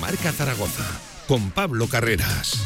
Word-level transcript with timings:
Marca 0.00 0.32
Zaragoza 0.32 0.84
con 1.28 1.50
Pablo 1.50 1.86
Carreras. 1.86 2.64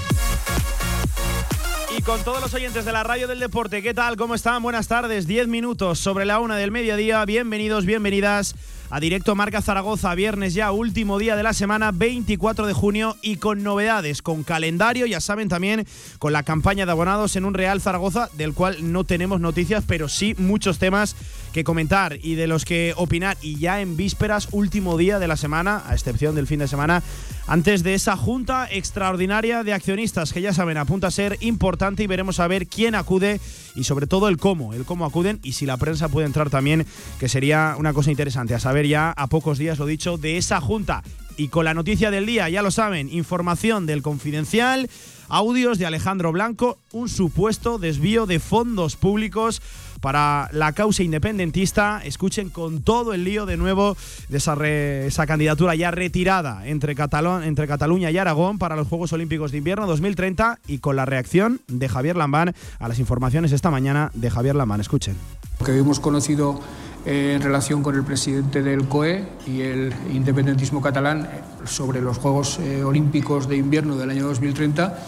Y 1.99 2.03
con 2.03 2.23
todos 2.23 2.41
los 2.41 2.55
oyentes 2.55 2.85
de 2.85 2.93
la 2.93 3.03
radio 3.03 3.27
del 3.27 3.41
deporte, 3.41 3.83
¿qué 3.83 3.93
tal? 3.93 4.17
¿Cómo 4.17 4.35
están? 4.35 4.63
Buenas 4.63 4.89
tardes, 4.89 5.27
10 5.27 5.49
minutos 5.49 5.99
sobre 5.99 6.25
la 6.25 6.39
una 6.39 6.57
del 6.57 6.71
mediodía. 6.71 7.25
Bienvenidos, 7.25 7.87
bienvenidas 7.87 8.55
a 8.91 9.01
Directo 9.01 9.35
Marca 9.35 9.63
Zaragoza, 9.63 10.15
viernes 10.15 10.55
ya, 10.55 10.71
último 10.71 11.19
día 11.19 11.35
de 11.37 11.43
la 11.43 11.53
semana, 11.53 11.91
24 11.93 12.67
de 12.67 12.73
junio 12.73 13.17
y 13.23 13.37
con 13.37 13.63
novedades, 13.63 14.23
con 14.23 14.45
calendario, 14.45 15.07
ya 15.07 15.21
saben 15.21 15.49
también, 15.49 15.87
con 16.19 16.33
la 16.33 16.43
campaña 16.45 16.87
de 16.87 16.93
abonados 16.93 17.35
en 17.37 17.45
un 17.45 17.55
Real 17.55 17.81
Zaragoza, 17.81 18.29
del 18.35 18.55
cual 18.55 18.93
no 18.93 19.05
tenemos 19.05 19.41
noticias, 19.41 19.85
pero 19.87 20.09
sí 20.09 20.35
muchos 20.39 20.79
temas 20.79 21.17
que 21.55 21.65
comentar 21.65 22.19
y 22.21 22.35
de 22.35 22.49
los 22.49 22.65
que 22.65 22.93
opinar. 22.97 23.39
Y 23.41 23.59
ya 23.59 23.81
en 23.81 23.97
vísperas, 23.97 24.49
último 24.51 24.99
día 24.99 25.21
de 25.21 25.29
la 25.29 25.37
semana, 25.37 25.85
a 25.87 25.95
excepción 25.95 26.35
del 26.35 26.49
fin 26.49 26.59
de 26.59 26.67
semana, 26.67 27.03
antes 27.47 27.85
de 27.85 27.95
esa 27.95 28.17
junta 28.17 28.67
extraordinaria 28.71 29.63
de 29.63 29.73
accionistas 29.73 30.33
que 30.33 30.41
ya 30.41 30.53
saben 30.53 30.79
apunta 30.79 31.07
a 31.07 31.13
ser 31.13 31.39
importante 31.41 32.03
y 32.03 32.09
veremos 32.09 32.41
a 32.41 32.49
ver 32.49 32.67
quién 32.67 32.97
acude 32.97 33.41
y 33.77 33.85
sobre 33.85 34.09
todo 34.09 34.29
el 34.29 34.37
cómo, 34.37 34.75
el 34.75 34.85
cómo 34.85 35.05
acuden 35.05 35.39
y 35.45 35.53
si 35.53 35.65
la 35.65 35.77
prensa 35.77 36.09
puede 36.09 36.27
entrar 36.27 36.51
también, 36.51 36.87
que 37.21 37.29
sería 37.29 37.77
una 37.79 37.93
cosa 37.93 38.11
interesante 38.11 38.55
a 38.55 38.61
saber 38.61 38.89
ya 38.89 39.13
a 39.13 39.29
pocos 39.29 39.57
días, 39.57 39.79
lo 39.79 39.87
dicho, 39.87 40.19
de 40.19 40.37
esa 40.37 40.61
junta. 40.61 41.05
Y 41.37 41.49
con 41.49 41.65
la 41.65 41.75
noticia 41.75 42.11
del 42.11 42.27
día, 42.27 42.49
ya 42.49 42.63
lo 42.63 42.73
saben, 42.73 43.13
información 43.13 43.87
del 43.87 44.03
confidencial, 44.03 44.89
audios 45.29 45.79
de 45.79 45.87
Alejandro 45.87 46.33
Blanco, 46.33 46.79
un 46.93 47.09
supuesto 47.09 47.79
desvío 47.79 48.27
de 48.27 48.41
fondos 48.41 48.97
públicos 48.97 49.63
para 50.05 50.51
la 50.53 50.73
causa 50.73 51.03
independentista. 51.03 52.03
Escuchen 52.05 52.51
con 52.51 52.83
todo 52.83 53.15
el 53.15 53.25
lío 53.25 53.47
de 53.47 53.57
nuevo 53.57 53.97
de 54.29 54.37
esa, 54.37 54.55
esa 54.67 55.27
candidatura 55.27 55.75
ya 55.75 55.91
retirada 55.91 56.67
entre, 56.67 56.95
entre 56.95 57.67
Cataluña 57.67 58.11
y 58.11 58.19
Aragón 58.19 58.59
para 58.59 58.77
los 58.77 58.87
Juegos 58.87 59.15
Olímpicos 59.15 59.51
de 59.51 59.57
Invierno 59.57 59.87
2030 59.87 60.59
y 60.67 60.77
con 60.81 60.97
la 60.97 61.07
reacción 61.07 61.63
de 61.69 61.89
Javier 61.89 62.17
Lambán 62.17 62.55
a 62.81 62.87
las 62.89 62.99
informaciones 62.99 63.53
esta 63.53 63.71
mañana 63.71 64.11
de 64.13 64.29
Javier 64.29 64.57
Lambán. 64.57 64.83
Escuchen. 64.83 65.17
Que 65.65 65.75
hemos 65.79 66.01
conocido 66.01 66.61
eh, 67.07 67.33
en 67.37 67.41
relación 67.41 67.83
con 67.83 67.95
el 67.95 68.05
presidente 68.05 68.63
del 68.63 68.87
COE 68.87 69.25
y 69.47 69.63
el 69.63 69.95
independentismo 70.13 70.83
catalán 70.83 71.31
sobre 71.65 72.03
los 72.03 72.19
Juegos 72.19 72.59
eh, 72.59 72.85
Olímpicos 72.85 73.49
de 73.49 73.57
Invierno 73.57 73.97
del 73.97 74.11
año 74.11 74.27
2030 74.27 74.99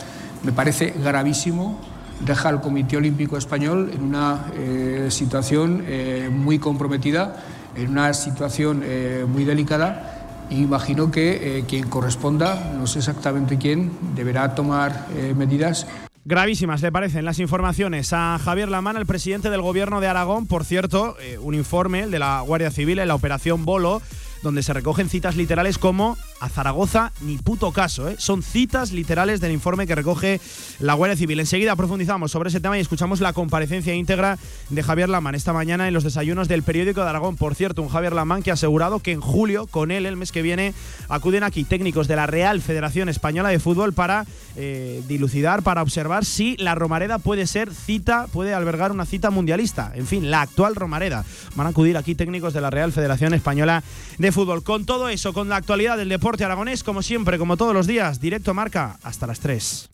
me 0.42 0.52
parece 0.52 0.94
gravísimo 0.96 1.95
deja 2.20 2.48
al 2.48 2.60
Comité 2.60 2.96
Olímpico 2.96 3.36
Español 3.36 3.90
en 3.92 4.02
una 4.02 4.46
eh, 4.54 5.08
situación 5.10 5.84
eh, 5.86 6.28
muy 6.32 6.58
comprometida, 6.58 7.36
en 7.74 7.90
una 7.90 8.12
situación 8.14 8.82
eh, 8.84 9.24
muy 9.28 9.44
delicada. 9.44 10.12
Imagino 10.50 11.10
que 11.10 11.64
quien 11.66 11.88
corresponda, 11.88 12.72
no 12.78 12.86
sé 12.86 13.00
exactamente 13.00 13.58
quién, 13.58 13.90
deberá 14.14 14.54
tomar 14.54 15.06
medidas 15.36 15.88
Gravísimas 16.24 16.82
le 16.82 16.92
parecen 16.92 17.24
las 17.24 17.40
informaciones 17.40 18.12
a 18.12 18.38
Javier 18.38 18.68
Lamán, 18.68 18.96
el 18.96 19.06
presidente 19.06 19.50
del 19.50 19.60
gobierno 19.60 20.00
de 20.00 20.08
Aragón. 20.08 20.46
Por 20.46 20.64
cierto, 20.64 21.16
un 21.40 21.54
informe 21.54 22.06
de 22.06 22.20
la 22.20 22.40
Guardia 22.40 22.70
Civil 22.70 23.00
en 23.00 23.08
la 23.08 23.16
operación 23.16 23.64
Bolo 23.64 24.02
donde 24.42 24.62
se 24.62 24.72
recogen 24.72 25.08
citas 25.08 25.36
literales 25.36 25.78
como 25.78 26.16
a 26.40 26.48
Zaragoza 26.48 27.12
ni 27.20 27.38
puto 27.38 27.72
caso. 27.72 28.08
¿eh? 28.08 28.16
Son 28.18 28.42
citas 28.42 28.92
literales 28.92 29.40
del 29.40 29.52
informe 29.52 29.86
que 29.86 29.94
recoge 29.94 30.40
la 30.80 30.94
Guardia 30.94 31.16
Civil. 31.16 31.40
Enseguida 31.40 31.76
profundizamos 31.76 32.30
sobre 32.30 32.48
ese 32.48 32.60
tema 32.60 32.76
y 32.76 32.80
escuchamos 32.80 33.20
la 33.20 33.32
comparecencia 33.32 33.94
íntegra 33.94 34.38
de 34.70 34.82
Javier 34.82 35.08
Lamán 35.08 35.34
esta 35.34 35.52
mañana 35.52 35.88
en 35.88 35.94
los 35.94 36.04
desayunos 36.04 36.48
del 36.48 36.62
periódico 36.62 37.02
de 37.02 37.08
Aragón. 37.08 37.36
Por 37.36 37.54
cierto, 37.54 37.82
un 37.82 37.88
Javier 37.88 38.12
Lamán 38.12 38.42
que 38.42 38.50
ha 38.50 38.54
asegurado 38.54 39.00
que 39.00 39.12
en 39.12 39.20
julio, 39.20 39.66
con 39.66 39.90
él 39.90 40.06
el 40.06 40.16
mes 40.16 40.32
que 40.32 40.42
viene, 40.42 40.74
acuden 41.08 41.42
aquí 41.42 41.64
técnicos 41.64 42.08
de 42.08 42.16
la 42.16 42.26
Real 42.26 42.60
Federación 42.60 43.08
Española 43.08 43.48
de 43.48 43.58
Fútbol 43.58 43.92
para 43.92 44.26
eh, 44.56 45.02
dilucidar, 45.08 45.62
para 45.62 45.82
observar 45.82 46.24
si 46.24 46.56
la 46.58 46.74
Romareda 46.74 47.18
puede 47.18 47.46
ser 47.46 47.72
cita, 47.72 48.26
puede 48.32 48.54
albergar 48.54 48.92
una 48.92 49.06
cita 49.06 49.30
mundialista. 49.30 49.92
En 49.94 50.06
fin, 50.06 50.30
la 50.30 50.42
actual 50.42 50.74
Romareda. 50.74 51.24
Van 51.54 51.66
a 51.66 51.70
acudir 51.70 51.96
aquí 51.96 52.14
técnicos 52.14 52.52
de 52.52 52.60
la 52.60 52.70
Real 52.70 52.92
Federación 52.92 53.34
Española 53.34 53.82
de 54.18 54.32
Fútbol. 54.32 54.62
Con 54.62 54.84
todo 54.84 55.08
eso, 55.08 55.32
con 55.32 55.48
la 55.48 55.56
actualidad 55.56 55.96
del 55.96 56.08
deporte 56.08 56.25
deporte 56.26 56.44
aragonés, 56.44 56.82
como 56.82 57.02
siempre, 57.02 57.38
como 57.38 57.56
todos 57.56 57.72
los 57.72 57.86
días, 57.86 58.20
directo 58.20 58.52
marca 58.52 58.98
hasta 59.04 59.28
las 59.28 59.38
3. 59.38 59.88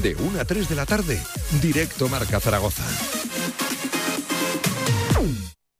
De 0.00 0.14
1 0.14 0.40
a 0.40 0.44
3 0.44 0.68
de 0.68 0.74
la 0.76 0.86
tarde, 0.86 1.20
directo 1.60 2.08
marca 2.08 2.38
Zaragoza. 2.38 2.84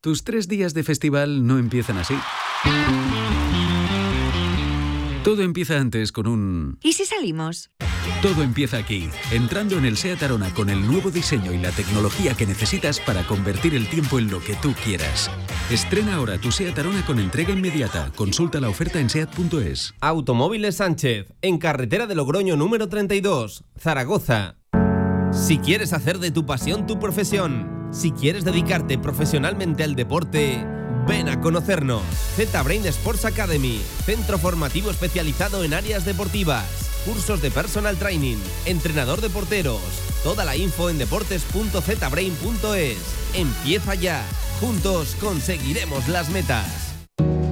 Tus 0.00 0.24
tres 0.24 0.48
días 0.48 0.74
de 0.74 0.82
festival 0.82 1.46
no 1.46 1.56
empiezan 1.58 1.98
así. 1.98 2.14
Todo 5.22 5.42
empieza 5.42 5.78
antes 5.78 6.10
con 6.10 6.26
un... 6.26 6.78
¿Y 6.82 6.94
si 6.94 7.04
salimos? 7.04 7.70
Todo 8.22 8.42
empieza 8.42 8.76
aquí, 8.76 9.08
entrando 9.30 9.78
en 9.78 9.86
el 9.86 9.96
SEAT 9.96 10.22
Arona 10.22 10.52
con 10.52 10.68
el 10.68 10.86
nuevo 10.86 11.10
diseño 11.10 11.54
y 11.54 11.58
la 11.58 11.70
tecnología 11.70 12.34
que 12.34 12.46
necesitas 12.46 13.00
para 13.00 13.26
convertir 13.26 13.74
el 13.74 13.88
tiempo 13.88 14.18
en 14.18 14.30
lo 14.30 14.40
que 14.40 14.54
tú 14.56 14.74
quieras. 14.84 15.30
Estrena 15.70 16.16
ahora 16.16 16.36
tu 16.36 16.52
SEAT 16.52 16.78
Arona 16.78 17.02
con 17.06 17.18
entrega 17.18 17.54
inmediata. 17.54 18.12
Consulta 18.14 18.60
la 18.60 18.68
oferta 18.68 19.00
en 19.00 19.08
SEAT.es. 19.08 19.94
Automóviles 20.02 20.76
Sánchez, 20.76 21.32
en 21.40 21.56
carretera 21.56 22.06
de 22.06 22.14
Logroño 22.14 22.56
número 22.56 22.90
32, 22.90 23.64
Zaragoza. 23.78 24.56
Si 25.32 25.56
quieres 25.56 25.94
hacer 25.94 26.18
de 26.18 26.30
tu 26.30 26.44
pasión 26.44 26.86
tu 26.86 26.98
profesión, 26.98 27.88
si 27.90 28.10
quieres 28.10 28.44
dedicarte 28.44 28.98
profesionalmente 28.98 29.82
al 29.82 29.94
deporte, 29.94 30.62
ven 31.08 31.30
a 31.30 31.40
conocernos. 31.40 32.02
Z-Brain 32.36 32.84
Sports 32.84 33.24
Academy, 33.24 33.80
centro 34.04 34.36
formativo 34.36 34.90
especializado 34.90 35.64
en 35.64 35.72
áreas 35.72 36.04
deportivas 36.04 36.89
cursos 37.00 37.42
de 37.42 37.50
personal 37.50 37.96
training, 37.96 38.36
entrenador 38.66 39.20
de 39.20 39.30
porteros. 39.30 39.80
Toda 40.22 40.44
la 40.44 40.56
info 40.56 40.90
en 40.90 40.98
deportes.zbrain.es. 40.98 42.98
Empieza 43.34 43.94
ya. 43.94 44.24
Juntos 44.60 45.16
conseguiremos 45.20 46.08
las 46.08 46.28
metas. 46.30 46.66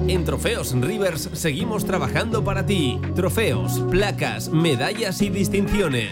En 0.07 0.25
Trofeos 0.25 0.73
Rivers 0.73 1.29
seguimos 1.33 1.85
trabajando 1.85 2.43
para 2.43 2.65
ti. 2.65 2.99
Trofeos, 3.15 3.79
placas, 3.91 4.49
medallas 4.49 5.21
y 5.21 5.29
distinciones. 5.29 6.11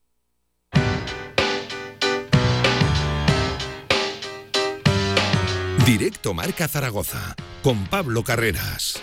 Directo 5.85 6.35
Marca 6.35 6.67
Zaragoza 6.67 7.35
con 7.63 7.85
Pablo 7.87 8.23
Carreras. 8.23 9.01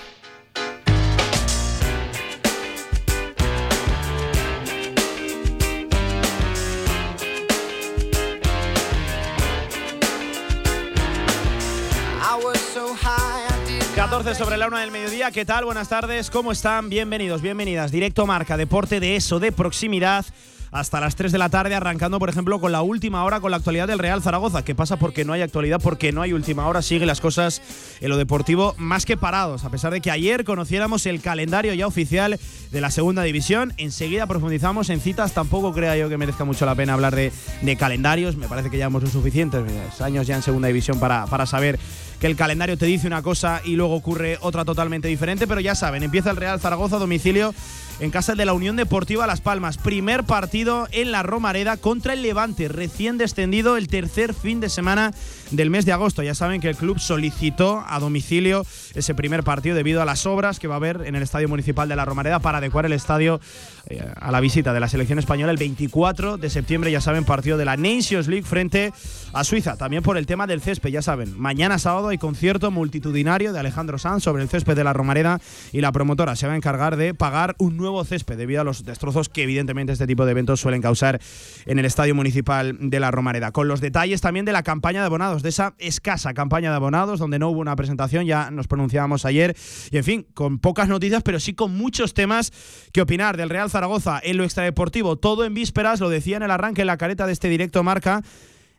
...14 13.96 14.34
sobre 14.36 14.56
la 14.56 14.68
una 14.68 14.80
del 14.80 14.92
mediodía, 14.92 15.32
¿qué 15.32 15.44
tal? 15.44 15.64
Buenas 15.64 15.88
tardes, 15.88 16.30
¿cómo 16.30 16.52
están? 16.52 16.88
Bienvenidos, 16.88 17.42
bienvenidas. 17.42 17.90
Directo 17.90 18.26
Marca, 18.26 18.56
deporte 18.56 19.00
de 19.00 19.16
eso, 19.16 19.40
de 19.40 19.50
proximidad 19.50 20.24
hasta 20.70 21.00
las 21.00 21.16
3 21.16 21.32
de 21.32 21.38
la 21.38 21.48
tarde, 21.48 21.74
arrancando, 21.74 22.18
por 22.18 22.28
ejemplo, 22.28 22.60
con 22.60 22.72
la 22.72 22.82
última 22.82 23.24
hora, 23.24 23.40
con 23.40 23.50
la 23.50 23.56
actualidad 23.56 23.86
del 23.86 23.98
Real 23.98 24.22
Zaragoza. 24.22 24.64
¿Qué 24.64 24.74
pasa? 24.74 24.98
Porque 24.98 25.24
no 25.24 25.32
hay 25.32 25.42
actualidad, 25.42 25.80
porque 25.82 26.12
no 26.12 26.22
hay 26.22 26.32
última 26.32 26.66
hora. 26.66 26.82
Sigue 26.82 27.06
las 27.06 27.20
cosas 27.20 27.62
en 28.00 28.08
lo 28.08 28.16
deportivo 28.16 28.74
más 28.78 29.06
que 29.06 29.16
parados, 29.16 29.64
a 29.64 29.70
pesar 29.70 29.92
de 29.92 30.00
que 30.00 30.10
ayer 30.10 30.44
conociéramos 30.44 31.06
el 31.06 31.20
calendario 31.20 31.74
ya 31.74 31.86
oficial 31.86 32.38
de 32.70 32.80
la 32.80 32.90
segunda 32.90 33.22
división. 33.22 33.72
Enseguida 33.76 34.26
profundizamos 34.26 34.90
en 34.90 35.00
citas. 35.00 35.32
Tampoco 35.32 35.72
crea 35.72 35.96
yo 35.96 36.08
que 36.08 36.18
merezca 36.18 36.44
mucho 36.44 36.66
la 36.66 36.74
pena 36.74 36.94
hablar 36.94 37.14
de, 37.14 37.32
calendarios. 37.78 38.36
Me 38.36 38.48
parece 38.48 38.70
que 38.70 38.78
ya 38.78 38.86
hemos 38.86 39.08
suficientes 39.10 39.62
años 40.00 40.26
ya 40.26 40.36
en 40.36 40.42
segunda 40.42 40.68
división 40.68 40.98
para, 40.98 41.26
para 41.26 41.46
saber 41.46 41.78
que 42.20 42.26
el 42.26 42.36
calendario 42.36 42.76
te 42.76 42.86
dice 42.86 43.06
una 43.06 43.22
cosa 43.22 43.60
y 43.64 43.76
luego 43.76 43.94
ocurre 43.94 44.38
otra 44.40 44.64
totalmente 44.64 45.08
diferente, 45.08 45.46
pero 45.46 45.60
ya 45.60 45.74
saben, 45.74 46.02
empieza 46.02 46.30
el 46.30 46.36
Real 46.36 46.60
Zaragoza 46.60 46.96
a 46.96 46.98
domicilio 46.98 47.54
en 48.00 48.10
casa 48.10 48.34
de 48.34 48.44
la 48.44 48.52
Unión 48.52 48.76
Deportiva 48.76 49.26
Las 49.26 49.40
Palmas. 49.40 49.78
Primer 49.78 50.24
partido 50.24 50.88
en 50.92 51.12
la 51.12 51.22
Romareda 51.22 51.76
contra 51.76 52.12
el 52.12 52.22
Levante, 52.22 52.68
recién 52.68 53.18
descendido 53.18 53.76
el 53.76 53.88
tercer 53.88 54.34
fin 54.34 54.60
de 54.60 54.68
semana 54.68 55.14
del 55.50 55.70
mes 55.70 55.84
de 55.84 55.92
agosto. 55.92 56.22
Ya 56.22 56.34
saben 56.34 56.60
que 56.60 56.68
el 56.68 56.76
club 56.76 56.98
solicitó 56.98 57.84
a 57.86 57.98
domicilio 57.98 58.64
ese 58.94 59.14
primer 59.14 59.42
partido 59.44 59.76
debido 59.76 60.02
a 60.02 60.04
las 60.04 60.26
obras 60.26 60.58
que 60.58 60.68
va 60.68 60.74
a 60.74 60.78
haber 60.78 61.02
en 61.06 61.14
el 61.14 61.22
Estadio 61.22 61.48
Municipal 61.48 61.88
de 61.88 61.96
la 61.96 62.04
Romareda 62.04 62.38
para 62.40 62.58
adecuar 62.58 62.86
el 62.86 62.92
estadio 62.92 63.40
eh, 63.88 64.04
a 64.16 64.30
la 64.30 64.40
visita 64.40 64.72
de 64.72 64.80
la 64.80 64.88
selección 64.88 65.18
española 65.18 65.52
el 65.52 65.58
24 65.58 66.36
de 66.36 66.50
septiembre, 66.50 66.90
ya 66.90 67.00
saben, 67.00 67.24
partido 67.24 67.56
de 67.56 67.64
la 67.64 67.76
Nations 67.76 68.28
League 68.28 68.44
frente 68.44 68.92
a 69.32 69.44
Suiza. 69.44 69.76
También 69.76 70.02
por 70.02 70.18
el 70.18 70.26
tema 70.26 70.46
del 70.46 70.60
césped, 70.60 70.90
ya 70.90 71.02
saben, 71.02 71.38
mañana 71.38 71.78
sábado 71.78 72.08
hay 72.08 72.18
concierto 72.18 72.70
multitudinario 72.70 73.52
de 73.52 73.60
Alejandro 73.60 73.98
Sanz 73.98 74.22
sobre 74.22 74.42
el 74.42 74.48
césped 74.48 74.76
de 74.76 74.84
la 74.84 74.92
Romareda 74.92 75.40
y 75.72 75.80
la 75.80 75.92
promotora 75.92 76.36
se 76.36 76.46
va 76.46 76.52
a 76.52 76.56
encargar 76.56 76.96
de 76.96 77.14
pagar 77.14 77.54
un 77.58 77.76
nuevo 77.76 78.04
césped 78.04 78.36
debido 78.36 78.60
a 78.60 78.64
los 78.64 78.84
destrozos 78.84 79.28
que 79.28 79.42
evidentemente 79.42 79.92
este 79.92 80.06
tipo 80.06 80.24
de 80.24 80.32
eventos 80.32 80.60
suelen 80.60 80.82
causar 80.82 81.20
en 81.66 81.78
el 81.78 81.84
Estadio 81.84 82.14
Municipal 82.14 82.76
de 82.78 83.00
la 83.00 83.10
Romareda. 83.10 83.52
Con 83.52 83.68
los 83.68 83.80
detalles 83.80 84.20
también 84.20 84.44
de 84.44 84.52
la 84.52 84.62
campaña 84.62 85.00
de 85.00 85.06
abonados, 85.06 85.37
de 85.42 85.50
esa 85.50 85.74
escasa 85.78 86.34
campaña 86.34 86.70
de 86.70 86.76
abonados 86.76 87.18
donde 87.18 87.38
no 87.38 87.48
hubo 87.48 87.60
una 87.60 87.76
presentación, 87.76 88.26
ya 88.26 88.50
nos 88.50 88.66
pronunciábamos 88.66 89.24
ayer. 89.24 89.56
Y 89.90 89.96
en 89.96 90.04
fin, 90.04 90.26
con 90.34 90.58
pocas 90.58 90.88
noticias, 90.88 91.22
pero 91.22 91.40
sí 91.40 91.54
con 91.54 91.76
muchos 91.76 92.14
temas 92.14 92.52
que 92.92 93.00
opinar. 93.00 93.36
Del 93.36 93.50
Real 93.50 93.70
Zaragoza 93.70 94.20
en 94.22 94.36
lo 94.36 94.44
extradeportivo, 94.44 95.16
todo 95.16 95.44
en 95.44 95.54
vísperas, 95.54 96.00
lo 96.00 96.08
decía 96.08 96.36
en 96.36 96.42
el 96.42 96.50
arranque 96.50 96.82
en 96.82 96.86
la 96.86 96.96
careta 96.96 97.26
de 97.26 97.32
este 97.32 97.48
directo 97.48 97.82
marca 97.82 98.22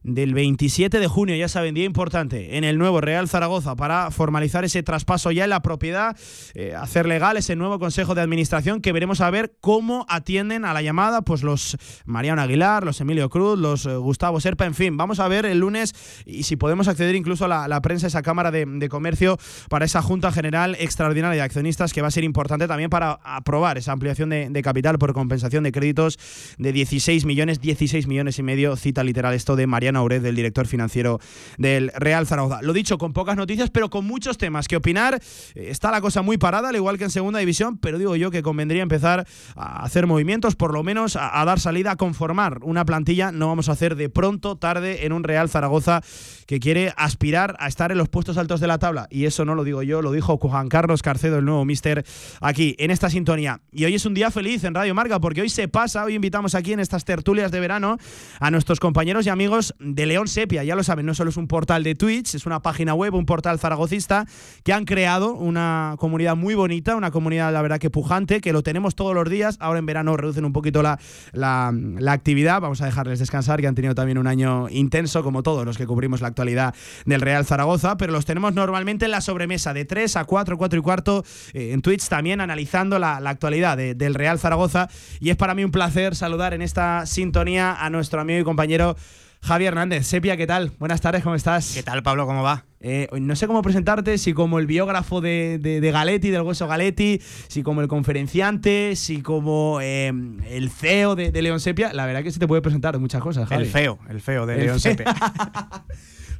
del 0.04 0.34
27 0.34 1.00
de 1.00 1.08
junio, 1.08 1.36
ya 1.36 1.48
saben, 1.48 1.76
día 1.76 1.86
importante, 1.86 2.58
en 2.58 2.64
el 2.64 2.78
nuevo 2.78 3.02
Real 3.02 3.28
Zaragoza 3.28 3.76
para 3.76 4.12
formalizar 4.12 4.64
ese 4.64 4.82
traspaso 4.82 5.32
ya 5.32 5.44
en 5.44 5.50
la 5.50 5.62
propiedad, 5.62 6.18
eh, 6.54 6.74
hacer 6.76 7.06
legal 7.06 7.38
ese 7.38 7.56
nuevo 7.56 7.80
Consejo 7.80 8.16
de 8.16 8.22
Administración 8.22 8.82
que 8.82 8.94
veremos 8.94 9.22
a 9.22 9.30
ver 9.30 9.54
cómo 9.60 10.06
atienden 10.08 10.64
a 10.64 10.74
la 10.74 10.82
llamada 10.82 11.22
pues 11.22 11.44
los 11.44 11.78
Mariano 12.06 12.42
Aguilar, 12.42 12.86
los 12.86 13.02
Emilio 13.02 13.30
Cruz, 13.30 13.60
los 13.60 13.86
eh, 13.86 13.96
Gustavo 13.96 14.40
Serpa, 14.40 14.66
en 14.66 14.74
fin, 14.74 14.96
vamos 14.96 15.20
a 15.20 15.28
ver 15.28 15.46
el 15.46 15.60
lunes 15.60 15.94
y 16.26 16.44
si 16.44 16.56
podemos 16.56 16.88
acceder 16.88 17.16
incluso 17.16 17.46
a 17.46 17.68
la, 17.68 17.82
prensa, 17.82 18.08
esa 18.08 18.22
Cámara 18.22 18.52
de, 18.52 18.90
Comercio 18.90 19.38
para 19.70 19.86
esa 19.86 20.02
Junta 20.02 20.32
General 20.32 20.76
Extraordinaria 20.80 21.36
de 21.36 21.42
Accionistas 21.42 21.94
que 21.94 22.02
va 22.02 22.08
a 22.08 22.12
ser 22.12 22.24
importante 22.24 22.68
también 22.68 22.90
para 22.90 23.20
aprobar 23.24 23.78
esa 23.78 23.92
ampliación 23.92 24.30
de, 24.30 24.50
de 24.50 24.62
capital 24.62 24.98
por 24.98 25.14
compensación 25.14 25.64
de 25.64 25.72
créditos 25.72 26.18
de 26.58 26.72
16 26.72 27.26
millones, 27.26 27.62
16 27.62 28.08
millones 28.08 28.40
y 28.40 28.44
medio, 28.44 28.76
cita 28.76 29.04
literal 29.04 29.34
esto 29.34 29.56
de 29.56 29.68
Mariano 29.68 29.89
del 29.90 30.36
director 30.36 30.68
financiero 30.68 31.20
del 31.58 31.92
Real 31.96 32.28
Zaragoza. 32.28 32.62
Lo 32.62 32.74
dicho, 32.74 32.98
con 32.98 33.14
pocas 33.14 33.36
noticias, 33.36 33.70
pero 33.70 33.90
con 33.90 34.06
muchos 34.06 34.38
temas 34.38 34.68
que 34.68 34.76
opinar. 34.76 35.20
Eh, 35.56 35.68
está 35.70 35.92
la 35.92 36.02
cosa 36.02 36.22
muy 36.22 36.38
parada, 36.38 36.70
al 36.70 36.76
igual 36.76 36.98
que 36.98 37.06
en 37.06 37.10
segunda 37.10 37.40
división, 37.40 37.78
pero 37.78 37.98
digo 37.98 38.16
yo 38.16 38.32
que 38.32 38.44
convendría 38.44 38.84
empezar 38.84 39.26
a 39.56 39.84
hacer 39.84 40.08
movimientos, 40.08 40.56
por 40.56 40.74
lo 40.74 40.84
menos 40.84 41.16
a, 41.16 41.44
dar 41.46 41.60
salida, 41.60 41.92
a 41.92 41.96
conformar 41.96 42.60
una 42.64 42.86
plantilla. 42.86 43.32
No 43.32 43.48
vamos 43.48 43.70
a 43.70 43.72
hacer 43.72 43.96
de 43.96 44.10
pronto, 44.10 44.58
tarde, 44.58 45.06
en 45.06 45.14
un 45.14 45.24
Real 45.24 45.50
Zaragoza 45.50 46.02
que 46.46 46.60
quiere 46.60 46.94
aspirar 46.98 47.56
a 47.60 47.68
estar 47.68 47.92
en 47.92 47.98
los 47.98 48.10
puestos 48.10 48.38
altos 48.38 48.60
de 48.60 48.68
la 48.68 48.80
tabla. 48.80 49.08
Y 49.10 49.26
eso 49.26 49.46
no 49.46 49.56
lo 49.56 49.64
digo 49.64 49.84
yo, 49.84 50.02
lo 50.02 50.12
dijo 50.12 50.38
Juan 50.38 50.70
Carlos 50.70 51.02
Carcedo, 51.02 51.40
el 51.40 51.46
nuevo 51.46 51.66
mister, 51.66 52.06
aquí, 52.42 52.76
en 52.80 52.92
esta 52.92 53.10
sintonía. 53.10 53.62
Y 53.72 53.86
hoy 53.86 53.96
es 53.96 54.06
un 54.06 54.14
día 54.14 54.32
feliz 54.32 54.64
en 54.64 54.74
Radio 54.74 54.96
Marca, 54.96 55.20
porque 55.20 55.42
hoy 55.42 55.50
se 55.50 55.68
pasa, 55.68 56.04
hoy 56.04 56.16
invitamos 56.16 56.56
aquí 56.56 56.74
en 56.74 56.80
estas 56.80 57.06
tertulias 57.06 57.52
de 57.52 57.60
verano 57.60 57.98
a 58.40 58.52
nuestros 58.52 58.80
compañeros 58.80 59.26
y 59.26 59.30
amigos 59.30 59.76
de 59.80 60.06
León 60.06 60.28
Sepia. 60.28 60.64
Ya 60.64 60.76
lo 60.76 60.84
saben, 60.84 61.06
no 61.06 61.14
solo 61.14 61.30
es 61.30 61.38
un 61.38 61.48
portal 61.48 61.84
de 61.84 61.96
Twitch, 61.96 62.36
es 62.36 62.46
una 62.46 62.62
página 62.62 62.94
web, 62.94 63.14
un 63.14 63.26
portal 63.26 63.60
zaragocista, 63.60 64.26
que 64.64 64.74
han 64.74 64.86
creado 64.86 65.34
una 65.34 65.96
comunidad 65.98 66.36
muy 66.36 66.54
bonita, 66.54 66.96
una 66.96 67.12
comunidad, 67.12 67.54
la 67.54 67.62
verdad, 67.62 67.80
que 67.80 67.90
pujante, 67.90 68.42
que 68.42 68.54
lo 68.54 68.62
tenemos 68.62 68.96
todos 68.96 69.16
los 69.16 69.30
días. 69.30 69.58
Ahora 69.60 69.80
en 69.80 69.86
verano 69.86 70.18
reducen 70.18 70.46
un 70.46 70.54
poquito 70.54 70.84
la, 70.84 71.00
la, 71.32 71.72
actividad. 72.12 72.62
Vamos 72.62 72.82
a 72.82 72.86
dejarles 72.86 73.20
descansar, 73.20 73.62
que 73.62 73.68
han 73.68 73.76
tenido 73.76 73.96
también 73.96 74.18
un 74.18 74.28
año 74.28 74.68
intenso, 74.70 75.24
como 75.24 75.44
todos 75.44 75.66
los 75.66 75.78
que 75.78 75.88
cubrimos 75.88 76.22
la 76.22 76.28
actualidad 76.28 76.76
del 77.06 77.22
Real 77.22 77.46
Zaragoza, 77.46 77.98
pero 77.98 78.12
los 78.12 78.26
tenemos 78.26 78.54
normalmente 78.54 79.06
en 79.06 79.12
la 79.12 79.22
sobremesa 79.22 79.74
de 79.74 79.86
3 79.86 80.18
a 80.18 80.26
4, 80.26 80.58
4 80.58 80.80
y 80.80 80.82
cuarto 80.82 81.24
eh, 81.54 81.72
en 81.72 81.82
Twitch 81.82 82.08
también 82.08 82.42
analizando 82.42 83.00
la, 83.00 83.18
actualidad 83.30 83.78
del 83.78 84.16
Real 84.16 84.40
Zaragoza. 84.40 84.90
Y 85.20 85.30
es 85.30 85.38
para 85.38 85.54
mí 85.54 85.64
un 85.64 85.72
placer 85.72 86.16
saludar 86.16 86.54
en 86.54 86.62
esta 86.62 87.06
sintonía 87.06 87.74
a 87.74 87.90
nuestro 87.90 88.20
amigo 88.20 88.40
y 88.40 88.44
compañero 88.44 88.96
Javi 89.42 89.66
Hernández, 89.66 90.06
Sepia, 90.06 90.38
¿qué 90.38 90.46
tal? 90.46 90.72
Buenas 90.80 91.02
tardes, 91.02 91.24
¿cómo 91.24 91.36
estás? 91.36 91.74
¿Qué 91.74 91.82
tal, 91.82 92.04
Pablo? 92.04 92.28
¿Cómo 92.28 92.44
va? 92.44 92.66
Eh, 92.82 93.08
no 93.20 93.36
sé 93.36 93.48
cómo 93.48 93.62
presentarte, 93.62 94.18
si 94.18 94.34
como 94.34 94.60
el 94.60 94.68
biógrafo 94.68 95.22
de, 95.22 95.58
de, 95.60 95.92
Galetti, 95.92 96.30
del 96.30 96.44
hueso 96.44 96.68
Galetti, 96.68 97.20
si 97.48 97.64
como 97.64 97.82
el 97.82 97.88
conferenciante, 97.88 98.96
si 98.96 99.22
como 99.22 99.80
eh, 99.82 100.14
el 100.48 100.70
CEO 100.70 101.16
de, 101.16 101.42
León 101.42 101.60
Sepia. 101.60 101.92
La 101.94 102.06
verdad 102.06 102.24
que 102.24 102.32
se 102.32 102.40
te 102.40 102.48
puede 102.48 102.62
presentar 102.62 102.98
muchas 103.00 103.22
cosas, 103.22 103.50
Javi. 103.50 103.64
El 103.64 103.70
feo, 103.70 104.00
el 104.10 104.22
feo 104.22 104.46
de 104.46 104.58
León 104.58 104.80
Sepia. 104.80 105.16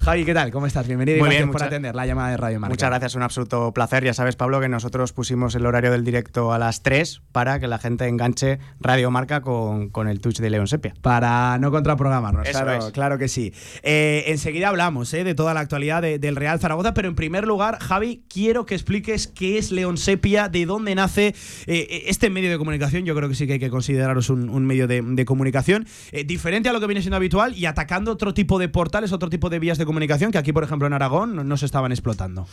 Javi, 0.02 0.24
¿qué 0.24 0.34
tal? 0.34 0.50
¿Cómo 0.50 0.66
estás? 0.66 0.88
Bienvenido 0.88 1.18
y 1.18 1.20
gracias 1.20 1.50
por 1.50 1.62
atender 1.62 1.94
la 1.94 2.06
llamada 2.06 2.30
de 2.30 2.38
Radio 2.38 2.60
Marca. 2.60 2.72
Muchas 2.72 2.90
gracias, 2.90 3.16
un 3.16 3.22
absoluto 3.22 3.74
placer. 3.74 4.06
Ya 4.06 4.14
sabes, 4.14 4.38
Pablo, 4.38 4.62
que 4.62 4.70
nosotros 4.70 5.12
pusimos 5.12 5.56
el 5.56 5.66
horario 5.66 5.92
del 5.92 6.06
directo 6.06 6.54
a 6.54 6.58
las 6.58 6.84
3 6.84 7.22
para 7.34 7.60
que 7.60 7.68
la 7.68 7.80
gente 7.80 8.08
enganche 8.08 8.60
Radio 8.80 9.12
Marca 9.12 9.42
con, 9.42 9.90
con 9.90 10.08
el 10.08 10.22
Twitch 10.22 10.40
de 10.40 10.50
León 10.50 10.68
Sepia. 10.68 10.94
Para 11.02 11.58
no 11.60 11.70
contraprogramarnos, 11.70 12.48
claro, 12.48 12.92
claro 12.94 13.18
que 13.18 13.28
sí. 13.28 13.54
Eh, 13.84 14.24
enseguida 14.28 14.70
hablamos 14.70 15.14
eh, 15.14 15.26
de 15.26 15.36
toda 15.36 15.54
la 15.54 15.60
actualidad 15.60 16.02
del 16.02 16.36
Real 16.38 16.62
Zaragoza, 16.62 16.94
pero 16.94 17.10
en 17.10 17.16
primer 17.16 17.46
lugar, 17.46 17.78
Javi, 17.80 18.24
quiero 18.30 18.66
que 18.66 18.76
expliques 18.76 19.28
qué 19.28 19.58
es 19.58 19.70
León 19.70 19.98
Sepia, 19.98 20.48
de 20.48 20.66
dónde 20.66 20.96
nace 20.96 21.36
eh, 21.68 22.04
este 22.08 22.30
medio 22.30 22.50
de 22.50 22.58
comunicación. 22.58 23.04
Yo 23.04 23.16
creo 23.16 23.28
que 23.28 23.36
sí 23.36 23.48
que 23.48 23.54
hay 23.54 23.60
que 23.60 23.70
consideraros 23.70 24.30
un, 24.30 24.66
medio 24.66 24.88
de, 24.88 25.02
de 25.02 25.26
comunicación 25.26 25.86
diferente 26.26 26.70
a 26.70 26.74
lo 26.74 26.80
que 26.80 26.88
viene 26.88 27.02
siendo 27.02 27.18
habitual 27.18 27.54
y 27.54 27.66
atacando 27.66 28.14
otro 28.14 28.34
tipo 28.34 28.60
de 28.60 28.70
portales, 28.70 29.12
otro 29.12 29.30
tipo 29.30 29.50
de 29.50 29.60
vías 29.60 29.78
de 29.78 29.89
comunicación 29.90 30.32
que 30.32 30.38
aquí, 30.38 30.54
por 30.54 30.64
ejemplo, 30.64 30.86
en 30.86 30.94
Aragón 30.94 31.48
no 31.48 31.58
se 31.58 31.66
estaban 31.66 31.92
explotando. 31.92 32.46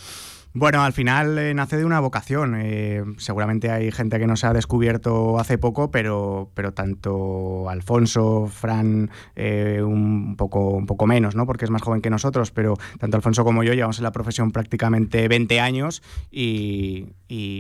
Bueno, 0.59 0.83
al 0.83 0.95
final 0.95 1.37
eh, 1.37 1.53
nace 1.53 1.77
de 1.77 1.85
una 1.85 2.01
vocación. 2.01 2.55
Eh, 2.59 3.05
seguramente 3.19 3.71
hay 3.71 3.93
gente 3.93 4.19
que 4.19 4.27
no 4.27 4.37
se 4.37 4.47
ha 4.47 4.55
descubierto 4.55 5.39
hace 5.39 5.59
poco, 5.59 5.91
pero, 5.91 6.51
pero 6.55 6.73
tanto 6.73 7.69
Alfonso, 7.69 8.47
Fran, 8.51 9.11
eh, 9.35 9.83
un, 9.83 10.35
poco, 10.35 10.71
un 10.71 10.87
poco 10.87 11.07
menos, 11.07 11.37
¿no? 11.37 11.45
porque 11.45 11.67
es 11.67 11.71
más 11.71 11.83
joven 11.83 12.01
que 12.01 12.09
nosotros, 12.09 12.53
pero 12.53 12.79
tanto 12.99 13.19
Alfonso 13.19 13.45
como 13.45 13.65
yo 13.65 13.75
llevamos 13.75 13.99
en 13.99 14.05
la 14.05 14.13
profesión 14.13 14.51
prácticamente 14.51 15.29
20 15.29 15.61
años 15.61 16.03
y, 16.31 17.05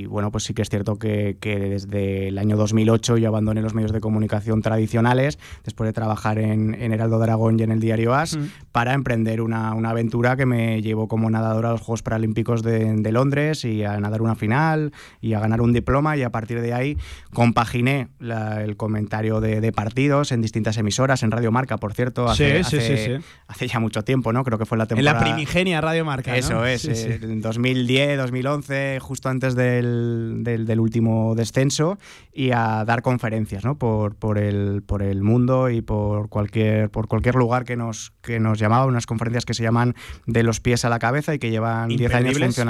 bueno, 0.06 0.32
pues 0.32 0.44
sí 0.44 0.54
que 0.54 0.62
es 0.62 0.70
cierto 0.70 0.98
que, 0.98 1.36
desde 1.42 2.28
el 2.28 2.38
año 2.38 2.56
2008 2.56 3.18
yo 3.18 3.28
abandoné 3.28 3.60
los 3.60 3.74
medios 3.74 3.92
de 3.92 4.00
comunicación 4.00 4.62
tradicionales, 4.62 5.38
después 5.64 5.86
de 5.86 5.92
trabajar 5.92 6.38
en, 6.38 6.74
Heraldo 6.74 7.18
de 7.18 7.24
Aragón 7.24 7.60
y 7.60 7.62
en 7.62 7.72
el 7.72 7.80
diario 7.80 8.14
AS, 8.14 8.38
mm. 8.38 8.44
para 8.72 8.94
emprender 8.94 9.42
una, 9.42 9.74
una 9.74 9.90
aventura 9.90 10.34
que 10.36 10.46
me 10.46 10.80
llevó 10.80 11.08
como 11.08 11.28
nadadora 11.28 11.68
a 11.68 11.72
los 11.72 11.82
Juegos 11.82 12.02
Paralímpicos 12.02 12.62
de 12.62 12.85
de, 12.94 13.12
Londres 13.12 13.64
y 13.64 13.84
a 13.84 13.98
nadar 13.98 14.22
una 14.22 14.34
final 14.34 14.92
y 15.20 15.34
a 15.34 15.40
ganar 15.40 15.60
un 15.60 15.72
diploma 15.72 16.16
y 16.16 16.22
a 16.22 16.30
partir 16.30 16.60
de 16.60 16.74
ahí 16.74 16.96
compaginé 17.32 18.08
el 18.20 18.76
comentario 18.76 19.40
de, 19.40 19.72
partidos 19.72 20.32
en 20.32 20.42
distintas 20.42 20.76
emisoras, 20.76 21.22
en 21.22 21.30
Radio 21.30 21.50
Marca, 21.52 21.76
por 21.76 21.92
cierto, 21.92 22.28
hace, 22.28 22.60
hace, 22.60 23.68
ya 23.68 23.80
mucho 23.80 24.02
tiempo, 24.04 24.32
¿no? 24.32 24.44
Creo 24.44 24.58
que 24.58 24.66
fue 24.66 24.78
la 24.78 24.86
temporada... 24.86 25.18
En 25.18 25.24
la 25.24 25.32
primigenia 25.32 25.80
Radio 25.80 26.04
Marca, 26.04 26.36
Eso 26.36 26.64
es, 26.64 26.84
en 26.84 27.40
2010, 27.40 28.18
2011, 28.18 28.98
justo 29.00 29.28
antes 29.28 29.54
del, 29.54 30.40
del, 30.42 30.80
último 30.80 31.34
descenso 31.34 31.98
y 32.32 32.50
a 32.52 32.84
dar 32.84 33.02
conferencias, 33.02 33.64
¿no? 33.64 33.76
Por, 33.76 34.14
por, 34.14 34.38
el, 34.38 34.82
por 34.82 35.02
el 35.02 35.22
mundo 35.22 35.70
y 35.70 35.82
por 35.82 36.28
cualquier, 36.28 36.90
por 36.90 37.08
cualquier 37.08 37.34
lugar 37.34 37.64
que 37.64 37.76
nos, 37.76 38.12
que 38.22 38.40
nos 38.40 38.58
llamaba, 38.58 38.86
unas 38.86 39.06
conferencias 39.06 39.44
que 39.44 39.54
se 39.54 39.62
llaman 39.62 39.94
de 40.26 40.42
los 40.42 40.60
pies 40.60 40.84
a 40.84 40.88
la 40.88 40.98
cabeza 40.98 41.34
y 41.34 41.38
que 41.38 41.50
llevan 41.50 41.88
10 41.88 42.14
años 42.14 42.38
funcionando 42.38 42.65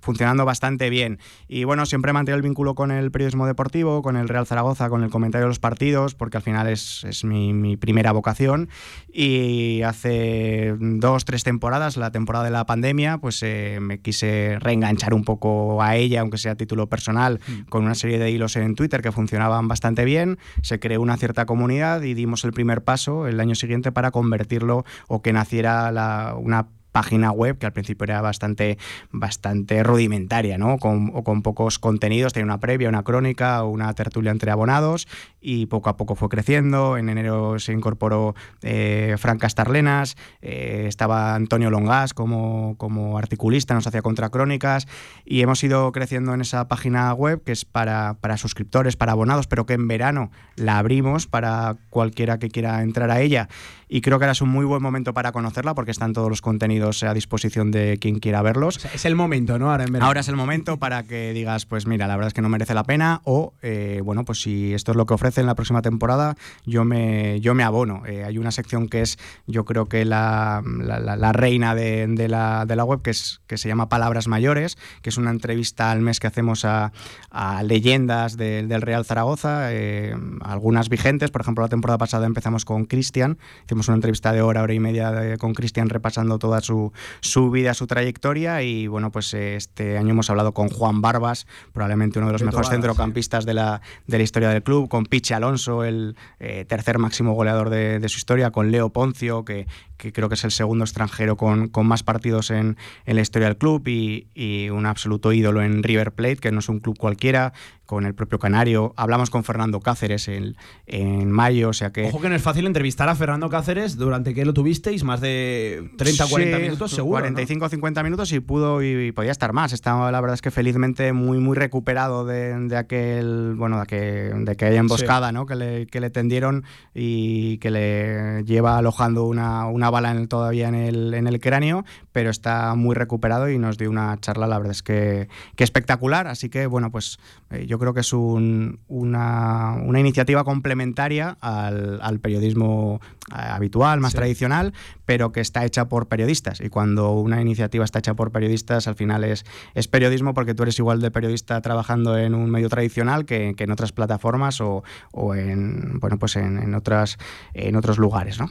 funcionando, 0.00 0.44
bastante 0.44 0.90
bien. 0.90 1.18
Y 1.48 1.64
bueno, 1.64 1.86
siempre 1.86 2.10
he 2.10 2.12
mantenido 2.12 2.36
el 2.36 2.42
vínculo 2.42 2.74
con 2.74 2.90
el 2.90 3.10
periodismo 3.10 3.46
deportivo, 3.46 4.02
con 4.02 4.16
el 4.16 4.28
Real 4.28 4.46
Zaragoza, 4.46 4.88
con 4.88 5.02
el 5.02 5.10
comentario 5.10 5.46
de 5.46 5.50
los 5.50 5.58
partidos, 5.58 6.14
porque 6.14 6.36
al 6.36 6.42
final 6.42 6.68
es, 6.68 7.04
es 7.04 7.24
mi, 7.24 7.76
primera 7.76 8.12
vocación. 8.12 8.68
Y 9.12 9.82
hace 9.82 10.74
dos, 10.78 11.24
tres 11.24 11.44
temporadas, 11.44 11.96
la 11.96 12.10
temporada 12.10 12.44
de 12.44 12.50
la 12.50 12.66
pandemia, 12.66 13.18
pues 13.18 13.42
eh, 13.42 13.78
me 13.80 14.00
quise 14.00 14.58
reenganchar 14.60 15.14
un 15.14 15.24
poco 15.24 15.82
a 15.82 15.96
ella, 15.96 16.20
aunque 16.20 16.38
sea 16.38 16.52
a 16.52 16.56
título 16.56 16.88
personal, 16.88 17.40
mm. 17.46 17.68
con 17.68 17.84
una 17.84 17.94
serie 17.94 18.18
de 18.18 18.30
hilos 18.30 18.56
en 18.56 18.74
Twitter 18.74 19.02
que 19.02 19.12
funcionaban 19.12 19.68
bastante 19.68 20.04
bien. 20.04 20.38
Se 20.62 20.78
creó 20.78 21.00
una 21.00 21.16
cierta 21.16 21.46
comunidad 21.46 22.02
y 22.02 22.14
dimos 22.14 22.44
el 22.44 22.52
primer 22.52 22.82
paso 22.82 23.26
el 23.26 23.40
año 23.40 23.54
siguiente 23.54 23.92
para 23.92 24.10
convertirlo 24.10 24.84
o 25.08 25.22
que 25.22 25.32
naciera 25.32 25.90
la, 25.92 26.34
una 26.36 26.68
página 26.92 27.32
web 27.32 27.58
que 27.58 27.66
al 27.66 27.72
principio 27.72 28.04
era 28.04 28.20
bastante, 28.20 28.78
bastante 29.10 29.82
rudimentaria, 29.82 30.58
¿no? 30.58 30.78
Con, 30.78 31.10
o 31.14 31.24
con 31.24 31.42
pocos 31.42 31.78
contenidos, 31.78 32.32
tenía 32.32 32.44
una 32.44 32.60
previa, 32.60 32.88
una 32.88 33.02
crónica, 33.02 33.64
una 33.64 33.92
tertulia 33.94 34.30
entre 34.30 34.50
abonados 34.50 35.08
y 35.40 35.66
poco 35.66 35.90
a 35.90 35.96
poco 35.96 36.14
fue 36.14 36.28
creciendo. 36.28 36.96
En 36.96 37.08
enero 37.08 37.58
se 37.58 37.72
incorporó 37.72 38.34
eh, 38.62 39.16
Fran 39.18 39.38
Castarlenas, 39.38 40.16
eh, 40.40 40.84
estaba 40.86 41.34
Antonio 41.34 41.70
Longas 41.70 42.14
como, 42.14 42.76
como 42.78 43.18
articulista, 43.18 43.74
nos 43.74 43.86
hacía 43.86 44.02
contracrónicas 44.02 44.86
y 45.24 45.40
hemos 45.40 45.62
ido 45.64 45.90
creciendo 45.92 46.34
en 46.34 46.42
esa 46.42 46.68
página 46.68 47.12
web 47.14 47.42
que 47.42 47.52
es 47.52 47.64
para, 47.64 48.14
para 48.20 48.36
suscriptores, 48.36 48.96
para 48.96 49.12
abonados, 49.12 49.46
pero 49.46 49.66
que 49.66 49.74
en 49.74 49.88
verano 49.88 50.30
la 50.56 50.78
abrimos 50.78 51.26
para 51.26 51.76
cualquiera 51.90 52.38
que 52.38 52.48
quiera 52.48 52.82
entrar 52.82 53.10
a 53.10 53.20
ella 53.20 53.48
y 53.92 54.00
creo 54.00 54.18
que 54.18 54.24
ahora 54.24 54.32
es 54.32 54.40
un 54.40 54.48
muy 54.48 54.64
buen 54.64 54.82
momento 54.82 55.12
para 55.12 55.32
conocerla 55.32 55.74
porque 55.74 55.90
están 55.90 56.14
todos 56.14 56.30
los 56.30 56.40
contenidos 56.40 57.02
a 57.02 57.12
disposición 57.12 57.70
de 57.70 57.98
quien 58.00 58.20
quiera 58.20 58.40
verlos. 58.40 58.82
es 58.94 59.04
el 59.04 59.14
momento, 59.14 59.58
¿no? 59.58 59.70
Ahora, 59.70 59.84
Ahora 60.00 60.20
es 60.20 60.28
el 60.28 60.36
momento 60.36 60.78
para 60.78 61.02
que 61.02 61.34
digas, 61.34 61.66
pues 61.66 61.86
mira, 61.86 62.06
la 62.06 62.16
verdad 62.16 62.28
es 62.28 62.34
que 62.34 62.40
no 62.40 62.48
merece 62.48 62.72
la 62.72 62.84
pena 62.84 63.20
o, 63.24 63.52
eh, 63.60 64.00
bueno, 64.02 64.24
pues 64.24 64.40
si 64.40 64.72
esto 64.72 64.92
es 64.92 64.96
lo 64.96 65.04
que 65.04 65.12
ofrece 65.12 65.42
en 65.42 65.46
la 65.46 65.54
próxima 65.54 65.82
temporada, 65.82 66.36
yo 66.64 66.86
me, 66.86 67.38
yo 67.40 67.54
me 67.54 67.64
abono. 67.64 68.06
Eh, 68.06 68.24
hay 68.24 68.38
una 68.38 68.50
sección 68.50 68.88
que 68.88 69.02
es, 69.02 69.18
yo 69.46 69.66
creo 69.66 69.84
que 69.84 70.06
la, 70.06 70.62
la, 70.64 71.32
reina 71.32 71.74
de, 71.74 72.06
de, 72.06 72.28
la, 72.28 72.64
de, 72.64 72.76
la, 72.76 72.84
web, 72.84 73.02
que, 73.02 73.10
es, 73.10 73.42
que 73.46 73.58
se 73.58 73.68
llama 73.68 73.90
Palabras 73.90 74.26
Mayores, 74.26 74.78
que 75.02 75.10
es 75.10 75.18
una 75.18 75.30
entrevista 75.30 75.90
al 75.90 76.00
mes 76.00 76.18
que 76.18 76.28
hacemos 76.28 76.64
a, 76.64 76.92
a 77.30 77.62
leyendas 77.62 78.38
del 78.38 78.80
Real 78.80 79.04
Zaragoza, 79.04 79.70
eh, 79.70 80.16
algunas 80.40 80.88
vigentes, 80.88 81.30
por 81.30 81.42
ejemplo, 81.42 81.62
la 81.62 81.68
temporada 81.68 81.98
pasada 81.98 82.24
empezamos 82.24 82.64
con 82.64 82.86
Cristian, 82.86 83.36
hicimos 83.66 83.81
una 83.88 83.96
entrevista 83.96 84.32
de 84.32 84.42
hora, 84.42 84.62
hora 84.62 84.74
y 84.74 84.80
media 84.80 85.36
con 85.38 85.54
Cristian 85.54 85.88
repasando 85.88 86.38
toda 86.38 86.60
su, 86.60 86.92
su, 87.20 87.50
vida, 87.50 87.74
su 87.74 87.86
trayectoria 87.86 88.62
y 88.62 88.86
bueno, 88.86 89.10
pues 89.10 89.32
eh, 89.34 89.56
este 89.56 89.98
año 89.98 90.10
hemos 90.10 90.30
hablado 90.30 90.52
con 90.52 90.68
Juan 90.68 91.00
Barbas, 91.00 91.46
probablemente 91.72 92.18
uno 92.18 92.28
de 92.28 92.34
los 92.34 92.42
mejores 92.42 92.70
centrocampistas 92.70 93.44
de, 93.44 93.54
la, 93.54 93.80
de 94.06 94.18
la 94.18 94.24
historia 94.24 94.48
del 94.50 94.62
club, 94.62 94.88
con 94.88 95.06
Piche 95.06 95.34
Alonso, 95.34 95.84
el 95.84 96.16
eh, 96.40 96.64
tercer 96.66 96.98
máximo 96.98 97.32
goleador 97.32 97.70
de, 97.70 97.98
de, 97.98 98.08
su 98.08 98.18
historia, 98.18 98.50
con 98.50 98.70
Leo 98.70 98.90
Poncio, 98.90 99.44
que, 99.44 99.66
que 99.96 100.12
creo 100.12 100.28
que 100.28 100.34
es 100.34 100.44
el 100.44 100.50
segundo 100.50 100.84
extranjero 100.84 101.36
con, 101.36 101.68
con 101.68 101.86
más 101.86 102.02
partidos 102.02 102.50
en, 102.50 102.76
en, 103.06 103.16
la 103.16 103.22
historia 103.22 103.48
del 103.48 103.56
club 103.56 103.86
y, 103.86 104.26
y, 104.34 104.70
un 104.70 104.86
absoluto 104.86 105.32
ídolo 105.32 105.62
en 105.62 105.82
River 105.82 106.12
Plate, 106.12 106.36
que 106.36 106.52
no 106.52 106.58
es 106.58 106.68
un 106.68 106.80
club 106.80 106.98
cualquiera, 106.98 107.52
con 107.86 108.06
el 108.06 108.14
propio 108.14 108.38
Canario. 108.38 108.94
Hablamos 108.96 109.30
con 109.30 109.44
Fernando 109.44 109.80
Cáceres 109.80 110.28
en, 110.28 110.56
en 110.86 111.30
mayo, 111.30 111.70
o 111.70 111.72
sea 111.72 111.92
que... 111.92 112.06
Ojo 112.06 112.20
que 112.20 112.28
no 112.28 112.34
es 112.34 112.42
fácil 112.42 112.66
entrevistar 112.66 113.08
a 113.08 113.14
Fernando 113.14 113.48
Cáceres 113.48 113.96
durante 113.96 114.34
que 114.34 114.44
lo 114.44 114.54
tuvisteis, 114.54 115.04
más 115.04 115.20
de 115.20 115.90
30 115.98 116.26
40 116.26 116.58
minutos 116.58 116.90
seguro. 116.92 117.20
45 117.20 117.64
o 117.64 117.68
50 117.68 118.02
minutos 118.02 118.32
y 118.32 118.40
pudo 118.40 118.82
y, 118.82 119.12
podía 119.12 119.32
estar 119.32 119.52
más. 119.52 119.72
Estaba 119.72 120.10
la 120.10 120.20
verdad 120.20 120.34
es 120.34 120.42
que 120.42 120.50
felizmente 120.50 121.12
muy 121.12 121.38
muy 121.38 121.56
recuperado 121.56 122.24
de, 122.24 122.58
de 122.68 122.76
aquel, 122.76 123.54
bueno, 123.56 123.76
de, 123.76 123.82
aquel, 123.82 124.44
de 124.44 124.52
aquella 124.52 124.80
emboscada 124.80 125.32
¿no? 125.32 125.46
que, 125.46 125.56
le, 125.56 125.86
que 125.86 126.00
le 126.00 126.10
tendieron 126.10 126.64
y 126.94 127.58
que 127.58 127.70
le 127.70 128.44
lleva 128.44 128.78
alojando 128.78 129.24
una, 129.24 129.66
una 129.66 129.90
bala 129.90 130.12
en, 130.12 130.28
todavía 130.28 130.68
en 130.68 130.74
el, 130.74 131.14
en 131.14 131.26
el 131.26 131.40
cráneo, 131.40 131.84
pero 132.12 132.30
está 132.30 132.74
muy 132.74 132.94
recuperado 132.94 133.50
y 133.50 133.58
nos 133.58 133.78
dio 133.78 133.90
una 133.90 134.18
charla, 134.20 134.46
la 134.46 134.58
verdad 134.58 134.72
es 134.72 134.82
que, 134.82 135.28
que 135.56 135.64
espectacular. 135.64 136.26
Así 136.26 136.48
que, 136.48 136.66
bueno, 136.66 136.90
pues 136.90 137.18
eh, 137.52 137.66
yo 137.66 137.78
creo 137.78 137.92
que 137.94 138.00
es 138.00 138.12
un, 138.12 138.80
una, 138.88 139.76
una, 139.84 140.00
iniciativa 140.00 140.42
complementaria 140.44 141.36
al, 141.40 142.00
al 142.02 142.18
periodismo 142.20 143.00
eh, 143.30 143.34
habitual, 143.36 144.00
más 144.00 144.12
sí. 144.12 144.18
tradicional, 144.18 144.72
pero 145.04 145.32
que 145.32 145.40
está 145.40 145.64
hecha 145.64 145.88
por 145.88 146.08
periodistas. 146.08 146.60
Y 146.60 146.68
cuando 146.68 147.12
una 147.12 147.40
iniciativa 147.40 147.84
está 147.84 147.98
hecha 147.98 148.14
por 148.14 148.32
periodistas, 148.32 148.88
al 148.88 148.94
final 148.94 149.24
es, 149.24 149.44
es 149.74 149.88
periodismo 149.88 150.34
porque 150.34 150.54
tú 150.54 150.62
eres 150.62 150.78
igual 150.78 151.00
de 151.00 151.10
periodista 151.10 151.60
trabajando 151.60 152.16
en 152.16 152.34
un 152.34 152.50
medio 152.50 152.68
tradicional 152.68 153.26
que, 153.26 153.54
que 153.56 153.64
en 153.64 153.70
otras 153.70 153.92
plataformas 153.92 154.60
o, 154.60 154.82
o 155.12 155.34
en, 155.34 156.00
bueno, 156.00 156.18
pues 156.18 156.36
en, 156.36 156.58
en, 156.58 156.74
otras, 156.74 157.18
en 157.54 157.76
otros 157.76 157.98
lugares, 157.98 158.38
¿no? 158.38 158.50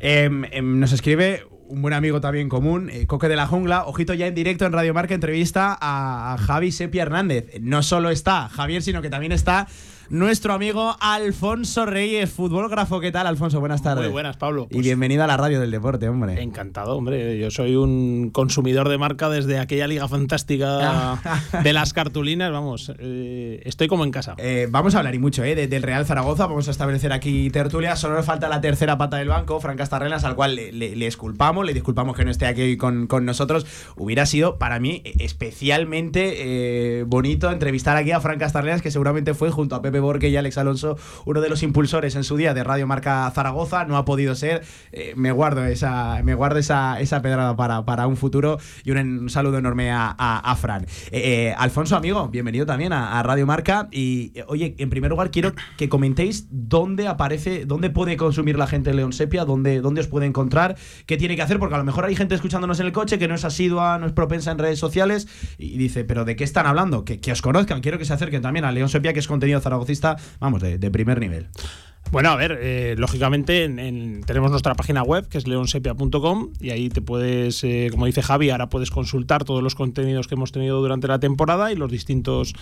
Eh, 0.00 0.30
eh, 0.52 0.62
nos 0.62 0.92
escribe 0.92 1.44
un 1.68 1.82
buen 1.82 1.94
amigo 1.94 2.20
también 2.20 2.48
común, 2.48 2.90
eh, 2.90 3.06
Coque 3.06 3.28
de 3.28 3.36
la 3.36 3.46
Jungla. 3.46 3.84
Ojito 3.86 4.14
ya 4.14 4.26
en 4.26 4.34
directo 4.34 4.66
en 4.66 4.72
Radio 4.72 4.94
Marca, 4.94 5.14
entrevista 5.14 5.76
a, 5.80 6.34
a 6.34 6.38
Javi 6.38 6.72
Sepia 6.72 7.02
Hernández. 7.02 7.60
No 7.60 7.82
solo 7.82 8.10
está 8.10 8.48
Javier, 8.48 8.82
sino 8.82 9.02
que 9.02 9.10
también 9.10 9.32
está 9.32 9.68
nuestro 10.10 10.54
amigo 10.54 10.96
Alfonso 11.00 11.84
Reyes, 11.84 12.30
futbológrafo. 12.30 13.00
¿Qué 13.00 13.12
tal, 13.12 13.26
Alfonso? 13.26 13.60
Buenas 13.60 13.82
tardes. 13.82 14.04
Muy 14.04 14.12
buenas, 14.12 14.36
Pablo. 14.36 14.66
Pues 14.66 14.78
y 14.78 14.82
bienvenido 14.82 15.24
a 15.24 15.26
la 15.26 15.36
radio 15.36 15.60
del 15.60 15.70
deporte, 15.70 16.08
hombre. 16.08 16.42
Encantado, 16.42 16.96
hombre. 16.96 17.38
Yo 17.38 17.50
soy 17.50 17.76
un 17.76 18.30
consumidor 18.32 18.88
de 18.88 18.96
marca 18.96 19.28
desde 19.28 19.58
aquella 19.58 19.86
liga 19.86 20.08
fantástica 20.08 21.20
de 21.62 21.72
las 21.72 21.92
cartulinas. 21.92 22.50
Vamos, 22.52 22.92
eh, 22.98 23.60
estoy 23.64 23.88
como 23.88 24.04
en 24.04 24.10
casa. 24.10 24.34
Eh, 24.38 24.66
vamos 24.70 24.94
a 24.94 24.98
hablar 24.98 25.14
y 25.14 25.18
mucho 25.18 25.44
eh, 25.44 25.54
de, 25.54 25.68
del 25.68 25.82
Real 25.82 26.06
Zaragoza. 26.06 26.46
Vamos 26.46 26.68
a 26.68 26.70
establecer 26.70 27.12
aquí 27.12 27.50
tertulia. 27.50 27.96
Solo 27.96 28.14
nos 28.14 28.24
falta 28.26 28.48
la 28.48 28.60
tercera 28.60 28.96
pata 28.96 29.18
del 29.18 29.28
banco, 29.28 29.60
Fran 29.60 29.76
Castarrenas, 29.76 30.24
al 30.24 30.34
cual 30.34 30.54
le, 30.56 30.72
le, 30.72 30.96
le 30.96 31.04
disculpamos. 31.04 31.66
Le 31.66 31.74
disculpamos 31.74 32.16
que 32.16 32.24
no 32.24 32.30
esté 32.30 32.46
aquí 32.46 32.76
con, 32.76 33.06
con, 33.06 33.26
nosotros. 33.26 33.66
Hubiera 33.96 34.24
sido 34.24 34.56
para 34.58 34.80
mí 34.80 35.02
especialmente 35.18 37.04
bonito 37.06 37.50
entrevistar 37.50 37.96
aquí 37.96 38.12
a 38.12 38.20
Fran 38.20 38.38
Castarrenas, 38.38 38.80
que 38.80 38.90
seguramente 38.90 39.34
fue 39.34 39.50
junto 39.50 39.74
a 39.74 39.82
Pepe 39.82 39.97
Borque 40.00 40.28
y 40.28 40.36
Alex 40.36 40.58
Alonso, 40.58 40.96
uno 41.24 41.40
de 41.40 41.48
los 41.48 41.62
impulsores 41.62 42.16
en 42.16 42.24
su 42.24 42.36
día 42.36 42.54
de 42.54 42.64
Radio 42.64 42.86
Marca 42.86 43.30
Zaragoza, 43.34 43.84
no 43.84 43.96
ha 43.96 44.04
podido 44.04 44.34
ser. 44.34 44.62
Eh, 44.92 45.12
me 45.16 45.32
guardo 45.32 45.64
esa, 45.64 46.22
me 46.22 46.34
guardo 46.34 46.58
esa, 46.58 47.00
esa 47.00 47.22
pedrada 47.22 47.56
para, 47.56 47.84
para 47.84 48.06
un 48.06 48.16
futuro 48.16 48.58
y 48.84 48.90
un, 48.90 49.28
saludo 49.30 49.58
enorme 49.58 49.90
a, 49.90 50.10
a, 50.18 50.56
Fran. 50.56 50.84
Eh, 51.10 51.48
eh, 51.50 51.54
Alfonso, 51.56 51.96
amigo, 51.96 52.28
bienvenido 52.28 52.66
también 52.66 52.92
a, 52.92 53.18
a 53.18 53.22
Radio 53.22 53.46
Marca. 53.46 53.88
Y 53.92 54.32
oye, 54.46 54.74
en 54.78 54.90
primer 54.90 55.10
lugar, 55.10 55.30
quiero 55.30 55.52
que 55.76 55.88
comentéis 55.88 56.46
dónde 56.50 57.08
aparece, 57.08 57.64
dónde 57.64 57.90
puede 57.90 58.16
consumir 58.16 58.58
la 58.58 58.66
gente 58.66 58.92
León 58.94 59.12
Sepia, 59.12 59.44
dónde, 59.44 59.80
dónde 59.80 60.00
os 60.00 60.06
puede 60.06 60.26
encontrar, 60.26 60.76
qué 61.06 61.16
tiene 61.16 61.36
que 61.36 61.42
hacer, 61.42 61.58
porque 61.58 61.74
a 61.74 61.78
lo 61.78 61.84
mejor 61.84 62.04
hay 62.04 62.16
gente 62.16 62.34
escuchándonos 62.34 62.80
en 62.80 62.86
el 62.86 62.92
coche 62.92 63.18
que 63.18 63.28
no 63.28 63.34
es 63.34 63.44
asidua, 63.44 63.98
no 63.98 64.06
es 64.06 64.12
propensa 64.12 64.50
en 64.50 64.58
redes 64.58 64.78
sociales 64.78 65.28
y 65.58 65.76
dice, 65.78 66.04
pero 66.04 66.24
¿de 66.24 66.36
qué 66.36 66.44
están 66.44 66.66
hablando? 66.66 67.04
Que, 67.04 67.20
que 67.20 67.32
os 67.32 67.42
conozcan, 67.42 67.80
quiero 67.80 67.98
que 67.98 68.04
se 68.04 68.12
acerquen 68.12 68.42
también 68.42 68.64
a 68.64 68.72
León 68.72 68.88
Sepia, 68.88 69.12
que 69.12 69.20
es 69.20 69.28
contenido 69.28 69.60
Zaragoza 69.60 69.87
vamos, 70.40 70.62
de, 70.62 70.90
primer 70.90 71.20
nivel. 71.20 71.48
Bueno, 72.10 72.30
a 72.30 72.36
ver, 72.36 72.58
eh, 72.62 72.94
lógicamente 72.96 73.64
en, 73.64 73.78
en, 73.78 74.22
tenemos 74.22 74.50
nuestra 74.50 74.74
página 74.74 75.02
web 75.02 75.28
que 75.28 75.36
es 75.36 75.46
leonsepia.com 75.46 76.52
y 76.58 76.70
ahí 76.70 76.88
te 76.88 77.02
puedes, 77.02 77.62
eh, 77.64 77.88
como 77.90 78.06
dice 78.06 78.22
Javi, 78.22 78.48
ahora 78.48 78.70
puedes 78.70 78.90
consultar 78.90 79.44
todos 79.44 79.62
los 79.62 79.74
contenidos 79.74 80.26
que 80.26 80.34
hemos 80.34 80.50
tenido 80.50 80.80
durante 80.80 81.06
la 81.06 81.18
temporada 81.18 81.70
y 81.70 81.76
los 81.76 81.90
distintos 81.90 82.54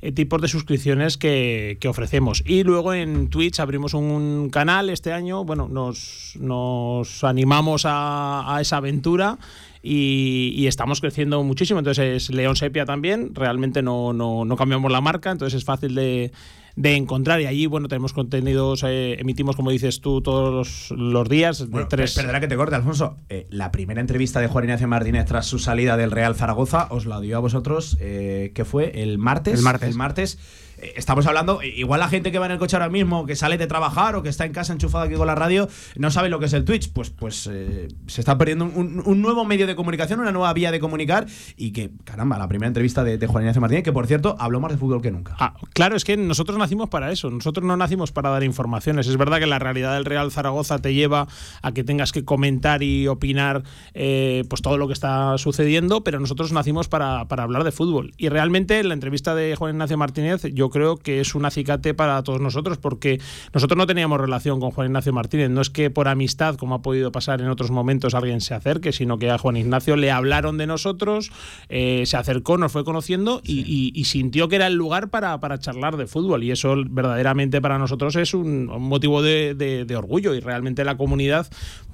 eh, 0.00 0.12
tipos 0.12 0.40
de 0.40 0.46
suscripciones 0.46 1.16
que, 1.16 1.76
ofrecemos. 1.88 2.44
Y 2.46 2.62
luego 2.62 2.94
en 2.94 3.30
Twitch 3.30 3.58
abrimos 3.58 3.94
un 3.94 4.48
canal 4.48 4.90
este 4.90 5.12
año, 5.12 5.44
bueno, 5.44 5.68
nos, 5.68 6.34
nos 6.38 7.24
animamos 7.24 7.82
a, 7.84 8.58
esa 8.60 8.76
aventura. 8.76 9.38
Y, 9.80 10.52
y, 10.56 10.66
estamos 10.66 11.00
creciendo 11.00 11.42
muchísimo. 11.42 11.78
Entonces 11.78 12.24
es 12.24 12.30
León 12.30 12.56
Sepia 12.56 12.84
también. 12.84 13.34
Realmente 13.34 13.80
no, 13.80 14.12
no, 14.12 14.44
no 14.44 14.56
cambiamos 14.56 14.90
la 14.90 15.00
marca, 15.00 15.30
entonces 15.30 15.58
es 15.58 15.64
fácil 15.64 15.94
de, 15.94 16.32
de 16.78 16.94
encontrar. 16.94 17.40
Y 17.40 17.46
allí, 17.46 17.66
bueno, 17.66 17.88
tenemos 17.88 18.12
contenidos, 18.12 18.84
eh, 18.84 19.16
emitimos, 19.18 19.56
como 19.56 19.70
dices 19.70 20.00
tú, 20.00 20.22
todos 20.22 20.54
los, 20.54 20.98
los 20.98 21.28
días. 21.28 21.68
Bueno, 21.68 21.88
tres... 21.88 22.14
Perdona 22.14 22.38
que 22.38 22.46
te 22.46 22.56
corte, 22.56 22.76
Alfonso. 22.76 23.16
Eh, 23.28 23.48
la 23.50 23.72
primera 23.72 24.00
entrevista 24.00 24.40
de 24.40 24.46
Juan 24.46 24.64
Ignacio 24.64 24.86
Martínez 24.86 25.26
tras 25.26 25.46
su 25.46 25.58
salida 25.58 25.96
del 25.96 26.12
Real 26.12 26.36
Zaragoza 26.36 26.86
os 26.90 27.04
la 27.04 27.20
dio 27.20 27.36
a 27.36 27.40
vosotros, 27.40 27.96
eh, 28.00 28.52
que 28.54 28.64
fue 28.64 29.02
el 29.02 29.18
martes. 29.18 29.58
El 29.58 29.64
martes. 29.64 29.88
El 29.88 29.96
martes 29.96 30.38
estamos 30.80 31.26
hablando, 31.26 31.62
igual 31.62 32.00
la 32.00 32.08
gente 32.08 32.32
que 32.32 32.38
va 32.38 32.46
en 32.46 32.52
el 32.52 32.58
coche 32.58 32.76
ahora 32.76 32.88
mismo, 32.88 33.26
que 33.26 33.36
sale 33.36 33.58
de 33.58 33.66
trabajar 33.66 34.16
o 34.16 34.22
que 34.22 34.28
está 34.28 34.44
en 34.44 34.52
casa 34.52 34.72
enchufado 34.72 35.04
aquí 35.04 35.14
con 35.14 35.26
la 35.26 35.34
radio, 35.34 35.68
no 35.96 36.10
sabe 36.10 36.28
lo 36.28 36.38
que 36.38 36.46
es 36.46 36.52
el 36.52 36.64
Twitch. 36.64 36.92
Pues, 36.92 37.10
pues 37.10 37.48
eh, 37.50 37.88
se 38.06 38.20
está 38.20 38.38
perdiendo 38.38 38.64
un, 38.64 39.22
nuevo 39.22 39.44
medio 39.44 39.66
de 39.66 39.74
comunicación, 39.74 40.20
una 40.20 40.32
nueva 40.32 40.52
vía 40.52 40.70
de 40.70 40.80
comunicar 40.80 41.26
y 41.56 41.72
que, 41.72 41.90
caramba, 42.04 42.38
la 42.38 42.48
primera 42.48 42.68
entrevista 42.68 43.04
de, 43.04 43.18
de 43.18 43.26
Juan 43.26 43.44
Ignacio 43.44 43.60
Martínez, 43.60 43.84
que 43.84 43.92
por 43.92 44.06
cierto, 44.06 44.36
habló 44.38 44.60
más 44.60 44.72
de 44.72 44.78
fútbol 44.78 45.02
que 45.02 45.10
nunca. 45.10 45.36
Ah, 45.38 45.54
claro, 45.72 45.96
es 45.96 46.04
que 46.04 46.16
nosotros 46.16 46.58
nacimos 46.58 46.88
para 46.88 47.10
eso, 47.10 47.30
nosotros 47.30 47.66
no 47.66 47.76
nacimos 47.76 48.12
para 48.12 48.30
dar 48.30 48.44
informaciones. 48.44 49.06
Es 49.06 49.16
verdad 49.16 49.38
que 49.38 49.46
la 49.46 49.58
realidad 49.58 49.94
del 49.94 50.04
Real 50.04 50.30
Zaragoza 50.30 50.78
te 50.78 50.94
lleva 50.94 51.26
a 51.62 51.72
que 51.72 51.84
tengas 51.84 52.12
que 52.12 52.24
comentar 52.24 52.82
y 52.82 53.08
opinar 53.08 53.62
eh, 53.94 54.44
pues 54.48 54.62
todo 54.62 54.78
lo 54.78 54.86
que 54.86 54.92
está 54.92 55.36
sucediendo, 55.38 56.04
pero 56.04 56.20
nosotros 56.20 56.52
nacimos 56.52 56.88
para, 56.88 57.26
para 57.26 57.42
hablar 57.42 57.64
de 57.64 57.72
fútbol. 57.72 58.12
Y 58.16 58.28
realmente 58.28 58.82
la 58.84 58.94
entrevista 58.94 59.34
de 59.34 59.56
Juan 59.56 59.74
Ignacio 59.74 59.96
Martínez, 59.96 60.42
yo 60.52 60.67
yo 60.68 60.70
creo 60.70 60.96
que 60.98 61.20
es 61.20 61.34
un 61.34 61.46
acicate 61.46 61.94
para 61.94 62.22
todos 62.22 62.42
nosotros, 62.42 62.76
porque 62.76 63.18
nosotros 63.54 63.78
no 63.78 63.86
teníamos 63.86 64.20
relación 64.20 64.60
con 64.60 64.70
Juan 64.70 64.88
Ignacio 64.88 65.14
Martínez. 65.14 65.48
No 65.48 65.62
es 65.62 65.70
que 65.70 65.88
por 65.88 66.08
amistad, 66.08 66.56
como 66.56 66.74
ha 66.74 66.82
podido 66.82 67.10
pasar 67.10 67.40
en 67.40 67.48
otros 67.48 67.70
momentos, 67.70 68.14
alguien 68.14 68.42
se 68.42 68.52
acerque, 68.52 68.92
sino 68.92 69.18
que 69.18 69.30
a 69.30 69.38
Juan 69.38 69.56
Ignacio 69.56 69.96
le 69.96 70.10
hablaron 70.10 70.58
de 70.58 70.66
nosotros, 70.66 71.32
eh, 71.70 72.02
se 72.04 72.18
acercó, 72.18 72.58
nos 72.58 72.70
fue 72.70 72.84
conociendo 72.84 73.40
y, 73.42 74.04
sintió 74.04 74.48
que 74.48 74.56
era 74.56 74.66
el 74.66 74.74
lugar 74.74 75.08
para, 75.08 75.38
para, 75.40 75.58
charlar 75.58 75.96
de 75.96 76.06
fútbol. 76.06 76.44
Y 76.44 76.50
eso 76.50 76.76
verdaderamente 76.88 77.62
para 77.62 77.78
nosotros 77.78 78.16
es 78.16 78.34
un, 78.34 78.66
motivo 78.66 79.22
de, 79.22 79.86
orgullo 79.96 80.34
y 80.34 80.40
realmente 80.40 80.84
la 80.84 80.98
comunidad 80.98 81.46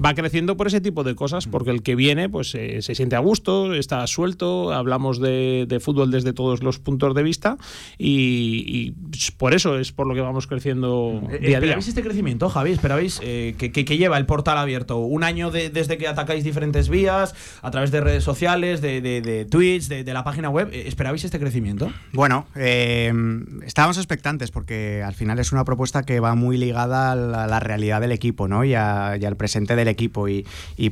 va 0.04 0.14
creciendo 0.14 0.57
por 0.57 0.66
ese 0.66 0.81
tipo 0.81 1.04
de 1.04 1.14
cosas, 1.14 1.47
porque 1.47 1.71
el 1.71 1.83
que 1.83 1.95
viene 1.95 2.28
pues 2.28 2.54
eh, 2.57 2.83
se 2.83 2.95
siente 2.97 3.14
a 3.14 3.21
gusto, 3.21 3.73
está 3.75 4.04
suelto, 4.09 4.73
hablamos 4.73 5.21
de, 5.21 5.81
fútbol 5.81 6.11
desde 6.11 6.33
todos 6.33 6.62
los 6.62 6.78
puntos 6.78 7.14
de 7.14 7.23
vista 7.23 7.57
y, 7.99 8.63
por 9.38 9.54
eso 9.54 9.78
es 9.78 9.92
por 9.92 10.06
lo 10.06 10.14
que 10.14 10.21
vamos 10.21 10.47
creciendo 10.47 11.23
eh, 11.30 11.38
día 11.38 11.38
a 11.38 11.38
día. 11.38 11.56
¿Esperabais 11.59 11.88
este 11.88 12.02
crecimiento, 12.02 12.49
Javi? 12.49 12.73
¿Esperabais 12.73 13.21
que, 13.21 13.54
que, 13.54 13.97
lleva 13.97 14.18
el 14.18 14.26
portal 14.26 14.59
abierto? 14.59 14.99
¿Un 14.99 15.25
año 15.25 15.50
desde 15.50 15.99
que 15.99 16.09
atacáis 16.09 16.44
diferentes 16.44 16.88
vías, 16.88 17.35
a 17.62 17.71
través 17.71 17.90
de 17.90 18.00
redes 18.00 18.25
sociales, 18.25 18.80
de, 18.80 19.00
de 19.00 19.44
tweets, 19.44 19.88
de, 19.88 20.04
la 20.12 20.25
página 20.25 20.50
web? 20.50 20.68
¿Esperabais 20.73 21.25
este 21.25 21.38
crecimiento? 21.38 21.92
Bueno, 22.12 22.47
eh, 22.54 23.12
estábamos 23.64 23.97
expectantes 23.97 24.50
porque 24.50 25.02
al 25.02 25.14
final 25.14 25.38
es 25.38 25.52
una 25.52 25.64
propuesta 25.64 26.02
que 26.02 26.21
va 26.21 26.35
muy 26.35 26.56
ligada 26.56 27.12
a 27.12 27.14
la, 27.14 27.61
realidad 27.61 28.00
del 28.00 28.12
equipo 28.12 28.49
¿no? 28.49 28.64
y, 28.64 28.75
al 28.75 29.37
presente 29.37 29.76
del 29.76 29.88
equipo. 29.88 30.28
Y, 30.28 30.44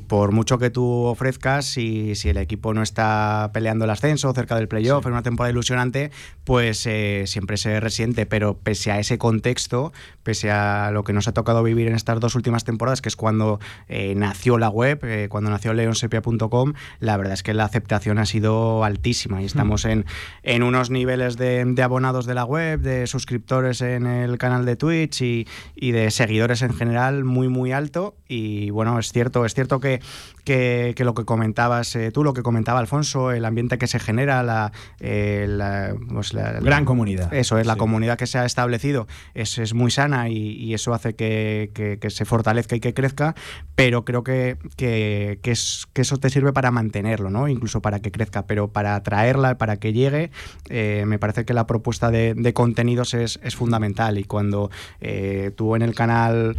por 0.09 0.33
mucho 0.33 0.59
que 0.59 0.71
tú 0.71 1.05
ofrezcas, 1.05 1.67
si, 1.67 2.15
si, 2.15 2.29
el 2.29 2.37
equipo 2.37 2.75
no 2.75 2.83
está 2.83 3.51
peleando 3.53 3.85
el 3.85 3.91
ascenso, 3.91 4.33
cerca 4.33 4.57
del 4.57 4.69
playoff, 4.69 5.07
en 5.07 5.13
una 5.13 5.23
temporada 5.23 5.51
ilusionante, 5.51 6.11
pues 6.45 6.87
eh, 6.87 7.25
siempre 7.27 7.57
se 7.63 7.81
resiente. 7.81 8.27
Pero 8.27 8.59
pese 8.59 8.91
a 8.93 8.99
ese 8.99 9.19
contexto, 9.19 9.93
pese 10.23 10.51
a 10.51 10.91
lo 10.93 11.05
que 11.05 11.13
nos 11.13 11.29
ha 11.29 11.33
tocado 11.33 11.63
vivir 11.63 11.89
en 11.89 11.95
estas 11.95 12.21
dos 12.21 12.35
últimas 12.35 12.65
temporadas, 12.65 13.01
que 13.03 13.09
es 13.09 13.17
cuando 13.17 13.61
eh, 13.89 14.15
nació 14.17 14.59
la 14.59 14.69
web, 14.69 15.29
cuando 15.29 15.51
nació 15.51 15.73
leonsepia.com, 15.73 16.75
la 17.01 17.17
verdad 17.17 17.35
es 17.35 17.43
que 17.43 17.55
la 17.55 17.65
aceptación 17.65 18.19
ha 18.19 18.27
sido 18.27 18.85
altísima 18.85 19.43
y 19.43 19.45
estamos 19.45 19.85
en, 19.85 20.05
en 20.43 20.63
unos 20.63 20.91
niveles 20.91 21.37
de, 21.37 21.65
de 21.65 21.83
abonados 21.83 22.27
de 22.27 22.35
la 22.35 22.45
web, 22.45 22.81
de 22.81 23.07
suscriptores 23.07 23.81
en 23.81 24.07
el 24.07 24.39
canal 24.39 24.65
de 24.65 24.77
Twitch 24.77 25.23
y, 25.23 25.47
y, 25.75 25.93
de 25.93 26.11
seguidores 26.11 26.63
en 26.63 26.75
general 26.75 27.25
muy 27.25 27.49
muy 27.49 27.73
alto 27.73 28.15
y 28.29 28.71
bueno 28.71 28.99
es 28.99 29.13
cierto 29.13 29.45
es 29.45 29.55
cierto 29.55 29.81
que, 29.81 30.01
que, 30.45 30.95
lo 30.99 31.15
que 31.15 31.25
comentabas 31.25 31.95
eh, 31.97 32.11
tú 32.11 32.25
lo 32.25 32.35
que 32.35 32.43
comentaba 32.43 32.81
Alfonso 32.81 33.31
el 33.33 33.45
ambiente 33.45 33.79
que 33.79 33.87
se 33.87 33.99
genera 33.99 34.43
la, 34.43 34.73
eh, 35.01 35.95
pues 36.09 36.33
gran 36.33 36.85
comunidad. 36.85 37.33
Eso 37.33 37.59
es 37.59 37.67
la 37.67 37.77
comunidad 37.77 38.19
que 38.19 38.27
se 38.27 38.39
ha 38.39 38.45
establecido 38.45 39.07
es, 39.35 39.59
es 39.59 39.75
muy 39.75 39.91
sana 39.91 40.29
y, 40.29 40.73
eso 40.73 40.95
hace 40.95 41.15
que, 41.15 41.71
que, 41.75 42.11
se 42.11 42.25
fortalezca 42.25 42.75
y 42.77 42.81
que 42.81 42.95
crezca 42.95 43.35
pero 43.75 44.05
creo 44.05 44.25
que, 44.25 44.57
que, 44.77 45.39
es, 45.45 45.87
que 45.93 46.03
eso 46.03 46.17
te 46.17 46.31
sirve 46.31 46.53
para 46.53 46.71
mantenerlo 46.71 47.31
no 47.31 47.47
incluso 47.47 47.83
para 47.83 48.01
que 48.01 48.11
crezca 48.11 48.47
pero 48.47 48.69
para 48.69 48.95
atraerla 48.95 49.59
para 49.59 49.77
que 49.77 49.93
llegue 49.93 50.31
eh, 50.71 51.05
me 51.07 51.19
parece 51.19 51.45
que 51.45 51.53
la 51.53 51.67
propuesta 51.67 52.11
de, 52.11 52.53
contenidos 52.55 53.15
es, 53.15 53.39
fundamental 53.55 54.19
y 54.19 54.25
cuando 54.25 54.71
eh, 55.01 55.53
tú 55.55 55.77
en 55.77 55.83
el 55.83 55.95
canal 55.95 56.57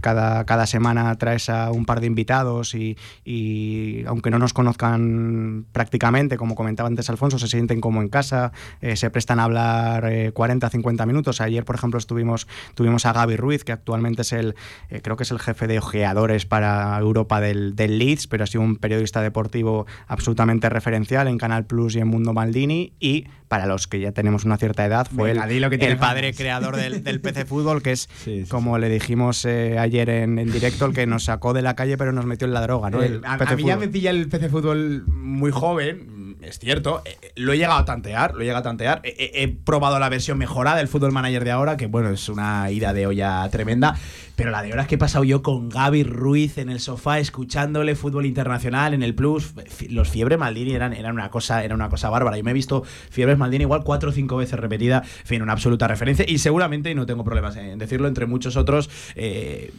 cada, 0.00 0.44
cada 0.44 0.66
semana 0.66 1.14
traes 1.16 1.48
a 1.48 1.72
un 1.72 1.84
par 1.84 2.00
de 2.00 2.06
invitados 2.06 2.69
y, 2.74 4.04
aunque 4.06 4.30
no 4.30 4.38
nos 4.38 4.52
conozcan 4.52 5.66
prácticamente, 5.72 6.36
como 6.36 6.54
comentaba 6.54 6.88
antes 6.88 7.10
Alfonso, 7.10 7.38
se 7.38 7.48
sienten 7.48 7.80
como 7.80 8.02
en 8.02 8.08
casa, 8.08 8.52
se 8.94 9.10
prestan 9.10 9.40
a 9.40 9.44
hablar 9.44 10.32
40, 10.32 10.70
50 10.70 11.06
minutos. 11.06 11.40
Ayer, 11.40 11.64
por 11.64 11.76
ejemplo, 11.76 11.98
estuvimos, 11.98 12.46
tuvimos 12.74 13.06
a 13.06 13.12
Gaby 13.12 13.36
Ruiz, 13.36 13.64
que 13.64 13.72
actualmente 13.72 14.22
es 14.22 14.32
el, 14.32 14.54
creo 15.02 15.16
que 15.16 15.24
es 15.24 15.30
el 15.30 15.38
jefe 15.38 15.66
de 15.66 15.78
ojeadores 15.78 16.46
para 16.46 16.98
Europa 16.98 17.40
del, 17.40 17.76
del 17.76 17.98
Leeds, 17.98 18.26
pero 18.26 18.44
ha 18.44 18.46
sido 18.46 18.62
un 18.62 18.76
periodista 18.76 19.22
deportivo 19.22 19.86
absolutamente 20.06 20.68
referencial 20.68 21.28
en 21.28 21.38
Canal 21.38 21.66
Plus 21.66 21.96
y 21.96 22.00
en 22.00 22.08
Mundo 22.08 22.32
Maldini. 22.32 22.92
Y 23.00 23.26
para 23.50 23.66
los 23.66 23.88
que 23.88 23.98
ya 23.98 24.12
tenemos 24.12 24.44
una 24.44 24.58
cierta 24.58 24.86
edad, 24.86 25.08
fue 25.12 25.32
el, 25.32 25.38
padre 25.98 26.32
creador 26.32 26.76
del, 26.76 27.20
PC 27.20 27.44
Fútbol, 27.44 27.82
que 27.82 27.90
es, 27.90 28.08
como 28.48 28.78
le 28.78 28.88
dijimos 28.88 29.44
eh, 29.44 29.76
ayer 29.76 30.08
en, 30.08 30.36
directo, 30.52 30.86
el 30.86 30.94
que 30.94 31.04
nos 31.04 31.24
sacó 31.24 31.52
de 31.52 31.60
la 31.60 31.74
calle 31.74 31.98
pero 31.98 32.12
nos 32.12 32.26
metió 32.26 32.46
en 32.46 32.54
la 32.54 32.59
droga. 32.60 32.90
¿no? 32.90 32.98
a, 32.98 33.56
mí 33.56 33.64
ya 33.64 33.76
me 33.76 33.88
pilla 33.88 34.10
el 34.10 34.28
PC 34.28 34.48
Fútbol 34.48 35.04
muy 35.06 35.50
joven, 35.50 36.36
es 36.42 36.58
cierto, 36.58 37.02
eh, 37.04 37.16
eh, 37.22 37.32
lo 37.36 37.52
he 37.52 37.58
llegado 37.58 37.78
a 37.78 37.84
tantear, 37.84 38.34
lo 38.34 38.40
he 38.40 38.44
llegado 38.44 38.60
a 38.60 38.62
tantear. 38.62 39.00
He, 39.04 39.42
he, 39.42 39.48
probado 39.48 39.98
la 39.98 40.08
versión 40.08 40.38
mejorada 40.38 40.78
del 40.78 40.88
Fútbol 40.88 41.12
Manager 41.12 41.44
de 41.44 41.50
ahora, 41.50 41.76
que 41.76 41.86
bueno, 41.86 42.10
es 42.10 42.28
una 42.28 42.70
ida 42.70 42.92
de 42.92 43.06
olla 43.06 43.48
tremenda. 43.50 43.96
Pero 44.40 44.52
la 44.52 44.62
de 44.62 44.72
horas 44.72 44.86
que 44.86 44.94
he 44.94 44.98
pasado 44.98 45.22
yo 45.22 45.42
con 45.42 45.68
Gaby 45.68 46.02
Ruiz 46.02 46.56
en 46.56 46.70
el 46.70 46.80
sofá, 46.80 47.18
escuchándole 47.18 47.94
fútbol 47.94 48.24
internacional 48.24 48.94
en 48.94 49.02
el 49.02 49.14
Plus, 49.14 49.52
los 49.90 50.08
Fiebre 50.08 50.38
Maldini 50.38 50.72
eran, 50.72 50.94
eran 50.94 51.12
una 51.12 51.28
cosa, 51.28 51.62
era 51.62 51.74
una 51.74 51.90
cosa 51.90 52.08
bárbara. 52.08 52.38
Yo 52.38 52.44
me 52.44 52.52
he 52.52 52.54
visto 52.54 52.82
Fiebres 53.10 53.36
Maldini 53.36 53.64
igual 53.64 53.84
cuatro 53.84 54.08
o 54.08 54.12
cinco 54.14 54.38
veces 54.38 54.58
repetida, 54.58 55.02
en 55.04 55.26
fin, 55.26 55.42
una 55.42 55.52
absoluta 55.52 55.86
referencia. 55.88 56.24
Y 56.26 56.38
seguramente, 56.38 56.90
y 56.90 56.94
no 56.94 57.04
tengo 57.04 57.22
problemas 57.22 57.54
en 57.56 57.78
decirlo, 57.78 58.08
entre 58.08 58.24
muchos 58.24 58.56
otros, 58.56 58.88
eh, 59.14 59.74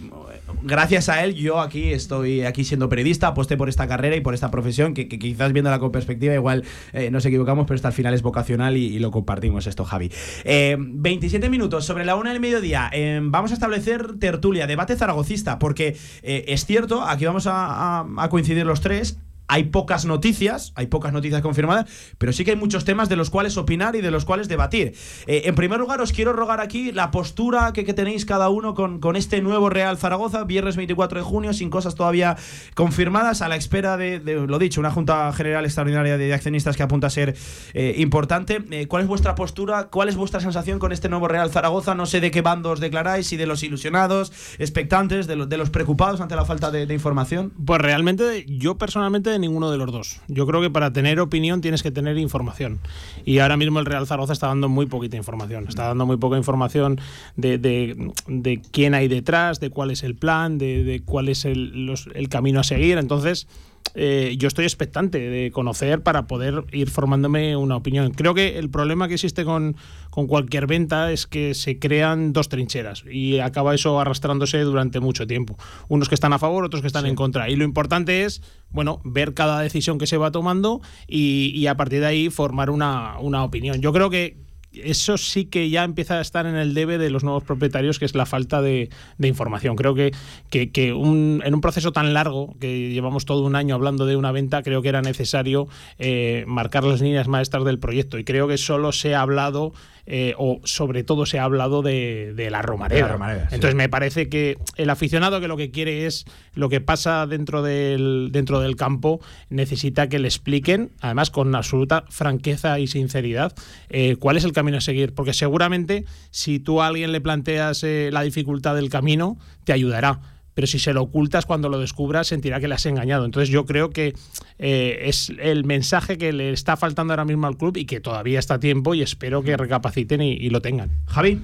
gracias 0.62 1.10
a 1.10 1.24
él, 1.24 1.34
yo 1.34 1.60
aquí 1.60 1.92
estoy 1.92 2.44
aquí 2.44 2.64
siendo 2.64 2.88
periodista, 2.88 3.30
aposté 3.30 3.58
por 3.58 3.68
esta 3.68 3.88
carrera 3.88 4.16
y 4.16 4.22
por 4.22 4.36
esta 4.36 4.52
profesión, 4.52 4.94
que, 4.94 5.08
quizás 5.08 5.54
viéndola 5.54 5.80
con 5.80 5.92
perspectiva, 5.92 6.36
igual 6.36 6.66
eh, 6.94 7.10
nos 7.10 7.26
equivocamos, 7.26 7.66
pero 7.66 7.78
esta 7.78 7.88
al 7.88 7.96
final 7.96 8.14
es 8.14 8.22
vocacional 8.22 8.78
y, 8.78 9.00
lo 9.00 9.10
compartimos 9.10 9.66
esto, 9.66 9.86
Javi. 9.86 10.12
27 10.46 11.48
eh, 11.48 11.50
minutos 11.50 11.84
sobre 11.84 12.06
la 12.06 12.14
una 12.14 12.30
del 12.30 12.40
mediodía. 12.40 12.92
vamos 13.24 13.50
a 13.50 13.56
establecer 13.56 14.20
tertulia 14.20 14.51
debate 14.60 14.96
zaragocista, 14.96 15.60
porque 15.60 15.98
eh, 16.22 16.46
es 16.48 16.66
cierto, 16.66 17.04
aquí 17.04 17.26
vamos 17.26 17.46
a 17.48 18.28
coincidir 18.30 18.66
los 18.66 18.82
tres, 18.82 19.18
hay 19.52 19.66
pocas 19.66 20.06
noticias, 20.06 20.72
hay 20.76 20.88
pocas 20.88 21.12
noticias 21.12 21.42
confirmadas, 21.42 21.86
pero 22.18 22.32
sí 22.32 22.46
que 22.46 22.52
hay 22.52 22.58
muchos 22.58 22.86
temas 22.86 23.10
de 23.10 23.18
los 23.18 23.30
cuales 23.30 23.58
opinar 23.58 23.98
y 23.98 24.02
de 24.02 24.10
los 24.10 24.24
cuales 24.24 24.48
debatir. 24.48 24.94
Eh, 25.28 25.42
en 25.44 25.56
primer 25.56 25.78
lugar, 25.78 26.00
os 26.00 26.14
quiero 26.14 26.32
rogar 26.32 26.62
aquí 26.62 26.94
la 26.94 27.12
postura 27.12 27.74
que, 27.74 27.84
tenéis 27.92 28.26
cada 28.26 28.48
uno 28.48 28.74
con, 28.74 29.16
este 29.18 29.42
nuevo 29.42 29.70
Real 29.70 29.98
Zaragoza, 29.98 30.46
viernes 30.46 30.78
24 30.78 31.20
de 31.20 31.26
junio, 31.26 31.52
sin 31.52 31.70
cosas 31.70 31.96
todavía 31.96 32.38
confirmadas, 32.76 33.42
a 33.42 33.50
la 33.50 33.58
espera 33.58 33.98
de, 33.98 34.22
lo 34.22 34.58
dicho, 34.58 34.80
una 34.80 34.90
Junta 34.90 35.34
General 35.34 35.66
Extraordinaria 35.66 36.18
de 36.18 36.34
Accionistas 36.34 36.78
que 36.78 36.84
apunta 36.84 37.08
a 37.08 37.10
ser 37.10 37.36
eh, 37.74 37.96
importante. 37.98 38.64
Eh, 38.72 38.88
¿Cuál 38.88 39.02
es 39.04 39.10
vuestra 39.10 39.36
postura? 39.36 39.90
¿Cuál 39.90 40.08
es 40.08 40.16
vuestra 40.16 40.40
sensación 40.40 40.80
con 40.80 40.94
este 40.94 41.10
nuevo 41.10 41.28
Real 41.28 41.52
Zaragoza? 41.52 41.94
No 41.94 42.06
sé 42.06 42.22
de 42.22 42.32
qué 42.32 42.42
bando 42.42 42.72
os 42.72 42.80
declaráis, 42.80 43.28
si 43.28 43.36
de 43.36 43.48
los 43.48 43.64
ilusionados, 43.64 44.32
expectantes, 44.60 45.28
de, 45.28 45.36
los 45.36 45.70
preocupados 45.72 46.22
ante 46.22 46.38
la 46.38 46.46
falta 46.46 46.72
de 46.72 46.94
información. 46.94 47.52
Pues 47.66 47.82
realmente, 47.82 48.46
yo 48.48 48.78
personalmente 48.78 49.41
ninguno 49.42 49.72
de 49.72 49.78
los 49.78 49.92
dos. 49.92 50.22
Yo 50.28 50.48
creo 50.48 50.62
que 50.62 50.70
para 50.70 50.94
tener 50.94 51.20
opinión 51.20 51.62
tienes 51.62 51.84
que 51.84 51.92
tener 51.92 52.18
información. 52.18 52.80
Y 53.26 53.40
ahora 53.40 53.58
mismo 53.58 53.80
el 53.80 53.86
Real 53.86 54.08
Zaragoza 54.08 54.34
está 54.34 54.48
dando 54.48 54.70
muy 54.70 54.86
poquita 54.86 55.18
información. 55.18 55.66
Está 55.68 55.88
dando 55.88 56.06
muy 56.06 56.18
poca 56.18 56.38
información 56.38 57.00
de, 57.36 57.58
de, 57.58 58.62
quién 58.72 58.94
hay 58.94 59.08
detrás, 59.08 59.60
de 59.60 59.70
cuál 59.70 59.92
es 59.92 60.04
el 60.04 60.16
plan, 60.16 60.58
de, 60.58 61.02
cuál 61.06 61.30
es 61.30 61.46
el, 61.46 61.94
el 62.14 62.30
camino 62.30 62.60
a 62.60 62.64
seguir. 62.64 62.98
Entonces, 62.98 63.48
eh, 63.94 64.36
yo 64.38 64.48
estoy 64.48 64.66
expectante 64.66 65.20
de 65.20 65.52
conocer 65.52 66.02
para 66.02 66.28
poder 66.28 66.64
ir 66.72 66.90
formándome 66.90 67.56
una 67.56 67.76
opinión. 67.76 68.12
Creo 68.12 68.34
que 68.34 68.58
el 68.58 68.70
problema 68.70 69.08
que 69.08 69.16
existe 69.16 69.44
con, 69.44 69.76
con 70.10 70.28
cualquier 70.28 70.68
venta 70.68 71.12
es 71.12 71.28
que 71.28 71.54
se 71.54 71.78
crean 71.80 72.34
dos 72.34 72.48
trincheras 72.50 73.04
y 73.10 73.40
acaba 73.40 73.76
eso 73.76 74.00
arrastrándose 74.00 74.60
durante 74.62 75.00
mucho 75.00 75.28
tiempo. 75.28 75.58
Unos 75.90 76.10
que 76.10 76.16
están 76.16 76.34
a 76.34 76.40
favor, 76.40 76.64
otros 76.64 76.82
que 76.82 76.88
están 76.88 77.06
en 77.06 77.16
contra. 77.16 77.50
Y 77.50 77.56
lo 77.56 77.64
importante 77.64 78.24
es, 78.24 78.42
bueno, 78.70 79.02
ver 79.04 79.34
cada 79.34 79.60
decisión 79.62 79.98
que 79.98 80.08
se 80.08 80.18
va 80.18 80.32
tomando 80.32 80.82
y, 81.08 81.52
y 81.56 81.68
a 81.68 81.76
partir 81.76 82.00
de 82.00 82.08
ahí 82.08 82.30
formar 82.30 82.70
una, 82.70 83.20
una 83.20 83.44
opinión. 83.44 83.82
Yo 83.82 83.92
creo 83.92 84.10
que 84.10 84.51
eso 84.74 85.18
sí 85.18 85.46
que 85.46 85.70
ya 85.70 85.84
empieza 85.84 86.18
a 86.18 86.22
estar 86.22 86.46
en 86.46 86.56
el 86.56 86.74
debe 86.74 86.98
de 86.98 87.10
los 87.10 87.24
nuevos 87.24 87.44
propietarios, 87.44 88.00
que 88.00 88.06
es 88.06 88.16
la 88.16 88.26
falta 88.26 88.62
de, 88.62 88.90
información. 89.20 89.76
Creo 89.76 89.94
que, 89.96 90.12
que, 90.50 90.90
en 90.90 91.54
un 91.54 91.62
proceso 91.62 91.92
tan 91.92 92.14
largo, 92.14 92.56
que 92.60 92.90
llevamos 92.90 93.26
todo 93.26 93.44
un 93.44 93.56
año 93.56 93.76
hablando 93.76 94.06
de 94.06 94.16
una 94.16 94.32
venta, 94.32 94.64
creo 94.64 94.82
que 94.82 94.90
era 94.90 95.02
necesario 95.02 95.68
eh, 96.00 96.46
marcar 96.48 96.84
las 96.84 97.02
líneas 97.02 97.28
maestras 97.28 97.66
del 97.66 97.80
proyecto. 97.80 98.18
Y 98.18 98.24
creo 98.24 98.48
que 98.48 98.58
solo 98.58 98.92
se 98.92 99.16
ha 99.16 99.22
hablado 99.22 99.74
eh, 100.14 100.34
o 100.38 100.60
sobre 100.66 101.06
todo 101.06 101.26
se 101.26 101.40
ha 101.40 101.46
hablado 101.46 101.82
de, 101.82 102.36
la 102.52 102.62
Romareda. 102.62 103.48
Entonces 103.50 103.76
me 103.76 103.88
parece 103.88 104.28
que 104.28 104.58
el 104.76 104.90
aficionado 104.90 105.40
que 105.40 105.48
lo 105.48 105.56
que 105.56 105.72
quiere 105.72 106.06
es 106.06 106.26
lo 106.54 106.68
que 106.68 106.82
pasa 106.82 107.26
dentro 107.28 107.62
del, 107.62 108.28
dentro 108.34 108.60
del 108.60 108.76
campo, 108.76 109.22
necesita 109.50 110.10
que 110.10 110.20
le 110.20 110.28
expliquen, 110.28 110.92
además 111.00 111.32
con 111.32 111.56
absoluta 111.56 112.04
franqueza 112.10 112.78
y 112.78 112.88
sinceridad, 112.88 113.54
eh, 113.90 114.18
cuál 114.18 114.36
es 114.36 114.44
el 114.44 114.52
camino 114.52 114.80
a 114.80 114.82
seguir. 114.82 115.14
Porque 115.14 115.32
seguramente 115.32 116.04
si 116.30 116.60
tú 116.60 116.82
a 116.82 116.88
alguien 116.88 117.14
le 117.14 117.22
planteas 117.22 117.82
eh, 117.86 118.10
la 118.12 118.24
dificultad 118.24 118.76
del 118.76 118.90
camino, 118.90 119.38
te 119.64 119.72
ayudará 119.72 120.20
pero 120.54 120.68
si 120.68 120.80
se 120.80 120.94
lo 120.94 121.04
ocultas 121.04 121.46
cuando 121.46 121.70
lo 121.70 121.80
descubras 121.80 122.28
sentirá 122.28 122.60
que 122.60 122.68
le 122.68 122.76
has 122.76 122.86
engañado. 122.86 123.26
Entonces 123.26 123.50
yo 123.50 123.66
creo 123.66 123.90
que 123.90 124.14
eh, 124.60 125.00
es 125.04 125.32
el 125.40 125.64
mensaje 125.64 126.18
que 126.18 126.34
le 126.34 126.52
está 126.52 126.78
faltando 126.78 127.14
ahora 127.14 127.26
mismo 127.26 127.48
al 127.48 127.58
club 127.58 127.78
y 127.78 127.86
que 127.86 128.00
todavía 128.00 128.40
está 128.40 128.56
a 128.56 128.60
tiempo 128.60 128.94
y 128.94 129.02
espero 129.02 129.44
que 129.44 129.58
recapaciten 129.58 130.22
y, 130.22 130.32
y 130.34 130.50
lo 130.50 130.62
tengan. 130.62 130.92
Javi. 131.08 131.40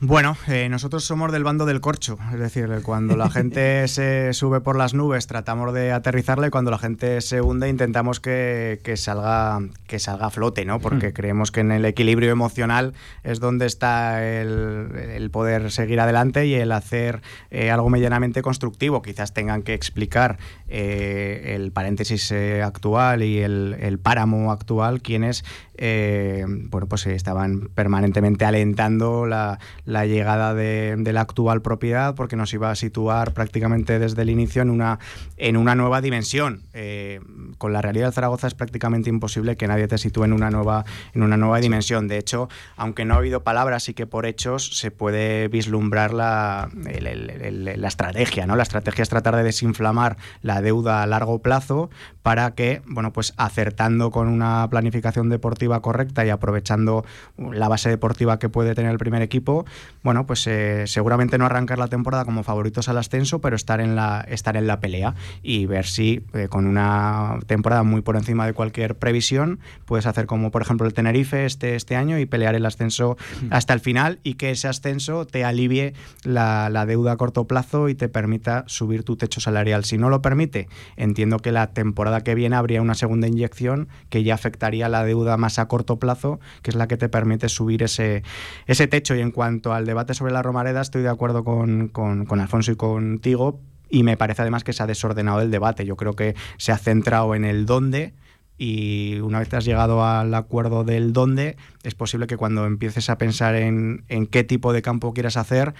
Bueno, 0.00 0.36
eh, 0.46 0.68
nosotros 0.68 1.04
somos 1.04 1.32
del 1.32 1.42
bando 1.42 1.66
del 1.66 1.80
corcho, 1.80 2.18
es 2.32 2.38
decir, 2.38 2.68
cuando 2.84 3.16
la 3.16 3.30
gente 3.30 3.88
se 3.88 4.32
sube 4.32 4.60
por 4.60 4.76
las 4.76 4.94
nubes 4.94 5.26
tratamos 5.26 5.74
de 5.74 5.90
aterrizarla 5.90 6.46
y 6.46 6.50
cuando 6.50 6.70
la 6.70 6.78
gente 6.78 7.20
se 7.20 7.40
hunde 7.40 7.68
intentamos 7.68 8.20
que, 8.20 8.80
que 8.84 8.96
salga, 8.96 9.58
que 9.88 9.98
salga 9.98 10.26
a 10.26 10.30
flote, 10.30 10.64
¿no? 10.64 10.78
Porque 10.78 11.12
creemos 11.12 11.50
que 11.50 11.60
en 11.60 11.72
el 11.72 11.84
equilibrio 11.84 12.30
emocional 12.30 12.94
es 13.24 13.40
donde 13.40 13.66
está 13.66 14.24
el, 14.24 14.92
el 14.94 15.30
poder 15.30 15.72
seguir 15.72 15.98
adelante 16.00 16.46
y 16.46 16.54
el 16.54 16.72
hacer 16.72 17.22
eh, 17.50 17.70
algo 17.70 17.90
medianamente 17.90 18.42
constructivo. 18.42 19.02
Quizás 19.02 19.34
tengan 19.34 19.62
que 19.62 19.74
explicar 19.74 20.38
eh, 20.68 21.54
el 21.56 21.72
paréntesis 21.72 22.30
eh, 22.30 22.62
actual 22.62 23.22
y 23.22 23.38
el, 23.38 23.76
el, 23.80 23.98
páramo 23.98 24.52
actual, 24.52 25.02
quienes 25.02 25.44
eh, 25.80 26.44
bueno, 26.48 26.88
pues 26.88 27.06
estaban 27.06 27.68
permanentemente 27.74 28.44
alentando 28.44 29.26
la, 29.26 29.60
la 29.84 30.06
llegada 30.06 30.52
de, 30.52 30.96
de, 30.98 31.12
la 31.12 31.20
actual 31.20 31.62
propiedad 31.62 32.16
porque 32.16 32.34
nos 32.34 32.52
iba 32.52 32.70
a 32.70 32.74
situar 32.74 33.32
prácticamente 33.32 34.00
desde 34.00 34.22
el 34.22 34.30
inicio 34.30 34.60
en 34.62 34.70
una, 34.70 34.98
en 35.36 35.56
una 35.56 35.76
nueva 35.76 36.00
dimensión. 36.00 36.62
Eh, 36.72 37.20
con 37.58 37.72
la 37.72 37.80
realidad 37.80 38.06
de 38.08 38.12
Zaragoza 38.12 38.48
es 38.48 38.54
prácticamente 38.54 39.08
imposible 39.08 39.56
que 39.56 39.68
nadie 39.68 39.86
te 39.86 39.98
sitúe 39.98 40.24
en 40.24 40.32
una 40.32 40.50
nueva, 40.50 40.84
en 41.14 41.22
una 41.22 41.36
nueva 41.36 41.60
dimensión. 41.60 42.08
De 42.08 42.18
hecho, 42.18 42.48
aunque 42.76 43.04
no 43.04 43.14
ha 43.14 43.18
habido 43.18 43.44
palabras, 43.44 43.84
sí 43.84 43.94
que 43.94 44.06
por 44.06 44.26
hechos 44.26 44.78
se 44.78 44.90
puede 44.90 45.46
vislumbrar 45.48 46.12
la, 46.12 46.70
el, 46.86 47.06
el, 47.06 47.30
el, 47.30 47.80
la 47.80 47.88
estrategia. 47.88 48.46
¿no? 48.46 48.56
La 48.56 48.64
estrategia 48.64 49.02
es 49.02 49.08
tratar 49.08 49.36
de 49.36 49.44
desinflamar 49.44 50.16
la 50.42 50.60
deuda 50.60 51.02
a 51.02 51.06
largo 51.06 51.40
plazo 51.40 51.88
para 52.22 52.54
que, 52.54 52.82
bueno, 52.86 53.12
pues 53.12 53.32
acertando 53.36 54.10
con 54.10 54.28
una 54.28 54.66
planificación 54.70 55.28
deportiva 55.28 55.67
correcta 55.80 56.24
y 56.24 56.30
aprovechando 56.30 57.04
la 57.36 57.68
base 57.68 57.88
deportiva 57.88 58.38
que 58.38 58.48
puede 58.48 58.74
tener 58.74 58.90
el 58.90 58.98
primer 58.98 59.22
equipo, 59.22 59.64
bueno, 60.02 60.26
pues 60.26 60.46
eh, 60.46 60.86
seguramente 60.86 61.38
no 61.38 61.46
arrancar 61.46 61.78
la 61.78 61.88
temporada 61.88 62.24
como 62.24 62.42
favoritos 62.42 62.88
al 62.88 62.98
ascenso, 62.98 63.40
pero 63.40 63.56
estar 63.56 63.80
en 63.80 63.94
la, 63.94 64.24
estar 64.28 64.56
en 64.56 64.66
la 64.66 64.80
pelea 64.80 65.14
y 65.42 65.66
ver 65.66 65.86
si 65.86 66.24
eh, 66.34 66.48
con 66.48 66.66
una 66.66 67.38
temporada 67.46 67.82
muy 67.82 68.02
por 68.02 68.16
encima 68.16 68.46
de 68.46 68.52
cualquier 68.52 68.96
previsión 68.96 69.60
puedes 69.84 70.06
hacer 70.06 70.26
como 70.26 70.50
por 70.50 70.62
ejemplo 70.62 70.86
el 70.86 70.94
Tenerife 70.94 71.44
este, 71.44 71.74
este 71.74 71.96
año 71.96 72.18
y 72.18 72.26
pelear 72.26 72.54
el 72.54 72.66
ascenso 72.66 73.16
hasta 73.50 73.74
el 73.74 73.80
final 73.80 74.18
y 74.22 74.34
que 74.34 74.50
ese 74.50 74.68
ascenso 74.68 75.26
te 75.26 75.44
alivie 75.44 75.94
la, 76.24 76.68
la 76.70 76.86
deuda 76.86 77.12
a 77.12 77.16
corto 77.16 77.46
plazo 77.46 77.88
y 77.88 77.94
te 77.94 78.08
permita 78.08 78.64
subir 78.66 79.04
tu 79.04 79.16
techo 79.16 79.40
salarial. 79.40 79.84
Si 79.84 79.98
no 79.98 80.08
lo 80.08 80.22
permite, 80.22 80.68
entiendo 80.96 81.38
que 81.38 81.52
la 81.52 81.68
temporada 81.68 82.22
que 82.22 82.34
viene 82.34 82.56
habría 82.56 82.82
una 82.82 82.94
segunda 82.94 83.28
inyección 83.28 83.88
que 84.08 84.22
ya 84.22 84.34
afectaría 84.34 84.88
la 84.88 85.04
deuda 85.04 85.36
más 85.36 85.57
a 85.58 85.68
corto 85.68 85.98
plazo, 85.98 86.40
que 86.62 86.70
es 86.70 86.76
la 86.76 86.88
que 86.88 86.96
te 86.96 87.08
permite 87.08 87.48
subir 87.48 87.82
ese, 87.82 88.22
ese 88.66 88.86
techo. 88.86 89.14
Y 89.14 89.20
en 89.20 89.30
cuanto 89.30 89.72
al 89.72 89.86
debate 89.86 90.14
sobre 90.14 90.32
la 90.32 90.42
Romareda, 90.42 90.80
estoy 90.80 91.02
de 91.02 91.08
acuerdo 91.08 91.44
con, 91.44 91.88
con, 91.88 92.26
con 92.26 92.40
Alfonso 92.40 92.72
y 92.72 92.76
contigo, 92.76 93.60
y 93.90 94.02
me 94.02 94.16
parece 94.16 94.42
además 94.42 94.64
que 94.64 94.72
se 94.72 94.82
ha 94.82 94.86
desordenado 94.86 95.40
el 95.40 95.50
debate. 95.50 95.86
Yo 95.86 95.96
creo 95.96 96.12
que 96.14 96.34
se 96.58 96.72
ha 96.72 96.78
centrado 96.78 97.34
en 97.34 97.44
el 97.44 97.66
dónde 97.66 98.14
y 98.58 99.20
una 99.20 99.38
vez 99.38 99.54
has 99.54 99.64
llegado 99.64 100.04
al 100.04 100.34
acuerdo 100.34 100.82
del 100.82 101.12
dónde, 101.12 101.56
es 101.84 101.94
posible 101.94 102.26
que 102.26 102.36
cuando 102.36 102.66
empieces 102.66 103.08
a 103.08 103.16
pensar 103.16 103.54
en, 103.54 104.04
en 104.08 104.26
qué 104.26 104.42
tipo 104.42 104.72
de 104.72 104.82
campo 104.82 105.14
quieras 105.14 105.36
hacer, 105.36 105.74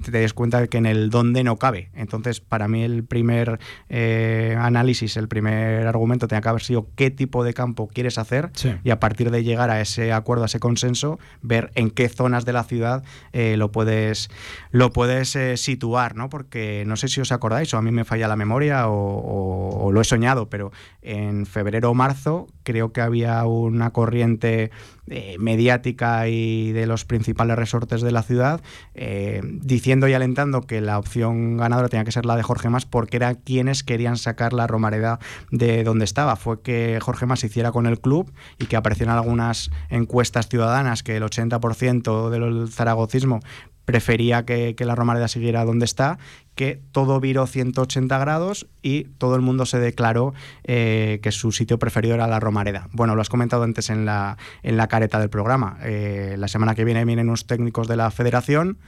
te 0.00 0.10
des 0.10 0.32
cuenta 0.32 0.60
de 0.60 0.68
que 0.68 0.78
en 0.78 0.86
el 0.86 1.10
dónde 1.10 1.44
no 1.44 1.56
cabe. 1.56 1.90
Entonces, 1.94 2.40
para 2.40 2.68
mí 2.68 2.82
el 2.82 3.04
primer 3.04 3.58
eh, 3.88 4.56
análisis, 4.58 5.16
el 5.16 5.28
primer 5.28 5.86
argumento 5.86 6.28
tenía 6.28 6.40
que 6.40 6.48
haber 6.48 6.62
sido 6.62 6.88
qué 6.96 7.10
tipo 7.10 7.44
de 7.44 7.52
campo 7.54 7.88
quieres 7.88 8.18
hacer 8.18 8.50
Sí. 8.54 8.72
y 8.84 8.90
a 8.90 8.98
partir 9.00 9.30
de 9.30 9.44
llegar 9.44 9.70
a 9.70 9.80
ese 9.80 10.12
acuerdo, 10.12 10.44
a 10.44 10.46
ese 10.46 10.60
consenso, 10.60 11.18
ver 11.42 11.70
en 11.74 11.90
qué 11.90 12.08
zonas 12.08 12.44
de 12.44 12.52
la 12.52 12.64
ciudad 12.64 13.04
eh, 13.32 13.56
lo 13.56 13.70
puedes, 13.72 14.30
lo 14.70 14.92
puedes 14.92 15.36
eh, 15.36 15.56
situar, 15.56 16.16
¿no? 16.16 16.28
Porque 16.28 16.84
no 16.86 16.96
sé 16.96 17.08
si 17.08 17.20
os 17.20 17.32
acordáis 17.32 17.72
o 17.74 17.78
a 17.78 17.82
mí 17.82 17.90
me 17.90 18.04
falla 18.04 18.28
la 18.28 18.36
memoria 18.36 18.88
o, 18.88 18.94
o, 18.94 19.84
o 19.86 19.92
lo 19.92 20.00
he 20.00 20.04
soñado, 20.04 20.48
pero 20.48 20.72
en 21.02 21.46
febrero 21.46 21.90
o 21.90 21.94
marzo 21.94 22.46
creo 22.62 22.92
que 22.92 23.00
había 23.00 23.44
una 23.44 23.90
corriente 23.90 24.70
eh, 25.08 25.36
mediática 25.38 26.28
y 26.28 26.70
de 26.72 26.86
los 26.86 27.04
principales 27.04 27.56
resortes 27.56 28.02
de 28.02 28.12
la 28.12 28.22
ciudad 28.22 28.60
eh, 28.94 29.40
diciendo 29.44 30.06
y 30.06 30.14
alentando 30.14 30.60
que 30.62 30.80
la 30.80 30.98
opción 30.98 31.56
ganadora 31.56 31.88
tenía 31.88 32.04
que 32.04 32.12
ser 32.12 32.24
la 32.24 32.36
de 32.36 32.44
Jorge 32.44 32.68
Mas 32.68 32.86
porque 32.86 33.16
eran 33.16 33.34
quienes 33.34 33.82
querían 33.82 34.16
sacar 34.16 34.52
la 34.52 34.66
Romareda 34.66 35.18
de 35.50 35.82
donde 35.82 36.04
estaba. 36.04 36.36
Fue 36.36 36.62
que 36.62 36.98
Jorge 37.02 37.26
Mas 37.26 37.42
hiciera 37.42 37.72
con 37.72 37.86
el 37.86 38.00
club 38.00 38.32
y 38.58 38.66
que 38.66 38.76
aparecieran 38.76 39.16
algunas 39.16 39.70
encuestas 39.90 40.48
ciudadanas 40.48 41.02
que 41.02 41.16
el 41.16 41.24
80% 41.24 42.30
del 42.30 42.68
zaragocismo 42.70 43.40
prefería 43.84 44.44
que, 44.44 44.74
que, 44.74 44.84
la 44.84 44.94
Romareda 44.94 45.28
siguiera 45.28 45.64
donde 45.64 45.84
está, 45.84 46.18
que 46.54 46.80
todo 46.92 47.20
viró 47.20 47.46
180 47.46 48.18
grados 48.18 48.66
y 48.82 49.04
todo 49.18 49.36
el 49.36 49.42
mundo 49.42 49.66
se 49.66 49.78
declaró 49.78 50.34
eh, 50.64 51.20
que 51.22 51.32
su 51.32 51.52
sitio 51.52 51.78
preferido 51.78 52.14
era 52.14 52.26
la 52.26 52.40
Romareda. 52.40 52.88
Bueno, 52.92 53.14
lo 53.14 53.22
has 53.22 53.28
comentado 53.28 53.62
antes 53.62 53.90
en 53.90 54.04
la, 54.04 54.36
en 54.62 54.76
la 54.76 54.88
careta 54.88 55.18
del 55.18 55.30
programa. 55.30 55.78
Eh, 55.82 56.36
la 56.38 56.48
semana 56.48 56.74
que 56.74 56.84
viene 56.84 57.04
vienen 57.04 57.28
unos 57.28 57.46
técnicos 57.46 57.88
de 57.88 57.96
la 57.96 58.10
federación 58.10 58.78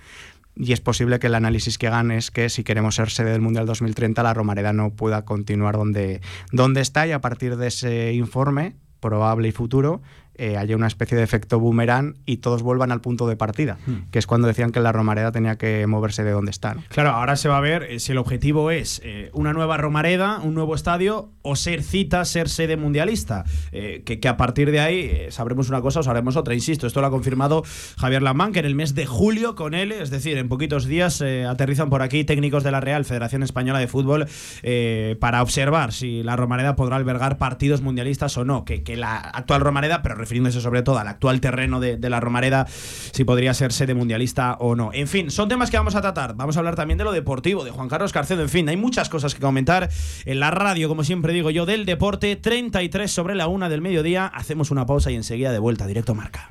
y 0.56 0.72
es 0.72 0.80
posible 0.80 1.18
que 1.18 1.26
el 1.26 1.34
análisis 1.34 1.78
que 1.78 1.88
hagan 1.88 2.10
es 2.10 2.30
que 2.30 2.48
si 2.48 2.62
queremos 2.62 2.94
ser 2.94 3.10
sede 3.10 3.32
del 3.32 3.40
Mundial 3.40 3.66
2030 3.66 4.22
la 4.22 4.34
Romareda 4.34 4.72
no 4.72 4.90
pueda 4.90 5.24
continuar 5.24 5.76
donde, 5.76 6.20
donde 6.52 6.80
está 6.80 7.06
y 7.06 7.12
a 7.12 7.20
partir 7.20 7.56
de 7.56 7.68
ese 7.68 8.12
informe 8.12 8.76
probable 9.00 9.48
y 9.48 9.52
futuro 9.52 10.00
eh, 10.36 10.56
haya 10.56 10.76
una 10.76 10.86
especie 10.86 11.16
de 11.16 11.22
efecto 11.24 11.60
boomerang 11.60 12.16
y 12.26 12.38
todos 12.38 12.62
vuelvan 12.62 12.92
al 12.92 13.00
punto 13.00 13.26
de 13.26 13.36
partida, 13.36 13.78
hmm. 13.86 14.10
que 14.10 14.18
es 14.18 14.26
cuando 14.26 14.48
decían 14.48 14.72
que 14.72 14.80
la 14.80 14.92
Romareda 14.92 15.32
tenía 15.32 15.56
que 15.56 15.86
moverse 15.86 16.24
de 16.24 16.32
donde 16.32 16.50
está. 16.50 16.74
¿no? 16.74 16.82
Claro, 16.88 17.10
ahora 17.10 17.36
se 17.36 17.48
va 17.48 17.58
a 17.58 17.60
ver 17.60 17.84
eh, 17.84 18.00
si 18.00 18.12
el 18.12 18.18
objetivo 18.18 18.70
es 18.70 19.00
eh, 19.04 19.30
una 19.32 19.52
nueva 19.52 19.76
Romareda, 19.76 20.40
un 20.40 20.54
nuevo 20.54 20.74
estadio 20.74 21.32
o 21.42 21.56
ser 21.56 21.82
cita, 21.82 22.24
ser 22.24 22.48
sede 22.48 22.76
mundialista. 22.76 23.44
Eh, 23.72 24.02
que, 24.04 24.20
que, 24.20 24.28
a 24.28 24.36
partir 24.36 24.70
de 24.70 24.80
ahí 24.80 25.26
sabremos 25.30 25.68
una 25.68 25.80
cosa 25.80 26.00
o 26.00 26.02
sabremos 26.02 26.36
otra. 26.36 26.54
Insisto, 26.54 26.86
esto 26.86 27.00
lo 27.00 27.06
ha 27.06 27.10
confirmado 27.10 27.62
Javier 27.98 28.22
Lamán, 28.22 28.52
que 28.52 28.60
en 28.60 28.66
el 28.66 28.74
mes 28.74 28.94
de 28.94 29.06
julio 29.06 29.54
con 29.54 29.74
él, 29.74 29.92
es 29.92 30.10
decir, 30.10 30.38
en 30.38 30.48
poquitos 30.48 30.86
días 30.86 31.22
aterrizan 31.22 31.90
por 31.90 32.02
aquí 32.02 32.24
técnicos 32.24 32.64
de 32.64 32.70
la 32.70 32.80
Real 32.80 33.04
Federación 33.04 33.42
Española 33.42 33.78
de 33.78 33.88
Fútbol 33.88 34.26
para 35.20 35.42
observar 35.42 35.92
si 35.92 36.22
la 36.22 36.36
Romareda 36.36 36.76
podrá 36.76 36.96
albergar 36.96 37.38
partidos 37.38 37.82
mundialistas 37.82 38.36
o 38.36 38.44
no. 38.44 38.64
Que, 38.64 38.82
que 38.82 38.96
la 38.96 39.16
actual 39.16 39.60
Romareda, 39.60 40.02
pero 40.02 40.14
refiriéndose 40.24 40.60
sobre 40.60 40.82
todo 40.82 40.98
al 40.98 41.08
actual 41.08 41.40
terreno 41.40 41.80
de, 41.80 41.96
de, 41.96 42.10
la 42.10 42.20
Romareda, 42.20 42.66
si 42.66 43.24
podría 43.24 43.54
ser 43.54 43.72
sede 43.72 43.94
mundialista 43.94 44.56
o 44.60 44.74
no. 44.74 44.90
En 44.92 45.06
fin, 45.06 45.30
son 45.30 45.48
temas 45.48 45.70
que 45.70 45.76
vamos 45.76 45.94
a 45.94 46.00
tratar. 46.00 46.34
Vamos 46.34 46.56
a 46.56 46.60
hablar 46.60 46.76
también 46.76 46.98
de 46.98 47.04
lo 47.04 47.12
deportivo, 47.12 47.64
de 47.64 47.70
Juan 47.70 47.88
Carlos 47.88 48.12
Carcedo. 48.12 48.42
En 48.42 48.48
fin, 48.48 48.68
hay 48.68 48.76
muchas 48.76 49.08
cosas 49.08 49.34
que 49.34 49.40
comentar 49.40 49.90
en 50.24 50.40
la 50.40 50.50
radio, 50.50 50.88
como 50.88 51.04
siempre 51.04 51.32
digo 51.32 51.50
yo, 51.50 51.66
del 51.66 51.84
deporte. 51.84 52.36
33 52.36 53.10
sobre 53.10 53.34
la 53.34 53.48
una 53.48 53.68
del 53.68 53.80
mediodía. 53.80 54.26
Hacemos 54.26 54.70
una 54.70 54.86
pausa 54.86 55.10
y 55.10 55.14
enseguida 55.14 55.52
de 55.52 55.58
vuelta, 55.58 55.86
directo 55.86 56.14
marca. 56.14 56.50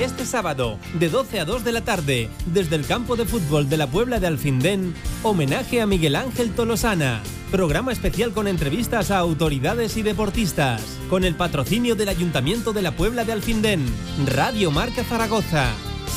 Este 0.00 0.24
sábado, 0.24 0.78
de 0.98 1.10
12 1.10 1.40
a 1.40 1.44
2 1.44 1.62
de 1.62 1.72
la 1.72 1.82
tarde, 1.82 2.30
desde 2.46 2.74
el 2.76 2.86
campo 2.86 3.16
de 3.16 3.26
fútbol 3.26 3.68
de 3.68 3.76
la 3.76 3.86
Puebla 3.86 4.18
de 4.18 4.28
Alfindén, 4.28 4.94
homenaje 5.22 5.82
a 5.82 5.86
Miguel 5.86 6.16
Ángel 6.16 6.52
Tolosana. 6.52 7.20
Programa 7.50 7.92
especial 7.92 8.32
con 8.32 8.48
entrevistas 8.48 9.10
a 9.10 9.18
autoridades 9.18 9.98
y 9.98 10.02
deportistas. 10.02 10.80
Con 11.10 11.22
el 11.22 11.34
patrocinio 11.34 11.96
del 11.96 12.08
Ayuntamiento 12.08 12.72
de 12.72 12.80
la 12.80 12.92
Puebla 12.92 13.26
de 13.26 13.32
Alfindén. 13.32 13.84
Radio 14.26 14.70
Marca 14.70 15.04
Zaragoza. 15.04 15.66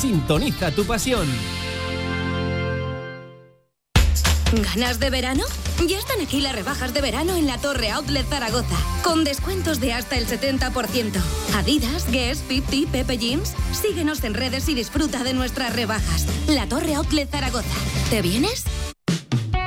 Sintoniza 0.00 0.70
tu 0.70 0.86
pasión. 0.86 1.26
¿Ganas 4.62 5.00
de 5.00 5.10
verano? 5.10 5.42
Ya 5.86 5.98
están 5.98 6.20
aquí 6.20 6.40
las 6.40 6.54
rebajas 6.54 6.94
de 6.94 7.00
verano 7.00 7.36
en 7.36 7.46
la 7.46 7.58
Torre 7.58 7.90
Outlet 7.90 8.26
Zaragoza, 8.28 8.76
con 9.02 9.24
descuentos 9.24 9.80
de 9.80 9.92
hasta 9.92 10.16
el 10.16 10.26
70%. 10.26 11.12
Adidas, 11.54 12.10
Guess, 12.10 12.44
50, 12.48 12.92
Pepe 12.92 13.18
Jeans. 13.18 13.54
Síguenos 13.72 14.22
en 14.22 14.34
redes 14.34 14.68
y 14.68 14.74
disfruta 14.74 15.24
de 15.24 15.34
nuestras 15.34 15.74
rebajas. 15.74 16.26
La 16.46 16.68
Torre 16.68 16.94
Outlet 16.94 17.30
Zaragoza. 17.30 17.74
¿Te 18.10 18.22
vienes? 18.22 18.64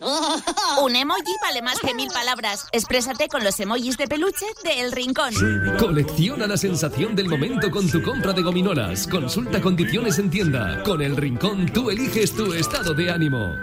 Un 0.00 0.94
emoji 0.94 1.34
vale 1.42 1.60
más 1.60 1.80
que 1.80 1.92
mil 1.92 2.08
palabras. 2.08 2.68
Exprésate 2.72 3.26
con 3.28 3.42
los 3.42 3.58
emojis 3.58 3.96
de 3.96 4.06
peluche 4.06 4.46
de 4.62 4.80
El 4.80 4.92
Rincón. 4.92 5.34
Colecciona 5.78 6.46
la 6.46 6.56
sensación 6.56 7.16
del 7.16 7.28
momento 7.28 7.70
con 7.70 7.90
tu 7.90 8.00
compra 8.02 8.32
de 8.32 8.42
gominolas. 8.42 9.08
Consulta 9.08 9.60
condiciones 9.60 10.18
en 10.18 10.30
tienda. 10.30 10.82
Con 10.84 11.02
El 11.02 11.16
Rincón 11.16 11.66
tú 11.72 11.90
eliges 11.90 12.32
tu 12.32 12.52
estado 12.52 12.94
de 12.94 13.10
ánimo. 13.10 13.54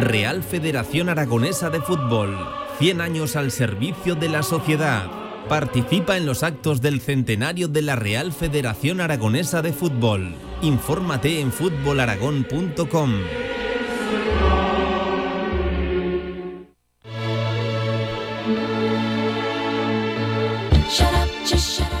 Real 0.00 0.42
Federación 0.42 1.08
Aragonesa 1.08 1.70
de 1.70 1.80
Fútbol. 1.80 2.36
100 2.78 3.00
años 3.00 3.36
al 3.36 3.52
servicio 3.52 4.16
de 4.16 4.28
la 4.28 4.42
sociedad. 4.42 5.23
Participa 5.48 6.16
en 6.16 6.24
los 6.24 6.42
actos 6.42 6.80
del 6.80 7.00
centenario 7.00 7.68
de 7.68 7.82
la 7.82 7.96
Real 7.96 8.32
Federación 8.32 9.00
Aragonesa 9.00 9.60
de 9.60 9.72
Fútbol. 9.72 10.34
Infórmate 10.62 11.40
en 11.40 11.52
fútbolaragón.com. 11.52 13.12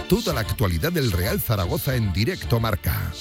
Toda 0.08 0.32
la 0.32 0.40
actualidad 0.40 0.92
del 0.92 1.12
Real 1.12 1.40
Zaragoza 1.40 1.96
en 1.96 2.12
directo 2.12 2.60
marca. 2.60 3.12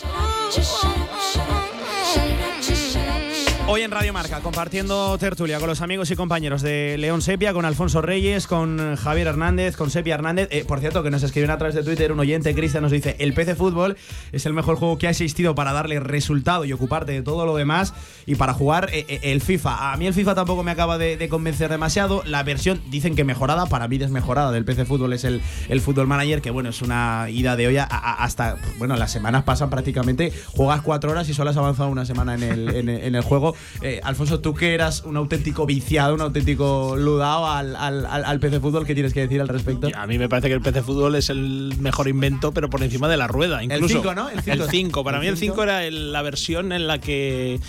Hoy 3.66 3.82
en 3.82 3.92
Radio 3.92 4.12
Marca, 4.12 4.42
compartiendo 4.42 5.18
tertulia 5.18 5.58
con 5.58 5.70
los 5.70 5.80
amigos 5.82 6.12
y 6.12 6.18
compañeros 6.18 6.62
de 6.62 6.98
León 7.00 7.22
Sepia, 7.22 7.54
con 7.54 7.64
Alfonso 7.64 8.02
Reyes, 8.02 8.46
con 8.46 8.98
Javier 8.98 9.28
Hernández, 9.28 9.78
con 9.78 9.90
Sepia 9.90 10.16
Hernández. 10.16 10.50
Eh, 10.52 10.66
por 10.68 10.82
cierto, 10.82 11.02
que 11.02 11.10
nos 11.10 11.24
escriben 11.24 11.50
a 11.50 11.58
través 11.58 11.74
de 11.74 11.82
Twitter 11.82 12.12
un 12.12 12.20
oyente, 12.20 12.54
Cristian, 12.54 12.84
nos 12.84 12.92
dice: 12.92 13.16
El 13.20 13.34
PC 13.34 13.56
Fútbol 13.56 13.96
es 14.34 14.46
el 14.46 14.54
mejor 14.54 14.76
juego 14.76 14.98
que 14.98 15.08
ha 15.08 15.12
existido 15.12 15.56
para 15.56 15.72
darle 15.72 16.02
resultado 16.02 16.66
y 16.66 16.74
ocuparte 16.74 17.14
de 17.14 17.22
todo 17.24 17.46
lo 17.46 17.56
demás 17.56 17.94
y 18.26 18.36
para 18.36 18.54
jugar 18.54 18.90
eh, 18.92 19.06
eh, 19.08 19.20
el 19.24 19.40
FIFA. 19.42 19.94
A 19.94 19.98
mí 19.98 20.08
el 20.08 20.14
FIFA 20.14 20.36
tampoco 20.36 20.62
me 20.62 20.72
acaba 20.72 20.98
de, 20.98 21.28
convencer 21.30 21.72
demasiado. 21.72 22.22
La 22.26 22.44
versión, 22.44 22.82
dicen 22.92 23.16
que 23.16 23.24
mejorada, 23.24 23.66
para 23.68 23.88
mí 23.88 23.98
desmejorada 23.98 24.52
del 24.52 24.66
PC 24.66 24.84
Fútbol 24.86 25.14
es 25.14 25.24
el, 25.24 25.42
el 25.70 25.80
Fútbol 25.80 26.06
Manager, 26.06 26.42
que 26.42 26.52
bueno, 26.52 26.70
es 26.70 26.82
una 26.82 27.28
ida 27.30 27.56
de 27.56 27.68
olla 27.68 27.86
hasta. 27.86 28.58
Bueno, 28.78 28.98
las 28.98 29.12
semanas 29.14 29.44
pasan 29.44 29.70
prácticamente, 29.70 30.34
juegas 30.48 30.82
cuatro 30.82 31.12
horas 31.12 31.30
y 31.30 31.34
solo 31.34 31.50
has 31.50 31.58
avanzado 31.58 31.88
una 31.90 32.06
semana 32.06 32.36
en 32.36 32.44
el- 32.44 32.90
en 32.90 33.16
el 33.16 33.22
juego. 33.22 33.53
Eh, 33.82 34.00
Alfonso, 34.04 34.40
tú 34.40 34.54
que 34.54 34.74
eras 34.74 35.04
un 35.04 35.18
auténtico 35.18 35.66
viciado, 35.66 36.14
un 36.16 36.22
auténtico 36.22 36.96
ludado 36.98 37.48
al, 37.48 37.76
al, 37.76 38.06
al- 38.06 38.26
al 38.26 38.40
PC 38.40 38.60
Fútbol, 38.60 38.86
¿qué 38.86 38.94
tienes 38.94 39.14
que 39.14 39.22
decir 39.22 39.42
al 39.42 39.48
respecto? 39.48 39.90
A 39.96 40.08
mí 40.08 40.18
me 40.18 40.30
parece 40.30 40.48
que 40.48 40.54
el 40.54 40.62
PC 40.62 40.82
Fútbol 40.82 41.16
es 41.16 41.30
el 41.30 41.74
mejor 41.80 42.08
invento, 42.08 42.54
pero 42.54 42.70
por 42.70 42.84
encima 42.84 43.08
de 43.08 43.18
la 43.18 43.28
rueda. 43.28 43.64
Incluso. 43.64 43.88
cinco, 43.96 44.14
¿no? 44.16 44.30
El 44.30 44.42
cinco. 44.42 44.64
El 44.64 44.70
5. 44.70 45.04
Para 45.04 45.18
El 45.18 45.24
mí 45.24 45.28
el 45.30 45.38
cinco. 45.38 45.54
5 45.56 45.64
era 45.64 45.86
el- 45.86 46.12
la 46.12 46.22
versión 46.22 46.72
en 46.72 46.88
la 46.88 47.00
que 47.00 47.60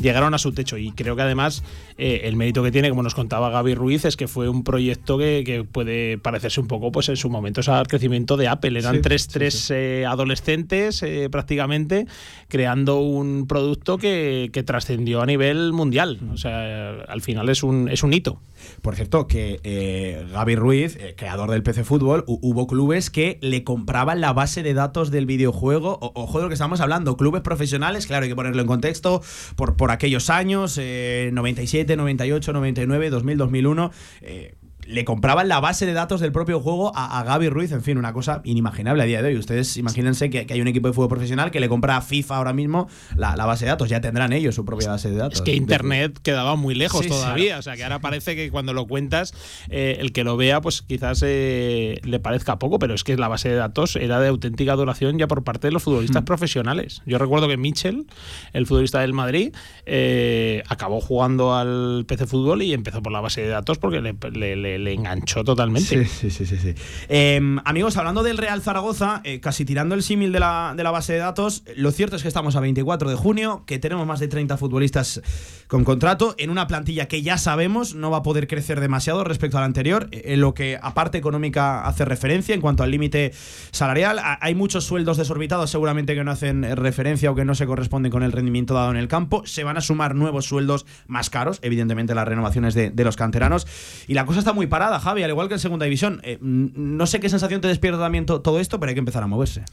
llegaron 0.00 0.34
a 0.34 0.38
su 0.38 0.52
techo. 0.52 0.76
Y 0.78 0.92
creo 0.92 1.16
que 1.16 1.22
además 1.22 1.62
eh, 1.98 2.22
el 2.24 2.36
mérito 2.36 2.62
que 2.62 2.70
tiene, 2.72 2.88
como 2.90 3.02
nos 3.02 3.14
contaba 3.14 3.50
Gaby 3.50 3.74
Ruiz, 3.74 4.04
es 4.04 4.16
que 4.16 4.28
fue 4.28 4.48
un 4.48 4.64
proyecto 4.64 5.18
que, 5.18 5.42
que 5.44 5.64
puede 5.64 6.18
parecerse 6.18 6.60
un 6.60 6.66
poco, 6.66 6.90
pues 6.92 7.08
en 7.08 7.16
su 7.16 7.28
momento, 7.30 7.60
al 7.72 7.86
crecimiento 7.86 8.36
de 8.36 8.48
Apple. 8.48 8.78
Eran 8.78 8.96
Sí, 8.96 9.00
tres, 9.02 9.22
sí, 9.22 9.28
tres 9.32 9.70
eh, 9.70 10.04
adolescentes 10.06 11.02
eh, 11.02 11.28
prácticamente 11.30 12.06
creando 12.48 12.98
un 13.00 13.46
producto 13.46 13.98
que, 13.98 14.50
que 14.52 14.62
trascendió 14.62 15.20
a 15.22 15.26
nivel 15.32 15.72
mundial. 15.72 16.18
O 16.32 16.36
sea, 16.36 16.90
al 17.08 17.20
final 17.22 17.48
es 17.48 17.62
un, 17.62 17.88
es 17.88 18.02
un 18.02 18.12
hito. 18.12 18.40
Por 18.80 18.94
cierto, 18.94 19.26
que 19.26 19.58
eh, 19.64 20.24
Gaby 20.32 20.54
Ruiz, 20.56 20.96
eh, 21.00 21.14
creador 21.16 21.50
del 21.50 21.62
PC 21.62 21.82
Fútbol, 21.84 22.24
hu- 22.26 22.38
hubo 22.42 22.66
clubes 22.66 23.10
que 23.10 23.38
le 23.40 23.64
compraban 23.64 24.20
la 24.20 24.32
base 24.32 24.62
de 24.62 24.72
datos 24.74 25.10
del 25.10 25.26
videojuego. 25.26 25.98
O- 26.00 26.12
ojo 26.14 26.38
de 26.38 26.44
lo 26.44 26.48
que 26.48 26.54
estamos 26.54 26.80
hablando, 26.80 27.16
clubes 27.16 27.42
profesionales, 27.42 28.06
claro, 28.06 28.22
hay 28.24 28.28
que 28.28 28.36
ponerlo 28.36 28.62
en 28.62 28.68
contexto, 28.68 29.20
por, 29.56 29.76
por 29.76 29.90
aquellos 29.90 30.30
años, 30.30 30.78
eh, 30.80 31.30
97, 31.32 31.96
98, 31.96 32.52
99, 32.52 33.10
2000, 33.10 33.36
2001. 33.38 33.90
Le 34.92 35.04
compraban 35.04 35.48
la 35.48 35.58
base 35.60 35.86
de 35.86 35.92
datos 35.92 36.20
del 36.20 36.32
propio 36.32 36.60
juego 36.60 36.92
a, 36.94 37.18
a 37.18 37.24
Gaby 37.24 37.48
Ruiz, 37.48 37.72
en 37.72 37.82
fin, 37.82 37.98
una 37.98 38.12
cosa 38.12 38.40
inimaginable 38.44 39.02
a 39.02 39.06
día 39.06 39.22
de 39.22 39.28
hoy. 39.28 39.36
Ustedes 39.36 39.76
imagínense 39.76 40.30
que, 40.30 40.46
que 40.46 40.54
hay 40.54 40.60
un 40.60 40.68
equipo 40.68 40.88
de 40.88 40.94
fútbol 40.94 41.08
profesional 41.08 41.50
que 41.50 41.60
le 41.60 41.68
compra 41.68 41.96
a 41.96 42.00
FIFA 42.02 42.36
ahora 42.36 42.52
mismo 42.52 42.88
la, 43.16 43.36
la 43.36 43.46
base 43.46 43.64
de 43.64 43.70
datos. 43.70 43.88
Ya 43.88 44.00
tendrán 44.00 44.32
ellos 44.32 44.54
su 44.54 44.64
propia 44.64 44.88
base 44.90 45.10
de 45.10 45.16
datos. 45.16 45.38
Es 45.38 45.42
que 45.42 45.54
Internet 45.54 46.18
quedaba 46.22 46.56
muy 46.56 46.74
lejos 46.74 47.02
Sí, 47.02 47.08
todavía, 47.08 47.44
claro. 47.46 47.58
o 47.60 47.62
sea 47.62 47.76
que 47.76 47.82
ahora 47.84 48.00
parece 48.00 48.36
que 48.36 48.50
cuando 48.50 48.72
lo 48.74 48.86
cuentas, 48.86 49.34
eh, 49.70 49.96
el 50.00 50.12
que 50.12 50.24
lo 50.24 50.36
vea, 50.36 50.60
pues 50.60 50.82
quizás 50.82 51.22
eh, 51.26 51.98
le 52.04 52.20
parezca 52.20 52.58
poco, 52.58 52.78
pero 52.78 52.94
es 52.94 53.02
que 53.04 53.16
la 53.16 53.28
base 53.28 53.48
de 53.48 53.56
datos 53.56 53.96
era 53.96 54.20
de 54.20 54.28
auténtica 54.28 54.72
adoración 54.72 55.18
ya 55.18 55.26
por 55.26 55.42
parte 55.44 55.68
de 55.68 55.72
los 55.72 55.82
futbolistas 55.82 56.22
profesionales. 56.24 57.02
Yo 57.06 57.18
recuerdo 57.18 57.48
que 57.48 57.56
Mitchell, 57.56 58.06
el 58.52 58.66
futbolista 58.66 59.00
del 59.00 59.12
Madrid, 59.14 59.54
eh, 59.86 60.62
acabó 60.68 61.00
jugando 61.00 61.54
al 61.54 62.04
PC 62.06 62.26
Fútbol 62.26 62.62
y 62.62 62.72
empezó 62.72 63.02
por 63.02 63.12
la 63.12 63.20
base 63.20 63.40
de 63.42 63.48
datos 63.48 63.78
porque 63.78 64.00
le, 64.00 64.14
le- 64.32 64.56
le- 64.56 64.78
le 64.82 64.92
enganchó 64.92 65.44
totalmente. 65.44 66.04
Sí, 66.06 66.30
sí, 66.30 66.44
sí. 66.46 66.74
Eh, 67.08 67.40
amigos, 67.64 67.96
hablando 67.96 68.22
del 68.22 68.38
Real 68.38 68.62
Zaragoza, 68.62 69.20
eh, 69.24 69.40
casi 69.40 69.64
tirando 69.64 69.94
el 69.94 70.02
símil 70.02 70.32
de 70.32 70.40
la, 70.40 70.74
base 70.92 71.14
de 71.14 71.18
datos, 71.18 71.64
lo 71.76 71.90
cierto 71.90 72.16
es 72.16 72.22
que 72.22 72.28
estamos 72.28 72.56
a 72.56 72.60
24 72.60 73.10
de 73.10 73.16
junio, 73.16 73.64
que 73.66 73.78
tenemos 73.78 74.06
más 74.06 74.20
de 74.20 74.28
30 74.28 74.56
futbolistas 74.56 75.22
con 75.68 75.84
contrato, 75.84 76.34
en 76.38 76.50
una 76.50 76.66
plantilla 76.66 77.08
que 77.08 77.22
ya 77.22 77.38
sabemos 77.38 77.94
no 77.94 78.10
va 78.10 78.18
a 78.18 78.22
poder 78.22 78.46
crecer 78.46 78.80
demasiado 78.80 79.24
respecto 79.24 79.56
a 79.56 79.60
la 79.60 79.66
anterior, 79.66 80.08
eh, 80.12 80.22
en 80.26 80.40
lo 80.40 80.54
que 80.54 80.78
aparte 80.80 81.18
económica 81.18 81.86
hace 81.86 82.04
referencia 82.04 82.54
en 82.54 82.60
cuanto 82.60 82.82
al 82.82 82.90
límite 82.90 83.32
salarial. 83.70 84.20
Hay 84.40 84.54
muchos 84.54 84.84
sueldos 84.84 85.16
desorbitados 85.16 85.70
seguramente 85.70 86.14
que 86.14 86.24
no 86.24 86.30
hacen 86.30 86.64
eh, 86.64 86.74
referencia 86.74 87.30
o 87.30 87.34
que 87.34 87.44
no 87.44 87.54
se 87.54 87.66
corresponden 87.66 88.12
con 88.12 88.22
el 88.22 88.32
rendimiento 88.32 88.74
dado 88.74 88.90
en 88.90 88.96
el 88.96 89.08
campo. 89.08 89.46
Se 89.46 89.64
van 89.64 89.76
a 89.76 89.80
sumar 89.80 90.14
nuevos 90.14 90.46
sueldos 90.46 90.86
más 91.06 91.30
caros, 91.30 91.58
evidentemente 91.62 92.14
las 92.14 92.28
renovaciones 92.28 92.74
de 92.74 93.04
los 93.04 93.16
canteranos. 93.16 93.66
Y 94.06 94.14
la 94.14 94.26
cosa 94.26 94.40
está 94.40 94.52
muy 94.52 94.61
parada, 94.66 94.98
Javi, 95.00 95.22
al 95.22 95.30
igual 95.30 95.48
que 95.48 95.54
en 95.54 95.60
segunda 95.60 95.84
división. 95.84 96.20
Eh, 96.24 96.38
no 96.40 97.06
sé 97.06 97.20
qué 97.20 97.28
sensación 97.28 97.60
te 97.60 97.68
despierta 97.68 97.98
también 98.00 98.26
to- 98.26 98.40
todo 98.40 98.60
esto, 98.60 98.78
pero 98.80 98.88
hay 98.90 98.94
que 98.94 99.00
empezar 99.00 99.22
a 99.22 99.26
moverse. 99.26 99.64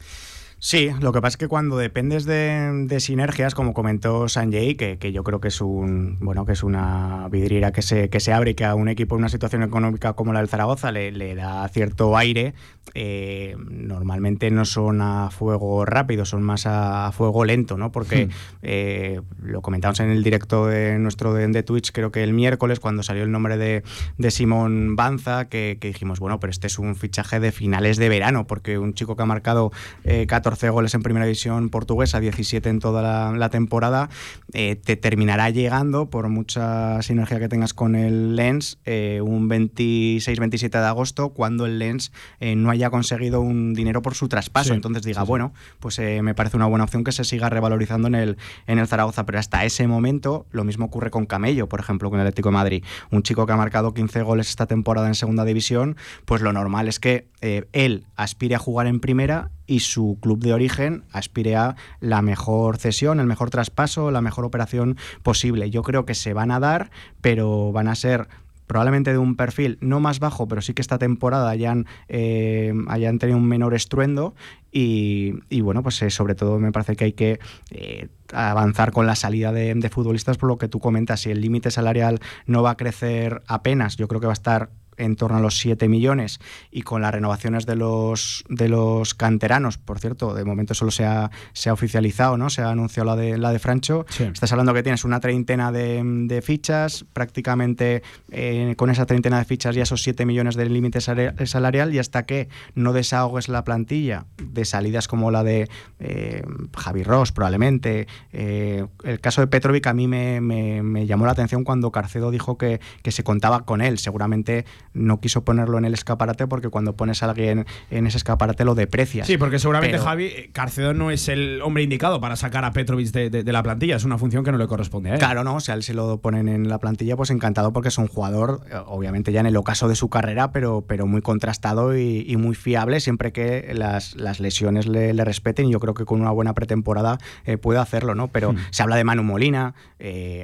Sí, 0.62 0.90
lo 1.00 1.10
que 1.12 1.22
pasa 1.22 1.34
es 1.34 1.36
que 1.38 1.48
cuando 1.48 1.78
dependes 1.78 2.26
de, 2.26 2.84
de 2.86 3.00
sinergias, 3.00 3.54
como 3.54 3.72
comentó 3.72 4.28
Sanjay, 4.28 4.74
que, 4.74 4.98
que 4.98 5.10
yo 5.10 5.24
creo 5.24 5.40
que 5.40 5.48
es 5.48 5.62
un 5.62 6.18
bueno 6.20 6.44
que 6.44 6.52
es 6.52 6.62
una 6.62 7.28
vidriera 7.30 7.72
que 7.72 7.80
se, 7.80 8.10
que 8.10 8.20
se 8.20 8.34
abre 8.34 8.50
y 8.50 8.54
que 8.54 8.66
a 8.66 8.74
un 8.74 8.88
equipo 8.90 9.14
en 9.14 9.20
una 9.20 9.30
situación 9.30 9.62
económica 9.62 10.12
como 10.12 10.34
la 10.34 10.40
del 10.40 10.50
Zaragoza 10.50 10.92
le, 10.92 11.12
le 11.12 11.34
da 11.34 11.66
cierto 11.68 12.14
aire, 12.14 12.52
eh, 12.94 13.56
normalmente 13.68 14.50
no 14.50 14.64
son 14.64 15.00
a 15.02 15.30
fuego 15.30 15.84
rápido, 15.84 16.24
son 16.24 16.42
más 16.42 16.66
a, 16.66 17.06
a 17.06 17.12
fuego 17.12 17.44
lento, 17.44 17.76
¿no? 17.76 17.92
Porque 17.92 18.26
Hmm. 18.26 18.30
eh, 18.62 19.20
lo 19.42 19.62
comentamos 19.62 20.00
en 20.00 20.10
el 20.10 20.22
directo 20.22 20.66
de 20.66 20.98
nuestro 20.98 21.32
de, 21.34 21.46
de 21.48 21.62
Twitch, 21.62 21.92
creo 21.92 22.10
que 22.10 22.22
el 22.22 22.32
miércoles, 22.32 22.80
cuando 22.80 23.02
salió 23.02 23.22
el 23.22 23.30
nombre 23.30 23.56
de, 23.56 23.82
de 24.18 24.30
Simón 24.30 24.96
Banza, 24.96 25.48
que, 25.48 25.78
que 25.80 25.88
dijimos, 25.88 26.20
bueno, 26.20 26.40
pero 26.40 26.50
este 26.50 26.66
es 26.66 26.78
un 26.78 26.96
fichaje 26.96 27.40
de 27.40 27.52
finales 27.52 27.96
de 27.96 28.08
verano, 28.08 28.46
porque 28.46 28.78
un 28.78 28.94
chico 28.94 29.16
que 29.16 29.22
ha 29.22 29.26
marcado 29.26 29.70
eh, 30.04 30.26
14 30.26 30.70
goles 30.70 30.94
en 30.94 31.02
primera 31.02 31.24
división 31.26 31.70
portuguesa, 31.70 32.20
17 32.20 32.68
en 32.68 32.78
toda 32.80 33.02
la, 33.02 33.32
la 33.36 33.48
temporada, 33.50 34.10
eh, 34.52 34.76
te 34.76 34.96
terminará 34.96 35.50
llegando, 35.50 36.10
por 36.10 36.28
mucha 36.28 37.00
sinergia 37.02 37.38
que 37.38 37.48
tengas 37.48 37.74
con 37.74 37.94
el 37.94 38.36
Lens, 38.36 38.78
un 38.86 39.48
26-27 39.48 40.70
de 40.70 40.86
agosto, 40.86 41.30
cuando 41.30 41.66
el 41.66 41.78
Lens 41.78 42.12
no 42.40 42.70
haya 42.70 42.79
conseguido 42.88 43.42
un 43.42 43.74
dinero 43.74 44.00
por 44.00 44.14
su 44.14 44.28
traspaso. 44.28 44.70
Sí, 44.70 44.74
Entonces 44.74 45.02
diga, 45.02 45.22
bueno, 45.24 45.52
pues 45.80 45.98
eh, 45.98 46.22
me 46.22 46.34
parece 46.34 46.56
una 46.56 46.66
buena 46.66 46.84
opción 46.84 47.04
que 47.04 47.12
se 47.12 47.24
siga 47.24 47.50
revalorizando 47.50 48.08
en 48.08 48.14
el, 48.14 48.38
en 48.66 48.78
el 48.78 48.86
Zaragoza. 48.86 49.26
Pero 49.26 49.38
hasta 49.38 49.66
ese 49.66 49.86
momento, 49.86 50.46
lo 50.52 50.64
mismo 50.64 50.86
ocurre 50.86 51.10
con 51.10 51.26
Camello, 51.26 51.68
por 51.68 51.80
ejemplo, 51.80 52.08
con 52.08 52.18
el 52.18 52.26
Atlético 52.26 52.48
de 52.48 52.54
Madrid. 52.54 52.84
Un 53.10 53.22
chico 53.22 53.44
que 53.44 53.52
ha 53.52 53.56
marcado 53.56 53.92
15 53.92 54.22
goles 54.22 54.48
esta 54.48 54.66
temporada 54.66 55.08
en 55.08 55.14
segunda 55.14 55.44
división, 55.44 55.96
pues 56.24 56.40
lo 56.40 56.52
normal 56.54 56.88
es 56.88 56.98
que 56.98 57.28
eh, 57.42 57.66
él 57.72 58.06
aspire 58.16 58.54
a 58.54 58.58
jugar 58.58 58.86
en 58.86 59.00
primera 59.00 59.50
y 59.66 59.80
su 59.80 60.18
club 60.20 60.40
de 60.40 60.52
origen 60.52 61.04
aspire 61.12 61.56
a 61.56 61.76
la 62.00 62.22
mejor 62.22 62.78
cesión, 62.78 63.20
el 63.20 63.26
mejor 63.26 63.50
traspaso, 63.50 64.10
la 64.10 64.20
mejor 64.20 64.44
operación 64.44 64.96
posible. 65.22 65.70
Yo 65.70 65.82
creo 65.82 66.04
que 66.04 66.14
se 66.14 66.32
van 66.32 66.50
a 66.50 66.60
dar, 66.60 66.90
pero 67.20 67.72
van 67.72 67.88
a 67.88 67.94
ser 67.94 68.28
probablemente 68.70 69.10
de 69.10 69.18
un 69.18 69.34
perfil 69.34 69.78
no 69.80 69.98
más 69.98 70.20
bajo, 70.20 70.46
pero 70.46 70.62
sí 70.62 70.74
que 70.74 70.80
esta 70.80 70.96
temporada 70.96 71.50
hayan, 71.50 71.86
eh, 72.06 72.72
hayan 72.86 73.18
tenido 73.18 73.36
un 73.36 73.48
menor 73.48 73.74
estruendo 73.74 74.32
y, 74.70 75.60
bueno, 75.60 75.82
pues 75.82 76.00
eh, 76.02 76.10
sobre 76.10 76.36
todo 76.36 76.60
me 76.60 76.70
parece 76.70 76.94
que 76.94 77.06
hay 77.06 77.12
que 77.12 77.40
eh, 77.72 78.06
avanzar 78.32 78.92
con 78.92 79.08
la 79.08 79.16
salida 79.16 79.50
de, 79.50 79.74
de, 79.74 79.88
futbolistas 79.88 80.38
por 80.38 80.48
lo 80.48 80.56
que 80.56 80.68
tú 80.68 80.78
comentas, 80.78 81.22
si 81.22 81.32
el 81.32 81.40
límite 81.40 81.72
salarial 81.72 82.20
no 82.46 82.62
va 82.62 82.70
a 82.70 82.76
crecer 82.76 83.42
apenas, 83.48 83.96
yo 83.96 84.06
creo 84.06 84.20
que 84.20 84.28
va 84.28 84.32
a 84.32 84.34
estar 84.34 84.70
en 85.00 85.16
torno 85.16 85.38
a 85.38 85.40
los 85.40 85.58
7 85.58 85.88
millones 85.88 86.40
y 86.70 86.82
con 86.82 87.02
las 87.02 87.12
renovaciones 87.12 87.66
de 87.66 87.76
los, 87.76 88.44
de 88.48 88.68
los 88.68 89.14
canteranos, 89.14 89.78
por 89.78 89.98
cierto, 89.98 90.34
de 90.34 90.44
momento 90.44 90.74
solo 90.74 90.90
se 90.90 91.04
ha, 91.04 91.30
se 91.52 91.70
ha 91.70 91.72
oficializado, 91.72 92.36
¿no? 92.36 92.50
Se 92.50 92.62
ha 92.62 92.70
anunciado 92.70 93.06
la 93.06 93.16
de, 93.16 93.38
la 93.38 93.52
de 93.52 93.58
Francho. 93.58 94.06
Estás 94.18 94.52
hablando 94.52 94.74
que 94.74 94.82
tienes 94.82 95.04
una 95.04 95.20
treintena 95.20 95.72
de, 95.72 96.40
fichas, 96.44 97.04
prácticamente 97.12 98.02
eh, 98.30 98.74
con 98.76 98.90
esa 98.90 99.06
treintena 99.06 99.38
de 99.38 99.44
fichas 99.44 99.74
ya 99.74 99.82
esos 99.82 100.02
7 100.02 100.24
millones 100.26 100.54
del 100.54 100.72
límite 100.72 101.00
salarial 101.00 101.94
y 101.94 101.98
hasta 101.98 102.24
que 102.24 102.48
no 102.74 102.92
desahogues 102.92 103.48
la 103.48 103.64
plantilla 103.64 104.26
de 104.42 104.64
salidas 104.64 105.08
como 105.08 105.30
la 105.30 105.42
de 105.44 105.68
eh, 105.98 106.42
Javi 106.76 107.02
Ross, 107.02 107.32
probablemente. 107.32 108.06
Eh, 108.32 108.86
el 109.04 109.20
caso 109.20 109.40
de 109.40 109.46
Petrovic 109.46 109.86
a 109.86 109.94
mí 109.94 110.08
me, 110.08 110.40
me, 110.40 111.06
llamó 111.06 111.26
la 111.26 111.32
atención 111.32 111.64
cuando 111.64 111.90
Carcedo 111.90 112.30
dijo 112.30 112.58
que, 112.58 112.80
que 113.02 113.12
se 113.12 113.24
contaba 113.24 113.64
con 113.64 113.80
él. 113.80 113.98
Seguramente 113.98 114.64
no 114.92 115.20
quiso 115.20 115.44
ponerlo 115.44 115.78
en 115.78 115.84
el 115.84 115.94
escaparate 115.94 116.46
porque 116.46 116.68
cuando 116.68 116.94
pones 116.94 117.22
a 117.22 117.26
alguien 117.30 117.66
en 117.90 118.06
ese 118.06 118.18
escaparate 118.18 118.64
lo 118.64 118.74
deprecias. 118.74 119.26
Sí, 119.26 119.36
porque 119.36 119.58
seguramente 119.58 119.98
Javi 119.98 120.26
eh, 120.26 120.50
Carcedo 120.52 120.94
no 120.94 121.10
es 121.10 121.28
el 121.28 121.62
hombre 121.62 121.82
indicado 121.82 122.20
para 122.20 122.36
sacar 122.36 122.64
a 122.64 122.72
Petrovic 122.72 123.10
de, 123.10 123.52
la 123.52 123.62
plantilla, 123.62 123.96
es 123.96 124.04
una 124.04 124.18
función 124.18 124.44
que 124.44 124.52
no 124.52 124.58
le 124.58 124.66
corresponde 124.66 125.10
a 125.10 125.14
él. 125.14 125.18
Claro, 125.18 125.44
no, 125.44 125.56
o 125.56 125.60
sea, 125.60 125.74
él 125.74 125.82
se 125.82 125.94
lo 125.94 126.18
ponen 126.18 126.48
en 126.48 126.68
la 126.68 126.78
plantilla, 126.78 127.16
pues 127.16 127.30
encantado 127.30 127.72
porque 127.72 127.88
es 127.88 127.98
un 127.98 128.08
jugador, 128.08 128.60
eh, 128.70 128.76
obviamente 128.86 129.32
ya 129.32 129.40
en 129.40 129.46
el 129.46 129.56
ocaso 129.56 129.88
de 129.88 129.96
su 129.96 130.08
carrera, 130.08 130.52
pero, 130.52 130.82
pero 130.86 131.06
muy 131.06 131.22
contrastado 131.22 131.96
y, 131.96 132.36
muy 132.40 132.54
fiable 132.54 133.00
siempre 133.00 133.32
que 133.32 133.72
las, 133.74 134.16
lesiones 134.40 134.86
le, 134.86 135.12
respeten 135.24 135.66
y 135.66 135.72
yo 135.72 135.80
creo 135.80 135.92
que 135.92 136.06
con 136.06 136.20
una 136.20 136.30
buena 136.30 136.54
pretemporada 136.54 137.18
eh, 137.44 137.58
puede 137.58 137.78
hacerlo, 137.78 138.14
¿no? 138.14 138.28
Pero 138.28 138.54
hmm. 138.54 138.56
se 138.70 138.82
habla 138.82 138.96
de 138.96 139.04
Manu 139.04 139.22
Molina, 139.22 139.74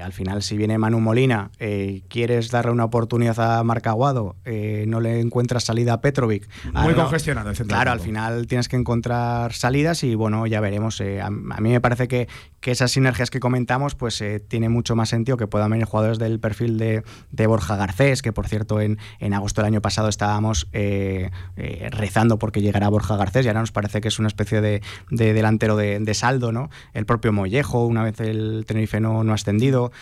al 0.02 0.12
final 0.12 0.42
si 0.42 0.56
viene 0.58 0.76
Manu 0.76 1.00
Molina, 1.00 1.50
quieres 2.08 2.50
darle 2.50 2.72
una 2.72 2.84
oportunidad 2.84 3.40
a 3.40 3.64
Marcaguado 3.64 4.35
eh, 4.48 4.84
no 4.86 5.00
le 5.00 5.18
encuentras 5.18 5.64
salida 5.64 5.94
a 5.94 6.00
Petrovic. 6.00 6.48
Muy 6.72 6.94
congestionado 6.94 7.50
el 7.50 7.56
Claro, 7.56 7.90
al 7.90 7.98
final 7.98 8.46
tienes 8.46 8.68
que 8.68 8.76
encontrar 8.76 9.52
salidas 9.52 10.04
y 10.04 10.14
bueno, 10.14 10.46
ya 10.46 10.60
veremos. 10.60 11.00
Eh, 11.00 11.20
a, 11.20 11.30
mí 11.30 11.70
me 11.70 11.80
parece 11.80 12.06
que, 12.06 12.28
esas 12.62 12.90
sinergias 12.90 13.30
que 13.30 13.38
comentamos, 13.38 13.94
pues 13.94 14.20
eh, 14.20 14.40
tiene 14.40 14.68
mucho 14.68 14.96
más 14.96 15.08
sentido 15.08 15.36
que 15.36 15.46
puedan 15.46 15.70
venir 15.70 15.86
jugadores 15.86 16.18
del 16.18 16.40
perfil 16.40 16.78
de, 16.78 17.46
Borja 17.46 17.76
Garcés, 17.76 18.22
que 18.22 18.32
por 18.32 18.48
cierto 18.48 18.80
en, 18.80 18.98
agosto 19.34 19.62
del 19.62 19.72
año 19.72 19.82
pasado 19.82 20.08
estábamos 20.08 20.68
rezando 21.54 22.40
porque 22.40 22.62
llegara 22.62 22.88
Borja 22.88 23.16
Garcés 23.16 23.44
y 23.44 23.48
ahora 23.48 23.60
nos 23.60 23.70
parece 23.70 24.00
que 24.00 24.08
es 24.08 24.18
una 24.18 24.26
especie 24.26 24.60
de, 24.60 24.82
delantero 25.10 25.76
de, 25.76 26.14
saldo, 26.14 26.50
¿no? 26.50 26.70
El 26.92 27.06
propio 27.06 27.32
Mollejo, 27.32 27.86
una 27.86 28.02
vez 28.02 28.18
el 28.18 28.64
Tenerife 28.66 29.00
no, 29.00 29.22
no 29.22 29.30
ha 29.30 29.36
ascendido. 29.36 29.92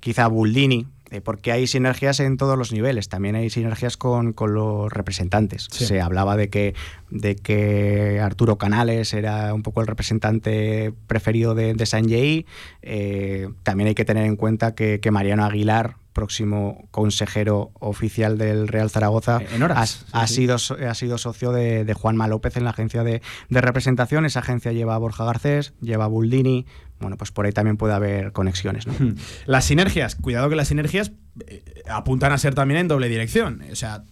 quizá 0.00 0.26
Buldini, 0.26 0.86
porque 1.20 1.52
hay 1.52 1.66
sinergias 1.66 2.20
en 2.20 2.36
todos 2.36 2.58
los 2.58 2.72
niveles, 2.72 3.08
también 3.08 3.34
hay 3.36 3.50
sinergias 3.50 3.96
con, 3.96 4.34
los 4.36 4.92
representantes. 4.92 5.68
Se 5.70 6.00
hablaba 6.00 6.36
de 6.36 6.48
que, 6.50 6.74
de 7.10 7.36
que 7.36 8.20
Arturo 8.20 8.58
Canales 8.58 9.14
era 9.14 9.54
un 9.54 9.62
poco 9.62 9.80
el 9.80 9.86
representante 9.86 10.92
preferido 11.06 11.54
de, 11.54 11.74
de 11.74 11.86
Sanjay. 11.86 12.46
Eh, 12.82 13.48
también 13.62 13.88
hay 13.88 13.94
que 13.94 14.04
tener 14.04 14.26
en 14.26 14.36
cuenta 14.36 14.74
que, 14.74 15.00
Mariano 15.10 15.44
Aguilar, 15.44 15.96
próximo 16.12 16.86
consejero 16.90 17.72
oficial 17.80 18.38
del 18.38 18.68
Real 18.68 18.90
Zaragoza, 18.90 19.40
eh, 19.42 19.68
ha, 20.12 20.26
Sido, 20.26 20.56
ha 20.56 20.94
sido 20.94 21.18
socio 21.18 21.52
de, 21.52 21.84
de 21.84 21.94
Juanma 21.94 22.28
López 22.28 22.56
en 22.56 22.64
la 22.64 22.70
agencia 22.70 23.02
de, 23.02 23.20
de, 23.48 23.60
representación. 23.60 24.24
Esa 24.24 24.40
agencia 24.40 24.72
lleva 24.72 24.94
a 24.94 24.98
Borja 24.98 25.24
Garcés, 25.24 25.74
lleva 25.80 26.04
a 26.04 26.08
Buldini, 26.08 26.66
bueno, 27.04 27.16
pues 27.16 27.30
por 27.30 27.46
ahí 27.46 27.52
también 27.52 27.76
puede 27.76 27.94
haber 27.94 28.32
conexiones. 28.32 28.86
¿no? 28.86 28.94
Las 29.46 29.64
sinergias, 29.64 30.16
cuidado 30.16 30.48
que 30.48 30.56
las 30.56 30.68
sinergias 30.68 31.12
eh, 31.46 31.62
apuntan 31.88 32.32
a 32.32 32.38
ser 32.38 32.54
también 32.54 32.80
en 32.80 32.88
doble 32.88 33.08
dirección. 33.08 33.62
O 33.70 33.76
sea, 33.76 34.04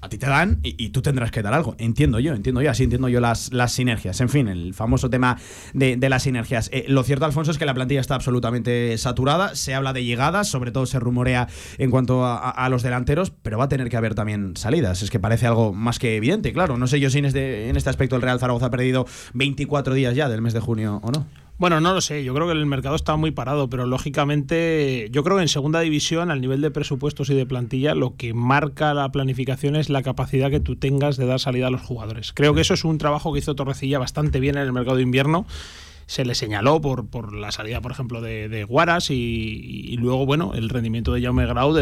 a 0.00 0.08
ti 0.08 0.18
te 0.18 0.26
dan 0.26 0.60
y, 0.62 0.90
tú 0.90 1.02
tendrás 1.02 1.30
que 1.30 1.42
dar 1.42 1.54
algo. 1.54 1.74
Entiendo 1.78 2.20
yo, 2.20 2.34
entiendo 2.34 2.60
yo, 2.62 2.70
así 2.70 2.84
entiendo 2.84 3.08
yo 3.08 3.20
las, 3.20 3.52
las 3.52 3.72
sinergias. 3.72 4.20
En 4.20 4.28
fin, 4.28 4.48
el 4.48 4.74
famoso 4.74 5.10
tema 5.10 5.38
de, 5.72 5.96
las 6.08 6.22
sinergias. 6.22 6.70
Eh, 6.72 6.84
lo 6.88 7.02
cierto, 7.02 7.24
Alfonso, 7.24 7.50
es 7.50 7.58
que 7.58 7.66
la 7.66 7.74
plantilla 7.74 8.00
está 8.00 8.14
absolutamente 8.14 8.96
saturada. 8.98 9.54
Se 9.54 9.74
habla 9.74 9.92
de 9.92 10.04
llegadas, 10.04 10.48
sobre 10.48 10.70
todo 10.70 10.86
se 10.86 11.00
rumorea 11.00 11.48
en 11.78 11.90
cuanto 11.90 12.24
a, 12.24 12.68
los 12.68 12.82
delanteros, 12.82 13.30
pero 13.30 13.58
va 13.58 13.64
a 13.64 13.68
tener 13.68 13.88
que 13.88 13.96
haber 13.96 14.14
también 14.14 14.56
salidas. 14.56 15.02
Es 15.02 15.10
que 15.10 15.20
parece 15.20 15.46
algo 15.46 15.72
más 15.72 15.98
que 15.98 16.16
evidente, 16.16 16.52
claro. 16.52 16.76
No 16.76 16.86
sé 16.86 17.00
yo 17.00 17.10
si 17.10 17.18
en 17.18 17.26
este, 17.26 17.68
en 17.68 17.76
este 17.76 17.90
aspecto 17.90 18.16
el 18.16 18.22
Real 18.22 18.38
Zaragoza 18.38 18.66
ha 18.66 18.70
perdido 18.70 19.06
24 19.34 19.94
días 19.94 20.14
ya 20.14 20.28
del 20.28 20.42
mes 20.42 20.52
de 20.52 20.60
junio 20.60 21.00
o 21.02 21.10
no. 21.10 21.26
Bueno, 21.58 21.80
no 21.80 21.94
lo 21.94 22.02
sé, 22.02 22.22
yo 22.22 22.34
creo 22.34 22.46
que 22.46 22.52
el 22.52 22.66
mercado 22.66 22.96
está 22.96 23.16
muy 23.16 23.30
parado, 23.30 23.70
pero 23.70 23.86
lógicamente 23.86 25.08
yo 25.10 25.24
creo 25.24 25.36
que 25.36 25.42
en 25.42 25.48
segunda 25.48 25.80
división, 25.80 26.30
al 26.30 26.42
nivel 26.42 26.60
de 26.60 26.70
presupuestos 26.70 27.30
y 27.30 27.34
de 27.34 27.46
plantilla, 27.46 27.94
lo 27.94 28.14
que 28.14 28.34
marca 28.34 28.92
la 28.92 29.10
planificación 29.10 29.74
es 29.74 29.88
la 29.88 30.02
capacidad 30.02 30.50
que 30.50 30.60
tú 30.60 30.76
tengas 30.76 31.16
de 31.16 31.24
dar 31.24 31.40
salida 31.40 31.68
a 31.68 31.70
los 31.70 31.80
jugadores. 31.80 32.34
Creo 32.34 32.52
que 32.52 32.60
eso 32.60 32.74
es 32.74 32.84
un 32.84 32.98
trabajo 32.98 33.32
que 33.32 33.38
hizo 33.38 33.54
Torrecilla 33.54 33.98
bastante 33.98 34.38
bien 34.38 34.58
en 34.58 34.64
el 34.64 34.72
mercado 34.74 34.96
de 34.96 35.02
invierno 35.04 35.46
se 36.06 36.24
le 36.24 36.34
señaló 36.34 36.80
por, 36.80 37.08
por 37.08 37.34
la 37.34 37.52
salida, 37.52 37.80
por 37.80 37.92
ejemplo, 37.92 38.20
de, 38.20 38.48
de 38.48 38.64
Guaras 38.64 39.10
y, 39.10 39.96
luego, 39.98 40.24
bueno, 40.24 40.54
el 40.54 40.68
rendimiento 40.68 41.12
de 41.12 41.22
Jaume 41.22 41.46
Grau, 41.46 41.74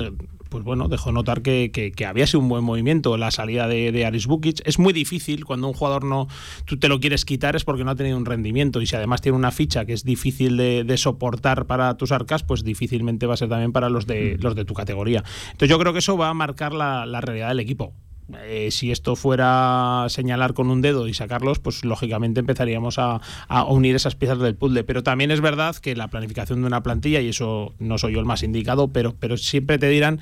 pues 0.49 0.65
bueno, 0.65 0.89
dejó 0.89 1.13
notar 1.13 1.43
que, 1.43 1.71
que, 1.73 2.07
había 2.07 2.27
sido 2.27 2.41
un 2.41 2.49
buen 2.49 2.65
movimiento 2.65 3.17
la 3.17 3.31
salida 3.31 3.69
de, 3.69 3.93
de, 3.93 4.07
Aris 4.07 4.27
Bukic. 4.27 4.63
Es 4.65 4.79
muy 4.79 4.93
difícil 4.93 5.45
cuando 5.45 5.69
un 5.69 5.75
jugador 5.75 6.05
no, 6.05 6.29
tú 6.65 6.79
te 6.79 6.89
lo 6.89 7.01
quieres 7.01 7.25
quitar 7.25 7.57
es 7.57 7.65
porque 7.65 7.85
no 7.85 7.91
ha 7.91 7.97
tenido 7.97 8.17
un 8.17 8.25
rendimiento 8.25 8.81
y 8.81 8.87
si 8.87 8.97
además 8.97 9.21
tiene 9.21 9.37
una 9.37 9.51
ficha 9.51 9.85
que 9.85 9.93
es 9.93 10.05
difícil 10.05 10.57
de, 10.57 10.85
de 10.85 10.97
soportar 10.97 11.67
para 11.67 11.97
tus 11.97 12.13
arcas, 12.13 12.45
pues 12.45 12.65
difícilmente 12.65 13.27
va 13.27 13.35
a 13.35 13.37
ser 13.37 13.49
también 13.49 13.73
para 13.73 13.91
los 13.91 14.07
de, 14.07 14.37
mm. 14.39 14.43
los 14.43 14.55
de 14.55 14.65
tu 14.65 14.75
categoría. 14.75 15.25
Entonces 15.47 15.69
yo 15.69 15.79
creo 15.79 15.93
que 15.93 15.99
eso 15.99 16.17
va 16.17 16.29
a 16.29 16.35
marcar 16.35 16.73
la, 16.73 17.05
la 17.05 17.21
realidad 17.21 17.49
del 17.49 17.61
equipo. 17.61 17.93
Eh, 18.33 18.71
si 18.71 18.91
esto 18.91 19.17
fuera 19.17 20.07
señalar 20.09 20.55
con 20.55 20.71
un 20.71 20.81
dedo 20.81 21.09
y 21.09 21.15
sacarlos, 21.15 21.59
pues 21.59 21.85
lógicamente 21.85 22.41
empezaríamos 22.41 22.99
a, 22.99 23.21
unir 23.69 23.95
esas 23.97 24.15
piezas 24.15 24.39
del 24.39 24.55
puzzle. 24.55 24.85
Pero 24.85 25.03
también 25.03 25.31
es 25.31 25.41
verdad 25.41 25.77
que 25.77 25.95
la 25.95 26.09
planificación 26.09 26.61
de 26.63 26.67
una 26.67 26.83
plantilla, 26.83 27.21
y 27.21 27.29
eso 27.29 27.75
no 27.79 27.99
soy 27.99 28.15
yo 28.15 28.21
el 28.21 28.27
más 28.27 28.43
indicado, 28.43 28.89
pero, 28.89 29.15
pero 29.19 29.37
siempre 29.37 29.79
te 29.79 29.89
dirán 29.89 30.21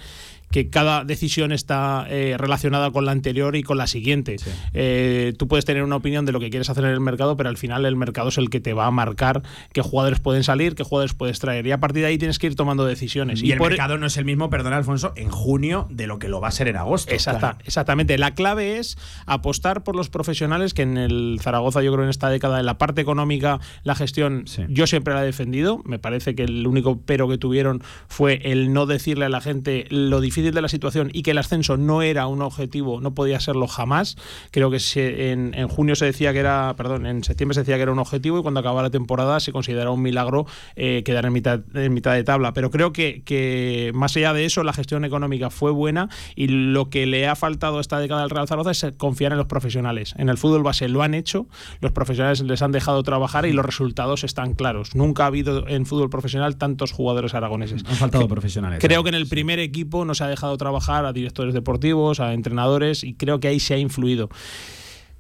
que 0.53 0.69
cada 0.69 1.05
decisión 1.05 1.51
está 1.51 2.07
eh, 2.09 2.37
relacionada 2.39 2.91
con 2.91 3.07
la 3.07 3.13
anterior 3.13 3.57
y 3.57 3.63
con 3.63 3.79
la 3.79 3.87
siguiente. 3.87 4.37
Eh, 4.75 5.33
tú 5.39 5.49
puedes 5.49 5.65
tener 5.65 5.83
una 5.83 5.97
opinión 5.97 6.27
de 6.27 6.33
lo 6.33 6.41
que 6.41 6.51
quieres 6.51 6.69
hacer 6.69 6.85
en 6.85 6.91
el 6.91 7.01
mercado, 7.01 7.37
pero 7.37 7.49
al 7.49 7.57
final 7.57 7.87
el 7.87 7.97
mercado 7.97 8.29
es 8.29 8.39
el 8.39 8.51
que 8.51 8.61
te 8.61 8.75
va 8.75 8.87
a 8.87 8.91
marcar 8.91 9.43
qué 9.73 9.81
jugadores 9.81 10.21
pueden 10.21 10.45
salir, 10.45 10.75
qué 10.75 10.85
jugadores 10.85 11.15
puedes 11.15 11.39
traer. 11.39 11.67
Y 11.67 11.73
a 11.73 11.81
partir 11.81 12.03
de 12.03 12.09
ahí 12.09 12.19
tienes 12.19 12.39
que 12.39 12.47
ir 12.47 12.55
tomando 12.55 12.85
decisiones. 12.85 13.43
Y, 13.43 13.51
el 13.51 13.61
mercado 13.61 13.97
no 13.97 14.07
es 14.07 14.17
el 14.19 14.27
mismo, 14.27 14.51
perdona 14.51 14.77
Alfonso, 14.77 15.15
en 15.17 15.31
junio 15.31 15.89
de 15.91 16.07
lo 16.07 16.19
que 16.19 16.29
lo 16.29 16.41
va 16.41 16.49
a 16.49 16.53
ser 16.53 16.69
en 16.69 16.77
agosto. 16.77 17.13
Exacta, 17.13 17.57
Exactamente. 17.65 18.19
La 18.19 18.35
clave 18.35 18.79
es 18.79 18.99
apostar 19.25 19.83
por 19.83 19.97
los 19.97 20.11
profesionales 20.11 20.75
que 20.75 20.83
en 20.83 20.99
el 20.99 21.39
Zaragoza, 21.41 21.83
yo 21.83 21.93
creo 21.93 22.05
en 22.05 22.11
esta 22.11 22.29
década, 22.29 22.61
en 22.61 22.67
la 22.67 22.77
parte 22.77 23.01
económica, 23.01 23.59
la 23.85 23.95
gestión, 23.95 24.45
yo 24.69 24.87
siempre 24.87 25.15
la 25.15 25.23
he 25.23 25.27
defendido. 25.27 25.81
Me 25.87 25.99
parece 25.99 26.35
que 26.35 26.45
el 26.45 26.67
único 26.67 27.01
pero 27.07 27.27
que 27.27 27.39
tuvieron 27.39 27.83
fue 28.09 28.41
el 28.45 28.75
no 28.75 28.85
decirle 28.85 29.25
a 29.25 29.29
la 29.31 29.41
gente 29.41 29.87
lo 29.89 30.21
difícil 30.21 30.42
de 30.51 30.63
la 30.63 30.69
situación 30.69 31.11
y 31.13 31.23
que 31.23 31.33
el 31.33 31.39
ascenso 31.39 31.77
no 31.77 32.03
era 32.03 32.27
un 32.27 32.43
objetivo, 32.43 33.01
no 33.01 33.15
podía 33.15 33.41
serlo 33.41 33.67
jamás. 33.67 34.17
Creo 34.51 34.71
que 34.71 34.79
en, 34.95 35.69
junio 35.69 35.95
se 35.95 36.07
decía 36.07 36.33
que 36.33 36.41
era, 36.41 36.75
perdón, 36.77 37.07
en 37.07 37.25
septiembre 37.25 37.55
se 37.55 37.61
decía 37.61 37.77
que 37.77 37.83
era 37.83 37.93
un 37.93 37.99
objetivo 37.99 38.39
y 38.39 38.43
cuando 38.43 38.61
acaba 38.61 38.83
la 38.83 38.91
temporada 38.91 39.41
se 39.41 39.53
considera 39.53 39.91
un 39.91 40.03
milagro 40.03 40.47
eh, 40.77 41.03
quedar 41.05 41.27
en 41.27 41.33
mitad, 41.33 41.61
en 41.75 41.95
mitad 41.95 42.15
de 42.15 42.25
tabla. 42.25 42.53
Pero 42.53 42.71
creo 42.71 42.93
que, 42.93 43.23
que 43.25 43.93
más 43.95 44.17
allá 44.17 44.33
de 44.33 44.45
eso, 44.45 44.65
la 44.65 44.73
gestión 44.73 45.05
económica 45.05 45.51
fue 45.51 45.71
buena 45.71 46.09
y 46.35 46.49
lo 46.49 46.91
que 46.91 47.07
le 47.07 47.29
ha 47.29 47.37
faltado 47.37 47.81
esta 47.81 47.99
década 47.99 48.23
al 48.23 48.31
Real 48.31 48.49
Zaragoza 48.49 48.71
es 48.73 48.93
confiar 48.97 49.33
en 49.33 49.39
los 49.39 49.47
profesionales. 49.47 50.15
En 50.19 50.29
el 50.29 50.39
fútbol 50.39 50.63
base 50.63 50.89
lo 50.89 51.03
han 51.03 51.15
hecho, 51.15 51.47
los 51.81 51.93
profesionales 51.93 52.41
les 52.41 52.63
han 52.63 52.73
dejado 52.73 53.03
trabajar 53.03 53.47
y 53.47 53.53
los 53.53 53.65
resultados 53.65 54.25
están 54.25 54.55
claros. 54.55 54.95
Nunca 54.95 55.25
ha 55.25 55.27
habido 55.27 55.69
en 55.69 55.87
fútbol 55.87 56.11
profesional 56.11 56.57
tantos 56.57 56.93
jugadores 56.93 57.35
aragoneses. 57.35 57.85
Han 57.87 57.97
faltado 57.97 58.29
profesionales. 58.29 58.79
Creo 58.81 59.03
que 59.03 59.11
en 59.11 59.15
el 59.15 59.27
primer 59.27 59.59
equipo 59.59 60.05
no 60.05 60.15
se 60.15 60.25
ha 60.25 60.29
dejado 60.33 60.57
trabajar 60.57 61.07
a 61.07 61.13
directores 61.13 61.55
deportivos, 61.55 62.21
a 62.21 62.35
entrenadores, 62.35 63.05
y 63.05 63.15
creo 63.15 63.41
que 63.41 63.49
ahí 63.49 63.61
se 63.61 63.75
ha 63.75 63.79
influido. 63.79 64.29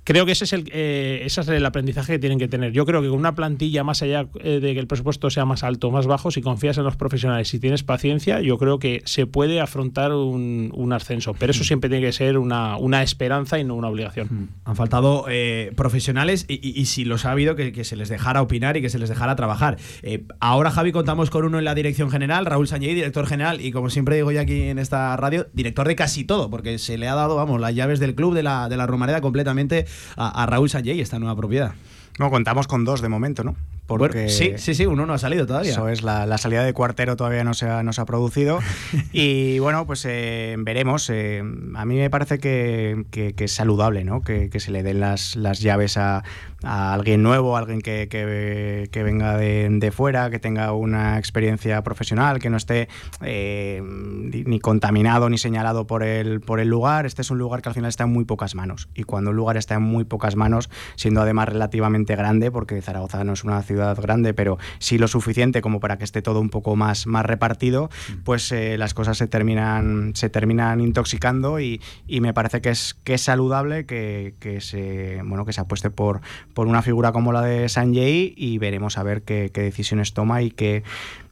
Creo 0.05 0.27
que 0.27 0.33
ese 0.33 0.45
es, 0.45 0.53
el, 0.53 0.69
eh, 0.73 1.23
ese 1.25 1.41
es 1.43 1.49
el 1.49 1.65
aprendizaje 1.65 2.15
que 2.15 2.19
tienen 2.19 2.39
que 2.39 2.49
tener. 2.49 2.73
Yo 2.73 2.85
creo 2.87 3.03
que 3.03 3.09
con 3.09 3.19
una 3.19 3.35
plantilla 3.35 3.85
más 3.85 4.03
allá 4.03 4.27
eh, 4.41 4.61
de 4.61 4.75
que 4.75 4.81
el 4.81 4.87
presupuesto 4.87 5.31
sea 5.31 5.45
más 5.45 5.63
alto 5.63 5.89
o 5.89 5.91
más 5.91 6.07
bajo, 6.07 6.31
si 6.31 6.41
confías 6.43 6.79
en 6.79 6.85
los 6.85 6.97
profesionales, 6.97 7.49
si 7.49 7.59
tienes 7.59 7.83
paciencia, 7.83 8.41
yo 8.41 8.59
creo 8.59 8.79
que 8.79 9.03
se 9.05 9.27
puede 9.27 9.61
afrontar 9.61 10.13
un, 10.13 10.71
un 10.75 10.93
ascenso. 10.93 11.35
Pero 11.39 11.53
eso 11.53 11.65
siempre 11.65 11.89
tiene 11.91 12.05
que 12.07 12.13
ser 12.13 12.39
una, 12.39 12.77
una 12.77 13.03
esperanza 13.03 13.59
y 13.59 13.65
no 13.65 13.75
una 13.75 13.89
obligación. 13.89 14.51
Han 14.65 14.77
faltado 14.77 15.27
eh, 15.29 15.73
profesionales 15.77 16.47
y, 16.49 16.55
y- 16.67 16.81
y 16.81 16.87
si 16.87 17.05
los 17.05 17.25
ha 17.25 17.33
habido, 17.33 17.55
que, 17.57 17.73
que 17.73 17.85
se 17.85 17.97
les 17.97 18.09
dejara 18.09 18.43
opinar 18.43 18.77
y 18.77 18.83
que 18.83 18.89
se 18.91 18.99
les 18.99 19.09
dejara 19.09 19.37
trabajar. 19.37 19.77
Eh, 20.03 20.25
ahora, 20.41 20.71
Javi, 20.71 20.93
contamos 20.93 21.31
con 21.31 21.45
uno 21.45 21.59
en 21.59 21.65
la 21.65 21.75
dirección 21.75 22.11
general, 22.11 22.47
Raúl 22.47 22.67
Sañey, 22.69 22.95
director 22.95 23.27
general, 23.27 23.61
y 23.61 23.73
como 23.73 23.91
siempre 23.91 24.17
digo 24.17 24.33
yo 24.33 24.41
aquí 24.41 24.63
en 24.63 24.79
esta 24.79 25.17
radio, 25.17 25.47
director 25.53 25.87
de 25.87 25.97
casi 25.97 26.25
todo, 26.25 26.51
porque 26.51 26.79
se 26.79 26.99
le 26.99 27.09
ha 27.09 27.15
dado, 27.15 27.37
vamos, 27.37 27.61
las 27.61 27.75
llaves 27.75 28.01
del 28.01 28.15
club 28.15 28.35
de 28.35 28.43
la, 28.43 28.69
de 28.69 28.77
la 28.77 28.87
Romareda 28.87 29.21
completamente 29.21 29.87
a, 30.17 30.43
a 30.43 30.47
Raúl 30.47 30.69
Sañey, 30.71 31.01
esta 31.01 31.19
nueva 31.19 31.37
propiedad. 31.37 31.73
No, 32.19 32.31
contamos 32.31 32.67
con 32.67 32.85
dos 32.85 33.01
de 33.01 33.09
momento, 33.09 33.43
¿no? 33.45 33.57
Porque 33.87 34.19
Bueno, 34.27 34.31
sí, 34.31 34.53
sí, 34.59 34.75
sí, 34.75 34.87
uno 34.87 35.07
no 35.07 35.13
ha 35.15 35.19
salido 35.19 35.47
todavía. 35.47 35.73
Eso 35.73 35.89
es, 35.89 36.03
la, 36.03 36.25
la 36.25 36.39
salida 36.39 36.63
de 36.63 36.73
cuartero 36.73 37.17
todavía 37.17 37.43
no 37.43 37.53
se 37.53 37.69
ha, 37.69 37.83
no 37.83 37.93
se 37.93 38.01
ha 38.01 38.05
producido. 38.05 38.61
y 39.13 39.59
bueno, 39.59 39.87
pues 39.87 40.05
eh, 40.09 40.55
veremos. 40.59 41.11
eh, 41.11 41.43
a 41.75 41.85
mí 41.85 41.97
me 41.97 42.09
parece 42.11 42.39
que, 42.39 43.05
que- 43.11 43.33
que 43.35 43.45
es 43.45 43.53
saludable, 43.53 44.05
¿no? 44.05 44.23
Que, 44.23 44.51
que 44.51 44.61
se 44.61 44.71
le 44.71 44.83
den 44.83 45.01
las, 45.01 45.37
las 45.37 45.61
llaves 45.61 45.97
a, 45.97 46.23
a 46.65 46.95
alguien 46.95 47.23
nuevo, 47.23 47.57
a 47.57 47.61
alguien 47.61 47.81
que, 47.81 48.09
que- 48.09 48.89
que 48.91 49.03
venga 49.03 49.37
de, 49.37 49.69
de 49.71 49.91
fuera, 49.93 50.31
que 50.31 50.39
tenga 50.39 50.73
una 50.73 51.19
experiencia 51.19 51.83
profesional, 51.83 52.39
que 52.39 52.51
no 52.51 52.57
esté 52.57 52.89
eh, 53.23 53.83
ni 53.83 54.61
contaminado 54.61 55.29
ni 55.29 55.39
señalado 55.39 55.87
por 55.87 56.03
el, 56.03 56.41
por 56.41 56.61
el 56.61 56.69
lugar. 56.69 57.07
Este 57.07 57.23
es 57.23 57.31
un 57.31 57.39
lugar 57.39 57.63
que 57.63 57.69
al 57.69 57.75
final 57.75 57.89
está 57.89 58.05
en 58.05 58.13
muy 58.13 58.25
pocas 58.25 58.55
manos. 58.55 58.89
Y 58.95 59.05
cuando 59.05 59.31
un 59.31 59.37
lugar 59.37 59.57
está 59.57 59.75
en 59.75 59.83
muy 59.83 60.05
pocas 60.05 60.37
manos, 60.37 60.71
siendo 60.97 61.21
además 61.23 61.49
relativamente 61.49 62.17
grande, 62.17 62.51
porque 62.51 62.81
Zaragoza 62.83 63.25
no 63.25 63.33
es 63.33 63.45
una 63.45 63.63
ciudad 63.63 63.99
grande, 64.01 64.35
pero 64.35 64.59
sí 64.79 64.99
lo 64.99 65.09
suficiente 65.09 65.61
como 65.63 65.81
para 65.81 65.99
que 65.99 66.05
esté 66.05 66.23
todo 66.23 66.41
un 66.41 66.51
poco 66.51 66.77
más, 66.77 67.07
más 67.07 67.25
repartido, 67.27 67.91
pues 68.25 68.51
eh, 68.53 68.77
las 68.79 68.95
cosas 68.95 69.19
se 69.19 69.27
terminan, 69.27 70.13
se 70.15 70.29
terminan 70.31 70.81
intoxicando 70.81 71.61
y, 71.61 71.81
y 72.07 72.21
me 72.21 72.35
parece 72.35 72.61
que 72.61 72.71
es, 72.71 72.95
que 73.05 73.15
es 73.15 73.23
saludable 73.23 73.87
que, 73.87 74.35
que 74.41 74.61
se, 74.61 75.21
bueno, 75.25 75.45
que 75.45 75.53
se 75.53 75.61
apueste 75.61 75.91
por, 75.91 76.21
por 76.55 76.67
una 76.67 76.83
figura 76.83 77.13
como 77.13 77.33
la 77.33 77.43
de 77.43 77.69
Sanjay 77.69 78.35
y 78.37 78.59
veremos 78.59 78.99
a 78.99 79.03
ver 79.03 79.23
qué, 79.23 79.51
qué 79.53 79.63
decisiones 79.63 80.13
toma 80.15 80.43
y 80.43 80.51
qué, 80.51 80.83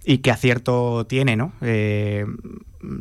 y 0.04 0.18
qué 0.18 0.30
acierto 0.30 1.06
tiene, 1.06 1.36
¿no? 1.36 1.52
Eh, 1.60 2.24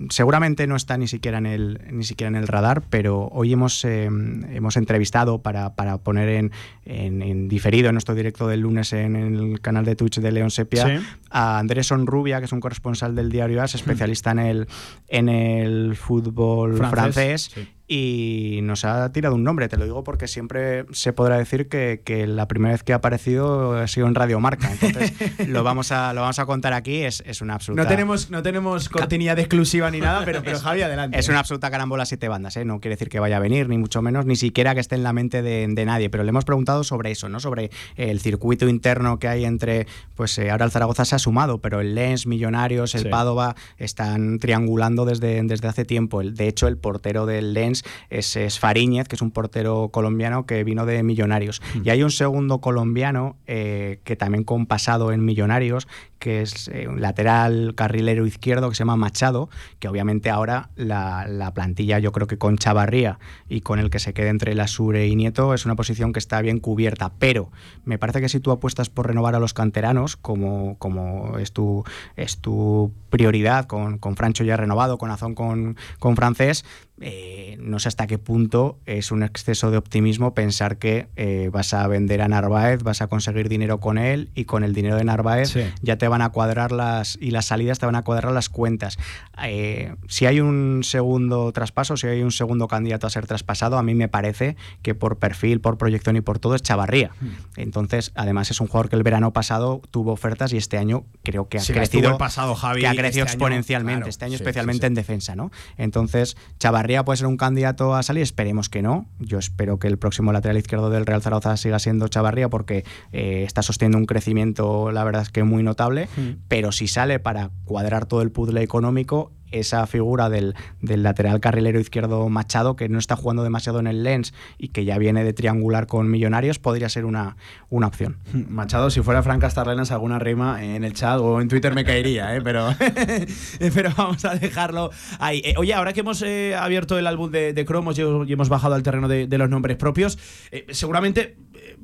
seguramente 0.09 0.67
no 0.67 0.75
está 0.75 0.97
ni 0.97 1.07
siquiera 1.07 1.37
en 1.37 1.45
el 1.45 1.79
ni 1.91 2.03
siquiera 2.03 2.27
en 2.27 2.35
el 2.35 2.47
radar, 2.47 2.83
pero 2.89 3.29
hoy 3.31 3.53
hemos 3.53 3.85
eh, 3.85 4.05
hemos 4.05 4.75
entrevistado 4.75 5.41
para, 5.41 5.75
para 5.75 5.97
poner 5.99 6.27
en, 6.29 6.51
en, 6.85 7.21
en 7.21 7.47
diferido 7.47 7.87
en 7.89 7.95
nuestro 7.95 8.13
directo 8.15 8.47
del 8.47 8.59
lunes 8.61 8.91
en 8.93 9.15
el 9.15 9.61
canal 9.61 9.85
de 9.85 9.95
Twitch 9.95 10.19
de 10.19 10.31
León 10.31 10.51
Sepia 10.51 10.85
Sí. 10.85 11.05
a 11.29 11.59
Andrés 11.59 11.87
Sonrubia, 11.87 12.39
que 12.39 12.45
es 12.45 12.51
un 12.51 12.59
corresponsal 12.59 13.15
del 13.15 13.29
diario 13.31 13.61
AS, 13.61 13.75
especialista 13.75 14.31
en 14.31 14.39
el 14.39 14.67
en 15.07 15.29
el 15.29 15.95
fútbol 15.95 16.75
Francés, 16.75 16.91
francés. 16.93 17.51
sí. 17.53 17.67
Y 17.91 18.59
nos 18.61 18.85
ha 18.85 19.11
tirado 19.11 19.33
un 19.33 19.43
nombre, 19.43 19.67
te 19.67 19.75
lo 19.75 19.83
digo 19.83 20.03
porque 20.03 20.27
siempre 20.27 20.85
se 20.91 21.11
podrá 21.11 21.39
decir 21.39 21.67
que, 21.67 22.03
que 22.05 22.27
la 22.27 22.47
primera 22.47 22.73
vez 22.73 22.83
que 22.83 22.93
ha 22.93 22.97
aparecido 22.97 23.73
ha 23.73 23.87
sido 23.87 24.05
en 24.05 24.13
Radio 24.13 24.39
Marca. 24.39 24.71
Entonces 24.71 25.11
lo 25.47 25.63
vamos 25.63 25.91
a, 25.91 26.13
lo 26.13 26.21
vamos 26.21 26.37
a 26.37 26.45
contar 26.45 26.73
aquí, 26.73 26.97
es, 26.97 27.23
es 27.25 27.41
una 27.41 27.55
absoluta. 27.55 27.81
No 27.81 27.89
tenemos, 27.89 28.29
no 28.29 28.43
tenemos 28.43 28.89
cortinilla 28.89 29.33
de 29.33 29.41
exclusiva 29.41 29.89
ni 29.89 29.99
nada, 29.99 30.23
pero, 30.23 30.43
pero 30.43 30.59
Javi, 30.59 30.83
adelante. 30.83 31.17
Es 31.17 31.29
una 31.29 31.39
absoluta 31.39 31.71
carambola 31.71 32.05
siete 32.05 32.27
bandas, 32.27 32.57
¿eh? 32.57 32.63
no 32.65 32.79
quiere 32.79 32.93
decir 32.93 33.09
que 33.09 33.19
vaya 33.19 33.37
a 33.37 33.39
venir, 33.39 33.67
ni 33.67 33.79
mucho 33.79 34.03
menos, 34.03 34.27
ni 34.27 34.35
siquiera 34.35 34.75
que 34.75 34.81
esté 34.81 34.93
en 34.93 35.01
la 35.01 35.11
mente 35.11 35.41
de, 35.41 35.65
de 35.67 35.85
nadie, 35.85 36.11
pero 36.11 36.23
le 36.23 36.29
hemos 36.29 36.45
preguntado 36.45 36.83
sobre 36.83 37.09
eso, 37.09 37.27
¿no? 37.27 37.39
sobre 37.39 37.71
el 37.95 38.19
circuito 38.19 38.69
interno 38.69 39.17
que 39.17 39.27
hay 39.27 39.45
entre, 39.45 39.87
pues 40.13 40.37
eh, 40.37 40.51
ahora 40.51 40.65
el 40.65 40.71
Zaragoza 40.71 41.05
se 41.05 41.15
ha 41.15 41.19
sumado, 41.19 41.57
pero 41.57 41.79
el 41.79 41.95
Lens, 41.95 42.27
Millonarios, 42.27 42.93
el 42.93 42.99
Sí. 43.01 43.09
Padova 43.09 43.55
están 43.77 44.37
triangulando 44.39 45.05
desde, 45.05 45.41
desde 45.41 45.67
hace 45.67 45.85
tiempo. 45.85 46.21
El, 46.21 46.35
de 46.35 46.47
hecho, 46.47 46.67
el 46.67 46.77
portero 46.77 47.25
del 47.25 47.53
Lens 47.53 47.78
es, 48.09 48.35
es 48.35 48.59
Fariñez, 48.59 49.07
que 49.07 49.15
es 49.15 49.21
un 49.21 49.31
portero 49.31 49.89
colombiano 49.89 50.45
que 50.45 50.63
vino 50.63 50.85
de 50.85 51.03
Millonarios. 51.03 51.61
Y 51.83 51.89
hay 51.89 52.03
un 52.03 52.11
segundo 52.11 52.59
colombiano 52.59 53.37
eh, 53.47 53.99
que 54.03 54.15
también 54.15 54.43
con 54.43 54.65
pasado 54.65 55.11
en 55.11 55.25
Millonarios, 55.25 55.87
que 56.19 56.41
es 56.41 56.67
eh, 56.67 56.87
un 56.87 57.01
lateral 57.01 57.73
carrilero 57.75 58.25
izquierdo 58.25 58.69
que 58.69 58.75
se 58.75 58.79
llama 58.79 58.97
Machado, 58.97 59.49
que 59.79 59.87
obviamente 59.87 60.29
ahora 60.29 60.69
la, 60.75 61.25
la 61.27 61.53
plantilla 61.53 61.99
yo 61.99 62.11
creo 62.11 62.27
que 62.27 62.37
con 62.37 62.57
Chavarría 62.57 63.19
y 63.47 63.61
con 63.61 63.79
el 63.79 63.89
que 63.89 63.99
se 63.99 64.13
quede 64.13 64.29
entre 64.29 64.53
Lasure 64.53 65.07
y 65.07 65.15
Nieto 65.15 65.53
es 65.53 65.65
una 65.65 65.75
posición 65.75 66.13
que 66.13 66.19
está 66.19 66.41
bien 66.41 66.59
cubierta, 66.59 67.11
pero 67.17 67.51
me 67.85 67.97
parece 67.97 68.21
que 68.21 68.29
si 68.29 68.39
tú 68.39 68.51
apuestas 68.51 68.89
por 68.89 69.07
renovar 69.07 69.35
a 69.35 69.39
los 69.39 69.53
canteranos, 69.53 70.17
como, 70.17 70.77
como 70.77 71.37
es, 71.37 71.53
tu, 71.53 71.83
es 72.15 72.39
tu 72.39 72.91
prioridad, 73.09 73.65
con, 73.65 73.97
con 73.97 74.15
Francho 74.15 74.43
ya 74.43 74.57
renovado, 74.57 74.97
con 74.97 75.11
Azón 75.11 75.35
con, 75.35 75.77
con 75.99 76.15
Francés, 76.15 76.65
eh, 77.01 77.57
no 77.59 77.79
sé 77.79 77.87
hasta 77.87 78.07
qué 78.07 78.17
punto 78.17 78.77
es 78.85 79.11
un 79.11 79.23
exceso 79.23 79.71
de 79.71 79.77
optimismo 79.77 80.33
pensar 80.33 80.77
que 80.77 81.07
eh, 81.15 81.49
vas 81.51 81.73
a 81.73 81.87
vender 81.87 82.21
a 82.21 82.27
Narváez, 82.27 82.83
vas 82.83 83.01
a 83.01 83.07
conseguir 83.07 83.47
dinero 83.49 83.79
con 83.79 83.97
él 83.97 84.29
y 84.35 84.45
con 84.45 84.63
el 84.63 84.73
dinero 84.73 84.95
de 84.95 85.03
Narváez 85.03 85.49
Sí. 85.49 85.61
ya 85.81 85.97
te 85.97 86.07
van 86.07 86.21
a 86.21 86.29
cuadrar 86.29 86.71
las 86.71 87.17
y 87.21 87.31
las 87.31 87.45
salidas 87.45 87.79
te 87.79 87.85
van 87.85 87.95
a 87.95 88.03
cuadrar 88.03 88.31
las 88.33 88.49
cuentas. 88.49 88.97
Eh, 89.43 89.95
si 90.07 90.25
hay 90.25 90.39
un 90.41 90.81
segundo 90.83 91.51
traspaso, 91.51 91.95
si 91.97 92.07
hay 92.07 92.21
un 92.21 92.31
segundo 92.31 92.67
candidato 92.67 93.07
a 93.07 93.09
ser 93.09 93.27
traspasado, 93.27 93.77
a 93.77 93.83
mí 93.83 93.95
me 93.95 94.07
parece 94.07 94.55
que 94.81 94.95
por 94.95 95.17
perfil, 95.17 95.61
por 95.61 95.77
proyección 95.77 96.15
y 96.17 96.21
por 96.21 96.39
todo 96.39 96.55
es 96.55 96.61
Chavarría. 96.61 97.11
Hmm. 97.21 97.29
Entonces, 97.57 98.11
además 98.15 98.51
es 98.51 98.59
un 98.61 98.67
jugador 98.67 98.89
que 98.89 98.95
el 98.95 99.03
verano 99.03 99.31
pasado 99.31 99.81
tuvo 99.91 100.11
ofertas 100.11 100.51
y 100.53 100.57
este 100.57 100.77
año 100.77 101.03
creo 101.23 101.47
que 101.47 101.57
ha 101.57 101.61
Sí, 101.61 101.73
crecido 101.73 102.09
el 102.11 102.17
pasado, 102.17 102.55
Javi, 102.55 102.81
que 102.81 102.87
ha 102.87 102.91
crecido 102.95 103.07
este 103.07 103.19
año, 103.19 103.23
exponencialmente. 103.25 103.99
claro, 103.99 104.09
este 104.09 104.25
año 104.25 104.35
especialmente 104.35 104.81
sí. 104.81 104.87
en 104.87 104.93
defensa, 104.95 105.35
¿no? 105.35 105.51
Entonces, 105.77 106.35
Chavarría 106.59 106.88
puede 107.05 107.17
ser 107.17 107.27
un 107.27 107.37
candidato 107.37 107.93
a 107.93 108.03
salir, 108.03 108.23
esperemos 108.23 108.67
que 108.67 108.81
no. 108.81 109.05
Yo 109.19 109.37
espero 109.37 109.77
que 109.77 109.87
el 109.87 109.97
próximo 109.97 110.33
lateral 110.33 110.57
izquierdo 110.57 110.89
del 110.89 111.05
Real 111.05 111.21
Zaragoza 111.21 111.55
siga 111.55 111.77
siendo 111.77 112.07
Chavarría 112.07 112.49
porque 112.49 112.83
eh, 113.11 113.43
está 113.45 113.61
sosteniendo 113.61 113.99
un 113.99 114.05
crecimiento, 114.05 114.91
la 114.91 115.03
verdad 115.03 115.21
es 115.21 115.29
que 115.29 115.43
muy 115.43 115.61
notable, 115.61 116.09
pero 116.47 116.71
si 116.71 116.87
sale 116.87 117.19
para 117.19 117.51
cuadrar 117.63 118.05
todo 118.07 118.21
el 118.21 118.31
puzzle 118.31 118.63
económico, 118.63 119.31
esa 119.51 119.85
figura 119.87 120.29
del, 120.29 120.55
del 120.81 121.03
lateral 121.03 121.39
carrilero 121.39 121.79
izquierdo 121.79 122.27
Machado, 122.29 122.75
que 122.75 122.89
no 122.89 122.99
está 122.99 123.15
jugando 123.15 123.43
demasiado 123.43 123.79
en 123.79 123.87
el 123.87 124.03
Lens 124.03 124.33
y 124.57 124.69
que 124.69 124.85
ya 124.85 124.97
viene 124.97 125.23
de 125.23 125.33
triangular 125.33 125.87
con 125.87 126.09
Millonarios, 126.09 126.59
podría 126.59 126.89
ser 126.89 127.05
una, 127.05 127.37
una 127.69 127.87
opción. 127.87 128.17
Machado, 128.49 128.89
si 128.89 129.01
fuera 129.01 129.23
Fran 129.23 129.39
Castarlenas, 129.39 129.91
alguna 129.91 130.19
rima 130.19 130.63
en 130.63 130.83
el 130.83 130.93
chat 130.93 131.19
o 131.19 131.41
en 131.41 131.47
Twitter 131.47 131.73
me 131.73 131.83
caería, 131.83 132.35
¿eh? 132.35 132.41
pero, 132.41 132.69
pero 133.73 133.91
vamos 133.97 134.25
a 134.25 134.35
dejarlo 134.35 134.91
ahí. 135.19 135.41
Eh, 135.43 135.53
oye, 135.57 135.73
ahora 135.73 135.93
que 135.93 136.01
hemos 136.01 136.21
eh, 136.21 136.55
abierto 136.55 136.97
el 136.97 137.07
álbum 137.07 137.31
de, 137.31 137.65
cromos 137.65 137.97
y, 137.97 138.01
hemos 138.01 138.49
bajado 138.49 138.75
al 138.75 138.83
terreno 138.83 139.07
de, 139.07 139.37
los 139.37 139.49
nombres 139.49 139.77
propios, 139.77 140.17
eh, 140.51 140.65
seguramente 140.71 141.37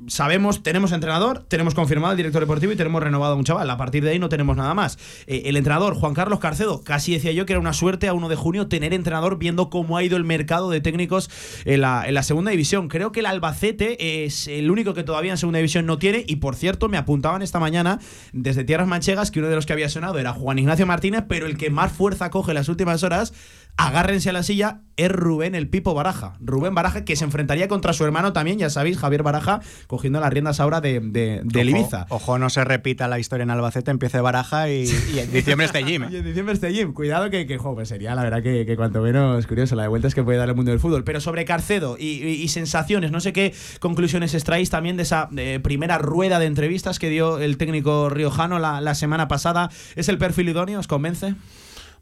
sabemos, 0.06 0.62
tenemos 0.62 0.92
entrenador, 0.92 1.44
tenemos 1.48 1.74
confirmado 1.74 2.12
el 2.12 2.16
director 2.16 2.40
deportivo 2.40 2.72
y 2.72 2.76
tenemos 2.76 3.02
renovado 3.02 3.34
a 3.34 3.36
un 3.36 3.44
chaval. 3.44 3.68
A 3.70 3.76
partir 3.76 4.04
de 4.04 4.10
ahí 4.10 4.18
no 4.18 4.28
tenemos 4.28 4.56
nada 4.56 4.74
más. 4.74 4.98
Eh, 5.26 5.42
el 5.46 5.56
entrenador, 5.56 5.94
Juan 5.94 6.14
Carlos 6.14 6.38
Carcedo, 6.38 6.82
casi 6.82 7.12
decía 7.12 7.32
yo 7.32 7.46
que 7.46 7.52
era 7.52 7.60
una 7.60 7.72
suerte 7.72 8.08
a 8.08 8.14
1 8.14 8.28
de 8.28 8.36
junio 8.36 8.68
tener 8.68 8.94
entrenador 8.94 9.38
viendo 9.38 9.70
cómo 9.70 9.96
ha 9.96 10.02
ido 10.02 10.16
el 10.16 10.24
mercado 10.24 10.70
de 10.70 10.80
técnicos 10.80 11.30
en 11.64 11.80
la, 11.80 12.06
en 12.06 12.14
la 12.14 12.22
segunda 12.22 12.50
división. 12.50 12.88
Creo 12.88 13.12
que 13.12 13.20
el 13.20 13.26
Albacete 13.26 14.24
es 14.24 14.48
el 14.48 14.70
único 14.70 14.94
que 14.94 15.02
todavía 15.02 15.32
en 15.32 15.38
segunda 15.38 15.58
división 15.58 15.86
no 15.86 15.98
tiene. 15.98 16.24
Y 16.26 16.36
por 16.36 16.56
cierto, 16.56 16.88
me 16.88 16.98
apuntaban 16.98 17.42
esta 17.42 17.60
mañana 17.60 17.98
desde 18.32 18.64
Tierras 18.64 18.88
Manchegas 18.88 19.30
que 19.30 19.40
uno 19.40 19.48
de 19.48 19.56
los 19.56 19.66
que 19.66 19.72
había 19.72 19.88
sonado 19.88 20.18
era 20.18 20.32
Juan 20.32 20.58
Ignacio 20.58 20.86
Martínez, 20.86 21.24
pero 21.28 21.46
el 21.46 21.56
que 21.56 21.70
más 21.70 21.92
fuerza 21.92 22.30
coge 22.30 22.52
en 22.52 22.56
las 22.56 22.68
últimas 22.68 23.02
horas, 23.02 23.32
agárrense 23.78 24.30
a 24.30 24.32
la 24.32 24.42
silla, 24.42 24.80
es 24.96 25.12
Rubén 25.12 25.54
el 25.54 25.68
Pipo 25.68 25.92
Baraja. 25.92 26.32
Rubén 26.40 26.74
Baraja 26.74 27.04
que 27.04 27.14
se 27.16 27.24
enfrentaría 27.24 27.68
contra 27.68 27.92
su 27.92 28.04
hermano 28.06 28.32
también, 28.32 28.58
ya 28.58 28.70
sabéis, 28.70 28.96
Javier 28.96 29.22
Baraja, 29.22 29.60
cogiendo 29.86 30.18
las 30.18 30.32
riendas 30.32 30.60
ahora 30.60 30.80
de, 30.80 30.98
Ojo- 31.44 31.80
Ibiza. 31.80 32.06
Ojo, 32.08 32.38
no 32.38 32.48
se 32.48 32.64
repita 32.64 33.06
la 33.06 33.18
historia 33.18 33.42
en 33.42 33.50
Albacete, 33.50 33.90
empiece 33.90 34.18
Baraja 34.22 34.70
y, 34.70 34.84
y 35.14 35.18
en 35.18 35.30
diciembre 35.30 35.66
esté 35.66 35.84
Jim. 35.84 36.04
¿eh? 36.04 36.08
Y 36.12 36.16
en 36.16 36.24
diciembre 36.24 36.54
este 36.54 36.72
Jim. 36.72 36.94
Cuidado 36.94 37.28
que, 37.28 37.46
que 37.46 37.58
jo, 37.58 37.74
pues 37.74 37.88
sería 37.90 38.14
la 38.14 38.22
verdad 38.22 38.42
que, 38.42 38.64
que 38.64 38.76
cuanto 38.76 39.02
menos 39.02 39.46
curioso 39.46 39.76
la 39.76 39.82
de 39.82 39.88
vueltas 39.88 40.14
que 40.14 40.22
puede 40.22 40.38
dar 40.38 40.48
el 40.48 40.54
mundo 40.54 40.70
del 40.70 40.80
fútbol. 40.80 41.04
Pero 41.04 41.20
sobre 41.20 41.44
Carcedo 41.44 41.96
y, 41.98 42.22
y- 42.24 42.42
y 42.42 42.48
sensaciones, 42.48 43.10
no 43.12 43.20
sé 43.20 43.34
qué 43.34 43.52
conclusiones 43.80 44.32
extraéis 44.32 44.70
también 44.70 44.96
de 44.96 45.02
esa 45.02 45.28
eh, 45.36 45.60
primera 45.62 45.98
rueda 45.98 46.38
de 46.38 46.46
entrevistas 46.46 46.98
que 46.98 47.10
dio 47.10 47.38
el 47.38 47.58
técnico 47.58 48.08
riojano 48.08 48.58
la, 48.58 48.80
la 48.80 48.94
semana 48.94 49.28
pasada. 49.28 49.68
¿Es 49.96 50.08
el 50.08 50.16
perfil 50.16 50.48
idóneo? 50.48 50.80
¿Os 50.80 50.86
convence? 50.86 51.34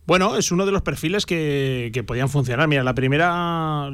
Bueno, 0.07 0.37
es 0.37 0.53
uno 0.53 0.67
de 0.67 0.73
los 0.73 0.83
perfiles 0.83 1.25
que, 1.25 1.91
que 1.95 2.05
podían 2.05 2.29
funcionar. 2.29 2.69
Mira, 2.69 2.85
la 2.85 2.95
primera, 2.95 3.91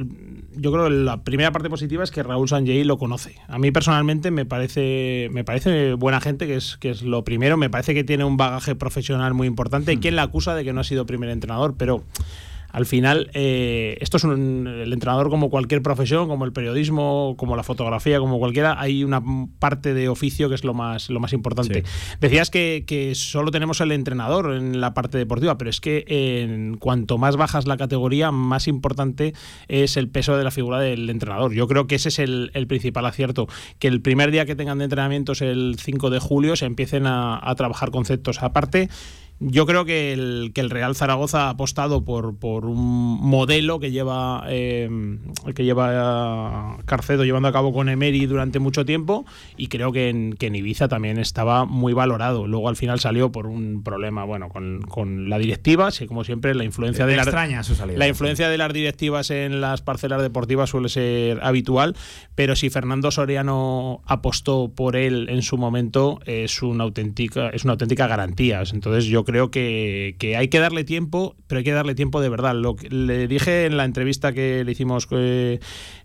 yo 0.57 0.73
creo 0.73 0.85
que 0.85 0.91
la 0.91 1.23
primera 1.23 1.53
parte 1.53 1.71
positiva 1.71 2.03
es 2.03 2.11
que 2.11 2.25
Raúl 2.25 2.49
Sanjay 2.49 2.83
lo 2.83 2.99
conoce. 2.99 3.37
A 3.47 3.59
mí 3.59 3.71
personalmente 3.71 4.33
me 4.33 4.45
parece, 4.45 5.29
me 5.31 5.45
parece 5.45 5.95
buena 5.95 6.21
gente, 6.21 6.49
que 6.49 6.57
es, 6.57 6.77
que 6.79 6.91
es 6.91 7.03
lo 7.03 7.23
primero. 7.23 7.57
Me 7.57 7.71
parece 7.71 7.95
que 7.95 8.03
tiene 8.03 8.25
un 8.25 8.37
bagaje 8.37 8.75
profesional 8.75 9.35
muy 9.35 9.47
importante. 9.47 10.01
¿Quién 10.01 10.17
la 10.17 10.23
acusa 10.23 10.57
de 10.57 10.65
que 10.65 10.73
no 10.73 10.81
ha 10.81 10.85
sido 10.85 11.07
primer 11.07 11.31
entrenador? 11.31 11.77
Pero 11.77 12.03
al 12.73 12.87
final 12.87 13.31
eh, 13.35 13.99
esto 14.01 14.16
es 14.16 14.25
un, 14.25 14.66
el 14.66 14.93
entrenador 14.93 15.31
como 15.31 15.51
cualquier 15.51 15.83
profesión, 15.83 16.29
como 16.29 16.45
el 16.45 16.53
periodismo, 16.53 17.35
como 17.37 17.57
la 17.57 17.62
fotografía, 17.62 18.18
como 18.18 18.39
cualquiera, 18.39 18.81
hay 18.81 19.05
una 19.05 19.23
parte 19.59 19.95
de 19.95 20.09
oficio 20.09 20.49
que 20.49 20.55
es 20.55 20.64
lo 20.64 20.75
más, 20.75 21.11
lo 21.11 21.21
más 21.21 21.33
importante. 21.33 21.85
Decías 22.21 22.51
que, 22.51 22.85
que, 22.87 23.14
solo 23.14 23.51
tenemos 23.51 23.81
el 23.81 23.93
entrenador 23.93 24.55
en 24.55 24.81
la 24.81 24.95
parte 24.95 25.18
deportiva, 25.18 25.59
pero 25.59 25.71
es 25.71 25.81
que 25.81 26.05
en 26.09 26.77
cuanto 26.77 27.18
más 27.18 27.37
bajas 27.37 27.66
la 27.66 27.77
categoría, 27.77 28.31
más 28.31 28.68
importante 28.68 29.35
es 29.68 29.97
el 29.97 30.09
peso 30.09 30.37
de 30.37 30.45
la 30.45 30.51
figura 30.51 30.81
del 30.81 31.11
entrenador. 31.11 31.53
Yo 31.53 31.66
creo 31.66 31.87
que 31.87 31.97
ese 31.97 32.09
es 32.09 32.18
el, 32.18 32.51
el 32.55 32.66
principal 32.66 33.07
acierto, 33.07 33.49
que 33.79 33.89
el 33.89 34.01
primer 34.01 34.31
día 34.31 34.47
que 34.47 34.55
tengan 34.55 34.79
de 34.79 34.85
entrenamientos 34.85 35.43
el 35.43 35.77
5 35.79 36.11
de 36.11 36.18
julio 36.18 36.57
se 36.57 36.66
empiecen 36.66 37.07
a, 37.07 37.39
a 37.43 37.55
trabajar 37.55 37.91
conceptos 37.91 38.43
aparte 38.43 38.89
yo 39.41 39.64
creo 39.64 39.86
que 39.86 40.12
el, 40.12 40.53
que 40.55 40.61
el 40.61 40.68
Real 40.68 40.95
Zaragoza 40.95 41.47
ha 41.47 41.51
apostado 41.51 42.05
por, 42.05 42.36
por 42.36 42.66
un 42.66 43.18
modelo 43.22 43.80
que 43.80 43.91
lleva 43.91 44.45
eh, 44.49 44.88
que 45.55 45.64
lleva 45.64 46.76
Carcedo 46.84 47.24
llevando 47.24 47.49
a 47.49 47.53
cabo 47.53 47.72
con 47.72 47.88
Emery 47.88 48.26
durante 48.26 48.59
mucho 48.59 48.84
tiempo 48.84 49.24
y 49.57 49.68
creo 49.68 49.93
que 49.93 50.11
en, 50.11 50.34
que 50.34 50.49
en 50.49 50.57
Ibiza 50.57 50.88
también 50.88 51.18
estaba 51.18 51.64
muy 51.64 51.95
valorado. 51.95 52.47
Luego 52.47 52.68
al 52.68 52.76
final 52.76 53.01
salió 53.01 53.32
por 53.32 53.47
un 53.47 53.82
problema 53.82 54.24
bueno 54.24 54.51
con, 54.51 54.82
con 54.82 55.30
la 55.30 55.38
directiva, 55.38 55.86
así 55.86 56.07
como 56.07 56.22
siempre 56.22 56.55
la 56.55 56.64
influencia 56.64 57.07
de, 57.07 57.14
extraña 57.14 57.62
su 57.62 57.74
salida, 57.74 57.99
la 57.99 58.09
influencia 58.09 58.51
de 58.51 58.59
las 58.59 58.72
directivas 58.74 59.30
en 59.30 59.62
las 59.62 59.80
parcelas 59.80 60.20
deportivas 60.20 60.68
suele 60.68 60.91
ser 60.91 61.43
habitual, 61.43 61.97
pero 62.34 62.57
si 62.57 62.68
Fernando 62.68 63.11
Soriano 63.11 64.03
apostó 64.05 64.70
por 64.74 64.97
él 64.97 65.28
en 65.30 65.41
su 65.41 65.57
momento 65.57 66.20
es 66.26 66.62
una 66.62 66.84
auténtica 66.84 67.49
es 67.49 67.64
una 67.64 67.72
auténtica 67.72 68.07
garantía. 68.07 68.62
Entonces 68.70 69.07
yo 69.07 69.24
creo 69.24 69.30
que, 69.51 70.16
que, 70.18 70.37
hay 70.37 70.49
que 70.49 70.59
darle 70.61 70.85
tiempo, 70.85 71.37
pero 71.47 71.59
hay 71.59 71.64
que 71.64 71.72
darle 71.72 71.95
tiempo 71.95 72.20
de 72.20 72.28
verdad. 72.28 72.55
Lo 72.55 72.76
que 72.76 72.89
le 72.91 73.28
dije 73.28 73.66
en 73.66 73.76
la 73.76 73.85
entrevista 73.85 74.33
que 74.33 74.64
le 74.64 74.72
hicimos 74.72 75.07
eh, 75.11 75.59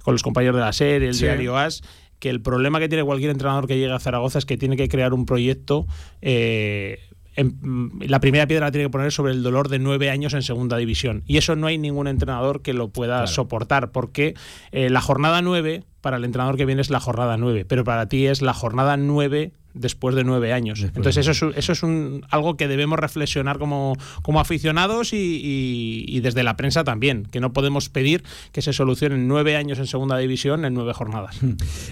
con 0.03 0.13
los 0.13 0.23
compañeros 0.23 0.55
de 0.55 0.61
la 0.61 0.73
serie, 0.73 1.07
el 1.09 1.13
Sí. 1.15 1.23
diario 1.25 1.57
AS, 1.57 1.81
que 2.19 2.29
el 2.29 2.41
problema 2.41 2.79
que 2.79 2.87
tiene 2.87 3.03
cualquier 3.03 3.31
entrenador 3.31 3.67
que 3.67 3.77
llega 3.77 3.95
a 3.95 3.99
Zaragoza 3.99 4.39
es 4.39 4.45
que 4.45 4.57
tiene 4.57 4.77
que 4.77 4.87
crear 4.87 5.13
un 5.13 5.25
proyecto. 5.25 5.85
eh, 6.21 6.99
en- 7.37 7.91
la 7.99 8.21
primera 8.21 8.47
piedra 8.47 8.67
la 8.67 8.71
tiene 8.71 8.85
que 8.85 8.91
poner 8.91 9.11
sobre 9.11 9.33
el 9.33 9.43
dolor 9.43 9.67
de 9.67 9.77
nueve 9.77 10.09
años 10.09 10.33
en 10.33 10.41
segunda 10.41 10.77
división. 10.77 11.21
Y 11.27 11.35
eso 11.35 11.57
no 11.57 11.67
hay 11.67 11.77
ningún 11.77 12.07
entrenador 12.07 12.61
que 12.61 12.71
lo 12.73 12.87
pueda 12.87 13.27
soportar, 13.27 13.91
porque 13.91 14.35
eh, 14.71 14.89
la 14.89 15.01
jornada 15.01 15.41
nueve, 15.41 15.83
para 16.05 16.17
el 16.17 16.23
entrenador 16.23 16.55
que 16.55 16.65
viene 16.67 16.83
es 16.83 16.91
la 16.91 16.99
jornada 16.99 17.35
nueve, 17.35 17.65
pero 17.65 17.83
para 17.83 18.07
ti 18.07 18.27
es 18.27 18.43
la 18.43 18.53
jornada 18.53 18.95
nueve 18.95 19.53
después 19.73 20.15
de 20.15 20.23
nueve 20.23 20.53
años. 20.53 20.81
Entonces 20.83 21.17
eso 21.27 21.49
es, 21.49 21.57
eso 21.57 21.71
es 21.73 21.83
un, 21.83 22.23
algo 22.29 22.55
que 22.55 22.67
debemos 22.69 22.97
reflexionar 22.97 23.57
como, 23.57 23.97
como 24.21 24.39
aficionados 24.39 25.11
y, 25.11 25.17
y- 25.17 26.05
y 26.07 26.19
desde 26.21 26.43
la 26.43 26.55
prensa 26.55 26.83
también, 26.85 27.25
que 27.29 27.41
no 27.41 27.51
podemos 27.51 27.89
pedir 27.89 28.23
que 28.53 28.61
se 28.61 28.71
solucionen 28.71 29.27
nueve 29.27 29.57
años 29.57 29.79
en 29.79 29.87
segunda 29.87 30.17
división 30.17 30.63
en 30.63 30.75
nueve 30.75 30.93
jornadas. 30.93 31.39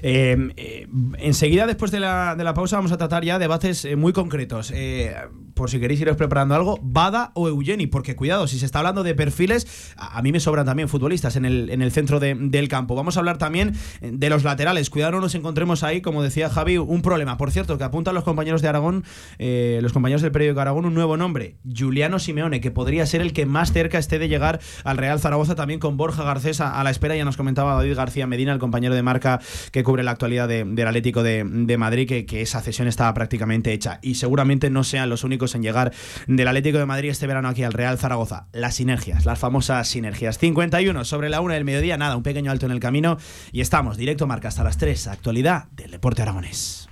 Eh, 0.03 0.37
eh, 0.55 0.87
enseguida, 1.17 1.67
después 1.67 1.91
de 1.91 1.99
la, 1.99 2.35
de 2.37 2.43
la 2.45 2.53
pausa, 2.53 2.77
vamos 2.77 2.91
a 2.93 2.97
tratar 2.97 3.25
ya 3.25 3.37
debates 3.39 3.83
eh, 3.83 3.95
muy 3.97 4.13
concretos. 4.13 4.71
Eh, 4.73 5.13
por 5.53 5.69
si 5.69 5.79
queréis 5.79 5.99
iros 6.01 6.15
preparando 6.15 6.55
algo, 6.55 6.79
Bada 6.81 7.31
o 7.35 7.47
Eugeni, 7.49 7.87
porque 7.87 8.15
cuidado, 8.15 8.47
si 8.47 8.57
se 8.59 8.65
está 8.65 8.79
hablando 8.79 9.03
de 9.03 9.13
perfiles, 9.13 9.93
a, 9.97 10.17
a 10.17 10.21
mí 10.21 10.31
me 10.31 10.39
sobran 10.39 10.65
también 10.65 10.87
futbolistas 10.87 11.35
en 11.35 11.43
el, 11.45 11.69
en 11.69 11.81
el 11.81 11.91
centro 11.91 12.19
de- 12.21 12.33
del 12.35 12.69
campo. 12.69 12.95
Vamos 12.95 13.17
a 13.17 13.19
hablar 13.19 13.37
también 13.37 13.73
de 14.11 14.29
los 14.29 14.43
laterales. 14.43 14.89
Cuidado, 14.89 15.13
no 15.13 15.21
nos 15.21 15.35
encontremos 15.35 15.83
ahí, 15.83 16.01
como 16.01 16.21
decía 16.23 16.49
Javi, 16.49 16.77
un 16.77 17.01
problema. 17.01 17.37
Por 17.37 17.51
cierto, 17.51 17.77
que 17.77 17.83
apuntan 17.83 18.13
los 18.15 18.23
compañeros 18.23 18.61
de 18.61 18.67
Aragón, 18.67 19.03
eh, 19.39 19.79
los 19.81 19.93
compañeros 19.93 20.21
del 20.21 20.31
periódico 20.31 20.59
Aragón, 20.61 20.85
un 20.85 20.93
nuevo 20.93 21.17
nombre, 21.17 21.57
Juliano 21.75 22.19
Simeone, 22.19 22.61
que 22.61 22.71
podría 22.71 23.05
ser 23.05 23.21
el 23.21 23.33
que 23.33 23.45
más 23.45 23.71
cerca 23.71 23.97
esté 23.97 24.19
de 24.19 24.27
llegar 24.27 24.59
al 24.83 24.97
Real 24.97 25.19
Zaragoza, 25.19 25.55
también 25.55 25.79
con 25.79 25.97
Borja 25.97 26.23
Garcés 26.23 26.59
a, 26.61 26.83
la 26.83 26.89
espera. 26.89 27.15
Ya 27.15 27.25
nos 27.25 27.37
comentaba 27.37 27.75
David 27.75 27.95
García 27.95 28.27
Medina, 28.27 28.51
el 28.53 28.59
compañero 28.59 28.93
de 28.95 29.03
marca 29.03 29.39
que 29.71 29.83
cubre 29.83 30.03
la 30.03 30.11
actualidad 30.11 30.47
de- 30.47 30.63
del 30.65 30.87
Atlético 30.87 31.23
de, 31.23 31.43
de 31.45 31.77
Madrid, 31.77 32.07
que, 32.07 32.25
que 32.25 32.41
esa 32.41 32.61
cesión 32.61 32.87
estaba 32.87 33.13
prácticamente 33.13 33.71
hecha. 33.73 33.99
Y 34.01 34.15
seguramente 34.15 34.69
no 34.69 34.83
sean 34.83 35.09
los 35.09 35.23
únicos 35.23 35.55
en 35.55 35.63
llegar 35.63 35.93
del 36.27 36.47
Atlético 36.47 36.77
de 36.77 36.85
Madrid 36.85 37.09
este 37.09 37.27
verano 37.27 37.47
aquí 37.49 37.63
al 37.63 37.73
Real 37.73 37.97
Zaragoza. 37.97 38.47
Las 38.53 38.75
sinergias, 38.75 39.25
las 39.25 39.39
famosas 39.39 39.87
sinergias. 39.87 40.37
51 40.37 41.05
sobre 41.05 41.29
la 41.29 41.41
una 41.41 41.53
del 41.55 41.65
mediodía, 41.65 41.97
nada, 41.97 42.15
un 42.17 42.23
pequeño 42.23 42.51
alto 42.51 42.65
en 42.65 42.71
el 42.71 42.79
camino. 42.79 43.17
Y 43.51 43.61
estamos, 43.61 43.92
directo 43.97 44.27
marca 44.27 44.47
hasta 44.47 44.63
las 44.63 44.77
3, 44.77 45.07
actualidad 45.07 45.65
del 45.71 45.91
deporte 45.91 46.21
aragonés. 46.21 46.89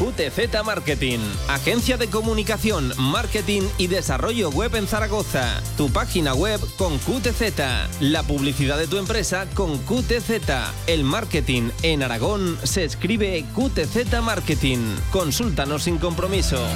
QTZ 0.00 0.64
Marketing, 0.64 1.18
agencia 1.48 1.98
de 1.98 2.08
comunicación, 2.08 2.94
marketing 2.96 3.60
y 3.76 3.86
desarrollo 3.88 4.48
web 4.48 4.74
en 4.76 4.86
Zaragoza. 4.86 5.60
Tu 5.76 5.90
página 5.90 6.32
web 6.32 6.58
con 6.78 6.96
QTZ, 7.00 8.00
la 8.00 8.22
publicidad 8.22 8.78
de 8.78 8.86
tu 8.86 8.96
empresa 8.96 9.46
con 9.52 9.76
QTZ. 9.76 10.30
El 10.86 11.04
marketing 11.04 11.68
en 11.82 12.02
Aragón 12.02 12.58
se 12.62 12.84
escribe 12.84 13.44
QTZ 13.54 14.22
Marketing. 14.22 14.78
Consúltanos 15.12 15.82
sin 15.82 15.98
compromiso. 15.98 16.66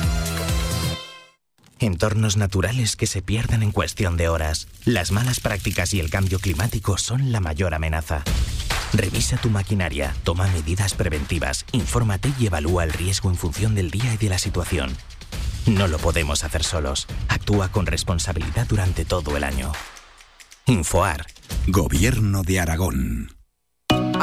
Entornos 1.79 2.37
naturales 2.37 2.95
que 2.95 3.07
se 3.07 3.23
pierden 3.23 3.63
en 3.63 3.73
cuestión 3.73 4.19
de 4.19 4.29
horas. 4.29 4.69
Las 4.85 5.13
malas 5.13 5.41
prácticas 5.41 5.95
y 5.95 6.01
el 6.01 6.11
cambio 6.11 6.39
climático 6.39 6.99
son 6.99 7.33
la 7.33 7.41
mayor 7.41 7.73
amenaza. 7.73 8.23
Revisa 8.95 9.37
tu 9.37 9.51
maquinaria, 9.51 10.15
toma 10.23 10.47
medidas 10.47 10.95
preventivas, 10.95 11.67
infórmate 11.73 12.33
y 12.39 12.47
evalúa 12.47 12.85
el 12.85 12.93
riesgo 12.93 13.29
en 13.29 13.37
función 13.37 13.75
del 13.75 13.91
día 13.91 14.15
y 14.15 14.17
de 14.17 14.29
la 14.29 14.39
situación. 14.39 14.97
No 15.67 15.89
lo 15.89 15.99
podemos 15.99 16.45
hacer 16.45 16.63
solos. 16.63 17.09
Actúa 17.29 17.71
con 17.71 17.87
responsabilidad 17.87 18.67
durante 18.69 19.05
todo 19.05 19.37
el 19.37 19.43
año. 19.43 19.73
Infoar. 20.67 21.27
Gobierno 21.67 22.43
de 22.43 22.61
Aragón. 22.61 23.34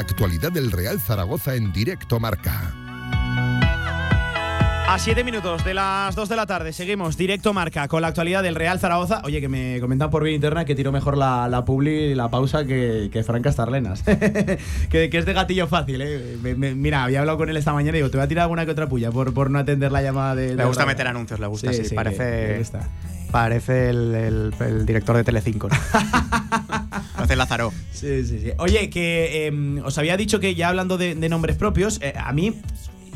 la 0.00 0.04
actualidad 0.04 0.50
del 0.50 0.72
Real 0.72 0.98
Zaragoza 0.98 1.56
en 1.56 1.74
directo 1.74 2.18
marca. 2.18 2.72
A 4.88 4.98
7 4.98 5.22
minutos 5.24 5.62
de 5.62 5.74
las 5.74 6.14
2 6.16 6.26
de 6.30 6.36
la 6.36 6.46
tarde 6.46 6.72
seguimos 6.72 7.18
directo 7.18 7.52
marca 7.52 7.86
con 7.86 8.00
la 8.00 8.08
actualidad 8.08 8.42
del 8.42 8.54
Real 8.54 8.80
Zaragoza. 8.80 9.20
Oye, 9.24 9.42
que 9.42 9.48
me 9.50 9.78
comentan 9.78 10.08
por 10.08 10.24
vía 10.24 10.34
interna 10.34 10.64
que 10.64 10.74
tiró 10.74 10.90
mejor 10.90 11.18
la, 11.18 11.48
la 11.48 11.66
publi 11.66 12.12
y 12.12 12.14
la 12.14 12.30
pausa 12.30 12.64
que, 12.64 13.10
que 13.12 13.22
Fran 13.22 13.42
Castarlenas. 13.42 14.02
que, 14.90 15.10
que 15.10 15.18
es 15.18 15.26
de 15.26 15.32
gatillo 15.34 15.66
fácil, 15.66 16.00
¿eh? 16.00 16.38
Me- 16.42 16.54
me- 16.54 16.74
mira, 16.74 17.04
había 17.04 17.20
hablado 17.20 17.36
con 17.36 17.50
él 17.50 17.56
esta 17.58 17.74
mañana 17.74 17.98
y 17.98 18.00
digo, 18.00 18.10
te 18.10 18.16
voy 18.16 18.24
a 18.24 18.28
tirar 18.28 18.44
alguna 18.44 18.64
que 18.64 18.70
otra 18.72 18.88
puya 18.88 19.10
por, 19.12 19.34
por 19.34 19.50
no 19.50 19.58
atender 19.58 19.92
la 19.92 20.00
llamada 20.00 20.34
de. 20.34 20.54
Le 20.54 20.64
gusta 20.64 20.84
radio". 20.84 20.94
meter 20.94 21.06
anuncios, 21.08 21.38
le 21.40 21.46
gusta, 21.46 21.72
sí. 21.74 21.82
que- 21.90 21.94
parece, 21.94 22.16
que 22.46 22.58
gusta. 22.58 22.88
Parece 23.30 23.90
el, 23.90 24.14
el- 24.14 24.54
el 24.60 24.86
director 24.86 25.16
de 25.16 25.24
Telecinco. 25.24 25.68
¿no? 25.68 25.76
Hace 27.16 27.36
Lázaro. 27.36 27.72
Sí, 27.92 28.24
sí, 28.24 28.40
sí. 28.40 28.50
Oye, 28.58 28.88
que 28.90 29.46
eh, 29.48 29.80
os 29.84 29.96
había 29.98 30.16
dicho 30.16 30.40
que 30.40 30.54
ya 30.54 30.68
hablando 30.68 30.96
de, 30.98 31.14
de 31.14 31.28
nombres 31.28 31.56
propios, 31.56 31.98
eh, 32.02 32.14
a 32.16 32.32
mí, 32.32 32.54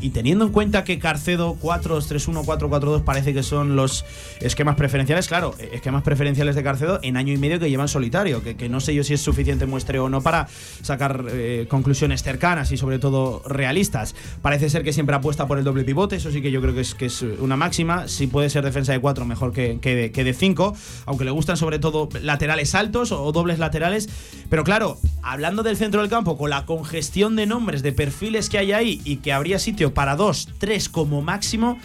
y 0.05 0.11
teniendo 0.11 0.45
en 0.45 0.51
cuenta 0.51 0.83
que 0.83 0.99
Carcedo 0.99 1.57
4-3-1, 1.59 2.45
4-4-2 2.45 3.03
parece 3.03 3.33
que 3.33 3.41
son 3.41 3.75
los 3.75 4.05
esquemas 4.39 4.75
preferenciales, 4.75 5.27
claro, 5.27 5.55
esquemas 5.71 6.03
preferenciales 6.03 6.53
de 6.53 6.61
Carcedo 6.61 6.99
en 7.01 7.17
año 7.17 7.33
y 7.33 7.37
medio 7.37 7.59
que 7.59 7.71
llevan 7.71 7.87
solitario, 7.87 8.43
que, 8.43 8.69
no 8.69 8.79
sé 8.81 8.93
yo 8.93 9.03
si 9.03 9.15
es 9.15 9.21
suficiente 9.21 9.65
muestreo 9.65 10.05
o 10.05 10.09
no 10.09 10.21
para 10.21 10.47
sacar 10.83 11.25
eh, 11.31 11.65
conclusiones 11.69 12.21
cercanas 12.21 12.71
y 12.71 12.77
sobre 12.77 12.99
todo 12.99 13.41
realistas. 13.47 14.13
Parece 14.43 14.69
ser 14.69 14.83
que 14.83 14.93
siempre 14.93 15.15
apuesta 15.15 15.47
por 15.47 15.57
el 15.57 15.63
doble 15.63 15.83
pivote, 15.83 16.17
eso 16.17 16.29
sí 16.29 16.39
que 16.39 16.51
yo 16.51 16.61
creo 16.61 16.75
que 16.75 16.81
es, 16.81 16.93
que 16.93 17.07
es 17.07 17.23
una 17.23 17.57
máxima. 17.57 18.07
Si 18.07 18.27
puede 18.27 18.51
ser 18.51 18.63
defensa 18.63 18.91
de 18.91 18.99
4, 18.99 19.25
mejor 19.25 19.53
que, 19.53 19.79
que, 19.81 20.23
de 20.23 20.33
5, 20.35 20.75
aunque 21.07 21.25
le 21.25 21.31
gustan 21.31 21.57
sobre 21.57 21.79
todo 21.79 22.09
laterales 22.21 22.75
altos 22.75 23.11
o 23.11 23.31
dobles 23.31 23.57
laterales. 23.57 24.07
Pero 24.51 24.63
claro, 24.63 24.99
hablando 25.23 25.63
del 25.63 25.77
centro 25.77 26.01
del 26.01 26.11
campo, 26.11 26.37
con 26.37 26.51
la 26.51 26.67
congestión 26.67 27.35
de 27.35 27.47
nombres, 27.47 27.81
de 27.81 27.91
perfiles 27.91 28.51
que 28.51 28.59
hay 28.59 28.71
ahí 28.71 29.01
y 29.03 29.15
que 29.17 29.33
habría 29.33 29.57
sitio 29.57 29.94
para 29.95 30.15
dos, 30.15 30.49
tres 30.59 30.87
como 30.87 31.23
máximo, 31.23 31.79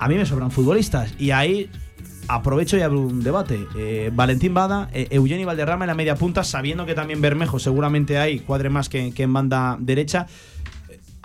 a 0.00 0.08
mí 0.08 0.16
me 0.16 0.26
sobran 0.26 0.50
futbolistas. 0.50 1.14
Y 1.20 1.30
ahí 1.30 1.70
aprovecho 2.26 2.76
y 2.76 2.80
abro 2.80 3.02
un 3.02 3.22
debate. 3.22 3.64
Eh, 3.76 4.10
Valentín 4.12 4.54
Bada, 4.54 4.90
eh, 4.92 5.06
Eugenio 5.10 5.46
Valderrama 5.46 5.84
en 5.84 5.88
la 5.88 5.94
media 5.94 6.16
punta, 6.16 6.42
sabiendo 6.42 6.84
que 6.86 6.94
también 6.94 7.20
Bermejo 7.20 7.60
seguramente 7.60 8.18
hay 8.18 8.40
cuadre 8.40 8.70
más 8.70 8.88
que 8.88 9.12
en 9.16 9.32
banda 9.32 9.76
derecha 9.78 10.26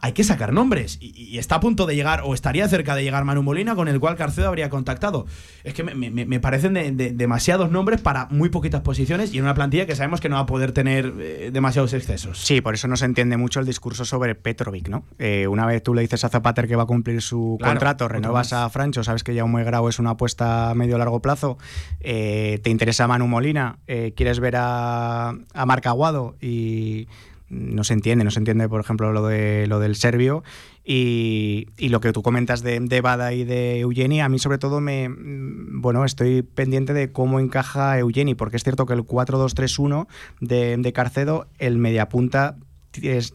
hay 0.03 0.11
que 0.11 0.25
sacar 0.25 0.51
nombres. 0.51 0.97
Y, 0.99 1.37
está 1.37 1.55
a 1.55 1.59
punto 1.61 1.85
de 1.85 1.95
llegar, 1.95 2.23
o 2.25 2.33
estaría 2.33 2.67
cerca 2.67 2.93
de 2.93 3.03
llegar 3.03 3.23
Manu 3.23 3.41
Molina, 3.41 3.73
con 3.73 3.87
el 3.87 4.01
cual 4.01 4.17
Carcedo 4.17 4.49
habría 4.49 4.69
contactado. 4.69 5.25
Es 5.63 5.73
que 5.73 5.81
me, 5.81 6.39
parecen 6.41 6.97
demasiados 7.17 7.71
nombres 7.71 8.01
para 8.01 8.25
muy 8.25 8.49
poquitas 8.49 8.81
posiciones 8.81 9.33
y 9.33 9.37
en 9.37 9.45
una 9.45 9.53
plantilla 9.53 9.85
que 9.85 9.95
sabemos 9.95 10.19
que 10.19 10.27
no 10.27 10.35
va 10.35 10.41
a 10.41 10.45
poder 10.45 10.73
tener 10.73 11.13
eh, 11.19 11.51
demasiados 11.53 11.93
excesos. 11.93 12.37
Sí, 12.37 12.59
por 12.59 12.73
eso 12.73 12.89
no 12.89 12.97
se 12.97 13.05
entiende 13.05 13.37
mucho 13.37 13.61
el 13.61 13.65
discurso 13.65 14.03
sobre 14.03 14.35
Petrovic, 14.35 14.89
¿no? 14.89 15.05
Eh, 15.19 15.47
una 15.47 15.65
vez 15.65 15.81
tú 15.81 15.93
le 15.93 16.01
dices 16.01 16.25
a 16.25 16.29
Zapater 16.29 16.67
que 16.67 16.75
va 16.75 16.83
a 16.83 16.87
cumplir 16.87 17.21
su 17.21 17.57
contrato, 17.63 18.09
renuevas 18.09 18.51
a 18.51 18.69
Francho, 18.69 19.05
sabes 19.05 19.23
que 19.23 19.33
ya 19.33 19.45
un 19.45 19.51
muy 19.51 19.63
grado 19.63 19.87
es 19.87 19.99
una 19.99 20.11
apuesta 20.11 20.71
a 20.71 20.75
medio 20.75 20.97
largo 20.97 21.21
plazo, 21.21 21.57
eh, 22.01 22.59
te 22.61 22.69
interesa 22.69 23.07
Manu 23.07 23.27
Molina, 23.27 23.77
quieres 23.85 24.41
ver 24.41 24.57
a, 24.57 25.29
a 25.29 25.65
Marc 25.65 25.87
Aguado 25.87 26.35
y 26.41 27.07
no 27.53 27.83
se 27.83 27.93
entiende, 27.93 28.25
no 28.25 28.31
se 28.31 28.39
entiende, 28.39 28.67
por 28.67 28.81
ejemplo, 28.81 29.11
lo, 29.11 29.25
de, 29.27 29.67
lo 29.67 29.79
del 29.79 29.95
serbio. 29.95 30.43
Y, 30.83 31.67
lo 31.77 32.01
que 32.01 32.11
tú 32.11 32.21
comentas 32.21 32.61
de, 32.61 32.79
de, 32.79 33.01
Bada 33.01 33.33
y 33.33 33.45
de 33.45 33.79
Eugeni, 33.79 34.21
a 34.21 34.29
mí 34.29 34.39
sobre 34.39 34.57
todo 34.57 34.81
me. 34.81 35.09
Bueno, 35.09 36.03
estoy 36.03 36.41
pendiente 36.41 36.93
de 36.93 37.11
cómo 37.11 37.39
encaja 37.39 37.97
Eugeni, 37.99 38.35
porque 38.35 38.57
es 38.57 38.63
cierto 38.63 38.85
que 38.85 38.93
el 38.93 39.03
4-2-3-1 39.03 40.07
de, 40.41 40.75
de 40.77 40.93
Carcedo, 40.93 41.47
el 41.59 41.77
mediapunta 41.77 42.57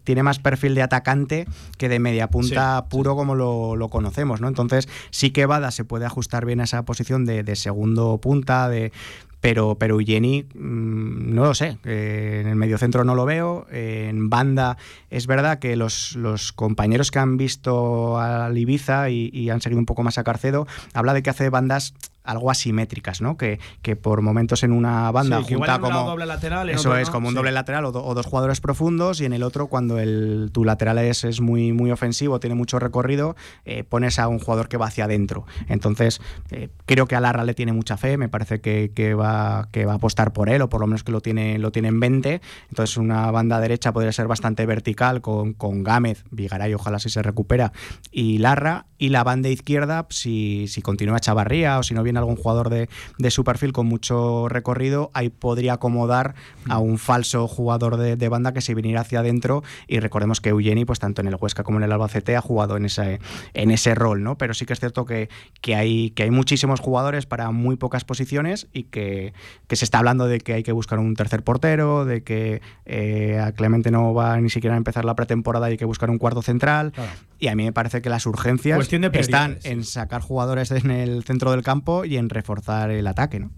tiene 0.04 0.22
más 0.22 0.38
perfil 0.38 0.74
de 0.74 0.82
atacante 0.82 1.46
que 1.78 1.88
de 1.88 1.98
mediapunta 1.98 2.86
puro 2.88 3.16
como 3.16 3.34
lo, 3.34 3.88
conocemos, 3.88 4.40
¿no? 4.40 4.48
Entonces 4.48 4.88
sí 5.10 5.30
que 5.30 5.46
Bada 5.46 5.70
se 5.70 5.84
puede 5.84 6.04
ajustar 6.04 6.44
bien 6.44 6.60
a 6.60 6.64
esa 6.64 6.84
posición 6.84 7.24
de, 7.24 7.42
de 7.42 7.56
segundo 7.56 8.18
punta, 8.18 8.68
de, 8.68 8.92
pero, 9.40 9.76
pero 9.76 9.96
mm, 9.96 11.34
no 11.34 11.44
lo 11.44 11.54
sé. 11.54 11.78
en 11.84 12.46
el 12.46 12.56
mediocentro 12.56 13.04
no 13.04 13.14
lo 13.14 13.24
veo. 13.24 13.66
en 13.70 14.30
banda 14.30 14.76
es 15.10 15.26
verdad 15.26 15.58
que 15.58 15.76
los, 15.76 16.16
los, 16.16 16.52
compañeros 16.52 17.10
que 17.10 17.18
han 17.18 17.36
visto 17.36 18.18
a 18.18 18.50
Ibiza 18.54 19.10
y, 19.10 19.30
y, 19.32 19.50
han 19.50 19.60
seguido 19.60 19.78
un 19.78 19.86
poco 19.86 20.02
más 20.02 20.18
a 20.18 20.24
Carcedo, 20.24 20.66
habla 20.92 21.14
de 21.14 21.22
que 21.22 21.30
hace 21.30 21.50
bandas 21.50 21.94
algo 22.28 22.50
asimétricas, 22.50 23.22
¿no? 23.22 23.38
Que, 23.38 23.58
que 23.80 23.96
por 23.96 24.20
momentos 24.20 24.62
en 24.62 24.72
una 24.72 25.10
banda 25.10 25.42
junta 25.42 25.78
como 25.80 26.04
doble 26.04 26.26
lateral, 26.26 26.68
eso 26.68 26.94
es 26.96 27.08
como 27.08 27.28
un 27.28 27.34
doble 27.34 27.52
lateral 27.52 27.86
o, 27.86 27.90
dos 27.90 28.26
jugadores 28.26 28.60
profundos 28.60 29.20
y 29.22 29.24
en 29.24 29.32
el 29.32 29.42
otro 29.42 29.68
cuando 29.68 29.98
el 29.98 30.50
tu 30.52 30.64
lateral 30.64 30.98
es, 30.98 31.24
es 31.24 31.40
muy 31.40 31.72
muy 31.72 31.90
ofensivo, 31.90 32.38
tiene 32.38 32.54
mucho 32.54 32.78
recorrido, 32.78 33.34
eh, 33.64 33.82
pones 33.82 34.18
a 34.18 34.28
un 34.28 34.38
jugador 34.38 34.68
que 34.68 34.76
va 34.76 34.86
hacia 34.86 35.04
adentro. 35.04 35.46
Entonces 35.68 36.20
eh, 36.50 36.68
creo 36.84 37.06
que 37.06 37.16
a 37.16 37.20
Larra 37.20 37.44
le 37.44 37.54
tiene 37.54 37.72
mucha 37.72 37.96
fe, 37.96 38.18
me 38.18 38.28
parece 38.28 38.60
que, 38.60 38.92
que, 38.94 39.14
va 39.14 39.68
que 39.72 39.86
va 39.86 39.92
a 39.92 39.96
apostar 39.96 40.34
por 40.34 40.50
él 40.50 40.60
o 40.60 40.68
por 40.68 40.82
lo 40.82 40.86
menos 40.86 41.04
que 41.04 41.12
lo 41.12 41.22
tiene 41.22 41.58
lo 41.58 41.72
tiene 41.72 41.88
en 41.88 41.98
mente. 41.98 42.42
Entonces 42.68 42.98
una 42.98 43.30
banda 43.30 43.58
derecha 43.58 43.92
podría 43.92 44.12
ser 44.12 44.28
bastante 44.28 44.66
vertical 44.66 45.22
con, 45.22 45.54
con 45.54 45.82
Gámez, 45.82 46.24
Vigaray, 46.30 46.74
ojalá 46.74 46.98
si 46.98 47.08
se 47.08 47.22
recupera 47.22 47.72
y 48.10 48.36
Larra 48.36 48.84
y 48.98 49.08
la 49.08 49.24
banda 49.24 49.48
izquierda 49.48 50.06
si, 50.10 50.66
si 50.68 50.82
continúa 50.82 51.20
Chavarría 51.20 51.78
o 51.78 51.82
si 51.82 51.94
no 51.94 52.02
viene 52.02 52.17
algún 52.18 52.36
jugador 52.36 52.70
de, 52.70 52.88
su 53.30 53.44
perfil 53.44 53.72
con 53.72 53.86
mucho 53.86 54.48
recorrido, 54.48 55.10
ahí 55.14 55.28
podría 55.28 55.74
acomodar 55.74 56.34
a 56.68 56.78
un 56.78 56.98
falso 56.98 57.46
jugador 57.48 57.96
de, 57.96 58.28
banda 58.28 58.52
que 58.52 58.60
se 58.60 58.74
viniera 58.74 59.00
hacia 59.00 59.20
adentro. 59.20 59.62
Y 59.86 60.00
recordemos 60.00 60.40
que 60.40 60.50
Eugeni, 60.50 60.84
pues 60.84 60.98
tanto 60.98 61.20
en 61.20 61.28
el 61.28 61.36
Huesca 61.40 61.62
como 61.62 61.78
en 61.78 61.84
el 61.84 61.92
Albacete, 61.92 62.36
ha 62.36 62.40
jugado 62.40 62.76
en 62.76 62.84
ese, 62.84 63.20
en 63.54 63.70
ese 63.70 63.94
rol, 63.94 64.22
¿no? 64.22 64.36
Pero 64.36 64.54
sí 64.54 64.66
que 64.66 64.72
es 64.72 64.80
cierto 64.80 65.04
que, 65.04 65.28
que, 65.60 65.74
hay, 65.74 66.10
que 66.10 66.24
hay 66.24 66.30
muchísimos 66.30 66.80
jugadores 66.80 67.26
para 67.26 67.50
muy 67.50 67.76
pocas 67.76 68.04
posiciones 68.04 68.68
y 68.72 68.84
que, 68.84 69.32
se 69.70 69.84
está 69.84 69.98
hablando 69.98 70.26
de 70.26 70.40
que 70.40 70.54
hay 70.54 70.62
que 70.62 70.72
buscar 70.72 70.98
un 70.98 71.14
tercer 71.14 71.42
portero, 71.42 72.04
de 72.04 72.22
que 72.22 72.60
eh, 72.84 73.38
a 73.38 73.52
Clemente 73.52 73.90
no 73.90 74.14
va 74.14 74.40
ni 74.40 74.50
siquiera 74.50 74.74
a 74.74 74.78
empezar 74.78 75.04
la 75.04 75.14
pretemporada 75.14 75.68
y 75.68 75.72
hay 75.72 75.76
que 75.78 75.84
buscar 75.84 76.10
un 76.10 76.18
cuarto 76.18 76.42
central. 76.42 76.92
Y 77.38 77.48
a 77.48 77.54
mí 77.54 77.64
me 77.64 77.72
parece 77.72 78.02
que 78.02 78.10
las 78.10 78.26
urgencias 78.26 78.88
están 79.12 79.58
en 79.62 79.84
sacar 79.84 80.22
jugadores 80.22 80.70
en 80.70 80.90
el 80.90 81.24
centro 81.24 81.52
del 81.52 81.62
campo 81.62 82.04
y 82.04 82.16
en 82.16 82.28
reforzar 82.30 82.90
el 82.90 83.06
ataque, 83.06 83.40
¿no? 83.40 83.50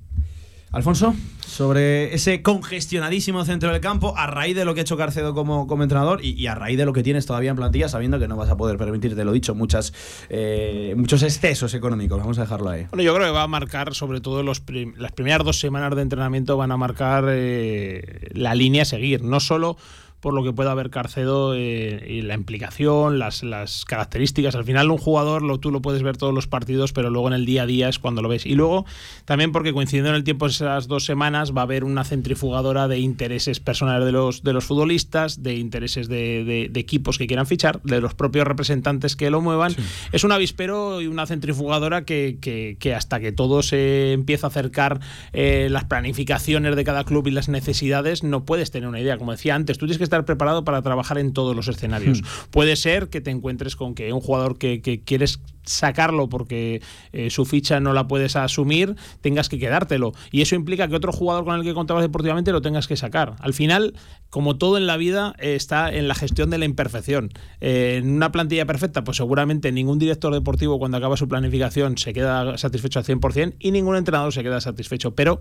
Alfonso, 0.72 1.16
sobre 1.44 2.14
ese 2.14 2.42
congestionadísimo 2.42 3.44
centro 3.44 3.72
del 3.72 3.80
campo, 3.80 4.14
a 4.16 4.28
raíz 4.28 4.54
de 4.54 4.64
lo 4.64 4.72
que 4.72 4.80
ha 4.80 4.82
hecho 4.82 4.96
Carcedo 4.96 5.34
como, 5.34 5.66
como 5.66 5.82
entrenador 5.82 6.24
y, 6.24 6.46
a 6.46 6.54
raíz 6.54 6.78
de 6.78 6.84
lo 6.84 6.92
que 6.92 7.02
tienes 7.02 7.26
todavía 7.26 7.50
en 7.50 7.56
plantilla, 7.56 7.88
sabiendo 7.88 8.20
que 8.20 8.28
no 8.28 8.36
vas 8.36 8.50
a 8.50 8.56
poder 8.56 8.78
permitirte, 8.78 9.24
lo 9.24 9.32
dicho, 9.32 9.56
muchas, 9.56 9.92
eh, 10.28 10.94
muchos 10.96 11.24
excesos 11.24 11.74
económicos. 11.74 12.20
Vamos 12.20 12.38
a 12.38 12.42
dejarlo 12.42 12.70
ahí. 12.70 12.86
Bueno, 12.90 13.02
yo 13.02 13.12
creo 13.14 13.26
que 13.26 13.32
va 13.32 13.42
a 13.42 13.48
marcar, 13.48 13.94
sobre 13.94 14.20
todo 14.20 14.44
los 14.44 14.62
las 14.96 15.10
primeras 15.10 15.44
dos 15.44 15.58
semanas 15.58 15.96
de 15.96 16.02
entrenamiento, 16.02 16.56
van 16.56 16.70
a 16.70 16.76
marcar 16.76 17.24
eh, 17.28 18.28
la 18.32 18.54
línea 18.54 18.82
a 18.82 18.84
seguir. 18.84 19.24
No 19.24 19.40
solo 19.40 19.76
por 20.20 20.34
lo 20.34 20.44
que 20.44 20.52
pueda 20.52 20.70
haber 20.70 20.90
Carcedo 20.90 21.54
eh, 21.54 22.04
y 22.08 22.22
la 22.22 22.34
implicación, 22.34 23.18
las, 23.18 23.42
las, 23.42 23.84
características. 23.84 24.54
Al 24.54 24.64
final 24.64 24.90
un 24.90 24.98
jugador 24.98 25.42
lo, 25.42 25.58
tú 25.58 25.70
lo 25.70 25.80
puedes 25.80 26.02
ver 26.02 26.16
todos 26.16 26.34
los 26.34 26.46
partidos, 26.46 26.92
pero 26.92 27.10
luego 27.10 27.28
en 27.28 27.34
el 27.34 27.46
día 27.46 27.62
a 27.62 27.66
día 27.66 27.88
es 27.88 27.98
cuando 27.98 28.22
lo 28.22 28.28
ves. 28.28 28.46
Y 28.46 28.54
luego 28.54 28.84
también 29.24 29.52
porque 29.52 29.72
coincidiendo 29.72 30.10
en 30.10 30.16
el 30.16 30.24
tiempo 30.24 30.46
de 30.46 30.52
esas 30.52 30.88
dos 30.88 31.04
semanas 31.04 31.52
va 31.56 31.62
a 31.62 31.64
haber 31.64 31.84
una 31.84 32.04
centrifugadora 32.04 32.88
de 32.88 32.98
intereses 32.98 33.60
personales 33.60 34.04
de 34.04 34.12
los, 34.12 34.42
de 34.42 34.52
los 34.52 34.64
futbolistas, 34.64 35.42
de 35.42 35.54
intereses 35.54 36.08
de, 36.08 36.68
de, 36.70 36.80
equipos 36.80 37.18
que 37.18 37.26
quieran 37.26 37.46
fichar, 37.46 37.82
de 37.82 38.00
los 38.00 38.14
propios 38.14 38.46
representantes 38.46 39.16
que 39.16 39.30
lo 39.30 39.40
muevan. 39.40 39.74
Es 40.12 40.24
un 40.24 40.32
avispero 40.32 41.00
y 41.00 41.06
una 41.06 41.26
centrifugadora 41.26 42.04
que, 42.04 42.38
que, 42.40 42.76
que, 42.78 42.94
hasta 42.94 43.20
que 43.20 43.32
todo 43.32 43.62
se 43.62 44.12
empieza 44.12 44.46
a 44.46 44.50
acercar 44.50 45.00
eh, 45.32 45.68
las 45.70 45.84
planificaciones 45.84 46.76
de 46.76 46.84
cada 46.84 47.04
club 47.04 47.26
y 47.26 47.30
las 47.30 47.48
necesidades, 47.48 48.22
no 48.22 48.44
puedes 48.44 48.70
tener 48.70 48.88
una 48.88 49.00
idea. 49.00 49.18
Como 49.18 49.32
decía 49.32 49.54
antes, 49.54 49.78
tú 49.78 49.86
tienes 49.86 49.98
que 49.98 50.09
estar 50.10 50.24
preparado 50.24 50.64
para 50.64 50.82
trabajar 50.82 51.18
en 51.18 51.32
todos 51.32 51.54
los 51.54 51.68
escenarios. 51.68 52.20
Hmm. 52.20 52.50
Puede 52.50 52.76
ser 52.76 53.08
que 53.08 53.20
te 53.20 53.30
encuentres 53.30 53.76
con 53.76 53.94
que 53.94 54.12
un 54.12 54.20
jugador 54.20 54.58
que, 54.58 54.80
quieres 55.04 55.40
sacarlo 55.62 56.28
porque 56.28 56.82
eh, 57.12 57.30
su 57.30 57.44
ficha 57.44 57.78
no 57.80 57.92
la 57.92 58.08
puedes 58.08 58.34
asumir, 58.34 58.96
tengas 59.20 59.48
que 59.48 59.58
quedártelo. 59.58 60.12
Y 60.32 60.40
eso 60.40 60.56
implica 60.56 60.88
que 60.88 60.96
otro 60.96 61.12
jugador 61.12 61.44
con 61.44 61.54
el 61.54 61.62
que 61.62 61.74
contabas 61.74 62.02
deportivamente 62.02 62.50
lo 62.50 62.60
tengas 62.60 62.88
que 62.88 62.96
sacar. 62.96 63.36
Al 63.38 63.54
final, 63.54 63.94
como 64.30 64.56
todo 64.56 64.78
en 64.78 64.86
la 64.86 64.96
vida, 64.96 65.34
eh, 65.38 65.54
está 65.54 65.92
en 65.92 66.08
la 66.08 66.14
gestión 66.14 66.50
de 66.50 66.58
la 66.58 66.64
imperfección. 66.64 67.30
Eh, 67.60 68.00
en 68.02 68.10
una 68.10 68.32
plantilla 68.32 68.66
perfecta, 68.66 69.04
pues 69.04 69.16
seguramente 69.18 69.70
ningún 69.70 69.98
director 69.98 70.32
deportivo 70.32 70.78
cuando 70.78 70.96
acaba 70.96 71.16
su 71.16 71.28
planificación 71.28 71.98
se 71.98 72.12
queda 72.12 72.58
satisfecho 72.58 72.98
al 72.98 73.04
100% 73.04 73.54
y 73.58 73.70
ningún 73.70 73.96
entrenador 73.96 74.32
se 74.32 74.42
queda 74.42 74.60
satisfecho. 74.60 75.14
Pero 75.14 75.40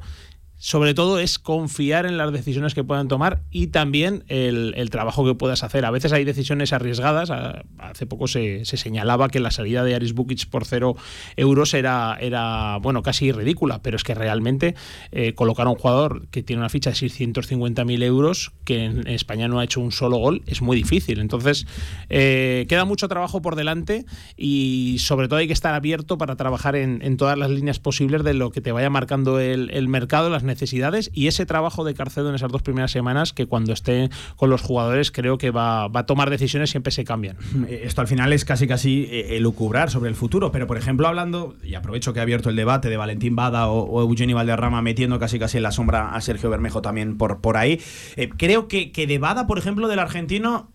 sobre 0.60 0.93
todo 0.93 1.20
es 1.20 1.39
confiar 1.39 2.05
en 2.05 2.18
las 2.18 2.34
decisiones 2.34 2.74
que 2.74 2.84
puedan 2.84 3.07
tomar 3.07 3.43
y 3.49 3.68
también 3.68 4.26
el, 4.28 4.89
trabajo 4.91 5.26
que 5.26 5.34
puedas 5.34 5.64
hacer. 5.64 5.86
A 5.86 5.91
veces 5.91 6.12
hay 6.12 6.26
decisiones 6.26 6.74
arriesgadas. 6.74 7.32
Hace 7.78 8.05
poco 8.05 8.28
se, 8.28 8.66
señalaba 8.66 9.30
que 9.30 9.39
la 9.39 9.51
salida 9.51 9.86
de 9.86 9.95
Aris 9.95 10.14
Bukic 10.14 10.49
por 10.49 10.66
cero 10.66 10.97
euros 11.38 11.74
era, 11.74 12.18
era 12.20 12.78
bueno, 12.82 13.03
casi 13.03 13.32
ridícula, 13.32 13.82
pero 13.82 13.95
es 13.95 14.03
que 14.03 14.14
realmente 14.14 14.76
eh, 15.14 15.34
colocar 15.34 15.66
a 15.66 15.70
un 15.70 15.78
jugador 15.78 16.28
que 16.28 16.43
tiene 16.43 16.60
una 16.60 16.70
ficha 16.70 16.89
de 16.89 16.97
650.000 16.97 18.03
euros, 18.03 18.51
que 18.66 18.84
en 18.84 19.07
España 19.07 19.47
no 19.47 19.60
ha 19.60 19.64
hecho 19.64 19.80
un 19.80 19.93
solo 19.93 20.18
gol, 20.18 20.43
es 20.45 20.62
muy 20.62 20.76
difícil. 20.76 21.20
Entonces, 21.20 21.68
eh, 22.10 22.66
queda 22.68 22.84
mucho 22.84 23.07
trabajo 23.07 23.41
por 23.41 23.55
delante 23.55 24.05
y 24.36 24.97
sobre 24.99 25.30
todo 25.30 25.39
hay 25.39 25.47
que 25.47 25.53
estar 25.53 25.74
abierto 25.74 26.18
para 26.18 26.36
trabajar 26.36 26.76
en, 26.76 26.99
todas 27.16 27.38
las 27.38 27.49
líneas 27.49 27.80
posibles 27.80 28.24
de 28.24 28.34
lo 28.34 28.51
que 28.51 28.60
te 28.60 28.74
vaya 28.74 28.89
marcando 28.89 29.39
el, 29.39 29.70
el 29.72 29.88
mercado, 29.88 30.30
las 30.30 30.43
necesidades 30.50 31.10
y 31.14 31.28
ese 31.28 31.45
trabajo 31.45 31.84
de 31.84 31.93
Carcedo 31.93 32.30
en 32.30 32.36
esas 32.36 32.52
dos 32.52 32.62
primeras 32.62 32.91
semanas 32.91 33.32
que 33.32 33.45
cuando 33.45 33.72
esté 33.72 34.10
con 34.36 34.50
los 34.50 34.62
jugadores 34.62 35.12
creo 35.12 35.38
que 35.38 35.52
va, 35.52 35.86
a 35.86 36.06
tomar 36.06 36.30
decisiones 36.30 36.70
siempre 36.70 36.91
se 36.91 37.06
cambian. 37.06 37.38
Eh, 37.68 37.84
esto 37.86 38.02
al 38.02 38.08
final 38.08 38.34
es 38.34 38.43
casi 38.43 38.68
casi 38.68 39.08
eh, 39.10 39.38
elucubrar 39.38 39.89
sobre 39.89 40.10
el 40.10 40.16
futuro, 40.16 40.52
pero 40.52 40.68
por 40.68 40.78
ejemplo 40.78 41.08
hablando, 41.08 41.56
y 41.64 41.76
aprovecho 41.76 42.14
que 42.14 42.20
ha 42.20 42.24
abierto 42.24 42.50
el 42.50 42.56
debate 42.56 42.89
de 42.89 42.97
Valentín 42.97 43.36
Bada 43.36 43.68
o, 43.68 44.02
Eugenio 44.02 44.36
Valderrama 44.36 44.82
metiendo 44.82 45.20
casi 45.20 45.39
casi 45.39 45.58
en 45.58 45.64
la 45.64 45.72
sombra 45.72 46.14
a 46.14 46.22
Sergio 46.22 46.50
Bermejo 46.50 46.82
también 46.82 47.18
por, 47.18 47.39
por 47.39 47.58
ahí, 47.58 47.80
eh, 48.16 48.30
creo 48.36 48.68
que, 48.68 48.91
que 48.91 49.08
de 49.08 49.20
Bada, 49.20 49.47
por 49.47 49.58
ejemplo, 49.58 49.88
del 49.88 50.00
argentino, 50.00 50.70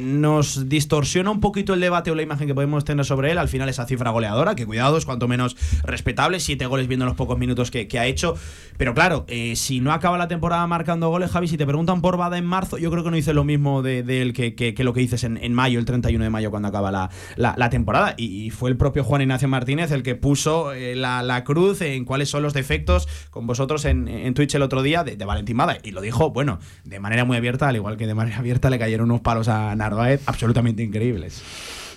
nos 0.00 0.68
distorsiona 0.68 1.30
un 1.30 1.40
poquito 1.40 1.74
el 1.74 1.80
debate 1.80 2.10
o 2.10 2.14
la 2.14 2.22
imagen 2.22 2.46
que 2.46 2.54
podemos 2.54 2.84
tener 2.84 3.04
sobre 3.04 3.30
él. 3.30 3.38
Al 3.38 3.48
final, 3.48 3.68
esa 3.68 3.86
cifra 3.86 4.10
goleadora, 4.10 4.54
que 4.54 4.66
cuidado, 4.66 4.96
es 4.96 5.04
cuanto 5.04 5.28
menos 5.28 5.56
respetable. 5.84 6.40
Siete 6.40 6.66
goles 6.66 6.88
viendo 6.88 7.06
los 7.06 7.14
pocos 7.14 7.38
minutos 7.38 7.70
que, 7.70 7.98
ha 7.98 8.06
hecho. 8.06 8.34
Pero 8.76 8.94
claro, 8.94 9.11
eh, 9.28 9.56
si 9.56 9.80
no 9.80 9.92
acaba 9.92 10.18
la 10.18 10.28
temporada 10.28 10.66
marcando 10.66 11.08
goles, 11.08 11.30
Javi, 11.30 11.48
si 11.48 11.56
te 11.56 11.66
preguntan 11.66 12.00
por 12.00 12.16
Bada 12.16 12.38
en 12.38 12.44
marzo, 12.44 12.78
yo 12.78 12.90
creo 12.90 13.04
que 13.04 13.10
no 13.10 13.16
hice 13.16 13.34
lo 13.34 13.44
mismo 13.44 13.82
de, 13.82 14.00
él 14.00 14.32
que, 14.32 14.74
lo 14.78 14.92
que 14.92 15.00
dices 15.00 15.24
en, 15.24 15.54
mayo, 15.54 15.78
el 15.78 15.84
31 15.84 16.22
de 16.22 16.30
mayo, 16.30 16.50
cuando 16.50 16.68
acaba 16.68 17.10
la, 17.36 17.70
temporada. 17.70 18.14
Y, 18.16 18.50
fue 18.50 18.70
el 18.70 18.76
propio 18.76 19.04
Juan 19.04 19.22
Ignacio 19.22 19.48
Martínez 19.48 19.90
el 19.92 20.02
que 20.02 20.14
puso 20.14 20.72
eh, 20.72 20.94
la, 20.94 21.44
cruz 21.44 21.80
en 21.80 22.04
cuáles 22.04 22.28
son 22.28 22.42
los 22.42 22.54
defectos 22.54 23.08
con 23.30 23.46
vosotros 23.46 23.84
en, 23.84 24.34
Twitch 24.34 24.54
el 24.54 24.62
otro 24.62 24.82
día 24.82 25.04
de, 25.04 25.24
Valentín 25.24 25.56
Bada. 25.56 25.78
Y 25.82 25.92
lo 25.92 26.00
dijo, 26.00 26.30
bueno, 26.30 26.58
de 26.84 27.00
manera 27.00 27.24
muy 27.24 27.36
abierta, 27.36 27.68
al 27.68 27.76
igual 27.76 27.96
que 27.96 28.06
de 28.06 28.14
manera 28.14 28.38
abierta 28.38 28.70
le 28.70 28.78
cayeron 28.78 29.10
unos 29.10 29.20
palos 29.20 29.48
a 29.48 29.74
Narváez 29.74 30.22
absolutamente 30.26 30.82
increíbles. 30.82 31.42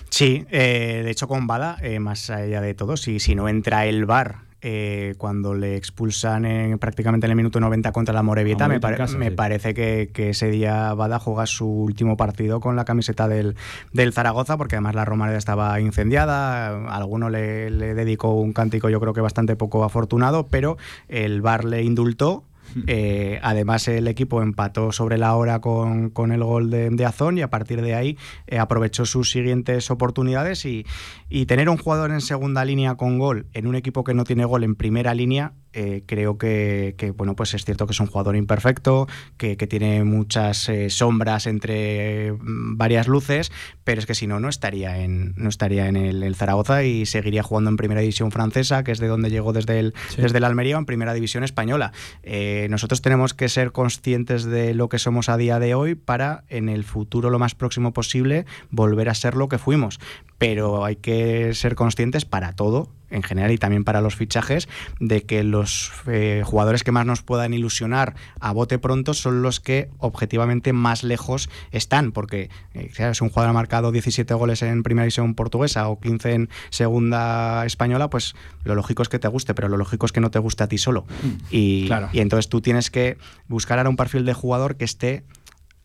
Sí, 0.08 0.46
eh, 0.50 1.02
de 1.04 1.10
hecho 1.10 1.28
con 1.28 1.46
Bada, 1.46 1.78
más 2.00 2.30
allá 2.30 2.60
de 2.60 2.74
todo, 2.74 2.96
si, 2.96 3.20
si 3.20 3.34
no 3.34 3.48
entra 3.48 3.86
el 3.86 4.06
VAR 4.06 4.45
eh, 4.62 5.14
cuando 5.18 5.54
le 5.54 5.76
expulsan 5.76 6.44
en, 6.44 6.78
prácticamente 6.78 7.26
en 7.26 7.32
el 7.32 7.36
minuto 7.36 7.60
90 7.60 7.92
contra 7.92 8.14
la 8.14 8.22
Morevieta, 8.22 8.68
me, 8.68 8.80
me 9.18 9.30
parece 9.30 9.74
que, 9.74 10.10
ese 10.16 10.50
día 10.50 10.92
Bada 10.94 11.18
juega 11.18 11.46
su 11.46 11.66
último 11.66 12.16
partido 12.16 12.60
con 12.60 12.76
la 12.76 12.84
camiseta 12.84 13.28
del, 13.28 13.56
del 13.92 14.12
Zaragoza, 14.12 14.56
porque 14.56 14.76
además 14.76 14.94
la 14.94 15.04
Romareda 15.04 15.38
estaba 15.38 15.80
incendiada, 15.80 16.88
alguno 16.88 17.30
le, 17.30 17.70
le 17.70 17.94
dedicó 17.94 18.34
un 18.34 18.52
cántico 18.52 18.88
yo 18.88 19.00
creo 19.00 19.12
que 19.12 19.20
bastante 19.20 19.56
poco 19.56 19.84
afortunado, 19.84 20.46
pero 20.48 20.76
el 21.08 21.42
VAR 21.42 21.64
le 21.64 21.82
indultó 21.82 22.44
eh, 22.86 23.38
además, 23.42 23.88
el 23.88 24.08
equipo 24.08 24.42
empató 24.42 24.92
sobre 24.92 25.18
la 25.18 25.34
hora 25.34 25.60
con, 25.60 26.12
el 26.32 26.44
gol 26.44 26.70
de, 26.70 27.04
Azón 27.06 27.38
y 27.38 27.42
a 27.42 27.50
partir 27.50 27.82
de 27.82 27.94
ahí 27.94 28.18
eh, 28.46 28.58
aprovechó 28.58 29.06
sus 29.06 29.30
siguientes 29.30 29.90
oportunidades 29.90 30.64
y, 30.64 30.84
tener 31.46 31.68
un 31.68 31.76
jugador 31.76 32.10
en 32.10 32.20
segunda 32.20 32.64
línea 32.64 32.96
con 32.96 33.18
gol 33.18 33.46
en 33.52 33.66
un 33.66 33.76
equipo 33.76 34.02
que 34.02 34.14
no 34.14 34.24
tiene 34.24 34.44
gol 34.44 34.64
en 34.64 34.74
primera 34.74 35.14
línea 35.14 35.52
eh, 35.78 36.04
creo 36.06 36.38
que, 36.38 37.12
bueno, 37.18 37.36
pues 37.36 37.52
es 37.52 37.66
cierto 37.66 37.86
que 37.86 37.92
es 37.92 38.00
un 38.00 38.06
jugador 38.06 38.34
imperfecto, 38.34 39.06
que, 39.36 39.56
tiene 39.66 40.04
muchas 40.04 40.70
eh, 40.70 40.88
sombras 40.88 41.46
entre 41.46 42.32
mm, 42.32 42.78
varias 42.78 43.08
luces, 43.08 43.52
pero 43.84 44.00
es 44.00 44.06
que 44.06 44.14
si 44.14 44.26
no, 44.26 44.40
no 44.40 44.48
estaría 44.48 45.00
en, 45.00 45.34
no 45.36 45.50
estaría 45.50 45.86
en 45.88 45.96
el, 45.96 46.34
Zaragoza 46.34 46.82
y 46.82 47.04
seguiría 47.04 47.42
jugando 47.42 47.68
en 47.68 47.76
primera 47.76 48.00
división 48.00 48.32
francesa, 48.32 48.84
que 48.84 48.92
es 48.92 49.00
de 49.00 49.06
donde 49.06 49.28
llegó 49.28 49.52
desde 49.52 49.78
el, 49.78 49.94
desde 50.16 50.38
el 50.38 50.44
Almería, 50.44 50.76
o 50.76 50.78
en 50.78 50.86
primera 50.86 51.12
división 51.12 51.44
española. 51.44 51.92
Eh, 52.22 52.68
nosotros 52.70 53.02
tenemos 53.02 53.34
que 53.34 53.50
ser 53.50 53.72
conscientes 53.72 54.44
de 54.44 54.72
lo 54.72 54.88
que 54.88 54.98
somos 54.98 55.28
a 55.28 55.36
día 55.36 55.58
de 55.58 55.74
hoy 55.74 55.94
para 55.94 56.44
en 56.48 56.70
el 56.70 56.84
futuro 56.84 57.28
lo 57.28 57.38
más 57.38 57.54
próximo 57.54 57.92
posible 57.92 58.46
volver 58.70 59.10
a 59.10 59.14
ser 59.14 59.34
lo 59.34 59.50
que 59.50 59.58
fuimos. 59.58 60.00
Pero 60.38 60.86
hay 60.86 60.96
que 60.96 61.52
ser 61.52 61.74
conscientes 61.74 62.24
para 62.24 62.54
todo 62.54 62.95
en 63.10 63.22
general 63.22 63.52
y 63.52 63.58
también 63.58 63.84
para 63.84 64.00
los 64.00 64.16
fichajes, 64.16 64.68
de 65.00 65.22
que 65.22 65.42
los 65.44 65.92
eh, 66.06 66.42
jugadores 66.44 66.84
que 66.84 66.92
más 66.92 67.06
nos 67.06 67.22
puedan 67.22 67.54
ilusionar 67.54 68.14
a 68.40 68.52
bote 68.52 68.78
pronto 68.78 69.14
son 69.14 69.42
los 69.42 69.60
que 69.60 69.90
objetivamente 69.98 70.72
más 70.72 71.04
lejos 71.04 71.48
están, 71.70 72.12
porque 72.12 72.50
eh, 72.74 72.90
si 73.12 73.24
un 73.24 73.30
jugador 73.30 73.50
ha 73.50 73.52
marcado 73.52 73.92
17 73.92 74.32
goles 74.34 74.62
en 74.62 74.82
primera 74.82 75.04
división 75.04 75.34
portuguesa 75.34 75.88
o 75.88 76.00
15 76.00 76.32
en 76.32 76.48
segunda 76.70 77.64
española, 77.66 78.10
pues 78.10 78.34
lo 78.64 78.74
lógico 78.74 79.02
es 79.02 79.08
que 79.08 79.18
te 79.18 79.28
guste, 79.28 79.54
pero 79.54 79.68
lo 79.68 79.76
lógico 79.76 80.06
es 80.06 80.12
que 80.12 80.20
no 80.20 80.30
te 80.30 80.38
guste 80.38 80.64
a 80.64 80.68
ti 80.68 80.78
solo. 80.78 81.06
Mm, 81.22 81.28
y, 81.50 81.88
y 82.12 82.20
entonces 82.20 82.48
tú 82.48 82.60
tienes 82.60 82.90
que 82.90 83.18
buscar 83.48 83.78
ahora 83.78 83.90
un 83.90 83.96
perfil 83.96 84.24
de 84.24 84.34
jugador 84.34 84.76
que 84.76 84.84
esté 84.84 85.24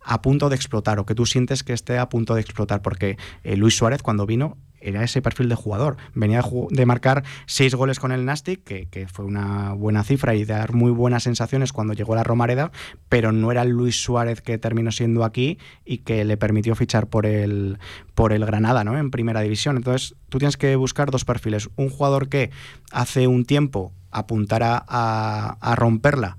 a 0.04 0.22
punto 0.22 0.50
de 0.50 0.56
explotar 0.56 1.00
o 1.00 1.06
que 1.06 1.16
tú 1.16 1.26
sientes 1.26 1.64
que 1.64 1.74
esté 1.74 1.98
a 1.98 2.10
punto 2.10 2.36
de 2.36 2.42
explotar, 2.42 2.82
porque 2.82 3.18
eh, 3.44 3.56
Luis 3.56 3.76
Suárez 3.76 4.02
cuando 4.02 4.26
vino 4.26 4.58
era 4.82 5.04
ese 5.04 5.22
perfil 5.22 5.50
de 5.50 5.56
jugador. 5.56 5.98
Venía 6.14 6.44
de 6.70 6.86
marcar 6.86 7.24
seis 7.46 7.76
goles 7.76 8.00
con 8.00 8.12
el 8.12 8.26
Nastic, 8.26 8.64
que, 8.64 9.08
fue 9.12 9.26
una 9.26 9.74
buena 9.74 10.04
cifra 10.04 10.36
y 10.36 10.46
dar 10.46 10.74
muy 10.74 10.92
buenas 10.92 11.24
sensaciones 11.24 11.74
cuando 11.74 11.94
llegó 11.94 12.16
la 12.16 12.24
Romareda, 12.24 12.72
pero 13.10 13.32
no 13.32 13.52
era 13.52 13.66
Luis 13.66 14.02
Suárez 14.02 14.42
que 14.42 14.58
terminó 14.58 14.92
siendo 14.92 15.24
aquí 15.24 15.58
y 15.86 16.00
que 16.00 16.26
le 16.26 16.38
permitió 16.38 16.76
fichar 16.76 17.08
por 17.08 17.26
el, 17.26 17.80
por 18.16 18.34
el 18.34 18.46
Granada, 18.46 18.84
¿no? 18.84 18.98
En 18.98 19.12
primera 19.12 19.42
división. 19.42 19.78
Entonces, 19.78 20.16
tú 20.30 20.38
tienes 20.38 20.58
que 20.58 20.76
buscar 20.76 21.12
dos 21.12 21.26
perfiles. 21.26 21.70
Un 21.76 21.90
jugador 21.90 22.30
que 22.30 22.52
hace 22.92 23.28
un 23.28 23.46
tiempo 23.46 23.94
apuntara 24.12 24.84
a 24.88 25.76
romperla 25.76 26.38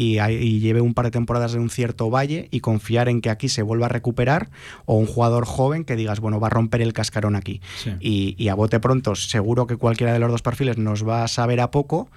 y, 0.00 0.60
lleve 0.60 0.80
un 0.80 0.94
par 0.94 1.04
de 1.04 1.10
temporadas 1.10 1.52
de 1.52 1.58
un 1.58 1.68
cierto 1.68 2.08
valle 2.08 2.48
y 2.50 2.60
confiar 2.60 3.08
en 3.10 3.20
que 3.20 3.28
aquí 3.28 3.50
se 3.50 3.60
vuelva 3.60 3.86
a 3.86 3.88
recuperar 3.90 4.48
o 4.86 4.96
un 4.96 5.06
jugador 5.06 5.44
joven 5.44 5.84
que 5.84 5.94
digas, 5.94 6.20
bueno, 6.20 6.40
va 6.40 6.46
a 6.46 6.50
romper 6.50 6.80
el 6.80 6.94
cascarón 6.94 7.36
aquí. 7.36 7.60
Y, 8.00 8.34
y 8.38 8.48
a 8.48 8.54
bote 8.54 8.80
pronto, 8.80 9.14
seguro 9.14 9.66
que 9.66 9.76
cualquiera 9.76 10.14
de 10.14 10.18
los 10.18 10.30
dos 10.30 10.40
perfiles 10.40 10.78
nos 10.78 11.06
va 11.06 11.22
a 11.22 11.28
saber 11.28 11.60
a 11.60 11.70
poco, 11.70 12.08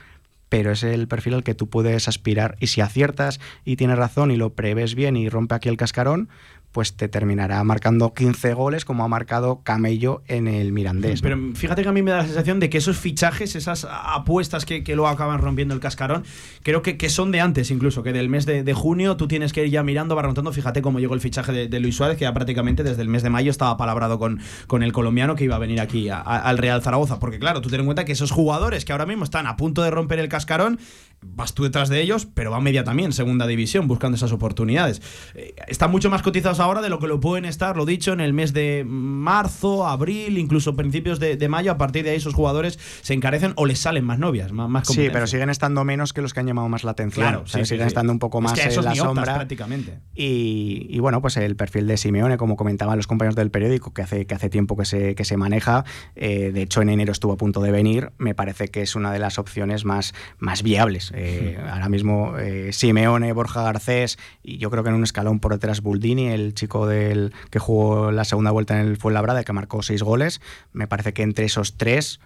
pero 0.47 0.71
es 0.71 0.83
el 0.83 1.07
perfil 1.09 1.33
al 1.33 1.43
que 1.43 1.55
tú 1.55 1.67
puedes 1.67 2.07
aspirar. 2.07 2.55
Y 2.61 2.67
si 2.67 2.79
aciertas 2.79 3.41
y 3.65 3.75
tienes 3.75 3.97
razón 3.97 4.31
y 4.31 4.37
lo 4.37 4.51
prevés 4.51 4.95
bien 4.95 5.17
y 5.17 5.27
rompe 5.27 5.55
aquí 5.55 5.67
el 5.67 5.77
cascarón, 5.77 6.29
pues 6.73 6.95
te 6.95 7.07
terminará 7.07 7.63
marcando 7.63 8.13
15 8.13 8.53
goles 8.55 8.83
como 8.83 9.05
ha 9.05 9.07
marcado 9.07 9.61
Camello 9.63 10.23
en 10.27 10.47
el 10.47 10.73
Mirandés. 10.73 11.21
Pero 11.21 11.37
fíjate 11.53 11.83
que 11.83 11.89
a 11.89 11.91
mí 11.91 12.01
me 12.01 12.11
da 12.11 12.17
la 12.17 12.25
sensación 12.25 12.59
de 12.59 12.69
que 12.69 12.79
esos 12.79 12.97
fichajes, 12.97 13.55
esas 13.55 13.87
apuestas 13.89 14.65
que, 14.65 14.83
luego 14.87 15.07
acaban 15.07 15.39
rompiendo 15.39 15.75
el 15.75 15.79
cascarón, 15.79 16.23
creo 16.63 16.81
que, 16.81 16.97
que, 16.97 17.09
son 17.09 17.31
de 17.31 17.41
antes 17.41 17.69
incluso, 17.69 18.01
que 18.01 18.11
del 18.11 18.27
mes 18.27 18.45
de, 18.45 18.73
junio 18.73 19.17
tú 19.17 19.27
tienes 19.27 19.53
que 19.53 19.65
ir 19.65 19.71
ya 19.71 19.83
mirando, 19.83 20.15
barrontando, 20.15 20.51
fíjate 20.51 20.81
cómo 20.81 20.99
llegó 20.99 21.13
el 21.13 21.21
fichaje 21.21 21.67
de, 21.67 21.79
Luis 21.79 21.95
Suárez, 21.95 22.17
que 22.17 22.23
ya 22.23 22.33
prácticamente 22.33 22.83
desde 22.83 23.03
el 23.03 23.07
mes 23.07 23.21
de 23.21 23.29
mayo 23.29 23.51
estaba 23.51 23.77
palabrado 23.77 24.17
con, 24.17 24.39
con 24.65 24.81
el 24.81 24.91
colombiano 24.91 25.35
que 25.35 25.43
iba 25.43 25.55
a 25.55 25.59
venir 25.59 25.79
aquí 25.79 26.09
al 26.09 26.57
Real 26.57 26.81
Zaragoza, 26.81 27.19
porque 27.19 27.37
claro, 27.37 27.61
tú 27.61 27.69
ten 27.69 27.81
en 27.81 27.85
cuenta 27.85 28.03
que 28.03 28.13
esos 28.13 28.31
jugadores 28.31 28.83
que 28.83 28.93
ahora 28.93 29.05
mismo 29.05 29.23
están 29.23 29.45
a 29.45 29.57
punto 29.57 29.83
de 29.83 29.91
romper 29.91 30.17
el 30.17 30.27
cascarón, 30.27 30.79
vas 31.25 31.53
tú 31.53 31.63
detrás 31.63 31.89
de 31.89 32.01
ellos, 32.01 32.25
pero 32.25 32.51
va 32.51 32.59
media 32.59 32.83
también, 32.83 33.13
segunda 33.13 33.47
división, 33.47 33.87
buscando 33.87 34.15
esas 34.15 34.31
oportunidades. 34.31 35.01
Eh, 35.35 35.55
están 35.67 35.91
mucho 35.91 36.09
más 36.09 36.21
cotizados 36.21 36.59
ahora 36.59 36.81
de 36.81 36.89
lo 36.89 36.99
que 36.99 37.07
lo 37.07 37.19
pueden 37.19 37.45
estar, 37.45 37.77
lo 37.77 37.85
dicho, 37.85 38.13
en 38.13 38.21
el 38.21 38.33
mes 38.33 38.53
de 38.53 38.83
marzo, 38.85 39.87
abril, 39.87 40.37
incluso 40.37 40.75
principios 40.75 41.19
de, 41.19 41.43
mayo. 41.49 41.71
A 41.71 41.77
partir 41.77 42.03
de 42.03 42.11
ahí 42.11 42.17
esos 42.17 42.33
jugadores 42.33 42.79
se 43.01 43.13
encarecen 43.13 43.53
o 43.55 43.65
les 43.65 43.79
salen 43.79 44.05
más 44.05 44.19
novias, 44.19 44.51
más, 44.51 44.69
más 44.69 44.87
Sí, 44.87 45.09
pero 45.11 45.27
siguen 45.27 45.49
estando 45.49 45.83
menos 45.83 46.13
que 46.13 46.21
los 46.21 46.33
que 46.33 46.39
han 46.39 46.47
llamado 46.47 46.69
más 46.69 46.83
la 46.83 46.91
atención. 46.91 47.25
Claro, 47.27 47.47
siguen 47.47 47.87
estando 47.87 48.11
un 48.11 48.19
poco 48.19 48.41
más 48.41 48.57
en 48.57 48.83
la 48.83 48.95
sombra. 48.95 49.35
Prácticamente. 49.35 49.99
Y, 50.13 50.99
bueno, 50.99 51.21
pues 51.21 51.37
el 51.37 51.55
perfil 51.55 51.87
de 51.87 51.97
Simeone, 51.97 52.37
como 52.37 52.55
comentaban 52.55 52.97
los 52.97 53.07
compañeros 53.07 53.35
del 53.35 53.51
periódico, 53.51 53.93
que 53.93 54.01
hace, 54.01 54.25
que 54.25 54.35
hace 54.35 54.49
tiempo 54.49 54.77
que 54.77 54.85
se, 54.85 55.15
que 55.15 55.25
se 55.25 55.37
maneja, 55.37 55.85
eh, 56.15 56.51
de 56.53 56.61
hecho 56.61 56.81
en 56.81 56.89
enero 56.89 57.11
estuvo 57.11 57.33
a 57.33 57.37
punto 57.37 57.61
de 57.61 57.71
venir, 57.71 58.11
me 58.17 58.35
parece 58.35 58.67
que 58.67 58.81
es 58.81 58.95
una 58.95 59.11
de 59.11 59.19
las 59.19 59.39
opciones 59.39 59.85
más, 59.85 60.13
más 60.37 60.63
viables. 60.63 61.12
Eh, 61.13 61.59
ahora 61.69 61.89
mismo 61.89 62.37
eh, 62.39 62.73
Simeone, 62.73 63.31
Borja 63.33 63.61
Garcés 63.61 64.17
y 64.41 64.57
yo 64.57 64.71
creo 64.71 64.83
que 64.83 64.89
en 64.89 64.95
un 64.95 65.03
escalón 65.03 65.39
por 65.39 65.53
detrás 65.53 65.81
Buldini, 65.81 66.29
el 66.29 66.55
chico 66.55 66.87
del 66.87 67.33
que 67.51 67.59
jugó 67.59 68.11
la 68.11 68.25
segunda 68.25 68.51
vuelta 68.51 68.79
en 68.79 68.87
el 68.87 68.97
Fuenlabrada, 68.97 69.43
que 69.43 69.53
marcó 69.53 69.83
seis 69.83 70.01
goles. 70.01 70.41
Me 70.73 70.87
parece 70.87 71.13
que 71.13 71.21
entre 71.21 71.45
esos 71.45 71.77
tres 71.77 72.19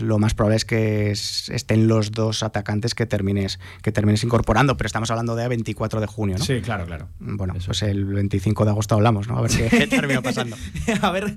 lo 0.00 0.18
más 0.18 0.34
probable 0.34 0.56
es 0.56 0.64
que 0.64 1.10
estén 1.10 1.88
los 1.88 2.12
dos 2.12 2.42
atacantes 2.42 2.94
que 2.94 3.06
termines, 3.06 3.60
que 3.82 3.92
termines 3.92 4.24
incorporando, 4.24 4.76
pero 4.76 4.86
estamos 4.86 5.10
hablando 5.10 5.36
de 5.36 5.46
24 5.48 6.00
de 6.00 6.06
junio, 6.06 6.38
¿no? 6.38 6.44
Sí, 6.44 6.60
claro, 6.60 6.86
claro. 6.86 7.08
Bueno, 7.20 7.54
pues 7.64 7.82
el 7.82 8.04
25 8.04 8.64
de 8.64 8.70
agosto 8.70 8.94
hablamos, 8.94 9.28
¿no? 9.28 9.38
A 9.38 9.42
ver 9.42 9.50
qué, 9.50 9.86
termina 9.86 10.22
pasando. 10.22 10.56
a 11.02 11.10
ver, 11.10 11.34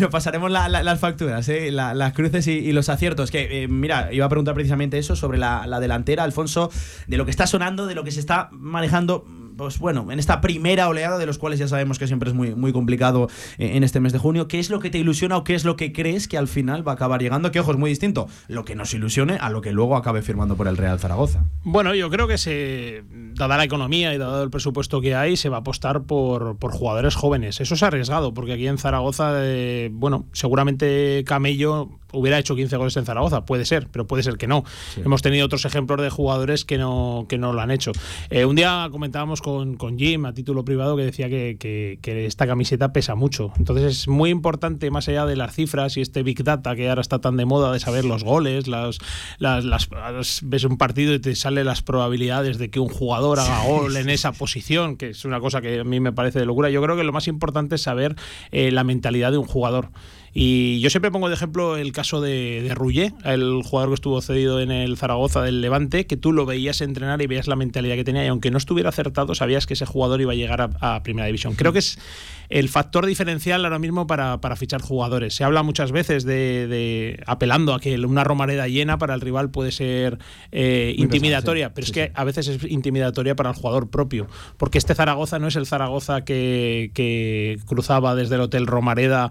nos 0.00 0.10
pasaremos 0.10 0.50
las 0.50 1.00
facturas, 1.00 1.48
¿eh? 1.48 1.70
las 1.70 2.12
cruces 2.12 2.46
y, 2.46 2.72
los 2.72 2.88
aciertos. 2.88 3.30
Que, 3.30 3.62
eh, 3.62 3.68
mira, 3.68 4.12
iba 4.12 4.26
a 4.26 4.28
preguntar 4.28 4.54
precisamente 4.54 4.98
eso 4.98 5.14
sobre 5.16 5.38
la, 5.38 5.66
la 5.66 5.80
delantera, 5.80 6.24
Alfonso, 6.24 6.70
de 7.06 7.16
lo 7.16 7.24
que 7.24 7.30
está 7.30 7.46
sonando, 7.46 7.86
de 7.86 7.94
lo 7.94 8.04
que 8.04 8.10
se 8.10 8.20
está 8.20 8.48
manejando 8.52 9.24
pues 9.56 9.78
bueno, 9.78 10.10
en 10.10 10.18
esta 10.18 10.40
primera 10.40 10.88
oleada, 10.88 11.18
de 11.18 11.26
los 11.26 11.38
cuales 11.38 11.58
ya 11.58 11.68
sabemos 11.68 11.98
que 11.98 12.06
siempre 12.06 12.30
es 12.30 12.34
muy, 12.34 12.54
muy 12.54 12.72
complicado 12.72 13.28
eh, 13.58 13.76
en 13.76 13.84
este 13.84 14.00
mes 14.00 14.12
de 14.12 14.18
junio, 14.18 14.48
¿qué 14.48 14.58
es 14.58 14.70
lo 14.70 14.80
que 14.80 14.90
te 14.90 14.98
ilusiona 14.98 15.36
o 15.36 15.44
qué 15.44 15.54
es 15.54 15.64
lo 15.64 15.76
que 15.76 15.92
crees 15.92 16.28
que 16.28 16.38
al 16.38 16.48
final 16.48 16.86
va 16.86 16.92
a 16.92 16.94
acabar 16.94 17.20
llegando? 17.20 17.50
Que 17.50 17.60
ojo, 17.60 17.72
es 17.72 17.78
muy 17.78 17.90
distinto 17.90 18.28
lo 18.48 18.64
que 18.64 18.74
nos 18.74 18.92
ilusione 18.94 19.38
a 19.40 19.50
lo 19.50 19.60
que 19.60 19.72
luego 19.72 19.96
acabe 19.96 20.22
firmando 20.22 20.56
por 20.56 20.68
el 20.68 20.76
Real 20.76 20.98
Zaragoza. 20.98 21.44
Bueno, 21.62 21.94
yo 21.94 22.10
creo 22.10 22.26
que 22.26 22.38
se, 22.38 23.04
dada 23.34 23.56
la 23.56 23.64
economía 23.64 24.14
y 24.14 24.18
dado 24.18 24.42
el 24.42 24.50
presupuesto 24.50 25.00
que 25.00 25.14
hay, 25.14 25.36
se 25.36 25.48
va 25.48 25.58
a 25.58 25.60
apostar 25.60 26.02
por, 26.02 26.56
por 26.56 26.72
jugadores 26.72 27.14
jóvenes. 27.14 27.60
Eso 27.60 27.74
es 27.74 27.82
arriesgado, 27.82 28.34
porque 28.34 28.54
aquí 28.54 28.66
en 28.66 28.78
Zaragoza, 28.78 29.32
eh, 29.36 29.90
bueno, 29.92 30.26
seguramente 30.32 31.24
Camello 31.26 31.99
hubiera 32.12 32.38
hecho 32.38 32.56
15 32.56 32.76
goles 32.76 32.96
en 32.96 33.04
Zaragoza, 33.04 33.44
puede 33.44 33.64
ser, 33.64 33.88
pero 33.90 34.06
puede 34.06 34.22
ser 34.22 34.36
que 34.36 34.46
no. 34.46 34.64
Hemos 34.96 35.22
tenido 35.22 35.46
otros 35.46 35.64
ejemplos 35.64 36.00
de 36.00 36.10
jugadores 36.10 36.64
que 36.64 36.78
no, 36.78 37.26
que 37.28 37.38
no 37.38 37.52
lo 37.52 37.60
han 37.60 37.70
hecho. 37.70 37.92
Eh, 38.30 38.44
un 38.44 38.56
día 38.56 38.88
comentábamos 38.90 39.40
con, 39.42 39.76
con, 39.76 39.98
Jim 39.98 40.24
a 40.24 40.32
título 40.32 40.64
privado 40.64 40.96
que 40.96 41.04
decía 41.04 41.28
que, 41.28 41.56
que, 41.58 42.26
esta 42.26 42.46
camiseta 42.46 42.92
pesa 42.92 43.14
mucho. 43.14 43.52
Entonces 43.58 44.00
es 44.00 44.08
muy 44.08 44.30
importante, 44.30 44.90
más 44.90 45.08
allá 45.08 45.26
de 45.26 45.36
las 45.36 45.54
cifras 45.54 45.96
y 45.96 46.00
este 46.00 46.22
Big 46.22 46.42
Data 46.44 46.74
que 46.76 46.88
ahora 46.88 47.00
está 47.00 47.20
tan 47.20 47.36
de 47.36 47.44
moda 47.44 47.72
de 47.72 47.80
saber 47.80 48.04
los 48.04 48.24
goles, 48.24 48.66
las, 48.66 48.98
las, 49.38 49.64
las 49.64 49.88
ves 50.42 50.64
un 50.64 50.76
partido 50.76 51.14
y 51.14 51.18
te 51.18 51.34
salen 51.34 51.66
las 51.66 51.82
probabilidades 51.82 52.58
de 52.58 52.70
que 52.70 52.80
un 52.80 52.88
jugador 52.88 53.38
haga 53.38 53.64
gol 53.64 53.96
en 53.96 54.10
esa 54.10 54.32
posición, 54.32 54.96
que 54.96 55.10
es 55.10 55.24
una 55.24 55.40
cosa 55.40 55.60
que 55.60 55.80
a 55.80 55.84
mí 55.84 56.00
me 56.00 56.12
parece 56.12 56.38
de 56.38 56.46
locura. 56.46 56.70
Yo 56.70 56.82
creo 56.82 56.96
que 56.96 57.04
lo 57.04 57.12
más 57.12 57.28
importante 57.28 57.76
es 57.76 57.82
saber 57.82 58.16
eh, 58.50 58.70
la 58.70 58.84
mentalidad 58.84 59.32
de 59.32 59.38
un 59.38 59.46
jugador. 59.46 59.90
Y 60.32 60.80
yo 60.80 60.90
siempre 60.90 61.10
pongo 61.10 61.28
de 61.28 61.34
ejemplo 61.34 61.76
el 61.76 61.92
caso 61.92 62.20
de, 62.20 62.62
de 62.62 63.12
el 63.24 63.62
jugador 63.64 63.90
que 63.90 63.94
estuvo 63.94 64.20
cedido 64.20 64.60
en 64.60 64.70
el 64.70 64.96
Zaragoza 64.96 65.42
del 65.42 65.60
Levante, 65.60 66.06
que 66.06 66.16
tú 66.16 66.32
lo 66.32 66.46
veías 66.46 66.80
entrenar 66.80 67.20
y 67.22 67.26
veías 67.26 67.48
la 67.48 67.56
mentalidad 67.56 67.96
que 67.96 68.04
tenía 68.04 68.24
y 68.24 68.28
aunque 68.28 68.50
no 68.50 68.58
estuviera 68.58 68.90
acertado, 68.90 69.34
sabías 69.34 69.66
que 69.66 69.74
ese 69.74 69.86
jugador 69.86 70.20
iba 70.20 70.32
a 70.32 70.36
llegar 70.36 70.70
a 70.80 71.02
Primera 71.02 71.26
División. 71.26 71.54
Creo 71.54 71.72
que 71.72 71.80
es 71.80 71.98
el 72.50 72.68
factor 72.68 73.06
diferencial 73.06 73.64
ahora 73.64 73.78
mismo 73.78 74.06
para, 74.06 74.38
fichar 74.56 74.82
jugadores. 74.82 75.34
Se 75.34 75.44
habla 75.44 75.62
muchas 75.62 75.92
veces 75.92 76.24
de, 76.24 77.22
apelando 77.26 77.74
a 77.74 77.80
que 77.80 77.98
una 78.00 78.24
Romareda 78.24 78.66
llena 78.66 78.98
para 78.98 79.14
el 79.14 79.20
rival 79.20 79.50
puede 79.50 79.70
ser 79.70 80.18
eh, 80.50 80.94
intimidatoria, 80.98 81.72
pero 81.72 81.86
es 81.86 81.92
que 81.92 82.10
a 82.14 82.24
veces 82.24 82.48
es 82.48 82.64
intimidatoria 82.64 83.36
para 83.36 83.50
el 83.50 83.56
jugador 83.56 83.88
propio, 83.88 84.26
porque 84.56 84.78
este 84.78 84.94
Zaragoza 84.94 85.38
no 85.38 85.46
es 85.46 85.56
el 85.56 85.66
Zaragoza 85.66 86.24
que, 86.24 86.90
cruzaba 87.66 88.14
desde 88.14 88.34
el 88.34 88.40
Hotel 88.42 88.66
Romareda 88.66 89.30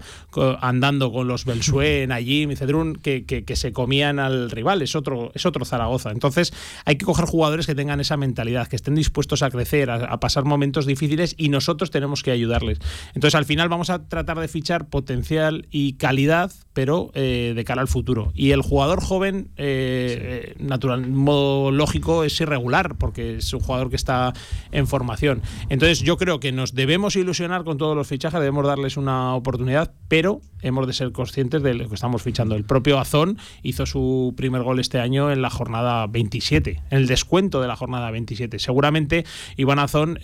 andando 0.62 0.89
con 0.98 1.28
los 1.28 1.46
Belsué, 1.46 2.08
allí 2.10 2.44
y 2.50 2.56
Cedrún, 2.56 2.96
que, 2.96 3.26
que, 3.26 3.56
se 3.56 3.72
comían 3.74 4.20
al 4.20 4.50
rival, 4.50 4.82
es 4.82 4.96
otro, 4.96 5.32
es 5.36 5.46
otro 5.46 5.66
Zaragoza. 5.66 6.12
Entonces 6.12 6.54
hay 6.86 6.98
que 6.98 7.06
coger 7.06 7.26
jugadores 7.26 7.68
que 7.68 7.76
tengan 7.76 8.00
esa 8.00 8.18
mentalidad, 8.18 8.68
que 8.68 8.76
estén 8.76 8.96
dispuestos 8.96 9.44
a 9.44 9.50
crecer, 9.50 9.92
a 9.92 10.20
pasar 10.20 10.46
momentos 10.46 10.86
difíciles 10.86 11.36
y 11.38 11.50
nosotros 11.50 11.92
tenemos 11.92 12.24
que 12.24 12.32
ayudarles. 12.32 12.80
Entonces, 13.14 13.36
al 13.36 13.46
final 13.46 13.70
vamos 13.70 13.90
a 13.90 14.08
tratar 14.08 14.40
de 14.40 14.48
fichar 14.48 14.90
potencial 14.90 15.68
y 15.72 15.94
calidad, 15.94 16.52
pero 16.74 17.12
eh, 17.14 17.54
de 17.56 17.64
cara 17.66 17.82
al 17.82 17.88
futuro. 17.88 18.32
Y 18.36 18.52
el 18.52 18.62
jugador 18.62 19.02
joven, 19.02 19.50
eh, 19.58 20.54
eh, 20.56 20.56
natural, 20.60 21.10
modo 21.10 21.72
lógico, 21.72 22.24
es 22.24 22.40
irregular, 22.42 22.96
porque 22.98 23.38
es 23.38 23.54
un 23.54 23.60
jugador 23.60 23.90
que 23.90 23.96
está 23.96 24.34
en 24.72 24.88
formación. 24.88 25.42
Entonces, 25.70 26.00
yo 26.00 26.18
creo 26.18 26.40
que 26.40 26.52
nos 26.52 26.74
debemos 26.74 27.16
ilusionar 27.16 27.64
con 27.64 27.78
todos 27.78 27.96
los 27.96 28.08
fichajes, 28.08 28.40
debemos 28.40 28.66
darles 28.66 28.98
una 28.98 29.36
oportunidad, 29.36 29.94
pero 30.08 30.42
hemos 30.62 30.79
de 30.86 30.94
ser 30.94 31.12
conscientes 31.12 31.64
de 31.64 31.74
lo 31.74 31.88
que 31.88 31.96
estamos 31.96 32.22
fichando. 32.22 32.56
El 32.56 32.64
propio 32.64 33.00
Azón 33.00 33.38
hizo 33.64 33.86
su 33.86 34.34
primer 34.36 34.64
gol 34.64 34.80
este 34.80 35.00
año 35.00 35.32
en 35.32 35.42
la 35.42 35.50
jornada 35.50 36.08
27, 36.08 36.82
en 36.90 36.98
el 36.98 37.08
descuento 37.08 37.62
de 37.62 37.68
la 37.68 37.76
jornada 37.76 38.12
27. 38.12 38.60
Seguramente 38.60 39.26
Iván 39.58 39.80
Azón 39.80 40.20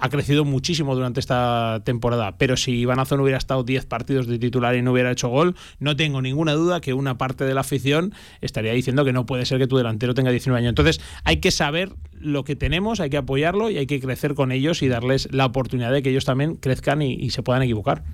ha 0.00 0.08
crecido 0.08 0.44
muchísimo 0.44 0.94
durante 0.94 1.20
esta 1.20 1.82
temporada 1.84 2.10
pero 2.38 2.56
si 2.56 2.72
Iván 2.72 2.98
Azón 2.98 3.20
hubiera 3.20 3.38
estado 3.38 3.62
10 3.62 3.86
partidos 3.86 4.26
de 4.26 4.38
titular 4.38 4.74
y 4.74 4.82
no 4.82 4.92
hubiera 4.92 5.10
hecho 5.10 5.28
gol, 5.28 5.56
no 5.78 5.96
tengo 5.96 6.22
ninguna 6.22 6.52
duda 6.52 6.80
que 6.80 6.94
una 6.94 7.18
parte 7.18 7.44
de 7.44 7.54
la 7.54 7.60
afición 7.60 8.14
estaría 8.40 8.72
diciendo 8.72 9.04
que 9.04 9.12
no 9.12 9.26
puede 9.26 9.46
ser 9.46 9.58
que 9.58 9.66
tu 9.66 9.76
delantero 9.76 10.14
tenga 10.14 10.30
19 10.30 10.58
años. 10.58 10.70
Entonces, 10.70 11.00
hay 11.24 11.38
que 11.38 11.50
saber 11.50 11.92
lo 12.12 12.44
que 12.44 12.56
tenemos, 12.56 13.00
hay 13.00 13.10
que 13.10 13.16
apoyarlo 13.16 13.70
y 13.70 13.78
hay 13.78 13.86
que 13.86 14.00
crecer 14.00 14.34
con 14.34 14.52
ellos 14.52 14.82
y 14.82 14.88
darles 14.88 15.28
la 15.32 15.46
oportunidad 15.46 15.92
de 15.92 16.02
que 16.02 16.10
ellos 16.10 16.24
también 16.24 16.56
crezcan 16.56 17.02
y 17.02 17.30
se 17.30 17.42
puedan 17.42 17.62
equivocar. 17.62 18.04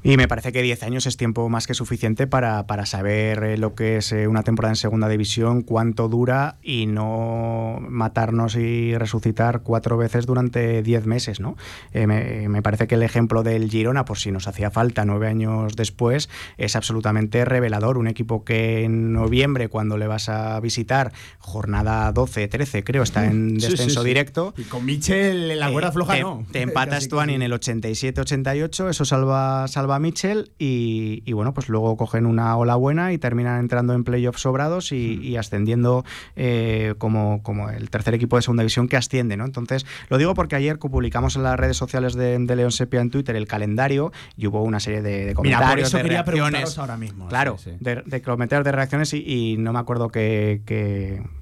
Y 0.00 0.16
me 0.16 0.28
parece 0.28 0.52
que 0.52 0.62
10 0.62 0.84
años 0.84 1.06
es 1.06 1.16
tiempo 1.16 1.48
más 1.48 1.66
que 1.66 1.74
suficiente 1.74 2.28
para, 2.28 2.64
saber 2.86 3.42
eh, 3.42 3.58
lo 3.58 3.74
que 3.74 3.96
es 3.96 4.12
eh, 4.12 4.28
una 4.28 4.44
temporada 4.44 4.72
en 4.72 4.76
segunda 4.76 5.08
división, 5.08 5.62
cuánto 5.62 6.08
dura 6.08 6.56
y 6.62 6.86
no 6.86 7.78
matarnos 7.88 8.54
y 8.54 8.96
resucitar 8.96 9.62
cuatro 9.62 9.96
veces 9.96 10.24
durante 10.24 10.84
10 10.84 11.06
meses. 11.06 11.40
¿no? 11.40 11.56
Eh, 11.92 12.06
me, 12.06 12.62
parece 12.62 12.86
que 12.86 12.94
el 12.94 13.02
ejemplo 13.02 13.42
del 13.42 13.68
Girona, 13.68 14.04
por 14.04 14.18
si 14.18 14.30
nos 14.30 14.46
hacía 14.46 14.70
falta 14.70 15.04
nueve 15.04 15.26
años 15.26 15.74
después, 15.74 16.28
es 16.58 16.76
absolutamente 16.76 17.44
revelador. 17.44 17.98
Un 17.98 18.06
equipo 18.06 18.44
que 18.44 18.84
en 18.84 19.12
noviembre, 19.12 19.68
cuando 19.68 19.96
le 19.96 20.06
vas 20.06 20.28
a 20.28 20.60
visitar, 20.60 21.12
jornada 21.40 22.12
12, 22.12 22.46
13, 22.46 22.84
creo, 22.84 23.02
está 23.02 23.26
en 23.26 23.58
descenso 23.58 24.04
directo. 24.04 24.54
Y 24.56 24.62
con 24.62 24.84
Michel 24.84 25.50
en 25.50 25.58
la 25.58 25.72
cuerda 25.72 25.90
floja 25.90 26.14
te, 26.14 26.20
no. 26.20 26.46
Te 26.52 26.62
empatas 26.62 27.08
tú 27.08 27.20
en 27.20 27.42
el 27.42 27.52
87-88, 27.52 28.90
eso 28.90 29.04
salva, 29.04 29.66
salva 29.66 29.87
a 29.92 29.98
Mitchell 29.98 30.50
y, 30.58 31.32
bueno, 31.32 31.54
pues 31.54 31.68
luego 31.68 31.96
cogen 31.96 32.26
una 32.26 32.56
ola 32.56 32.76
buena 32.76 33.12
y 33.12 33.18
terminan 33.18 33.60
entrando 33.60 33.94
en 33.94 34.04
playoffs 34.04 34.42
sobrados 34.42 34.92
y, 34.92 35.34
hmm. 35.34 35.38
ascendiendo 35.38 36.04
eh, 36.36 36.94
como, 36.98 37.42
como 37.42 37.70
el 37.70 37.90
tercer 37.90 38.14
equipo 38.14 38.36
de 38.36 38.42
segunda 38.42 38.62
división 38.62 38.88
que 38.88 38.96
asciende, 38.96 39.36
¿no? 39.36 39.44
Entonces, 39.44 39.86
lo 40.08 40.18
digo 40.18 40.34
porque 40.34 40.56
ayer 40.56 40.78
publicamos 40.78 41.36
en 41.36 41.42
las 41.42 41.58
redes 41.58 41.76
sociales 41.76 42.14
de, 42.14 42.38
León 42.58 42.72
Sepia 42.72 43.00
en 43.00 43.10
Twitter 43.10 43.36
el 43.36 43.46
calendario 43.46 44.10
y 44.36 44.46
hubo 44.48 44.62
una 44.62 44.80
serie 44.80 45.00
de, 45.00 45.32
comentarios, 45.34 45.92
de 45.92 46.02
reacciones. 46.02 46.76
ahora 46.78 46.96
mismo. 46.96 47.28
Claro, 47.28 47.56
De, 47.80 48.22
comentarios 48.22 48.64
de 48.64 48.72
reacciones 48.72 49.14
y, 49.14 49.56
no 49.58 49.72
me 49.72 49.78
acuerdo 49.78 50.08
qué 50.08 50.62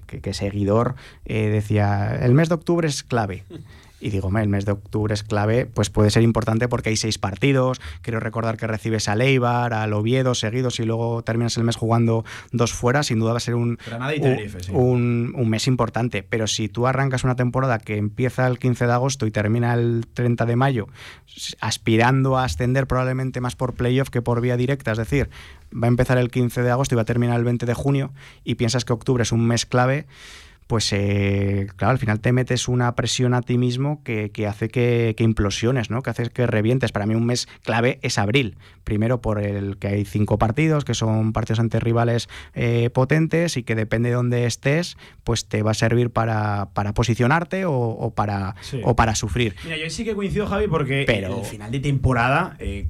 que, 0.07 0.35
seguidor 0.35 0.95
eh, 1.25 1.49
decía, 1.49 2.19
el 2.21 2.35
mes 2.35 2.49
de 2.49 2.55
octubre 2.55 2.89
es 2.89 3.03
clave. 3.03 3.45
Y 3.99 4.11
digo, 4.11 4.31
el 4.37 4.49
mes 4.49 4.67
de 4.67 4.73
octubre 4.73 5.15
es 5.15 5.23
clave, 5.23 5.65
pues 5.65 5.89
puede 5.89 6.11
ser 6.11 6.23
importante 6.23 6.69
porque 6.69 6.91
hay 6.91 6.97
seis 6.97 7.17
partidos. 7.17 7.81
Quiero 8.03 8.21
recordar 8.21 8.59
que 8.59 8.67
recibes 8.67 9.09
a 9.09 9.17
Leibar, 9.17 9.73
al 9.73 9.93
Oviedo 9.95 10.35
seguidos 10.35 10.81
y 10.81 10.85
luego 10.85 11.23
terminas 11.23 11.57
el 11.57 11.65
mes 11.65 11.77
jugando 11.77 12.25
dos 12.53 12.75
fuera. 12.75 13.03
Sin 13.03 13.21
duda 13.21 13.33
va 13.33 13.39
a 13.39 13.41
ser 13.41 13.55
un, 13.55 13.79
un, 14.71 15.33
un, 15.35 15.49
mes 15.49 15.67
importante. 15.67 16.23
Pero 16.23 16.47
si 16.47 16.69
tú 16.69 16.87
arrancas 16.87 17.25
una 17.25 17.37
temporada 17.37 17.79
que 17.79 17.97
empieza 17.97 18.47
el 18.47 18.59
15 18.59 18.87
de 18.87 18.93
agosto 18.93 19.27
y 19.27 19.31
termina 19.31 19.73
el 19.73 20.07
30 20.13 20.45
de 20.45 20.57
mayo, 20.57 20.89
aspirando 21.61 22.37
a 22.37 22.45
ascender 22.45 22.87
probablemente 22.87 23.41
más 23.41 23.57
por 23.57 23.75
playoff 23.75 24.11
que 24.11 24.21
por 24.21 24.43
vía 24.43 24.59
directa, 24.59 24.93
es 24.93 24.99
decir, 24.99 25.31
va 25.73 25.87
a 25.87 25.89
empezar 25.89 26.19
el 26.19 26.31
15 26.31 26.63
de 26.63 26.71
agosto 26.71 26.95
y 26.95 26.97
va 26.97 27.03
a 27.03 27.07
terminar 27.07 27.39
el 27.39 27.45
20 27.45 27.65
de 27.65 27.75
junio 27.75 28.13
y 28.45 28.57
piensas 28.57 28.85
que 28.85 28.93
octubre 28.93 29.23
es 29.23 29.33
un 29.33 29.47
mes 29.47 29.65
clave 29.65 30.07
pues 30.67 30.93
eh, 30.93 31.69
claro, 31.77 31.93
al 31.93 31.99
final 31.99 32.21
te 32.21 32.33
metes 32.33 32.69
una 32.69 32.95
presión 32.95 33.35
a 33.35 33.43
ti 33.43 33.57
mismo 33.57 34.03
que, 34.03 34.31
hace 34.49 34.69
que, 34.69 35.15
implosiones, 35.19 35.91
¿no? 35.91 36.03
que 36.03 36.11
hace 36.11 36.29
que 36.31 36.47
revientes. 36.47 36.93
Para 36.93 37.07
mí 37.07 37.15
un 37.15 37.27
mes 37.27 37.49
clave 37.63 37.99
es 38.03 38.19
abril. 38.19 38.57
Primero 38.83 39.21
por 39.21 39.41
el 39.41 39.79
que 39.79 39.89
hay 39.89 40.05
cinco 40.05 40.39
partidos, 40.39 40.85
que 40.85 40.95
son 40.95 41.33
partidos 41.33 41.61
ante 41.61 41.79
rivales 41.79 42.29
eh, 42.55 42.91
potentes 42.91 43.57
y 43.57 43.63
que 43.63 43.75
depende 43.75 44.09
de 44.09 44.17
dónde 44.17 44.47
estés, 44.47 44.97
pues 45.25 45.47
te 45.47 45.63
va 45.63 45.71
a 45.71 45.75
servir 45.75 46.11
para, 46.11 46.71
posicionarte 46.95 47.65
o, 47.67 48.13
para, 48.15 48.57
o 48.83 48.97
para 48.97 49.15
sufrir. 49.15 49.55
Mira, 49.65 49.77
yo 49.77 49.89
sí 49.91 50.05
que 50.05 50.15
coincido, 50.15 50.47
Javi, 50.47 50.67
porque 50.67 51.05
Pero, 51.07 51.39
el 51.39 51.45
final 51.45 51.71
de 51.71 51.81
temporada... 51.81 52.57
Eh, 52.59 52.89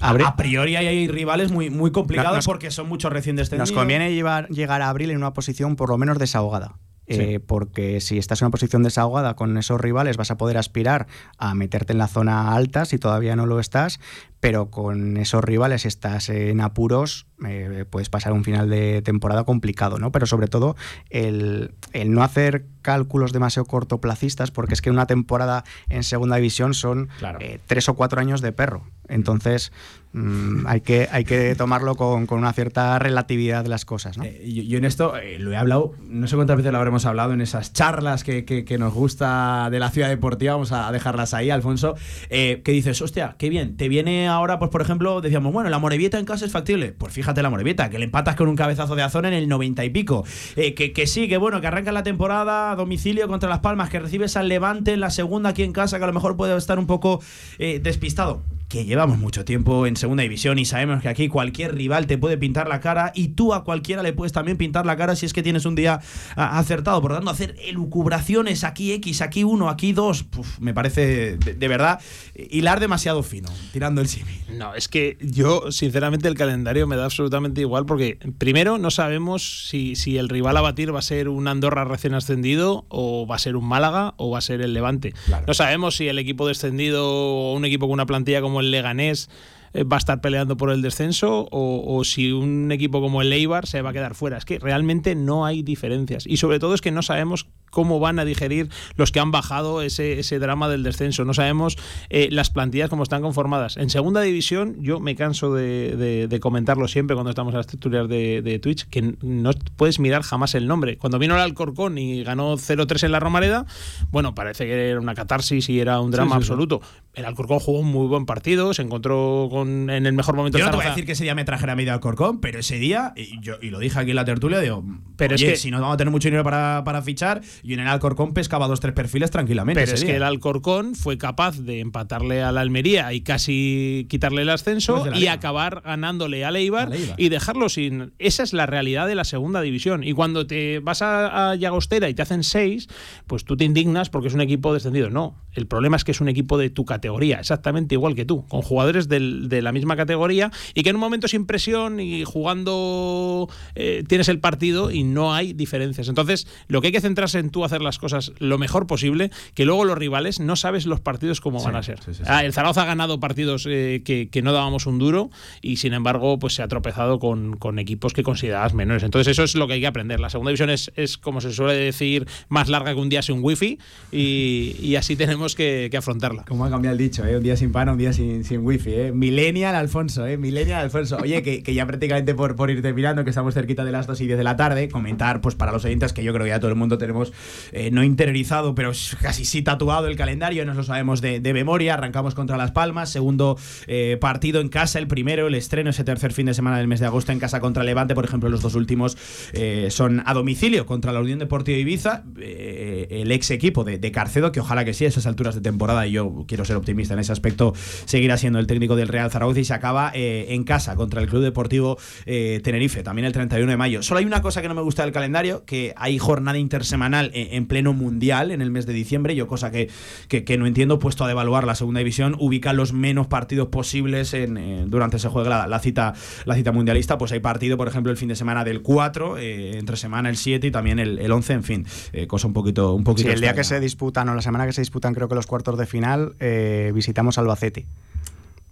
a 0.00 0.36
priori 0.36 0.76
hay 0.76 1.08
rivales 1.08 1.50
muy, 1.50 1.70
muy 1.70 1.90
complicados 1.90 2.46
porque 2.46 2.70
son 2.70 2.88
muchos 2.88 3.12
recién 3.12 3.34
descendidos. 3.34 3.70
Nos 3.70 3.76
conviene 3.76 4.14
llegar 4.14 4.82
a 4.82 4.88
abril 4.88 5.10
en 5.10 5.16
una 5.16 5.32
posición 5.32 5.74
por 5.74 5.88
lo 5.88 5.98
menos 5.98 6.18
desahogada. 6.18 6.76
Eh, 7.08 7.40
porque 7.40 8.00
si 8.00 8.18
estás 8.18 8.42
en 8.42 8.46
una 8.46 8.50
posición 8.50 8.82
desahogada 8.82 9.34
con 9.34 9.56
esos 9.56 9.80
rivales 9.80 10.18
vas 10.18 10.30
a 10.30 10.36
poder 10.36 10.58
aspirar 10.58 11.06
a 11.38 11.54
meterte 11.54 11.92
en 11.92 11.98
la 11.98 12.06
zona 12.06 12.54
alta 12.54 12.84
si 12.84 12.98
todavía 12.98 13.34
no 13.34 13.46
lo 13.46 13.60
estás, 13.60 13.98
pero 14.40 14.70
con 14.70 15.16
esos 15.16 15.42
rivales 15.42 15.82
si 15.82 15.88
estás 15.88 16.28
en 16.28 16.60
apuros 16.60 17.26
eh, 17.46 17.84
puedes 17.88 18.08
pasar 18.08 18.32
un 18.32 18.44
final 18.44 18.68
de 18.68 19.00
temporada 19.02 19.44
complicado, 19.44 19.98
¿no? 19.98 20.12
Pero 20.12 20.26
sobre 20.26 20.48
todo 20.48 20.76
el, 21.08 21.72
no 22.06 22.22
hacer 22.22 22.66
cálculos 22.82 23.32
demasiado 23.32 23.66
cortoplacistas, 23.66 24.50
porque 24.50 24.74
es 24.74 24.82
que 24.82 24.90
una 24.90 25.06
temporada 25.06 25.64
en 25.88 26.02
segunda 26.02 26.36
división 26.36 26.74
son 26.74 27.08
eh, 27.40 27.60
tres 27.66 27.88
o 27.88 27.94
cuatro 27.94 28.20
años 28.20 28.40
de 28.40 28.52
perro. 28.52 28.84
Entonces, 29.08 29.72
mm, 30.12 30.66
hay, 30.66 30.80
que, 30.80 31.08
hay 31.10 31.24
que 31.24 31.54
tomarlo 31.54 31.94
con, 31.94 32.26
una 32.30 32.52
cierta 32.52 32.98
relatividad 32.98 33.62
de 33.62 33.68
las 33.68 33.84
cosas. 33.84 34.18
¿no? 34.18 34.24
Eh, 34.24 34.64
yo, 34.66 34.78
en 34.78 34.84
esto 34.84 35.14
lo 35.38 35.52
he 35.52 35.56
hablado, 35.56 35.94
no 36.08 36.26
sé 36.26 36.36
cuántas 36.36 36.56
veces 36.56 36.72
lo 36.72 36.78
habremos 36.78 37.06
hablado 37.06 37.32
en 37.32 37.40
esas 37.40 37.72
charlas 37.72 38.24
que, 38.24 38.44
que, 38.44 38.78
nos 38.78 38.94
gusta 38.94 39.68
de 39.70 39.80
la 39.80 39.90
ciudad 39.90 40.08
deportiva, 40.08 40.52
vamos 40.52 40.70
a 40.72 40.92
dejarlas 40.92 41.34
ahí, 41.34 41.50
Alfonso, 41.50 41.96
que 42.28 42.62
dices, 42.64 43.02
hostia, 43.02 43.34
qué 43.38 43.48
bien, 43.48 43.76
te 43.76 43.88
viene 43.88 44.28
ahora, 44.28 44.58
pues 44.58 44.70
por 44.70 44.82
ejemplo, 44.82 45.20
decíamos, 45.20 45.52
bueno, 45.52 45.70
la 45.70 45.78
Morevieta 45.78 46.18
en 46.18 46.24
casa 46.24 46.44
es 46.44 46.52
factible. 46.52 46.92
Pues 46.92 47.12
fíjate 47.12 47.42
la 47.42 47.50
Morevieta, 47.50 47.90
que 47.90 47.98
le 47.98 48.04
empatas 48.04 48.36
con 48.36 48.48
un 48.48 48.56
cabezazo 48.56 48.96
de 48.96 49.02
Azón 49.02 49.24
en 49.26 49.34
el 49.34 49.48
90 49.48 49.84
y 49.84 49.90
pico. 49.90 50.24
Eh, 50.56 50.74
que, 50.74 50.92
que, 50.92 51.06
sí, 51.06 51.28
que 51.28 51.38
bueno, 51.38 51.60
que 51.60 51.66
arranca 51.66 51.92
la 51.92 52.02
temporada 52.02 52.74
domicilio 52.76 53.28
contra 53.28 53.48
Las 53.48 53.60
Palmas, 53.60 53.90
que 53.90 53.98
recibes 53.98 54.36
al 54.36 54.48
Levante 54.48 54.92
en 54.92 55.00
la 55.00 55.10
segunda 55.10 55.50
aquí 55.50 55.62
en 55.62 55.72
casa, 55.72 55.98
que 55.98 56.04
a 56.04 56.06
lo 56.06 56.12
mejor 56.12 56.36
puede 56.36 56.56
estar 56.56 56.78
un 56.78 56.86
poco 56.86 57.20
eh, 57.58 57.80
despistado. 57.82 58.42
Que 58.68 58.84
llevamos 58.84 59.18
mucho 59.18 59.44
tiempo 59.44 59.86
en 59.86 59.96
segunda 59.96 60.22
división 60.22 60.58
y 60.58 60.66
sabemos 60.66 61.02
que 61.02 61.08
aquí 61.08 61.28
cualquier 61.28 61.74
rival 61.74 62.06
te 62.06 62.18
puede 62.18 62.36
pintar 62.36 62.68
la 62.68 62.80
cara 62.80 63.12
y 63.14 63.28
tú 63.28 63.54
a 63.54 63.64
cualquiera 63.64 64.02
le 64.02 64.12
puedes 64.12 64.32
también 64.32 64.58
pintar 64.58 64.84
la 64.84 64.96
cara 64.96 65.16
si 65.16 65.24
es 65.24 65.32
que 65.32 65.42
tienes 65.42 65.64
un 65.64 65.74
día 65.74 66.00
acertado. 66.36 67.00
Por 67.00 67.12
lo 67.12 67.16
tanto, 67.16 67.30
hacer 67.30 67.56
elucubraciones 67.64 68.64
aquí 68.64 68.92
X, 68.92 69.22
aquí 69.22 69.42
1, 69.42 69.70
aquí 69.70 69.92
2, 69.92 70.26
me 70.60 70.74
parece 70.74 71.38
de, 71.38 71.68
verdad 71.68 72.00
hilar 72.34 72.78
demasiado 72.78 73.22
fino, 73.22 73.48
tirando 73.72 74.02
el 74.02 74.08
símil. 74.08 74.36
No, 74.52 74.74
es 74.74 74.88
que 74.88 75.16
yo, 75.20 75.72
sinceramente, 75.72 76.28
el 76.28 76.34
calendario 76.34 76.86
me 76.86 76.96
da 76.96 77.06
absolutamente 77.06 77.62
igual 77.62 77.86
porque, 77.86 78.18
primero, 78.36 78.76
no 78.76 78.90
sabemos 78.90 79.68
si, 79.68 79.96
si 79.96 80.18
el 80.18 80.28
rival 80.28 80.56
a 80.58 80.60
batir 80.60 80.94
va 80.94 80.98
a 80.98 81.02
ser 81.02 81.30
un 81.30 81.48
Andorra 81.48 81.84
recién 81.84 82.14
ascendido 82.14 82.84
o 82.88 83.26
va 83.26 83.36
a 83.36 83.38
ser 83.38 83.56
un 83.56 83.64
Málaga 83.64 84.14
o 84.18 84.30
va 84.30 84.38
a 84.38 84.42
ser 84.42 84.60
el 84.60 84.74
Levante. 84.74 85.14
No 85.46 85.54
sabemos 85.54 85.96
si 85.96 86.08
el 86.08 86.18
equipo 86.18 86.46
descendido 86.46 87.06
o 87.06 87.54
un 87.54 87.64
equipo 87.64 87.86
con 87.86 87.94
una 87.94 88.06
plantilla 88.06 88.40
como 88.42 88.57
el 88.60 88.70
Leganés 88.70 89.28
eh, 89.74 89.84
va 89.84 89.96
a 89.96 89.98
estar 89.98 90.20
peleando 90.20 90.56
por 90.56 90.70
el 90.70 90.82
descenso 90.82 91.48
o, 91.50 92.02
si 92.04 92.32
un 92.32 92.72
equipo 92.72 93.00
como 93.00 93.22
el 93.22 93.32
Eibar 93.32 93.66
se 93.66 93.82
va 93.82 93.90
a 93.90 93.92
quedar 93.92 94.14
fuera. 94.14 94.38
Es 94.38 94.44
que 94.44 94.58
realmente 94.58 95.14
no 95.14 95.44
hay 95.44 95.62
diferencias. 95.62 96.26
Y 96.26 96.38
sobre 96.38 96.58
todo 96.58 96.74
es 96.74 96.80
que 96.80 96.90
no 96.90 97.02
sabemos 97.02 97.46
cómo 97.70 98.00
van 98.00 98.18
a 98.18 98.24
digerir 98.24 98.68
los 98.96 99.12
que 99.12 99.20
han 99.20 99.30
bajado 99.30 99.82
ese, 99.82 100.18
ese 100.18 100.38
drama 100.38 100.68
del 100.68 100.82
descenso. 100.82 101.24
No 101.24 101.34
sabemos 101.34 101.76
eh, 102.10 102.28
las 102.30 102.50
plantillas 102.50 102.90
cómo 102.90 103.02
están 103.02 103.22
conformadas. 103.22 103.76
En 103.76 103.90
segunda 103.90 104.20
división, 104.20 104.76
yo 104.80 105.00
me 105.00 105.14
canso 105.16 105.54
de, 105.54 106.38
comentarlo 106.40 106.88
siempre 106.88 107.14
cuando 107.14 107.30
estamos 107.30 107.52
en 107.52 107.58
las 107.58 107.66
tertulias 107.66 108.08
de, 108.08 108.58
Twitch, 108.62 108.88
que 108.88 109.14
no 109.22 109.50
puedes 109.76 109.98
mirar 109.98 110.22
jamás 110.22 110.54
el 110.54 110.66
nombre. 110.66 110.98
Cuando 110.98 111.18
vino 111.18 111.34
el 111.34 111.40
Alcorcón 111.40 111.98
y 111.98 112.22
ganó 112.22 112.56
0-3 112.56 113.04
en 113.04 113.12
la 113.12 113.20
Romareda, 113.20 113.66
bueno, 114.10 114.34
parece 114.34 114.66
que 114.66 114.90
era 114.90 115.00
una 115.00 115.14
catarsis 115.14 115.68
y 115.68 115.80
era 115.80 116.00
un 116.00 116.10
drama 116.10 116.36
absoluto. 116.36 116.80
El 117.14 117.24
Alcorcón 117.24 117.58
jugó 117.58 117.80
un 117.80 117.88
muy 117.88 118.06
buen 118.06 118.26
partido, 118.26 118.72
se 118.74 118.82
encontró 118.82 119.48
con, 119.50 119.90
en 119.90 120.06
el 120.06 120.12
mejor 120.12 120.36
momento. 120.36 120.58
Yo 120.58 120.64
no 120.64 120.70
te 120.70 120.76
voy 120.76 120.86
a 120.86 120.90
decir 120.90 121.04
que 121.04 121.12
ese 121.12 121.24
día 121.24 121.34
me 121.34 121.44
trajera 121.44 121.74
medio 121.74 121.92
Alcorcón, 121.92 122.40
pero 122.40 122.60
ese 122.60 122.78
día, 122.78 123.12
y, 123.16 123.40
yo, 123.40 123.54
y 123.60 123.70
lo 123.70 123.78
dije 123.78 123.98
aquí 123.98 124.10
en 124.10 124.16
la 124.16 124.24
tertulia, 124.24 124.60
digo, 124.60 124.84
pero 125.16 125.34
es 125.34 125.42
que 125.42 125.56
si 125.56 125.70
no 125.70 125.80
vamos 125.80 125.94
a 125.94 125.96
tener 125.96 126.12
mucho 126.12 126.28
dinero 126.28 126.44
para, 126.44 126.82
para 126.84 127.02
fichar, 127.02 127.42
y 127.62 127.74
en 127.74 127.80
el 127.80 127.88
Alcorcón 127.88 128.34
pescaba 128.34 128.68
dos 128.68 128.80
tres 128.80 128.94
perfiles 128.94 129.30
tranquilamente. 129.30 129.82
Pero 129.82 129.94
es 129.94 130.04
que 130.04 130.16
el 130.16 130.22
Alcorcón 130.22 130.94
fue 130.94 131.18
capaz 131.18 131.58
de 131.58 131.80
empatarle 131.80 132.42
a 132.42 132.52
la 132.52 132.60
Almería 132.60 133.12
y 133.12 133.20
casi 133.20 134.06
quitarle 134.08 134.42
el 134.42 134.50
ascenso 134.50 135.04
pues 135.04 135.20
y 135.20 135.26
acabar 135.26 135.82
ganándole 135.84 136.44
a 136.44 136.50
Leibar, 136.50 136.90
y 137.16 137.28
dejarlo 137.28 137.68
sin. 137.68 138.12
Esa 138.18 138.42
es 138.42 138.52
la 138.52 138.66
realidad 138.66 139.06
de 139.06 139.14
la 139.14 139.24
segunda 139.24 139.60
división. 139.60 140.04
Y 140.04 140.12
cuando 140.12 140.46
te 140.46 140.80
vas 140.80 141.02
a, 141.02 141.54
Llagostera 141.56 142.08
y 142.08 142.14
te 142.14 142.22
hacen 142.22 142.44
seis, 142.44 142.88
pues 143.26 143.44
tú 143.44 143.56
te 143.56 143.64
indignas 143.64 144.10
porque 144.10 144.28
es 144.28 144.34
un 144.34 144.40
equipo 144.40 144.72
descendido. 144.72 145.10
No, 145.10 145.36
el 145.52 145.66
problema 145.66 145.96
es 145.96 146.04
que 146.04 146.12
es 146.12 146.20
un 146.20 146.28
equipo 146.28 146.58
de 146.58 146.70
tu 146.70 146.84
categoría, 146.84 147.40
exactamente 147.40 147.94
igual 147.94 148.14
que 148.14 148.24
tú, 148.24 148.46
con 148.46 148.62
jugadores 148.62 149.08
de 149.08 149.62
la 149.62 149.72
misma 149.72 149.96
categoría 149.96 150.50
y 150.74 150.82
que 150.82 150.90
en 150.90 150.96
un 150.96 151.00
momento 151.00 151.28
sin 151.28 151.46
presión 151.46 152.00
y 152.00 152.24
jugando 152.24 153.48
eh, 153.74 154.04
tienes 154.06 154.28
el 154.28 154.40
partido 154.40 154.90
y 154.90 155.02
no 155.02 155.34
hay 155.34 155.52
diferencias. 155.52 156.08
Entonces, 156.08 156.46
lo 156.68 156.80
que 156.80 156.88
hay 156.88 156.92
que 156.92 157.00
centrarse 157.00 157.38
en 157.38 157.47
tú 157.50 157.64
hacer 157.64 157.82
las 157.82 157.98
cosas 157.98 158.32
lo 158.38 158.58
mejor 158.58 158.86
posible, 158.86 159.30
que 159.54 159.64
luego 159.64 159.84
los 159.84 159.98
rivales 159.98 160.40
no 160.40 160.56
sabes 160.56 160.86
los 160.86 161.00
partidos 161.00 161.40
cómo 161.40 161.62
van 161.62 161.76
a 161.76 161.82
ser. 161.82 161.98
Ah, 162.26 162.44
el 162.44 162.52
Zaragoza 162.52 162.82
ha 162.82 162.86
ganado 162.86 163.20
partidos 163.20 163.66
eh, 163.68 164.02
que, 164.04 164.42
no 164.42 164.52
dábamos 164.52 164.86
un 164.86 164.98
duro 165.00 165.30
y 165.62 165.78
sin 165.78 165.94
embargo 165.94 166.38
pues 166.38 166.54
se 166.54 166.62
ha 166.62 166.68
tropezado 166.68 167.18
con, 167.18 167.56
con, 167.56 167.78
equipos 167.78 168.12
que 168.12 168.22
considerabas 168.22 168.72
menores. 168.72 169.02
Entonces 169.02 169.32
eso 169.32 169.42
es 169.42 169.54
lo 169.56 169.66
que 169.66 169.74
hay 169.74 169.80
que 169.80 169.86
aprender. 169.86 170.20
La 170.20 170.30
segunda 170.30 170.50
división 170.50 170.70
es, 170.70 170.92
es 170.94 171.18
como 171.18 171.40
se 171.40 171.52
suele 171.52 171.74
decir, 171.74 172.26
más 172.48 172.68
larga 172.68 172.94
que 172.94 173.00
un 173.00 173.08
día 173.08 173.22
sin 173.22 173.42
wifi 173.42 173.78
y, 174.12 174.76
y 174.80 174.96
así 174.96 175.16
tenemos 175.16 175.54
que, 175.54 175.90
afrontarla. 175.98 176.44
Como 176.44 176.64
ha 176.64 176.70
cambiado 176.70 176.92
el 176.92 176.98
dicho, 176.98 177.24
¿eh? 177.24 177.36
un 177.36 177.42
día 177.42 177.56
sin 177.56 177.72
pan, 177.72 177.88
un 177.88 177.98
día 177.98 178.12
sin, 178.12 178.44
sin 178.44 178.64
wifi. 178.64 178.90
¿eh? 178.92 179.12
Millennial 179.12 179.74
Alfonso, 179.74 180.26
¿eh? 180.26 180.36
Millennial 180.36 180.82
Alfonso. 180.82 181.18
Oye, 181.20 181.42
que, 181.42 181.62
que 181.64 181.74
ya 181.74 181.86
prácticamente 181.86 182.34
por, 182.34 182.54
por 182.54 182.70
ir 182.70 182.82
terminando, 182.82 183.24
que 183.24 183.30
estamos 183.30 183.54
cerquita 183.54 183.84
de 183.84 183.92
las 183.92 184.06
2 184.06 184.20
y 184.20 184.26
10 184.26 184.38
de 184.38 184.44
la 184.44 184.56
tarde, 184.56 184.88
comentar 184.88 185.40
pues 185.40 185.54
para 185.54 185.72
los 185.72 185.84
oyentes 185.84 186.12
que 186.12 186.22
yo 186.22 186.32
creo 186.32 186.44
que 186.44 186.50
ya 186.50 186.60
todo 186.60 186.70
el 186.70 186.76
mundo 186.76 186.98
tenemos 186.98 187.32
eh, 187.72 187.90
no 187.90 188.02
interiorizado, 188.04 188.74
pero 188.74 188.92
casi 189.20 189.44
sí 189.44 189.62
tatuado 189.62 190.06
el 190.06 190.16
calendario, 190.16 190.64
nos 190.64 190.76
lo 190.76 190.82
sabemos 190.82 191.20
de, 191.20 191.40
memoria. 191.52 191.94
Arrancamos 191.94 192.34
contra 192.34 192.56
Las 192.56 192.72
Palmas, 192.72 193.10
segundo 193.10 193.58
eh, 193.86 194.18
partido 194.20 194.60
en 194.60 194.68
casa, 194.68 194.98
el 194.98 195.08
primero, 195.08 195.46
el 195.46 195.54
estreno 195.54 195.90
ese 195.90 196.04
tercer 196.04 196.32
fin 196.32 196.46
de 196.46 196.54
semana 196.54 196.78
del 196.78 196.88
mes 196.88 197.00
de 197.00 197.06
agosto 197.06 197.32
en 197.32 197.38
casa 197.38 197.60
contra 197.60 197.84
Levante, 197.84 198.14
por 198.14 198.24
ejemplo, 198.24 198.48
los 198.48 198.60
dos 198.60 198.74
últimos 198.74 199.16
eh, 199.52 199.88
son 199.90 200.22
a 200.26 200.34
domicilio 200.34 200.86
contra 200.86 201.12
la 201.12 201.20
Unión 201.20 201.38
Deportiva 201.38 201.76
de 201.76 201.80
Ibiza, 201.80 202.24
el 202.38 203.32
ex 203.32 203.50
equipo 203.50 203.84
de, 203.84 204.08
Carcedo, 204.12 204.52
que 204.52 204.60
ojalá 204.60 204.84
que 204.84 204.94
sí, 204.94 205.04
a 205.04 205.08
esas 205.08 205.26
alturas 205.26 205.54
de 205.54 205.60
temporada, 205.60 206.06
y 206.06 206.12
yo 206.12 206.44
quiero 206.46 206.64
ser 206.64 206.76
optimista 206.76 207.14
en 207.14 207.20
ese 207.20 207.32
aspecto, 207.32 207.74
seguirá 208.04 208.36
siendo 208.36 208.58
el 208.58 208.66
técnico 208.66 208.96
del 208.96 209.08
Real 209.08 209.30
Zaragoza 209.30 209.60
y 209.60 209.64
se 209.64 209.74
acaba 209.74 210.10
en 210.14 210.64
casa 210.64 210.96
contra 210.96 211.20
el 211.20 211.28
Club 211.28 211.42
Deportivo 211.42 211.98
Tenerife, 212.24 213.02
también 213.02 213.26
el 213.26 213.32
31 213.32 213.70
de 213.70 213.76
mayo. 213.76 214.02
Solo 214.02 214.18
hay 214.18 214.26
una 214.26 214.42
cosa 214.42 214.62
que 214.62 214.68
no 214.68 214.74
me 214.74 214.82
gusta 214.82 215.02
del 215.02 215.12
calendario, 215.12 215.64
que 215.64 215.92
hay 215.96 216.18
jornada 216.18 216.58
intersemanal 216.58 217.27
en 217.32 217.66
pleno 217.66 217.92
mundial 217.92 218.50
en 218.50 218.62
el 218.62 218.70
mes 218.70 218.86
de 218.86 218.92
diciembre, 218.92 219.34
yo 219.34 219.46
cosa 219.46 219.70
que, 219.70 219.88
que, 220.28 220.58
no 220.58 220.66
entiendo, 220.66 220.98
puesto 220.98 221.24
a 221.24 221.28
devaluar 221.28 221.64
la 221.64 221.74
segunda 221.74 221.98
división, 221.98 222.36
ubica 222.38 222.72
los 222.72 222.92
menos 222.92 223.26
partidos 223.26 223.68
posibles 223.68 224.34
en, 224.34 224.90
durante 224.90 225.16
ese 225.16 225.28
juego 225.28 225.48
la, 225.48 225.78
cita, 225.80 226.14
la 226.44 226.54
cita 226.54 226.72
mundialista, 226.72 227.18
pues 227.18 227.32
hay 227.32 227.40
partido, 227.40 227.76
por 227.76 227.88
ejemplo, 227.88 228.10
el 228.10 228.16
fin 228.16 228.28
de 228.28 228.36
semana 228.36 228.64
del 228.64 228.82
4, 228.82 229.38
eh, 229.38 229.78
entre 229.78 229.96
semana 229.96 230.28
el 230.28 230.36
7 230.36 230.66
y 230.66 230.70
también 230.70 230.98
el, 230.98 231.18
el 231.18 231.32
11, 231.32 231.52
en 231.52 231.62
fin, 231.64 231.86
eh, 232.12 232.26
cosa 232.26 232.46
un 232.46 232.52
poquito... 232.52 232.94
Un 232.94 233.04
poquito 233.04 233.28
sí, 233.28 233.34
el 233.34 233.40
día 233.40 233.54
que 233.54 233.64
se 233.64 233.80
disputan, 233.80 234.28
o 234.28 234.34
la 234.34 234.42
semana 234.42 234.66
que 234.66 234.72
se 234.72 234.80
disputan 234.80 235.14
creo 235.14 235.28
que 235.28 235.34
los 235.34 235.46
cuartos 235.46 235.78
de 235.78 235.86
final, 235.86 236.34
eh, 236.40 236.92
visitamos 236.94 237.38
Albacete. 237.38 237.86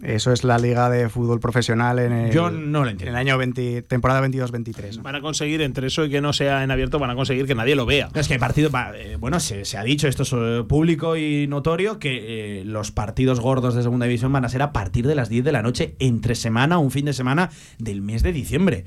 Eso 0.03 0.31
es 0.31 0.45
la 0.45 0.59
liga 0.59 0.91
de 0.91 1.09
fútbol 1.09 1.41
profesional 1.41 1.99
en 1.99 2.13
el, 2.13 2.33
Yo 2.33 2.51
no 2.51 2.85
lo 2.85 2.91
entiendo. 2.91 3.13
En 3.13 3.17
el 3.17 3.17
año 3.17 3.39
20, 3.39 3.83
temporada 3.83 4.21
22-23. 4.27 5.01
Van 5.01 5.15
a 5.15 5.21
conseguir, 5.23 5.63
entre 5.63 5.87
eso 5.87 6.05
y 6.05 6.11
que 6.11 6.21
no 6.21 6.35
sea 6.35 6.63
en 6.63 6.71
abierto, 6.71 6.99
van 6.99 7.11
a 7.11 7.15
conseguir 7.15 7.47
que 7.47 7.55
nadie 7.55 7.75
lo 7.75 7.87
vea. 7.87 8.11
Es 8.15 8.29
que 8.29 8.35
el 8.35 8.41
partido, 8.41 8.71
eh, 8.95 9.17
bueno, 9.19 9.41
se, 9.41 9.65
ha 9.79 9.83
dicho, 9.83 10.07
esto 10.07 10.25
es 10.25 10.33
eh, 10.35 10.65
público 10.69 11.17
y 11.17 11.47
notorio, 11.47 11.99
que 11.99 12.61
eh, 12.61 12.65
los 12.65 12.93
partidos 12.93 13.41
gordos 13.41 13.75
de 13.75 13.83
segunda 13.83 14.05
división 14.05 14.33
van 14.33 14.45
a 14.45 14.51
ser 14.51 14.61
a 14.61 14.73
partir 14.73 15.07
de 15.07 15.15
las 15.15 15.31
10 15.31 15.45
de 15.45 15.53
la 15.53 15.63
noche, 15.63 15.97
entre 15.99 16.35
semana, 16.35 16.79
un 16.79 16.91
fin 16.91 17.07
de 17.07 17.15
semana 17.15 17.51
del 17.79 18.03
mes 18.03 18.23
de 18.23 18.33
diciembre. 18.33 18.85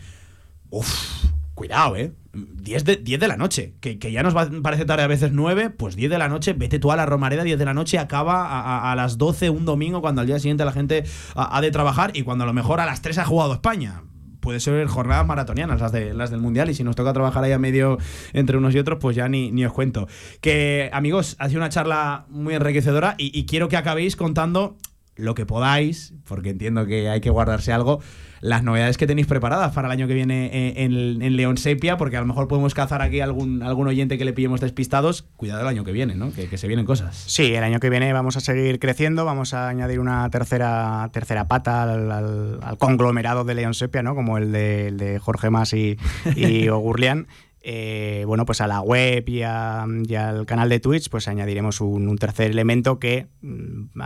Uf, 0.70 1.26
cuidado, 1.60 1.97
¿eh? 1.97 2.14
10 2.32 2.86
de, 2.86 2.95
10 2.95 3.20
de 3.20 3.28
la 3.28 3.36
noche, 3.36 3.74
que, 3.82 3.97
ya 3.99 4.24
nos 4.24 4.34
parece 4.34 4.86
tarde 4.86 5.03
a 5.03 5.07
veces 5.07 5.34
9, 5.34 5.72
pues 5.72 5.97
10 5.97 6.10
de 6.10 6.18
la 6.18 6.30
noche, 6.30 6.53
vete 6.53 6.80
tú 6.80 6.89
a 6.89 6.95
la 6.95 7.05
Romareda, 7.05 7.43
10 7.43 7.60
de 7.60 7.66
la 7.66 7.74
noche, 7.74 7.99
acaba 7.99 8.89
a, 8.89 8.95
las 8.95 9.18
12 9.18 9.49
un 9.49 9.66
domingo 9.66 9.99
cuando 9.99 10.22
al 10.22 10.28
día 10.28 10.39
siguiente 10.39 10.64
la 10.64 10.72
gente 10.72 11.03
ha, 11.36 11.60
de 11.60 11.70
trabajar 11.72 12.12
y 12.14 12.22
cuando 12.22 12.45
a 12.45 12.47
lo 12.47 12.53
mejor 12.53 12.80
a 12.80 12.86
las 12.86 13.01
3 13.01 13.18
ha 13.18 13.26
jugado 13.26 13.53
España. 13.53 14.03
Puede 14.39 14.62
ser 14.62 14.88
jornadas 14.88 15.28
maratonianas, 15.28 15.82
las, 15.82 15.91
de, 15.91 16.14
las 16.14 16.30
del 16.30 16.39
Mundial, 16.39 16.70
y 16.70 16.74
si 16.74 16.86
nos 16.86 16.95
toca 16.95 17.12
trabajar 17.12 17.43
ahí 17.43 17.51
a 17.51 17.60
medio 17.60 17.97
entre 18.32 18.57
unos 18.57 18.74
y 18.74 18.80
otros, 18.80 18.99
pues 19.01 19.18
ya 19.18 19.28
ni, 19.28 19.51
ni 19.51 19.66
os 19.66 19.74
cuento. 19.74 20.07
Que, 20.39 20.89
amigos, 20.93 21.36
ha 21.39 21.49
sido 21.49 21.60
una 21.60 21.68
charla 21.68 22.26
muy 22.30 22.53
enriquecedora 22.53 23.16
y 23.18 23.45
quiero 23.47 23.68
que 23.68 23.76
acabéis 23.76 24.16
contando 24.16 24.78
lo 25.20 25.36
que 25.36 25.45
podáis, 25.45 26.13
porque 26.28 26.49
entiendo 26.49 26.86
que 26.86 27.09
hay 27.09 27.22
que 27.22 27.30
guardarse 27.30 27.72
algo 27.72 27.99
las 28.41 28.63
novedades 28.63 28.97
que 28.97 29.07
tenéis 29.07 29.28
preparadas 29.28 29.74
para 29.74 29.88
el 29.88 29.91
año 29.91 30.07
que 30.07 30.13
viene 30.13 30.49
eh, 30.53 30.74
en, 30.84 31.36
León 31.36 31.57
Sepia, 31.57 31.97
porque 31.97 32.17
a 32.17 32.22
lo 32.22 32.26
mejor 32.26 32.47
podemos 32.47 32.74
cazar 32.74 33.01
aquí 33.01 33.22
algún, 33.22 33.63
algún 33.63 33.88
oyente 33.88 34.17
que 34.17 34.26
le 34.26 34.34
pillemos 34.34 34.61
despistados. 34.61 35.24
Cuidado 35.36 35.61
el 35.61 35.67
año 35.67 35.84
que 35.84 35.91
viene, 35.91 36.15
¿no? 36.15 36.32
Que, 36.32 36.57
se 36.57 36.67
vienen 36.67 36.86
cosas. 36.86 37.15
Sí, 37.28 37.53
el 37.53 37.63
año 37.63 37.80
que 37.80 37.89
viene 37.89 38.11
vamos 38.13 38.38
a 38.38 38.39
seguir 38.39 38.80
creciendo, 38.80 39.26
vamos 39.26 39.53
a 39.53 39.70
añadir 39.70 39.99
una 39.99 40.30
tercera, 40.30 41.09
tercera 41.13 41.47
pata 41.47 41.84
al, 41.84 42.78
conglomerado 42.78 43.43
de 43.43 43.55
León 43.55 43.74
Sepia, 43.74 44.03
¿no? 44.03 44.15
Como 44.15 44.38
el 44.38 44.51
de, 44.51 45.20
Jorge 45.22 45.49
Mas 45.49 45.74
y, 45.74 45.97
y 46.36 46.67
Ogurlian. 46.70 47.28
Eh, 47.62 48.24
bueno, 48.26 48.45
pues 48.45 48.62
a 48.62 48.68
la 48.68 48.82
web 48.82 49.28
y, 49.28 49.43
al 49.43 50.45
canal 50.45 50.70
de 50.70 50.80
Twitch, 50.80 51.10
pues 51.10 51.28
añadiremos 51.28 51.82
un, 51.82 52.18
tercer 52.18 52.51
elemento 52.51 52.99
que 52.99 53.28
mm, 53.41 53.99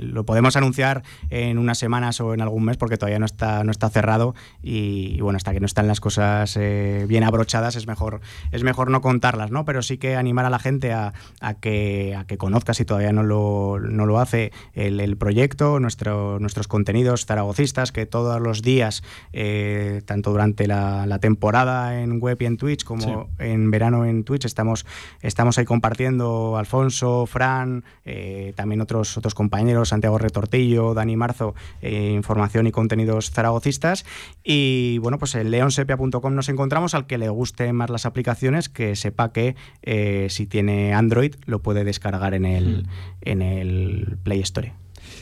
lo 0.00 0.26
podemos 0.26 0.56
anunciar 0.56 1.02
en 1.30 1.58
unas 1.58 1.78
semanas 1.78 2.20
o 2.20 2.34
en 2.34 2.40
algún 2.40 2.64
mes 2.64 2.76
porque 2.76 2.96
todavía 2.96 3.18
no 3.18 3.26
está, 3.26 3.64
no 3.64 3.70
está 3.70 3.88
cerrado 3.90 4.34
y, 4.62 5.20
bueno, 5.20 5.36
hasta 5.36 5.52
que 5.52 5.60
no 5.60 5.66
están 5.66 5.86
las 5.86 6.00
cosas 6.00 6.56
eh, 6.56 7.06
bien 7.08 7.24
abrochadas 7.24 7.76
es 7.76 7.86
mejor, 7.86 8.20
es 8.50 8.64
mejor 8.64 8.90
no 8.90 9.00
contarlas, 9.00 9.50
¿no? 9.50 9.64
Pero 9.64 9.82
sí 9.82 9.98
que 9.98 10.16
animar 10.16 10.44
a 10.44 10.50
la 10.50 10.58
gente 10.58 10.92
a, 10.92 11.12
que, 11.60 12.14
a 12.16 12.24
que 12.24 12.38
conozca, 12.38 12.74
si 12.74 12.84
todavía 12.84 13.12
no 13.12 13.22
lo, 13.22 13.78
no 13.80 14.06
lo 14.06 14.18
hace, 14.18 14.52
el, 14.74 15.16
proyecto, 15.16 15.80
nuestro, 15.80 16.38
nuestros 16.40 16.68
contenidos 16.68 17.26
zaragocistas, 17.26 17.92
que 17.92 18.06
todos 18.06 18.40
los 18.40 18.62
días, 18.62 19.02
eh, 19.32 20.02
tanto 20.04 20.30
durante 20.30 20.66
la, 20.66 21.06
la 21.06 21.18
temporada 21.20 22.02
en 22.02 22.20
web 22.20 22.36
y 22.40 22.46
en 22.46 22.56
Twitch, 22.56 22.84
como 22.84 22.95
como 22.98 23.28
en 23.38 23.70
verano 23.70 24.04
en 24.04 24.24
Twitch 24.24 24.44
estamos, 24.44 24.86
estamos 25.22 25.58
ahí 25.58 25.64
compartiendo 25.64 26.56
Alfonso, 26.56 27.26
Fran, 27.26 27.84
eh, 28.04 28.52
también 28.56 28.80
otros, 28.80 29.16
otros 29.16 29.34
compañeros, 29.34 29.90
Santiago 29.90 30.18
Retortillo, 30.18 30.94
Dani 30.94 31.16
Marzo, 31.16 31.54
eh, 31.82 32.12
información 32.12 32.66
y 32.66 32.72
contenidos 32.72 33.30
zaragocistas. 33.30 34.04
Y 34.42 34.98
bueno, 34.98 35.18
pues 35.18 35.34
en 35.34 35.50
leonsepia.com 35.50 36.34
nos 36.34 36.48
encontramos 36.48 36.94
al 36.94 37.06
que 37.06 37.18
le 37.18 37.28
guste 37.28 37.72
más 37.72 37.90
las 37.90 38.06
aplicaciones, 38.06 38.68
que 38.68 38.96
sepa 38.96 39.32
que 39.32 39.56
eh, 39.82 40.28
si 40.30 40.46
tiene 40.46 40.94
Android 40.94 41.34
lo 41.44 41.62
puede 41.62 41.84
descargar 41.84 42.34
en 42.34 42.44
el, 42.44 42.86
en 43.20 43.42
el 43.42 44.18
Play 44.22 44.40
Store. 44.40 44.74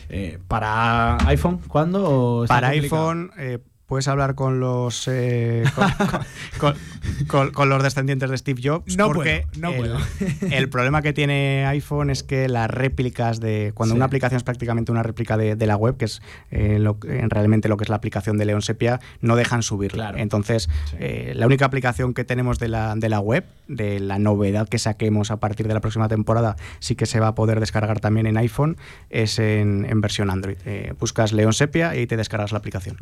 Eh, 0.09 0.39
¿Para 0.49 1.17
iPhone 1.29 1.61
cuándo? 1.69 2.45
Para 2.49 2.69
iPhone 2.69 3.31
eh, 3.39 3.59
puedes 3.87 4.09
hablar 4.09 4.35
con 4.35 4.61
los 4.61 5.09
eh, 5.09 5.65
con, 7.29 7.69
los 7.69 7.83
descendientes 7.83 8.31
de 8.31 8.39
Steve 8.39 8.61
Jobs. 8.63 8.97
No 8.97 9.07
porque 9.09 9.47
no 9.59 9.71
el, 9.71 9.77
puedo. 9.77 9.99
el 10.51 10.69
problema 10.69 11.03
que 11.03 11.13
tiene 11.13 11.67
iPhone 11.67 12.11
es 12.11 12.23
que 12.23 12.49
las 12.49 12.71
réplicas 12.71 13.41
de. 13.41 13.73
Cuando 13.75 13.95
una 13.95 14.07
aplicación 14.07 14.37
es 14.37 14.43
prácticamente 14.43 14.93
una 14.93 15.03
réplica 15.03 15.37
de, 15.37 15.67
la 15.67 15.77
web, 15.77 15.97
que 15.97 16.07
es 16.07 16.23
eh, 16.51 16.79
realmente 17.29 17.69
lo 17.69 17.77
que 17.77 17.85
es 17.85 17.89
la 17.89 17.97
aplicación 17.97 18.39
de 18.39 18.45
León 18.45 18.63
Sepia, 18.63 19.01
no 19.21 19.37
dejan 19.37 19.63
subir. 19.63 19.93
Entonces, 20.17 20.69
eh, 20.99 21.33
la 21.35 21.47
única 21.47 21.65
aplicación 21.65 22.15
que 22.15 22.25
tenemos 22.25 22.59
de 22.59 22.69
la, 22.69 22.95
de 22.97 23.09
la 23.09 23.21
web, 23.21 23.45
de 23.69 24.01
la 24.01 24.19
novedad 24.19 24.69
que 24.69 24.79
saquemos 24.79 25.31
a 25.31 25.39
partir 25.39 25.69
de 25.69 25.75
la 25.75 25.81
próxima 25.81 26.09
temporada, 26.09 26.57
sí 26.81 26.97
que 26.97 27.07
se 27.07 27.21
va 27.21 27.29
a 27.29 27.35
poder 27.35 27.61
descargar 27.61 28.01
también 28.01 28.27
en 28.27 28.37
iPhone, 28.37 28.77
es 29.11 29.39
en, 29.39 30.01
versión 30.01 30.31
Android. 30.31 30.57
buscas 30.99 31.33
León 31.33 31.53
Sepia 31.53 31.97
y 31.97 32.07
te 32.07 32.17
descargas 32.17 32.53
la 32.53 32.59
aplicación. 32.59 32.99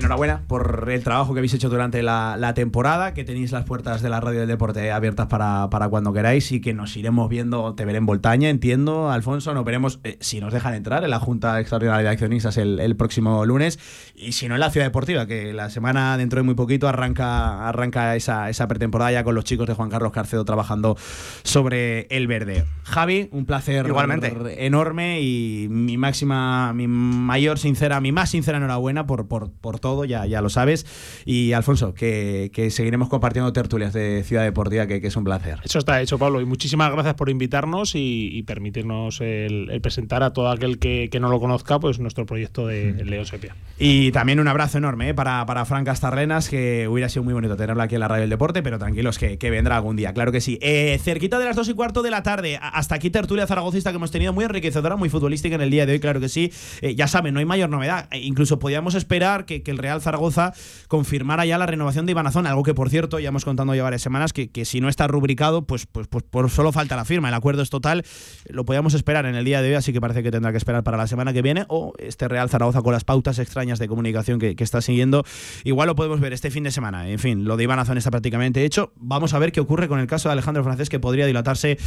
Enhorabuena 0.00 0.42
por 0.46 0.88
el 0.90 1.02
trabajo 1.02 1.32
que 1.32 1.40
habéis 1.40 1.54
hecho 1.54 1.68
durante 1.68 2.02
la, 2.02 2.36
la 2.38 2.54
temporada, 2.54 3.14
que 3.14 3.24
tenéis 3.24 3.52
las 3.52 3.64
puertas 3.64 4.02
de 4.02 4.08
la 4.08 4.20
radio 4.20 4.40
del 4.40 4.48
deporte 4.48 4.90
abiertas 4.90 5.26
para, 5.26 5.68
cuando 5.88 6.12
queráis 6.12 6.52
y 6.52 6.60
que 6.60 6.74
nos 6.74 6.96
iremos 6.96 7.28
viendo, 7.28 7.74
te 7.74 7.84
veré 7.84 7.98
en 7.98 8.06
Voltaña, 8.06 8.48
entiendo, 8.48 9.10
Alfonso, 9.10 9.54
nos 9.54 9.64
veremos 9.64 10.00
eh, 10.04 10.16
si 10.20 10.40
nos 10.40 10.52
dejan 10.52 10.74
entrar 10.74 11.04
en 11.04 11.10
la 11.10 11.20
Junta 11.20 11.60
Extraordinaria 11.60 12.02
de 12.02 12.08
Accionistas 12.10 12.56
el, 12.56 12.96
próximo 12.96 13.46
lunes 13.46 13.78
y 14.14 14.32
si 14.32 14.48
no 14.48 14.54
en 14.54 14.60
la 14.60 14.70
Ciudad 14.70 14.86
Deportiva, 14.86 15.26
que 15.26 15.52
la 15.52 15.70
semana 15.70 16.16
dentro 16.18 16.38
de 16.38 16.42
muy 16.42 16.54
poquito 16.54 16.88
arranca, 16.88 17.68
arranca 17.68 18.16
esa, 18.16 18.50
esa 18.50 18.68
pretemporada 18.68 19.12
ya 19.12 19.24
con 19.24 19.34
los 19.34 19.44
chicos 19.44 19.66
de 19.66 19.74
Juan 19.74 19.88
Carlos 19.90 20.12
Carcedo 20.12 20.44
trabajando 20.44 20.96
sobre 21.42 22.06
el 22.10 22.26
verde. 22.26 22.64
Javi, 22.82 23.28
un 23.32 23.46
placer 23.46 23.86
Igualmente. 23.86 24.66
enorme 24.66 25.20
y 25.22 25.68
mi 25.70 25.96
máxima, 25.96 26.72
mi 26.72 26.88
mayor 26.88 27.58
sincera, 27.58 28.00
mi 28.00 28.12
más 28.12 28.30
sincera 28.30 28.58
enhorabuena 28.58 29.06
por, 29.06 29.28
por, 29.28 29.50
por 29.50 29.78
todo, 29.78 29.89
ya, 30.04 30.26
ya 30.26 30.40
lo 30.40 30.48
sabes. 30.48 30.86
Y 31.24 31.52
Alfonso, 31.52 31.94
que, 31.94 32.50
que 32.52 32.70
seguiremos 32.70 33.08
compartiendo 33.08 33.52
tertulias 33.52 33.92
de 33.92 34.22
Ciudad 34.24 34.44
Deportiva, 34.44 34.86
que, 34.86 35.00
que, 35.00 35.08
es 35.08 35.16
un 35.16 35.24
placer. 35.24 35.58
Eso 35.64 35.78
está 35.78 36.00
hecho, 36.00 36.18
Pablo, 36.18 36.40
y 36.40 36.44
muchísimas 36.44 36.90
gracias 36.92 37.14
por 37.14 37.30
invitarnos 37.30 37.92
y, 37.94 38.42
permitirnos 38.46 39.20
el, 39.20 39.78
presentar 39.82 40.22
a 40.22 40.32
todo 40.32 40.50
aquel 40.50 40.78
que, 40.78 41.08
que, 41.10 41.20
no 41.20 41.28
lo 41.28 41.40
conozca 41.40 41.78
pues 41.78 41.98
nuestro 41.98 42.26
proyecto 42.26 42.66
de 42.66 42.92
mm. 42.92 43.08
León 43.08 43.26
Sepia. 43.26 43.54
Y 43.78 44.12
también 44.12 44.40
un 44.40 44.48
abrazo 44.48 44.78
enorme 44.78 45.10
eh, 45.10 45.14
para, 45.14 45.44
para 45.46 45.64
Fran 45.64 45.84
Castarlenas, 45.84 46.48
que 46.48 46.86
hubiera 46.88 47.08
sido 47.08 47.24
muy 47.24 47.34
bonito 47.34 47.56
tenerlo 47.56 47.82
aquí 47.82 47.94
en 47.94 48.00
la 48.00 48.08
radio 48.08 48.22
del 48.22 48.30
deporte, 48.30 48.62
pero 48.62 48.78
tranquilos 48.78 49.18
que, 49.18 49.38
que 49.38 49.50
vendrá 49.50 49.76
algún 49.76 49.96
día, 49.96 50.12
claro 50.12 50.32
que 50.32 50.40
sí. 50.40 50.58
Eh, 50.60 50.98
cerquita 51.02 51.38
de 51.38 51.46
las 51.46 51.56
dos 51.56 51.68
y 51.68 51.74
cuarto 51.74 52.02
de 52.02 52.10
la 52.10 52.22
tarde, 52.22 52.58
hasta 52.60 52.94
aquí 52.94 53.10
tertulia 53.10 53.46
zaragocista 53.46 53.90
que 53.90 53.96
hemos 53.96 54.10
tenido, 54.10 54.32
muy 54.32 54.44
enriquecedora, 54.44 54.96
muy 54.96 55.08
futbolística 55.08 55.54
en 55.54 55.62
el 55.62 55.70
día 55.70 55.86
de 55.86 55.92
hoy, 55.92 56.00
claro 56.00 56.20
que 56.20 56.28
sí. 56.28 56.52
Eh, 56.82 56.94
ya 56.94 57.08
saben, 57.08 57.34
no 57.34 57.40
hay 57.40 57.46
mayor 57.46 57.70
novedad. 57.70 58.08
incluso 58.12 58.58
podíamos 58.58 58.94
esperar 58.94 59.46
que, 59.46 59.62
que, 59.62 59.70
el 59.70 59.78
Real 59.80 60.00
Zaragoza 60.00 60.52
confirmara 60.88 61.46
ya 61.46 61.58
la 61.58 61.66
renovación 61.66 62.06
de 62.06 62.12
Ibanazón, 62.12 62.46
algo 62.46 62.62
que 62.62 62.74
por 62.74 62.90
cierto 62.90 63.18
ya 63.18 63.28
hemos 63.28 63.44
contando 63.44 63.74
ya 63.74 63.82
varias 63.82 64.02
semanas 64.02 64.32
que, 64.32 64.50
que 64.50 64.64
si 64.64 64.80
no 64.80 64.88
está 64.88 65.06
rubricado, 65.06 65.62
pues, 65.66 65.86
pues, 65.86 66.06
pues 66.08 66.24
por 66.24 66.50
solo 66.50 66.72
falta 66.72 66.96
la 66.96 67.04
firma. 67.04 67.28
El 67.28 67.34
acuerdo 67.34 67.62
es 67.62 67.70
total. 67.70 68.04
Lo 68.48 68.64
podíamos 68.64 68.94
esperar 68.94 69.26
en 69.26 69.34
el 69.34 69.44
día 69.44 69.62
de 69.62 69.70
hoy, 69.70 69.74
así 69.74 69.92
que 69.92 70.00
parece 70.00 70.22
que 70.22 70.30
tendrá 70.30 70.52
que 70.52 70.58
esperar 70.58 70.82
para 70.82 70.96
la 70.96 71.06
semana 71.06 71.32
que 71.32 71.42
viene. 71.42 71.64
O 71.68 71.92
este 71.98 72.28
Real 72.28 72.48
Zaragoza 72.48 72.82
con 72.82 72.92
las 72.92 73.04
pautas 73.04 73.38
extrañas 73.38 73.78
de 73.78 73.88
comunicación 73.88 74.38
que, 74.38 74.56
que 74.56 74.64
está 74.64 74.80
siguiendo. 74.80 75.24
Igual 75.64 75.88
lo 75.88 75.94
podemos 75.94 76.20
ver 76.20 76.32
este 76.32 76.50
fin 76.50 76.64
de 76.64 76.70
semana. 76.70 77.08
En 77.08 77.18
fin, 77.18 77.44
lo 77.44 77.56
de 77.56 77.64
Iván 77.64 77.78
Azón 77.78 77.98
está 77.98 78.10
prácticamente 78.10 78.64
hecho. 78.64 78.92
Vamos 78.96 79.34
a 79.34 79.38
ver 79.38 79.52
qué 79.52 79.60
ocurre 79.60 79.88
con 79.88 80.00
el 80.00 80.06
caso 80.06 80.28
de 80.28 80.34
Alejandro 80.34 80.64
Francés, 80.64 80.88
que 80.88 81.00
podría 81.00 81.26
dilatarse 81.26 81.78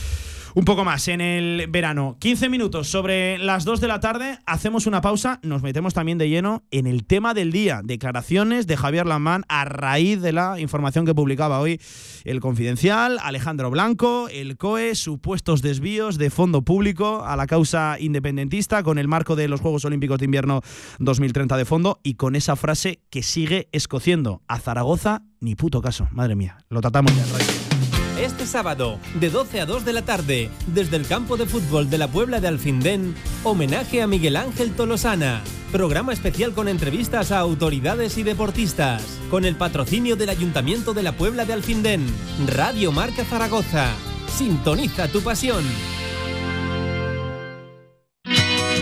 un 0.55 0.65
poco 0.65 0.83
más 0.83 1.07
en 1.07 1.21
el 1.21 1.67
verano. 1.69 2.17
15 2.19 2.49
minutos 2.49 2.89
sobre 2.89 3.37
las 3.37 3.65
2 3.65 3.81
de 3.81 3.87
la 3.87 3.99
tarde. 3.99 4.39
Hacemos 4.45 4.87
una 4.87 5.01
pausa. 5.01 5.39
Nos 5.43 5.63
metemos 5.63 5.93
también 5.93 6.17
de 6.17 6.29
lleno 6.29 6.63
en 6.71 6.87
el 6.87 7.05
tema 7.05 7.33
del 7.33 7.51
día. 7.51 7.81
Declaraciones 7.83 8.67
de 8.67 8.77
Javier 8.77 9.05
Lamán 9.05 9.43
a 9.47 9.65
raíz 9.65 10.21
de 10.21 10.33
la 10.33 10.59
información 10.59 11.05
que 11.05 11.15
publicaba 11.15 11.59
hoy 11.59 11.79
el 12.23 12.39
Confidencial, 12.39 13.19
Alejandro 13.21 13.69
Blanco, 13.69 14.27
el 14.29 14.57
COE, 14.57 14.95
supuestos 14.95 15.61
desvíos 15.61 16.17
de 16.17 16.29
fondo 16.29 16.61
público 16.61 17.23
a 17.25 17.35
la 17.35 17.47
causa 17.47 17.97
independentista 17.99 18.83
con 18.83 18.97
el 18.97 19.07
marco 19.07 19.35
de 19.35 19.47
los 19.47 19.61
Juegos 19.61 19.85
Olímpicos 19.85 20.19
de 20.19 20.25
Invierno 20.25 20.61
2030 20.99 21.57
de 21.57 21.65
fondo 21.65 21.99
y 22.03 22.15
con 22.15 22.35
esa 22.35 22.55
frase 22.55 23.01
que 23.09 23.23
sigue 23.23 23.67
escociendo 23.71 24.41
a 24.47 24.59
Zaragoza 24.59 25.23
ni 25.39 25.55
puto 25.55 25.81
caso. 25.81 26.07
Madre 26.11 26.35
mía, 26.35 26.57
lo 26.69 26.81
tratamos 26.81 27.13
ya, 27.15 27.72
este 28.19 28.45
sábado, 28.45 28.99
de 29.19 29.29
12 29.29 29.61
a 29.61 29.65
2 29.65 29.85
de 29.85 29.93
la 29.93 30.03
tarde, 30.03 30.49
desde 30.67 30.97
el 30.97 31.07
campo 31.07 31.37
de 31.37 31.45
fútbol 31.45 31.89
de 31.89 31.97
la 31.97 32.07
Puebla 32.07 32.39
de 32.39 32.47
Alfindén, 32.47 33.15
homenaje 33.43 34.01
a 34.01 34.07
Miguel 34.07 34.35
Ángel 34.35 34.71
Tolosana. 34.71 35.41
Programa 35.71 36.13
especial 36.13 36.53
con 36.53 36.67
entrevistas 36.67 37.31
a 37.31 37.39
autoridades 37.39 38.17
y 38.17 38.23
deportistas, 38.23 39.03
con 39.29 39.45
el 39.45 39.55
patrocinio 39.55 40.15
del 40.15 40.29
Ayuntamiento 40.29 40.93
de 40.93 41.03
la 41.03 41.13
Puebla 41.13 41.45
de 41.45 41.53
Alfindén. 41.53 42.05
Radio 42.47 42.91
Marca 42.91 43.25
Zaragoza. 43.25 43.87
Sintoniza 44.27 45.07
tu 45.07 45.21
pasión. 45.21 45.63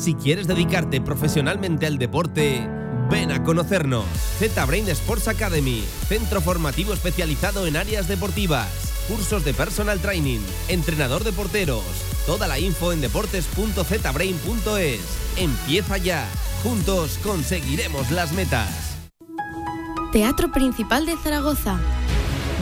si 0.00 0.14
quieres 0.14 0.46
dedicarte 0.46 1.02
profesionalmente 1.02 1.86
al 1.86 1.98
deporte, 1.98 2.66
ven 3.10 3.30
a 3.32 3.44
conocernos. 3.44 4.06
Z-Brain 4.38 4.88
Sports 4.88 5.28
Academy, 5.28 5.84
centro 6.08 6.40
formativo 6.40 6.94
especializado 6.94 7.66
en 7.66 7.76
áreas 7.76 8.08
deportivas, 8.08 8.66
cursos 9.08 9.44
de 9.44 9.52
personal 9.52 10.00
training, 10.00 10.40
entrenador 10.68 11.22
de 11.22 11.32
porteros. 11.32 11.84
Toda 12.26 12.48
la 12.48 12.58
info 12.58 12.92
en 12.92 13.02
deportes.zbrain.es. 13.02 15.00
Empieza 15.36 15.98
ya. 15.98 16.26
Juntos 16.62 17.18
conseguiremos 17.22 18.10
las 18.10 18.32
metas. 18.32 18.96
Teatro 20.12 20.50
Principal 20.50 21.04
de 21.04 21.16
Zaragoza. 21.16 21.78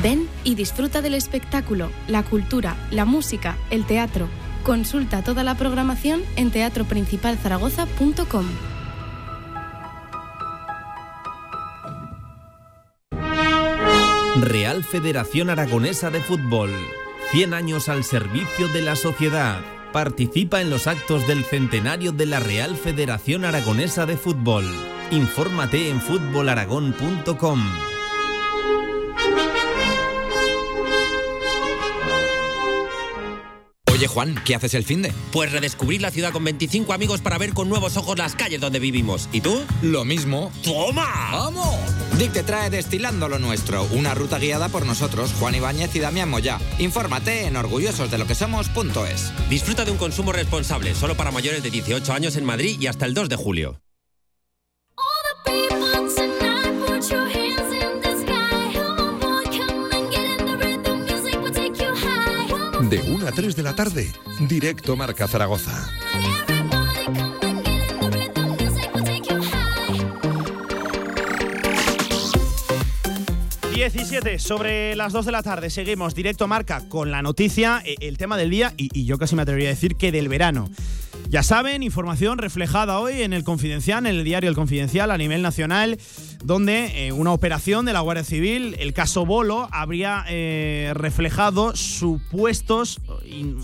Ven 0.03 0.29
y 0.45 0.57
disfruta 0.57 1.03
del 1.03 1.15
espectáculo, 1.15 1.91
la 2.09 2.25
cultura, 2.25 2.77
la 2.91 3.05
música, 3.05 3.57
el 3.71 3.87
teatro 3.87 4.29
Consulta 4.65 5.23
toda 5.23 5.43
la 5.45 5.55
programación 5.55 6.23
en 6.37 6.51
teatroprincipalzaragoza.com. 6.51 8.47
Real 14.41 14.85
Federación 14.85 15.51
Aragonesa 15.51 16.11
de 16.11 16.21
Fútbol. 16.21 16.71
100 17.33 17.55
años 17.55 17.89
al 17.89 18.05
servicio 18.05 18.69
de 18.69 18.83
la 18.83 18.95
sociedad. 18.95 19.61
Participa 19.93 20.61
en 20.61 20.71
los 20.71 20.87
actos 20.87 21.27
del 21.27 21.45
centenario 21.45 22.13
de 22.13 22.27
la 22.27 22.39
Real 22.41 22.77
Federación 22.77 23.45
Aragonesa 23.45 24.07
de 24.07 24.17
Fútbol. 24.17 24.65
Infórmate 25.11 25.91
en 25.91 26.01
fútbolaragón.com. 26.01 27.98
Oye 33.99 34.07
Juan, 34.07 34.41
¿qué 34.45 34.55
haces 34.55 34.75
el 34.75 34.85
fin 34.85 35.03
de? 35.03 35.13
Pues 35.33 35.51
redescubrir 35.51 36.01
la 36.01 36.13
ciudad 36.13 36.31
con 36.31 36.45
25 36.45 36.93
amigos 36.93 37.21
para 37.21 37.37
ver 37.37 37.53
con 37.53 37.69
nuevos 37.69 37.97
ojos 37.97 38.17
las 38.17 38.37
calles 38.37 38.61
donde 38.61 38.79
vivimos. 38.79 39.29
¿Y 39.33 39.41
tú? 39.41 39.61
Lo 39.83 40.05
mismo. 40.05 40.53
¡Toma! 40.63 41.31
¡Vamos! 41.33 41.75
Dick 42.17 42.33
te 42.33 42.45
trae 42.45 42.71
Destilando 42.71 43.29
lo 43.29 43.41
Nuestro, 43.41 43.83
una 43.91 44.15
ruta 44.15 44.39
guiada 44.39 44.69
por 44.69 44.87
nosotros, 44.87 45.33
Juan 45.41 45.57
Ibáñez 45.57 45.97
y 45.97 45.99
Damián 45.99 46.31
Moya. 46.31 46.61
Infórmate 46.79 47.47
en 47.47 47.57
orgullososdeloquesomos.es. 47.57 49.33
Disfruta 49.51 49.85
de 49.85 49.91
un 49.91 49.99
consumo 49.99 50.31
responsable, 50.31 50.95
solo 50.95 51.17
para 51.17 51.33
mayores 51.33 51.65
de 51.65 51.71
18 51.71 52.13
años 52.13 52.37
en 52.37 52.45
Madrid 52.45 52.77
y 52.81 52.87
hasta 52.87 53.05
el 53.05 53.15
2 53.15 53.29
de 53.29 53.35
julio. 53.35 53.81
De 62.89 63.03
1 63.03 63.27
a 63.27 63.33
3 63.33 63.55
de 63.55 63.63
la 63.63 63.75
tarde, 63.75 64.11
directo 64.49 64.97
Marca 64.97 65.29
Zaragoza. 65.29 65.91
...17 73.75 74.39
sobre 74.39 74.97
las 74.97 75.13
2 75.13 75.27
de 75.27 75.33
la 75.33 75.43
tarde... 75.43 75.71
...seguimos 75.71 76.15
directo 76.15 76.49
marca 76.49 76.89
con 76.89 77.11
la 77.11 77.23
noticia... 77.23 77.81
Eh, 77.85 77.95
...el 78.01 78.19
tema 78.19 78.37
del 78.37 78.51
día 78.51 78.75
y, 78.77 78.89
y 78.93 79.05
yo 79.05 79.19
casi 79.19 79.37
me 79.37 79.43
atrevería 79.43 79.69
a 79.69 79.73
decir 79.73 79.97
que 79.97 80.11
del 80.11 80.29
verano... 80.29 80.69
Ya 81.29 81.43
saben, 81.43 81.83
información 81.83 82.39
reflejada 82.39 83.01
hoy 83.01 83.21
en 83.21 83.35
el 83.35 83.45
Confidencial, 83.45 84.07
en 84.07 84.17
el 84.17 84.25
diario 84.25 84.49
El 84.49 84.57
Confidencial 84.57 85.11
a 85.11 85.19
nivel 85.19 85.43
nacional, 85.43 85.99
donde 86.45 87.07
eh, 87.07 87.13
una 87.13 87.33
operación 87.33 87.85
de 87.85 87.93
la 87.93 88.01
Guardia 88.01 88.25
Civil, 88.25 88.77
el 88.79 88.93
caso 88.93 89.27
Bolo, 89.27 89.69
habría 89.73 90.25
eh, 90.29 90.93
reflejado 90.95 91.75
supuestos, 91.75 93.01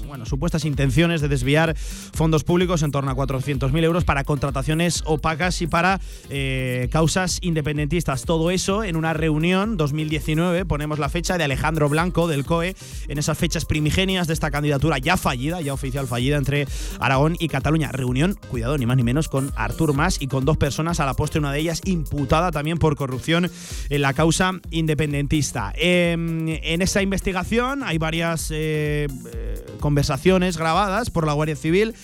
bueno, 0.07 0.27
supuestas 0.27 0.65
intenciones 0.65 1.21
de 1.21 1.29
desviar 1.29 1.77
fondos 1.77 2.45
públicos 2.45 2.83
en 2.83 2.91
torno 2.91 3.11
a 3.11 3.17
400.000 3.17 3.85
euros 3.85 4.05
para 4.05 4.25
contrataciones 4.25 5.03
opacas 5.07 5.63
y 5.63 5.67
para 5.67 6.01
eh, 6.31 6.89
causas 6.91 7.39
independentistas. 7.43 8.23
Todo 8.25 8.51
eso 8.51 8.83
en 8.83 8.97
una 8.97 9.13
reunión 9.13 9.77
2019, 9.77 10.65
ponemos 10.65 10.99
la 10.99 11.09
fecha 11.09 11.39
de 11.39 11.45
Alejandro 11.45 11.89
Blanco 11.89 12.27
del 12.27 12.45
COE, 12.45 12.75
en 13.09 13.19
esas 13.19 13.39
fechas 13.39 13.65
primigenias 13.65 14.27
de 14.27 14.35
esta 14.35 14.51
candidatura 14.51 14.99
ya 14.99 15.17
fallida, 15.17 15.61
ya 15.61 15.73
oficial 15.73 16.07
fallida 16.07 16.37
entre 16.37 16.67
Aragón 16.99 17.37
y 17.39 17.49
Cataluña. 17.49 17.93
Reunión, 17.93 18.37
cuidado, 18.49 18.77
ni 18.79 18.87
más 18.87 18.97
ni 18.97 19.05
menos, 19.05 19.29
con 19.29 19.53
Artur 19.57 19.95
Mas 19.95 20.21
y 20.21 20.27
con 20.27 20.45
dos 20.45 20.57
personas 20.57 21.01
a 21.01 21.07
la 21.07 21.15
postre, 21.15 21.39
una 21.39 21.53
de 21.53 21.61
ellas 21.61 21.81
imputada 21.85 22.51
también 22.51 22.64
por 22.79 22.97
corrupción 22.97 23.51
en 23.91 24.03
la 24.03 24.15
causa 24.15 24.53
independentista. 24.71 25.73
Em, 25.77 26.49
en 26.49 26.83
esa 26.83 27.03
investigación 27.03 27.83
hay 27.83 27.99
varias 27.99 28.51
eh, 28.51 29.07
eh, 29.33 29.65
conversaciones 29.81 30.57
grabadas 30.57 31.11
por 31.11 31.27
la 31.27 31.35
Guardia 31.35 31.57
Civil 31.57 31.95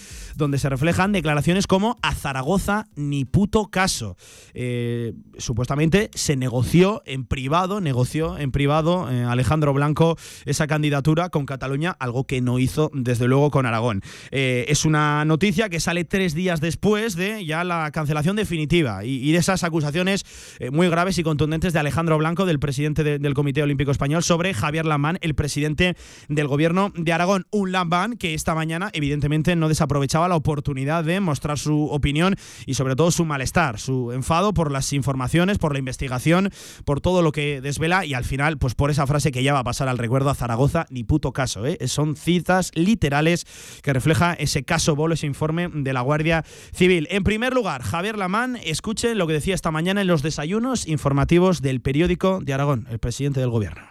donde 0.41 0.59
se 0.59 0.69
reflejan 0.69 1.13
declaraciones 1.13 1.69
como 1.69 1.97
a 2.03 2.15
Zaragoza 2.15 2.87
ni 2.97 3.25
puto 3.25 3.67
caso. 3.67 4.17
Eh, 4.55 5.13
supuestamente 5.39 6.11
se 6.15 6.35
negoció 6.35 7.03
en 7.07 7.25
privado, 7.25 7.81
negoció 7.81 8.39
en 8.39 8.51
privado 8.51 9.09
eh, 9.11 9.23
Alejandro 9.23 9.73
Blanco 9.73 10.17
esa 10.47 10.67
candidatura 10.67 11.29
con 11.29 11.47
Cataluña, 11.47 11.95
algo 12.01 12.25
que 12.25 12.41
no 12.41 12.59
hizo 12.59 12.91
desde 12.93 13.29
luego 13.29 13.51
con 13.51 13.67
Aragón. 13.67 14.03
Eh, 14.33 14.65
es 14.69 14.85
una 14.85 15.25
noticia 15.25 15.69
que 15.69 15.79
sale 15.79 16.05
tres 16.05 16.35
días 16.35 16.61
después 16.61 17.15
de 17.15 17.45
ya 17.45 17.63
la 17.63 17.91
cancelación 17.93 18.35
definitiva 18.35 19.05
y, 19.05 19.31
de 19.31 19.39
esas 19.39 19.63
acusaciones 19.63 20.25
muy 20.73 20.89
graves 20.89 21.19
y 21.19 21.23
contundentes 21.23 21.73
de 21.73 21.79
Alejandro 21.79 22.19
Blanco, 22.19 22.47
del 22.47 22.59
presidente 22.59 23.05
del 23.05 23.35
Comité 23.35 23.63
Olímpico 23.63 23.91
Español, 23.91 24.23
sobre 24.23 24.55
Javier 24.55 24.87
Lamán, 24.87 25.19
el 25.21 25.35
presidente 25.35 25.95
del 26.29 26.49
gobierno 26.49 26.93
de 26.97 27.13
Aragón. 27.13 27.47
Un 27.51 27.73
Lamán 27.73 28.17
que 28.17 28.35
esta 28.35 28.55
mañana 28.55 28.91
evidentemente 28.95 29.55
no 29.57 29.69
desaprovechaba 29.69 30.29
la 30.31 30.37
oportunidad 30.37 31.05
de 31.05 31.21
mostrar 31.21 31.59
su 31.59 31.87
opinión 31.87 32.37
y 32.65 32.75
sobre 32.75 32.97
todo 32.97 33.11
su 33.11 33.27
malestar, 33.27 33.79
su 33.79 34.13
enfado 34.13 34.55
por 34.55 34.73
las 34.73 34.95
informaciones, 34.95 35.59
por 35.59 35.75
la 35.75 35.79
investigación, 35.79 36.51
por 36.87 37.03
todo 37.03 37.21
lo 37.21 37.33
que 37.33 37.61
desvela 37.61 38.07
y 38.07 38.15
al 38.15 38.25
final, 38.25 38.57
pues 38.57 38.75
por 38.75 38.91
esa 38.91 39.07
frase 39.07 39.33
que 39.33 39.43
ya 39.43 39.53
va 39.53 39.61
a 39.61 39.65
pasar 39.65 39.89
al 39.89 39.99
recuerdo 39.99 40.31
a 40.31 40.35
Zaragoza, 40.35 40.87
ni 40.89 41.05
puto 41.05 41.33
caso. 41.33 41.67
¿eh? 41.67 41.77
Son 41.87 42.17
citas 42.17 42.71
literales 42.75 43.47
que 43.83 43.93
refleja 43.93 44.33
ese 44.33 44.65
caso 44.65 44.97
Bolo, 44.97 45.15
ese 45.15 45.27
informe 45.27 45.69
de 45.73 45.93
la 45.93 46.01
Guardia 46.01 46.45
Civil. 46.73 47.07
En 47.11 47.25
primer 47.25 47.53
lugar, 47.53 47.83
Javier 47.83 48.17
Lamán, 48.17 48.57
escuche 48.65 49.15
lo 49.15 49.27
que 49.27 49.35
decía 49.35 49.55
esta 49.55 49.71
mañana 49.71 50.01
en 50.01 50.07
los 50.07 50.23
desayunos 50.23 50.87
informativos 50.87 51.61
del 51.61 51.81
periódico 51.81 52.41
de 52.43 52.55
Aragón, 52.55 52.87
el 52.91 52.99
presidente 52.99 53.41
del 53.41 53.51
gobierno. 53.51 53.83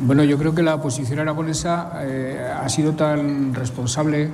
Bueno, 0.00 0.24
yo 0.24 0.38
creo 0.38 0.54
que 0.54 0.62
la 0.62 0.80
posición 0.80 1.20
aragonesa 1.20 1.92
eh, 2.04 2.38
ha 2.38 2.68
sido 2.68 2.94
tan 2.94 3.54
responsable 3.54 4.30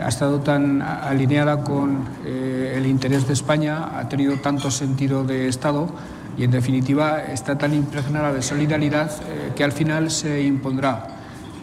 ha 0.00 0.08
estado 0.08 0.40
tan 0.40 0.82
alineada 0.82 1.62
con 1.64 2.04
eh, 2.24 2.74
el 2.76 2.86
interés 2.86 3.26
de 3.26 3.34
España, 3.34 3.98
ha 3.98 4.08
tenido 4.08 4.36
tanto 4.38 4.70
sentido 4.70 5.24
de 5.24 5.48
Estado 5.48 5.88
y, 6.36 6.44
en 6.44 6.50
definitiva, 6.50 7.22
está 7.24 7.58
tan 7.58 7.74
impregnada 7.74 8.32
de 8.32 8.42
solidaridad 8.42 9.10
eh, 9.10 9.52
que 9.54 9.64
al 9.64 9.72
final 9.72 10.10
se 10.10 10.42
impondrá. 10.42 11.08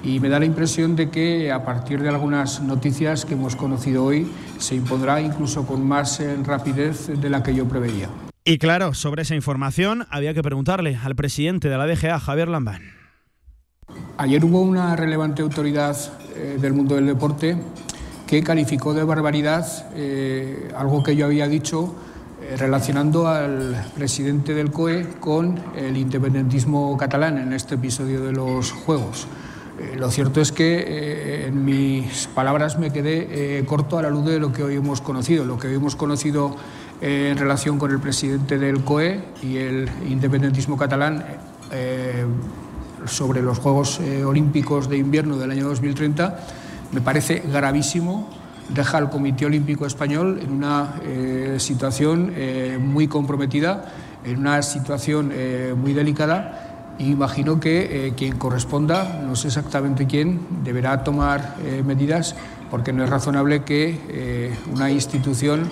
Y 0.04 0.20
me 0.20 0.30
da 0.30 0.40
la 0.40 0.46
impresión 0.46 0.96
de 0.96 1.10
que 1.10 1.52
a 1.52 1.66
partir 1.66 2.02
de 2.02 2.10
algunas 2.10 2.62
noticias 2.62 3.26
que 3.26 3.34
hemos 3.34 3.56
conocido 3.56 4.06
hoy 4.06 4.32
se 4.58 4.76
impondrá 4.76 5.20
incluso 5.20 5.66
con 5.66 5.86
más 5.86 6.20
eh, 6.20 6.38
rapidez 6.44 7.08
de 7.08 7.30
la 7.30 7.44
que 7.44 7.54
yo 7.54 7.66
preveía. 7.66 8.10
Y 8.46 8.58
claro, 8.58 8.94
sobre 8.94 9.24
esa 9.24 9.36
información 9.36 10.06
había 10.10 10.34
que 10.34 10.42
preguntarle 10.42 10.98
al 11.04 11.16
presidente 11.16 11.68
de 11.68 11.78
la 11.78 11.86
DGA, 11.86 12.20
Javier 12.20 12.48
Lambán. 12.48 12.82
Ayer 14.18 14.46
hubo 14.46 14.62
una 14.62 14.96
relevante 14.96 15.42
autoridad 15.42 15.98
del 16.62 16.74
mundo 16.74 16.96
del 16.96 17.08
deporte 17.08 17.58
que 18.30 18.44
calificó 18.44 18.94
de 18.94 19.04
barbaridad 19.04 19.66
eh, 19.96 20.72
algo 20.78 21.02
que 21.02 21.16
yo 21.16 21.26
había 21.26 21.48
dicho 21.48 21.96
eh, 22.44 22.58
relacionando 22.58 23.28
al 23.28 23.84
presidente 23.96 24.54
del 24.54 24.70
COE 24.70 25.16
con 25.20 25.60
el 25.76 25.98
independentismo 25.98 26.96
catalán 26.96 27.40
en 27.40 27.54
este 27.54 27.74
episodio 27.74 28.24
de 28.24 28.32
los 28.32 28.72
Juegos. 28.72 29.26
Eh, 29.80 29.96
lo 29.98 30.12
cierto 30.12 30.42
es 30.42 30.52
que 30.52 31.48
en 31.48 31.66
mis 31.66 32.28
palabras 32.28 32.78
me 32.78 32.92
quedé 32.94 33.66
corto 33.66 33.98
a 33.98 34.04
la 34.04 34.12
luz 34.12 34.26
de 34.26 34.40
lo 34.40 34.54
que 34.54 34.62
hoy 34.62 34.76
hemos 34.76 35.02
conocido. 35.02 35.44
Lo 35.44 35.58
que 35.58 35.68
hoy 35.68 35.74
hemos 35.74 35.96
conocido 35.96 36.56
en 37.02 37.36
relación 37.36 37.80
con 37.80 37.90
el 37.90 38.00
presidente 38.00 38.60
del 38.60 38.84
COE 38.84 39.24
y 39.42 39.58
el 39.58 39.90
independentismo 40.08 40.78
catalán 40.78 41.26
sobre 43.08 43.42
los 43.42 43.58
Juegos 43.58 44.00
Olímpicos 44.24 44.88
de 44.88 44.98
Invierno 44.98 45.38
del 45.38 45.50
año 45.50 45.68
2030 45.68 46.59
me 46.92 47.02
parece 47.02 47.44
gravísimo, 47.52 48.28
deja 48.70 48.98
al 48.98 49.10
Comité 49.10 49.46
Olímpico 49.46 49.86
Español 49.86 50.40
en 50.42 50.52
una 50.52 50.96
eh, 51.04 51.56
situación 51.60 52.34
eh, 52.36 52.78
muy 52.80 53.08
comprometida, 53.08 53.94
en 54.24 54.40
una 54.40 54.62
situación 54.62 55.32
eh, 55.34 55.74
muy 55.78 55.94
delicada. 55.94 56.96
Imagino 57.00 57.62
que 57.62 58.14
quien 58.18 58.38
corresponda, 58.38 59.22
no 59.26 59.38
sé 59.38 59.48
exactamente 59.48 60.06
quién, 60.06 60.42
deberá 60.66 61.02
tomar 61.06 61.56
medidas 61.86 62.36
porque 62.70 62.92
no 62.92 63.06
es 63.06 63.10
razonable 63.10 63.64
que 63.64 64.52
una 64.74 64.92
institución 64.92 65.72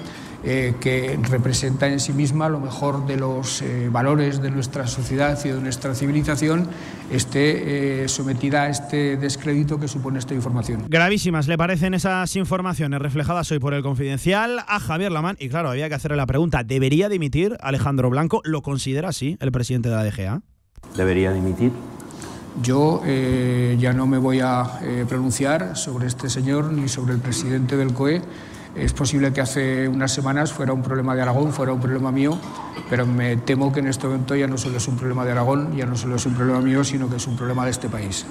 eh, 0.50 0.76
que 0.80 1.20
representa 1.30 1.90
en 1.90 2.00
sí 2.00 2.14
misma 2.14 2.48
lo 2.48 2.62
mejor 2.62 3.06
de 3.06 3.18
los 3.18 3.62
eh, 3.62 3.90
valores 3.92 4.42
de 4.42 4.50
nuestra 4.50 4.88
sociedad 4.88 5.38
y 5.44 5.50
de 5.50 5.60
nuestra 5.60 5.94
civilización, 5.94 6.70
esté 7.12 8.04
eh, 8.04 8.08
sometida 8.08 8.64
a 8.64 8.70
este 8.70 9.18
descrédito 9.18 9.78
que 9.78 9.90
supone 9.90 10.20
esta 10.20 10.34
información. 10.34 10.86
Gravísimas 10.88 11.50
le 11.50 11.58
parecen 11.58 11.94
esas 11.94 12.34
informaciones 12.38 13.02
reflejadas 13.02 13.52
hoy 13.52 13.60
por 13.60 13.74
el 13.74 13.84
Confidencial 13.84 14.60
a 14.66 14.80
Javier 14.80 15.12
Lamán. 15.12 15.36
Y 15.38 15.50
claro, 15.50 15.70
había 15.70 15.90
que 15.90 15.96
hacerle 15.96 16.16
la 16.16 16.28
pregunta, 16.28 16.64
¿debería 16.64 17.10
dimitir 17.10 17.58
Alejandro 17.60 18.10
Blanco? 18.10 18.40
¿Lo 18.46 18.62
considera 18.62 19.10
así 19.10 19.36
el 19.42 19.52
presidente 19.52 19.90
de 19.90 19.96
la 19.98 20.06
DGA? 20.06 20.44
¿Debería 20.96 21.34
dimitir? 21.34 21.74
Yo 22.64 23.04
ya 23.06 23.92
no 23.92 24.08
me 24.08 24.18
voy 24.18 24.40
a 24.40 24.80
pronunciar 25.10 25.76
sobre 25.76 26.08
este 26.08 26.30
señor 26.30 26.72
ni 26.72 26.88
sobre 26.88 27.14
el 27.16 27.20
presidente 27.20 27.76
del 27.76 27.94
COE. 27.94 28.22
Es 28.78 28.94
posible 28.94 29.34
que 29.34 29.42
hace 29.42 29.88
unas 29.88 30.14
semanas 30.14 30.54
fuera 30.54 30.72
un 30.72 30.84
problema 30.84 31.16
de 31.16 31.24
Aragón, 31.24 31.52
fuera 31.52 31.74
un 31.74 31.82
problema 31.82 32.12
mío, 32.12 32.40
pero 32.90 33.08
me 33.08 33.36
temo 33.38 33.74
que 33.74 33.80
en 33.80 33.88
este 33.88 34.06
momento 34.06 34.36
ya 34.36 34.48
no 34.48 34.58
solo 34.58 34.78
es 34.78 34.88
un 34.88 34.98
problema 34.98 35.26
de 35.26 35.32
Aragón, 35.32 35.76
ya 35.76 35.88
no 35.88 35.98
solo 35.98 36.16
es 36.16 36.26
un 36.28 36.36
problema 36.36 36.62
mío, 36.62 36.84
sino 36.84 37.10
que 37.10 37.16
es 37.16 37.26
un 37.26 37.36
problema 37.36 37.66
de 37.66 37.72
este 37.72 37.90
país. 37.90 38.26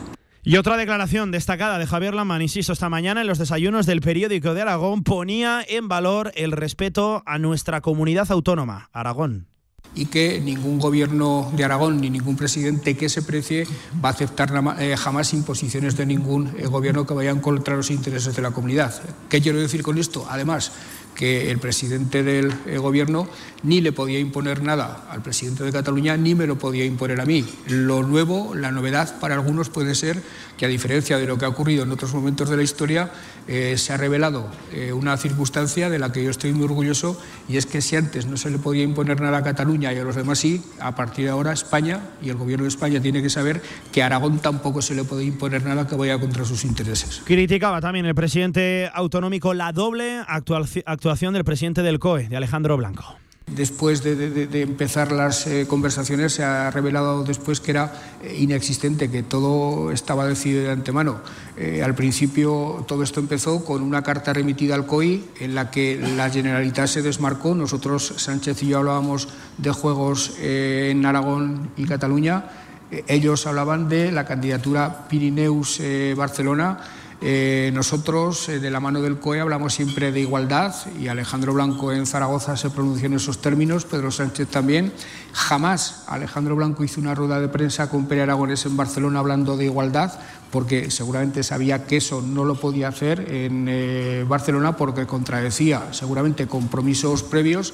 Y 0.45 0.57
otra 0.59 0.77
declaración 0.77 1.33
destacada 1.33 1.79
de 1.79 1.87
Javier 1.89 2.15
Lamán, 2.15 2.43
insisto, 2.43 2.73
esta 2.73 2.89
mañana 2.89 3.23
en 3.23 3.27
los 3.27 3.39
desayunos 3.39 3.87
del 3.87 4.01
periódico 4.01 4.55
de 4.55 4.63
Aragón 4.63 5.03
ponía 5.03 5.65
en 5.69 5.89
valor 5.89 6.31
el 6.37 6.53
respeto 6.53 7.25
a 7.27 7.39
nuestra 7.39 7.81
comunidad 7.81 8.31
autónoma, 8.31 8.89
Aragón 8.93 9.49
y 9.95 10.07
que 10.07 10.41
ningún 10.41 10.79
gobierno 10.79 11.51
de 11.57 11.65
Aragón 11.65 12.01
ni 12.01 12.11
ningún 12.11 12.37
presidente 12.37 12.97
que 12.97 13.09
se 13.09 13.23
precie 13.23 13.67
va 14.05 14.11
a 14.11 14.13
aceptar 14.13 14.53
eh, 14.79 14.97
jamás 14.97 15.33
imposiciones 15.33 15.97
de 15.97 16.07
ningún 16.07 16.55
eh, 16.59 16.67
gobierno 16.67 17.07
que 17.07 17.15
vayan 17.15 17.41
contra 17.41 17.77
los 17.77 17.91
intereses 17.91 18.35
de 18.35 18.43
la 18.43 18.51
comunidad. 18.51 18.95
¿Qué 19.29 19.41
quiero 19.41 19.59
decir 19.59 19.83
con 19.83 19.99
esto? 19.99 20.27
Además, 20.29 20.73
que 21.17 21.51
el 21.51 21.59
presidente 21.59 22.23
del 22.23 22.53
eh, 22.67 22.79
gobierno 22.79 23.27
ni 23.63 23.81
le 23.81 23.91
podía 23.91 24.21
imponer 24.21 24.63
nada 24.63 25.07
al 25.11 25.23
presidente 25.23 25.65
de 25.65 25.73
Cataluña 25.73 26.17
ni 26.17 26.35
me 26.35 26.47
lo 26.47 26.59
podía 26.59 26.85
imponer 26.85 27.21
a 27.21 27.25
mí. 27.25 27.45
Lo 27.67 28.03
nuevo, 28.03 28.55
la 28.55 28.71
novedad 28.71 29.19
para 29.19 29.35
algunos 29.35 29.71
puede 29.71 29.95
ser 29.95 30.23
que 30.57 30.67
a 30.67 30.69
diferencia 30.69 31.19
de 31.19 31.27
lo 31.27 31.39
que 31.39 31.47
ha 31.47 31.49
ocurrido 31.49 31.83
en 31.83 31.91
otros 31.91 32.15
momentos 32.15 32.49
de 32.49 32.57
la 32.57 32.63
historia, 32.63 33.11
eh, 33.49 33.77
se 33.77 33.93
ha 33.93 33.97
revelado 33.97 34.51
eh, 34.73 34.93
una 34.93 35.17
circunstancia 35.17 35.91
de 35.91 35.99
la 35.99 36.13
que 36.13 36.23
yo 36.23 36.31
estoy 36.31 36.53
muy 36.53 36.65
orgulloso 36.65 37.21
y 37.49 37.57
es 37.57 37.67
que 37.67 37.81
si 37.81 37.97
antes 37.97 38.27
no 38.27 38.37
se 38.37 38.51
le 38.51 38.59
podía 38.59 38.83
imponer 38.83 39.21
nada 39.21 39.39
a 39.39 39.43
Cataluña 39.43 39.93
y 39.93 39.99
a 39.99 40.05
los 40.05 40.17
demás 40.17 40.39
sí, 40.39 40.63
a 40.81 40.95
partir 40.95 41.25
de 41.25 41.31
ahora 41.31 41.53
España 41.53 42.01
y 42.23 42.29
el 42.29 42.37
gobierno 42.37 42.65
de 42.65 42.69
España 42.69 43.01
tiene 43.01 43.23
que 43.23 43.31
saber 43.31 43.63
que 43.93 44.03
a 44.03 44.07
Aragón 44.07 44.39
tampoco 44.39 44.83
se 44.83 44.95
le 44.95 45.05
puede 45.05 45.25
imponer 45.25 45.65
nada 45.65 45.87
que 45.87 45.97
vaya 45.97 46.19
contra 46.19 46.45
sus 46.45 46.65
intereses. 46.65 47.23
Criticaba 47.25 47.81
también 47.81 48.07
el 48.07 48.15
presidente 48.15 48.91
autonómico 48.93 49.55
la 49.55 49.73
doble 49.73 50.23
actuación 50.27 50.83
actuación 51.07 51.35
del 51.35 51.45
presidente 51.45 51.85
del 51.85 52.01
COE, 52.01 52.29
de 52.29 52.37
Alejandro 52.37 52.77
Blanco. 52.77 53.05
Después 53.47 54.03
de, 54.03 54.49
empezar 54.61 55.13
las 55.13 55.47
eh, 55.47 55.65
conversaciones 55.69 56.33
se 56.33 56.43
ha 56.43 56.69
revelado 56.73 57.23
después 57.23 57.61
que 57.61 57.71
era 57.71 57.93
eh, 58.25 58.35
inexistente, 58.41 59.09
que 59.09 59.23
todo 59.23 59.93
estaba 59.93 60.27
decidido 60.27 60.65
de 60.65 60.73
antemano. 60.73 61.21
Eh, 61.57 61.81
al 61.85 61.95
principio 61.95 62.85
todo 62.89 63.05
esto 63.05 63.21
empezó 63.21 63.65
con 63.65 63.83
una 63.83 64.03
carta 64.03 64.33
remitida 64.33 64.75
al 64.75 64.87
COI 64.87 65.25
en 65.39 65.55
la 65.55 65.71
que 65.71 65.97
la 66.17 66.29
Generalitat 66.29 66.89
se 66.89 67.03
desmarcó. 67.03 67.55
Nosotros, 67.55 68.15
Sánchez 68.17 68.65
y 68.65 68.71
yo, 68.71 68.79
hablábamos 68.79 69.29
de 69.59 69.71
juegos 69.71 70.33
en 70.41 71.07
Aragón 71.07 71.71
y 71.77 71.85
Cataluña. 71.85 72.47
ellos 72.91 73.47
hablaban 73.47 73.89
de 73.89 74.11
la 74.11 74.25
candidatura 74.25 75.07
Pirineus-Barcelona 75.09 76.81
Eh, 77.23 77.71
nosotros, 77.73 78.49
eh, 78.51 78.61
de 78.61 78.71
la 78.71 78.79
mano 78.79 79.01
del 79.01 79.19
COE, 79.19 79.41
hablamos 79.41 79.73
siempre 79.75 80.13
de 80.13 80.21
igualdad 80.21 80.75
y 81.01 81.09
Alejandro 81.09 81.55
Blanco 81.55 81.91
en 81.93 82.07
Zaragoza 82.07 82.57
se 82.57 82.69
pronunció 82.69 83.07
en 83.07 83.15
esos 83.15 83.41
términos, 83.41 83.87
Pedro 83.87 84.11
Sánchez 84.11 84.49
también. 84.49 84.93
Jamás 85.33 86.05
Alejandro 86.09 86.57
Blanco 86.57 86.85
hizo 86.85 87.01
una 87.01 87.15
rueda 87.15 87.41
de 87.41 87.49
prensa 87.49 87.89
con 87.89 88.07
Pere 88.07 88.23
Aragonés 88.23 88.67
en 88.67 88.77
Barcelona 88.77 89.21
hablando 89.21 89.57
de 89.57 89.65
igualdad, 89.65 90.13
porque 90.51 90.91
seguramente 90.91 91.43
sabía 91.43 91.87
que 91.87 91.97
eso 91.97 92.21
no 92.21 92.45
lo 92.45 92.57
podía 92.57 92.89
hacer 92.89 93.33
en 93.33 93.67
eh, 93.69 94.25
Barcelona 94.29 94.77
porque 94.77 95.07
contradecía 95.07 95.93
seguramente 95.93 96.47
compromisos 96.47 97.23
previos. 97.23 97.73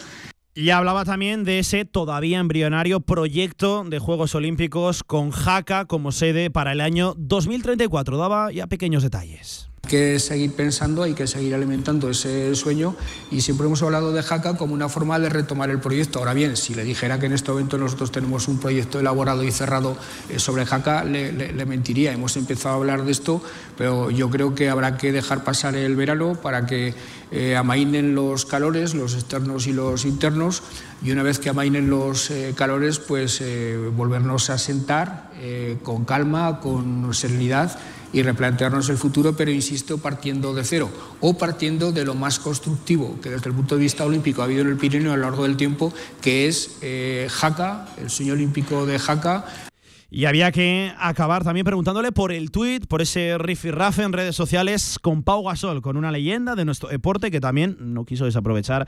Y 0.54 0.68
hablaba 0.68 1.06
también 1.06 1.44
de 1.44 1.58
ese 1.58 1.86
todavía 1.86 2.38
embrionario 2.38 3.00
proyecto 3.00 3.84
de 3.84 3.98
Juegos 3.98 4.34
Olímpicos 4.34 5.02
con 5.02 5.30
Jaca 5.30 5.86
como 5.86 6.12
sede 6.12 6.50
para 6.50 6.72
el 6.72 6.82
año 6.82 7.14
2034. 7.16 8.18
Daba 8.18 8.52
ya 8.52 8.66
pequeños 8.66 9.02
detalles 9.02 9.71
que 9.88 10.18
seguir 10.20 10.52
pensando, 10.52 11.02
hay 11.02 11.12
que 11.12 11.26
seguir 11.26 11.54
alimentando 11.54 12.08
ese 12.08 12.54
sueño 12.54 12.94
y 13.30 13.40
siempre 13.40 13.66
hemos 13.66 13.82
hablado 13.82 14.12
de 14.12 14.22
Jaca 14.22 14.56
como 14.56 14.74
una 14.74 14.88
forma 14.88 15.18
de 15.18 15.28
retomar 15.28 15.70
el 15.70 15.80
proyecto. 15.80 16.20
Ahora 16.20 16.34
bien, 16.34 16.56
si 16.56 16.74
le 16.74 16.84
dijera 16.84 17.18
que 17.18 17.26
en 17.26 17.32
este 17.32 17.50
momento 17.50 17.76
nosotros 17.78 18.12
tenemos 18.12 18.48
un 18.48 18.58
proyecto 18.58 19.00
elaborado 19.00 19.42
y 19.42 19.50
cerrado 19.50 19.96
eh, 20.30 20.38
sobre 20.38 20.64
Jaca, 20.66 21.04
le, 21.04 21.52
mentiría. 21.66 22.12
Hemos 22.12 22.36
empezado 22.36 22.76
a 22.76 22.78
hablar 22.78 23.04
de 23.04 23.12
esto, 23.12 23.42
pero 23.76 24.10
yo 24.10 24.30
creo 24.30 24.54
que 24.54 24.70
habrá 24.70 24.96
que 24.96 25.12
dejar 25.12 25.44
pasar 25.44 25.74
el 25.74 25.96
verano 25.96 26.36
para 26.40 26.64
que 26.64 26.94
eh, 27.30 27.56
amainen 27.56 28.14
los 28.14 28.46
calores, 28.46 28.94
los 28.94 29.14
externos 29.14 29.66
y 29.66 29.72
los 29.72 30.04
internos, 30.04 30.62
y 31.02 31.10
una 31.10 31.22
vez 31.22 31.38
que 31.38 31.50
amainen 31.50 31.90
los 31.90 32.30
eh, 32.30 32.54
calores, 32.56 32.98
pues 32.98 33.42
volvernos 33.94 34.48
a 34.48 34.58
sentar 34.58 35.30
con 35.82 36.04
calma, 36.04 36.60
con 36.60 37.12
serenidad 37.12 37.76
y 38.12 38.22
replantearnos 38.22 38.88
el 38.88 38.98
futuro, 38.98 39.34
pero 39.36 39.50
insisto, 39.50 39.98
partiendo 39.98 40.54
de 40.54 40.64
cero 40.64 40.90
o 41.20 41.36
partiendo 41.36 41.92
de 41.92 42.04
lo 42.04 42.14
más 42.14 42.38
constructivo 42.38 43.20
que 43.20 43.30
desde 43.30 43.48
el 43.48 43.54
punto 43.56 43.76
de 43.76 43.82
vista 43.82 44.04
olímpico 44.04 44.42
ha 44.42 44.44
habido 44.44 44.62
en 44.62 44.68
el 44.68 44.76
Pirineo 44.76 45.12
a 45.12 45.16
lo 45.16 45.22
largo 45.22 45.44
del 45.44 45.56
tiempo, 45.56 45.92
que 46.20 46.46
es 46.46 46.78
eh, 46.82 47.28
Jaca, 47.30 47.88
el 47.98 48.10
sueño 48.10 48.34
olímpico 48.34 48.86
de 48.86 48.98
Jaca. 48.98 49.44
Y 50.10 50.26
había 50.26 50.52
que 50.52 50.92
acabar 50.98 51.42
también 51.42 51.64
preguntándole 51.64 52.12
por 52.12 52.32
el 52.32 52.50
tuit, 52.50 52.86
por 52.86 53.00
ese 53.00 53.38
rifirrafe 53.38 54.02
en 54.02 54.12
redes 54.12 54.36
sociales 54.36 54.98
con 55.00 55.22
Pau 55.22 55.42
Gasol, 55.44 55.80
con 55.80 55.96
una 55.96 56.12
leyenda 56.12 56.54
de 56.54 56.66
nuestro 56.66 56.90
deporte 56.90 57.30
que 57.30 57.40
también 57.40 57.78
no 57.80 58.04
quiso 58.04 58.26
desaprovechar 58.26 58.86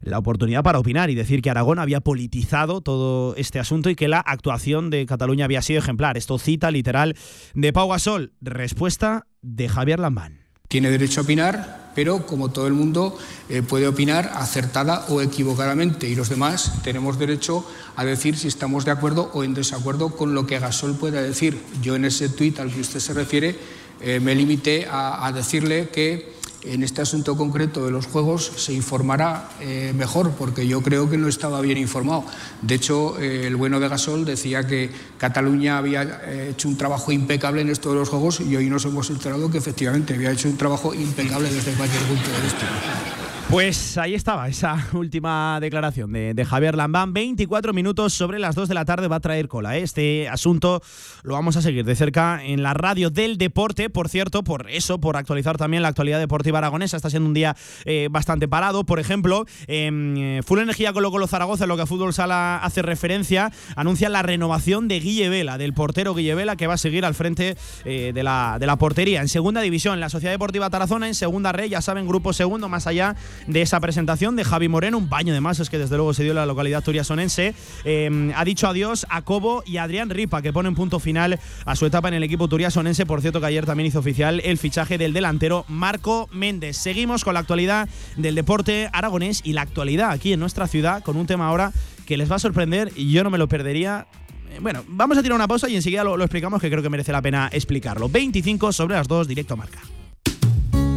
la 0.00 0.18
oportunidad 0.18 0.62
para 0.62 0.78
opinar 0.78 1.10
y 1.10 1.14
decir 1.14 1.42
que 1.42 1.50
Aragón 1.50 1.78
había 1.78 2.00
politizado 2.00 2.80
todo 2.80 3.34
este 3.36 3.58
asunto 3.58 3.90
y 3.90 3.96
que 3.96 4.08
la 4.08 4.20
actuación 4.20 4.90
de 4.90 5.06
Cataluña 5.06 5.44
había 5.44 5.62
sido 5.62 5.78
ejemplar. 5.78 6.16
Esto 6.16 6.38
cita 6.38 6.70
literal 6.70 7.16
de 7.54 7.72
Pau 7.72 7.88
Gasol. 7.88 8.32
Respuesta 8.40 9.26
de 9.42 9.68
Javier 9.68 10.00
Lambán. 10.00 10.40
Tiene 10.68 10.90
derecho 10.90 11.20
a 11.20 11.24
opinar, 11.24 11.92
pero 11.94 12.26
como 12.26 12.50
todo 12.50 12.66
el 12.66 12.72
mundo 12.72 13.16
eh, 13.48 13.62
puede 13.62 13.86
opinar 13.86 14.32
acertada 14.34 15.06
o 15.08 15.22
equivocadamente 15.22 16.08
y 16.08 16.16
los 16.16 16.28
demás 16.28 16.82
tenemos 16.82 17.18
derecho 17.20 17.64
a 17.94 18.04
decir 18.04 18.36
si 18.36 18.48
estamos 18.48 18.84
de 18.84 18.90
acuerdo 18.90 19.30
o 19.32 19.44
en 19.44 19.54
desacuerdo 19.54 20.16
con 20.16 20.34
lo 20.34 20.46
que 20.46 20.58
Gasol 20.58 20.96
pueda 20.96 21.22
decir. 21.22 21.62
Yo 21.82 21.94
en 21.94 22.04
ese 22.04 22.28
tuit 22.28 22.58
al 22.58 22.72
que 22.72 22.80
usted 22.80 22.98
se 22.98 23.14
refiere 23.14 23.56
eh, 24.00 24.18
me 24.20 24.34
limité 24.34 24.86
a 24.90 25.32
decirle 25.32 25.88
que 25.88 26.35
en 26.66 26.82
este 26.82 27.02
asunto 27.02 27.36
concreto 27.36 27.84
de 27.84 27.90
los 27.90 28.06
Juegos 28.06 28.52
se 28.56 28.72
informará 28.72 29.48
eh, 29.60 29.92
mejor, 29.96 30.32
porque 30.32 30.66
yo 30.66 30.82
creo 30.82 31.08
que 31.08 31.16
no 31.16 31.28
estaba 31.28 31.60
bien 31.60 31.78
informado. 31.78 32.24
De 32.62 32.74
hecho, 32.74 33.18
eh, 33.18 33.46
el 33.46 33.56
bueno 33.56 33.80
de 33.80 33.88
Gasol 33.88 34.24
decía 34.24 34.66
que 34.66 34.90
Cataluña 35.18 35.78
había 35.78 36.02
eh, 36.02 36.50
hecho 36.50 36.68
un 36.68 36.76
trabajo 36.76 37.12
impecable 37.12 37.60
en 37.60 37.70
esto 37.70 37.90
de 37.90 37.96
los 37.96 38.08
Juegos 38.08 38.40
y 38.40 38.56
hoy 38.56 38.68
nos 38.68 38.84
hemos 38.84 39.10
enterado 39.10 39.50
que 39.50 39.58
efectivamente 39.58 40.14
había 40.14 40.32
hecho 40.32 40.48
un 40.48 40.56
trabajo 40.56 40.94
impecable 40.94 41.50
desde 41.50 41.72
cualquier 41.72 42.02
punto 42.02 42.30
de 42.30 42.42
vista. 42.42 43.35
Pues 43.48 43.96
ahí 43.96 44.14
estaba 44.14 44.48
esa 44.48 44.88
última 44.92 45.60
declaración 45.60 46.12
de, 46.12 46.44
Javier 46.44 46.74
Lambán. 46.74 47.12
24 47.12 47.72
minutos 47.72 48.12
sobre 48.12 48.40
las 48.40 48.56
2 48.56 48.68
de 48.68 48.74
la 48.74 48.84
tarde 48.84 49.06
va 49.06 49.16
a 49.16 49.20
traer 49.20 49.46
cola. 49.46 49.76
¿eh? 49.76 49.82
Este 49.82 50.28
asunto 50.28 50.82
lo 51.22 51.34
vamos 51.34 51.56
a 51.56 51.62
seguir 51.62 51.84
de 51.84 51.94
cerca 51.94 52.44
en 52.44 52.64
la 52.64 52.74
radio 52.74 53.08
del 53.08 53.38
deporte. 53.38 53.88
Por 53.88 54.08
cierto, 54.08 54.42
por 54.42 54.68
eso, 54.68 54.98
por 54.98 55.16
actualizar 55.16 55.58
también 55.58 55.84
la 55.84 55.88
actualidad 55.88 56.18
deportiva 56.18 56.58
aragonesa. 56.58 56.96
Está 56.96 57.08
siendo 57.08 57.28
un 57.28 57.34
día 57.34 57.56
eh, 57.84 58.08
bastante 58.10 58.48
parado. 58.48 58.84
Por 58.84 58.98
ejemplo, 58.98 59.46
eh, 59.68 60.40
Full 60.44 60.58
Energía 60.58 60.92
Colo 60.92 61.12
Colo 61.12 61.28
Zaragoza, 61.28 61.64
en 61.64 61.68
lo 61.68 61.76
que 61.76 61.82
a 61.82 61.86
Fútbol 61.86 62.12
Sala 62.12 62.58
hace 62.58 62.82
referencia, 62.82 63.52
anuncia 63.76 64.08
la 64.08 64.22
renovación 64.22 64.88
de 64.88 64.98
Guille 64.98 65.28
Vela, 65.28 65.56
del 65.56 65.72
portero 65.72 66.14
Guille 66.14 66.34
Vela, 66.34 66.56
que 66.56 66.66
va 66.66 66.74
a 66.74 66.78
seguir 66.78 67.04
al 67.04 67.14
frente 67.14 67.56
de, 67.84 68.22
la, 68.24 68.56
de 68.58 68.66
la 68.66 68.76
portería. 68.76 69.20
En 69.20 69.28
segunda 69.28 69.60
división, 69.60 70.00
la 70.00 70.08
Sociedad 70.08 70.34
Deportiva 70.34 70.68
Tarazona, 70.68 71.06
en 71.06 71.14
segunda 71.14 71.52
red, 71.52 71.66
ya 71.66 71.80
saben, 71.80 72.08
grupo 72.08 72.32
segundo, 72.32 72.68
más 72.68 72.88
allá 72.88 73.14
de 73.46 73.62
esa 73.62 73.80
presentación 73.80 74.36
de 74.36 74.44
Javi 74.44 74.68
Moreno, 74.68 74.98
un 74.98 75.08
baño 75.08 75.32
de 75.32 75.46
es 75.46 75.70
que 75.70 75.78
desde 75.78 75.96
luego 75.96 76.12
se 76.12 76.22
dio 76.22 76.32
en 76.32 76.36
la 76.36 76.46
localidad 76.46 76.82
turiasonense. 76.82 77.54
Eh, 77.84 78.32
ha 78.34 78.44
dicho 78.44 78.66
adiós 78.66 79.06
a 79.08 79.22
Cobo 79.22 79.62
y 79.64 79.76
a 79.76 79.84
Adrián 79.84 80.10
Ripa, 80.10 80.42
que 80.42 80.52
ponen 80.52 80.74
punto 80.74 80.98
final 80.98 81.38
a 81.64 81.76
su 81.76 81.86
etapa 81.86 82.08
en 82.08 82.14
el 82.14 82.22
equipo 82.24 82.48
turiasonense. 82.48 83.06
Por 83.06 83.20
cierto, 83.20 83.40
que 83.40 83.46
ayer 83.46 83.64
también 83.64 83.86
hizo 83.86 84.00
oficial 84.00 84.40
el 84.44 84.58
fichaje 84.58 84.98
del 84.98 85.12
delantero 85.12 85.64
Marco 85.68 86.28
Méndez. 86.32 86.76
Seguimos 86.76 87.24
con 87.24 87.34
la 87.34 87.40
actualidad 87.40 87.88
del 88.16 88.34
deporte 88.34 88.88
aragonés 88.92 89.40
y 89.44 89.52
la 89.52 89.62
actualidad 89.62 90.10
aquí 90.10 90.32
en 90.32 90.40
nuestra 90.40 90.66
ciudad, 90.66 91.02
con 91.02 91.16
un 91.16 91.26
tema 91.26 91.46
ahora 91.46 91.72
que 92.06 92.16
les 92.16 92.30
va 92.30 92.36
a 92.36 92.40
sorprender 92.40 92.92
y 92.96 93.12
yo 93.12 93.24
no 93.24 93.30
me 93.30 93.38
lo 93.38 93.48
perdería 93.48 94.06
eh, 94.50 94.58
bueno, 94.60 94.84
vamos 94.88 95.18
a 95.18 95.22
tirar 95.22 95.36
una 95.36 95.48
pausa 95.48 95.68
y 95.68 95.76
enseguida 95.76 96.04
lo, 96.04 96.16
lo, 96.16 96.24
explicamos, 96.24 96.60
que 96.60 96.70
creo 96.70 96.82
que 96.82 96.90
merece 96.90 97.12
la 97.12 97.22
pena 97.22 97.48
explicarlo. 97.52 98.08
25 98.08 98.72
sobre 98.72 98.94
las 98.94 99.08
2, 99.08 99.28
directo 99.28 99.56
marca. 99.56 99.80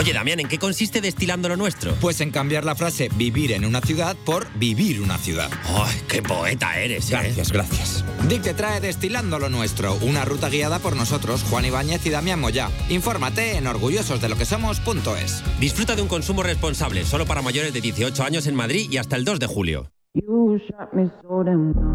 Oye, 0.00 0.14
Damián, 0.14 0.40
¿en 0.40 0.48
qué 0.48 0.58
consiste 0.58 1.02
destilando 1.02 1.50
lo 1.50 1.58
nuestro? 1.58 1.94
Pues 1.96 2.22
en 2.22 2.30
cambiar 2.30 2.64
la 2.64 2.74
frase 2.74 3.10
vivir 3.16 3.52
en 3.52 3.66
una 3.66 3.82
ciudad 3.82 4.16
por 4.24 4.50
vivir 4.54 5.02
una 5.02 5.18
ciudad. 5.18 5.50
¡Ay, 5.66 6.00
qué 6.08 6.22
poeta 6.22 6.80
eres! 6.80 7.10
¿eh? 7.10 7.18
Gracias, 7.20 7.52
gracias. 7.52 8.04
Dic 8.26 8.40
te 8.40 8.54
trae 8.54 8.80
Destilando 8.80 9.38
lo 9.38 9.50
nuestro, 9.50 9.96
una 9.96 10.24
ruta 10.24 10.48
guiada 10.48 10.78
por 10.78 10.96
nosotros, 10.96 11.42
Juan 11.50 11.66
Ibáñez 11.66 12.06
y 12.06 12.08
Damián 12.08 12.40
Moya. 12.40 12.70
Infórmate 12.88 13.58
en 13.58 13.66
orgullososdelokesomos.es. 13.66 15.42
Disfruta 15.60 15.94
de 15.94 16.00
un 16.00 16.08
consumo 16.08 16.42
responsable, 16.42 17.04
solo 17.04 17.26
para 17.26 17.42
mayores 17.42 17.74
de 17.74 17.82
18 17.82 18.24
años 18.24 18.46
en 18.46 18.54
Madrid 18.54 18.90
y 18.90 18.96
hasta 18.96 19.16
el 19.16 19.26
2 19.26 19.38
de 19.38 19.46
julio. 19.48 19.92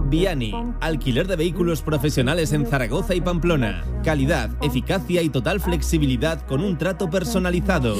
Viani, 0.09 0.53
alquiler 0.79 1.27
de 1.27 1.35
vehículos 1.35 1.81
profesionales 1.81 2.53
en 2.53 2.65
Zaragoza 2.65 3.13
y 3.13 3.19
Pamplona. 3.19 3.83
Calidad, 4.05 4.51
eficacia 4.63 5.21
y 5.21 5.27
total 5.27 5.59
flexibilidad 5.59 6.39
con 6.47 6.63
un 6.63 6.77
trato 6.77 7.09
personalizado. 7.09 7.93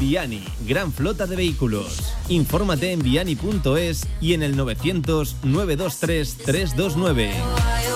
Viani, 0.00 0.42
gran 0.66 0.90
flota 0.90 1.26
de 1.26 1.36
vehículos. 1.36 2.12
Infórmate 2.28 2.90
en 2.90 3.04
viani.es 3.04 4.08
y 4.20 4.34
en 4.34 4.42
el 4.42 4.56
900 4.56 5.44
923 5.44 6.36
329. 6.38 7.95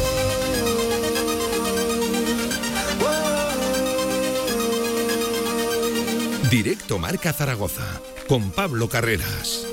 Directo 6.51 6.99
Marca 6.99 7.31
Zaragoza 7.31 8.01
con 8.27 8.51
Pablo 8.51 8.89
Carreras. 8.89 9.65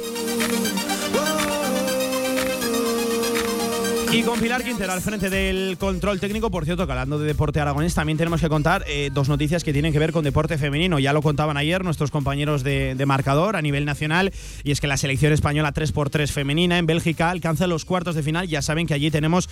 Y 4.12 4.22
con 4.22 4.38
Pilar 4.38 4.62
Quintero 4.62 4.92
al 4.92 5.00
frente 5.00 5.28
del 5.28 5.76
control 5.76 6.20
técnico, 6.20 6.52
por 6.52 6.64
cierto, 6.64 6.86
que 6.86 6.92
hablando 6.92 7.18
de 7.18 7.26
deporte 7.26 7.60
aragonés, 7.60 7.94
también 7.94 8.16
tenemos 8.16 8.40
que 8.40 8.48
contar 8.48 8.84
eh, 8.86 9.10
dos 9.12 9.28
noticias 9.28 9.64
que 9.64 9.72
tienen 9.72 9.92
que 9.92 9.98
ver 9.98 10.12
con 10.12 10.22
deporte 10.22 10.56
femenino. 10.56 11.00
Ya 11.00 11.12
lo 11.12 11.20
contaban 11.20 11.56
ayer 11.56 11.82
nuestros 11.82 12.12
compañeros 12.12 12.62
de, 12.62 12.94
de, 12.94 13.06
marcador 13.06 13.56
a 13.56 13.62
nivel 13.62 13.84
nacional, 13.84 14.32
y 14.62 14.70
es 14.70 14.80
que 14.80 14.86
la 14.86 14.96
selección 14.96 15.32
española 15.32 15.74
3x3 15.74 16.28
femenina 16.28 16.78
en 16.78 16.86
Bélgica 16.86 17.30
alcanza 17.30 17.66
los 17.66 17.84
cuartos 17.84 18.14
de 18.14 18.22
final. 18.22 18.46
Ya 18.46 18.62
saben 18.62 18.86
que 18.86 18.94
allí 18.94 19.10
tenemos 19.10 19.48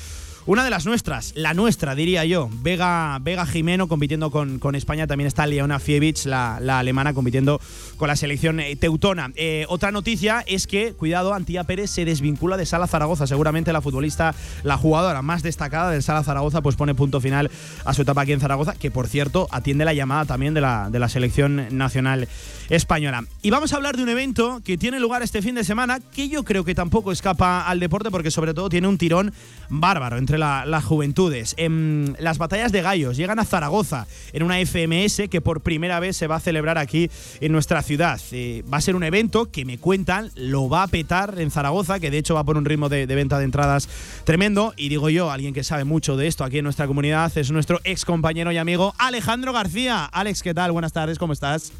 una 0.47 0.63
de 0.63 0.71
las 0.71 0.87
nuestras, 0.87 1.33
la 1.35 1.55
nuestra, 1.55 1.97
diría 1.97 2.25
yo. 2.25 2.49
Vega, 2.63 3.19
Vega 3.21 3.47
Jimeno 3.47 3.89
compitiendo 3.89 4.31
con, 4.31 4.61
con 4.61 4.77
España. 4.77 5.09
También 5.09 5.27
está 5.27 5.45
Leona 5.45 5.81
Fievich, 5.81 6.25
la, 6.25 6.59
la, 6.61 6.79
alemana, 6.79 7.15
compitiendo 7.15 7.61
con 7.97 8.07
la 8.07 8.15
selección 8.15 8.61
eh, 8.61 8.77
teutona. 8.77 9.33
Eh, 9.35 9.67
otra 9.69 9.91
noticia 9.91 10.45
es 10.47 10.69
que, 10.69 10.93
cuidado, 10.93 11.35
Antía 11.35 11.65
Pérez 11.65 11.91
se 11.91 12.05
desvincula 12.05 12.57
de 12.57 12.65
Sala 12.65 12.87
Zaragoza. 12.87 13.27
Seguramente 13.27 13.73
la 13.73 13.81
futbolista, 13.81 14.37
la 14.63 14.77
jugadora 14.77 15.21
más 15.21 15.43
destacada 15.43 15.91
del 15.91 16.05
Sala 16.05 16.23
Zaragoza, 16.23 16.63
pues 16.63 16.77
pone 16.77 16.95
punto 16.95 17.21
final 17.21 17.51
a 17.85 17.93
su 17.93 18.03
etapa 18.03 18.21
aquí 18.21 18.33
en 18.33 18.41
Zaragoza, 18.41 18.75
que 18.75 18.93
por 18.93 19.09
cierto 19.09 19.49
atiende 19.51 19.85
la 19.85 19.95
llamada 19.95 20.27
también 20.27 20.55
de 20.55 20.61
la, 20.61 20.91
de 20.91 21.01
la 21.01 21.09
selección 21.09 21.77
nacional 21.77 22.29
española. 22.69 23.25
Y 23.43 23.51
vamos 23.51 23.73
a 23.73 23.77
hablar 23.77 23.97
de 23.97 24.03
un 24.03 24.09
evento 24.09 24.61
que 24.65 24.77
tiene 24.77 25.01
lugar 25.01 25.23
este 25.23 25.43
fin 25.43 25.55
de 25.55 25.65
semana, 25.65 26.01
que 26.01 26.29
yo 26.29 26.45
creo 26.45 26.65
que 26.65 26.75
tampoco 26.75 27.13
escapa 27.13 27.67
al 27.67 27.81
deporte, 27.81 28.11
porque 28.11 28.31
sobre 28.31 28.55
todo 28.55 28.69
tiene 28.69 28.89
un 28.89 28.99
tirón 28.99 29.33
bárbaro 29.69 30.17
entre 30.17 30.39
las 30.39 30.85
juventudes. 30.85 31.55
En 31.59 32.17
las 32.19 32.39
batallas 32.39 32.73
de 32.73 32.83
gallos 32.83 33.17
llegan 33.17 33.39
a 33.39 33.45
Zaragoza 33.45 34.07
en 34.33 34.43
una 34.43 34.59
FMS 34.59 35.29
que 35.31 35.41
por 35.41 35.61
primera 35.61 36.01
vez 36.01 36.17
se 36.17 36.27
va 36.27 36.37
a 36.37 36.41
celebrar 36.41 36.79
aquí 36.79 37.11
en 37.41 37.53
nuestra 37.53 37.83
ciudad. 37.83 38.21
Eh, 38.33 38.65
va 38.73 38.79
a 38.79 38.81
ser 38.81 38.97
un 38.97 39.05
evento 39.05 39.51
que 39.51 39.65
me 39.65 39.79
cuentan 39.79 40.31
lo 40.35 40.69
va 40.69 40.83
a 40.83 40.89
petar 40.89 41.39
en 41.39 41.51
Zaragoza, 41.51 42.01
que 42.01 42.11
de 42.11 42.19
hecho 42.19 42.35
va 42.35 42.45
por 42.45 42.57
un 42.57 42.65
ritmo 42.65 42.89
de, 42.89 43.07
de, 43.07 43.15
venta 43.15 43.39
de 43.39 43.45
entradas 43.45 43.89
tremendo. 44.25 44.75
Y 44.77 44.89
digo 44.89 45.09
yo, 45.09 45.31
alguien 45.31 45.55
que 45.55 45.65
sabe 45.65 45.85
mucho 45.85 46.17
de 46.17 46.27
esto 46.27 46.45
aquí 46.45 46.59
en 46.59 46.65
nuestra 46.65 46.87
comunidad 46.87 47.37
es 47.37 47.51
nuestro 47.51 47.81
ex 47.85 48.05
compañero 48.05 48.53
y 48.53 48.59
amigo 48.59 48.95
Alejandro 48.99 49.53
García. 49.53 50.05
Alex, 50.05 50.43
¿qué 50.43 50.55
tal? 50.55 50.73
Buenas 50.73 50.93
tardes, 50.93 51.19
¿cómo 51.19 51.33
estás? 51.33 51.73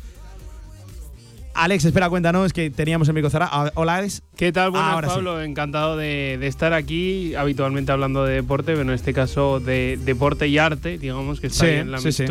Alex, 1.57 1.87
espera, 1.87 2.11
cuéntanos 2.11 2.53
que 2.53 2.69
teníamos 2.69 3.09
el 3.09 3.15
micro 3.15 3.31
cerrado. 3.31 3.71
Hola, 3.75 3.97
Alex. 3.97 4.23
¿Qué 4.37 4.53
tal? 4.53 4.71
Buenas, 4.71 4.93
Ahora 4.93 5.09
Pablo. 5.09 5.39
Sí. 5.39 5.47
Encantado 5.47 5.97
de, 5.97 6.37
de, 6.39 6.47
estar 6.49 6.75
aquí, 6.75 7.35
habitualmente 7.35 7.93
hablando 7.93 8.25
de 8.25 8.35
deporte, 8.35 8.73
pero 8.73 8.83
en 8.83 8.91
este 8.91 9.15
caso 9.15 9.59
de 9.59 9.99
deporte 10.05 10.49
y 10.49 10.59
arte, 10.59 10.99
digamos, 10.99 11.41
que 11.41 11.47
está 11.47 11.65
sí, 11.65 11.71
ahí 11.71 11.79
en 11.79 11.93
la 11.93 11.99
sí, 11.99 12.25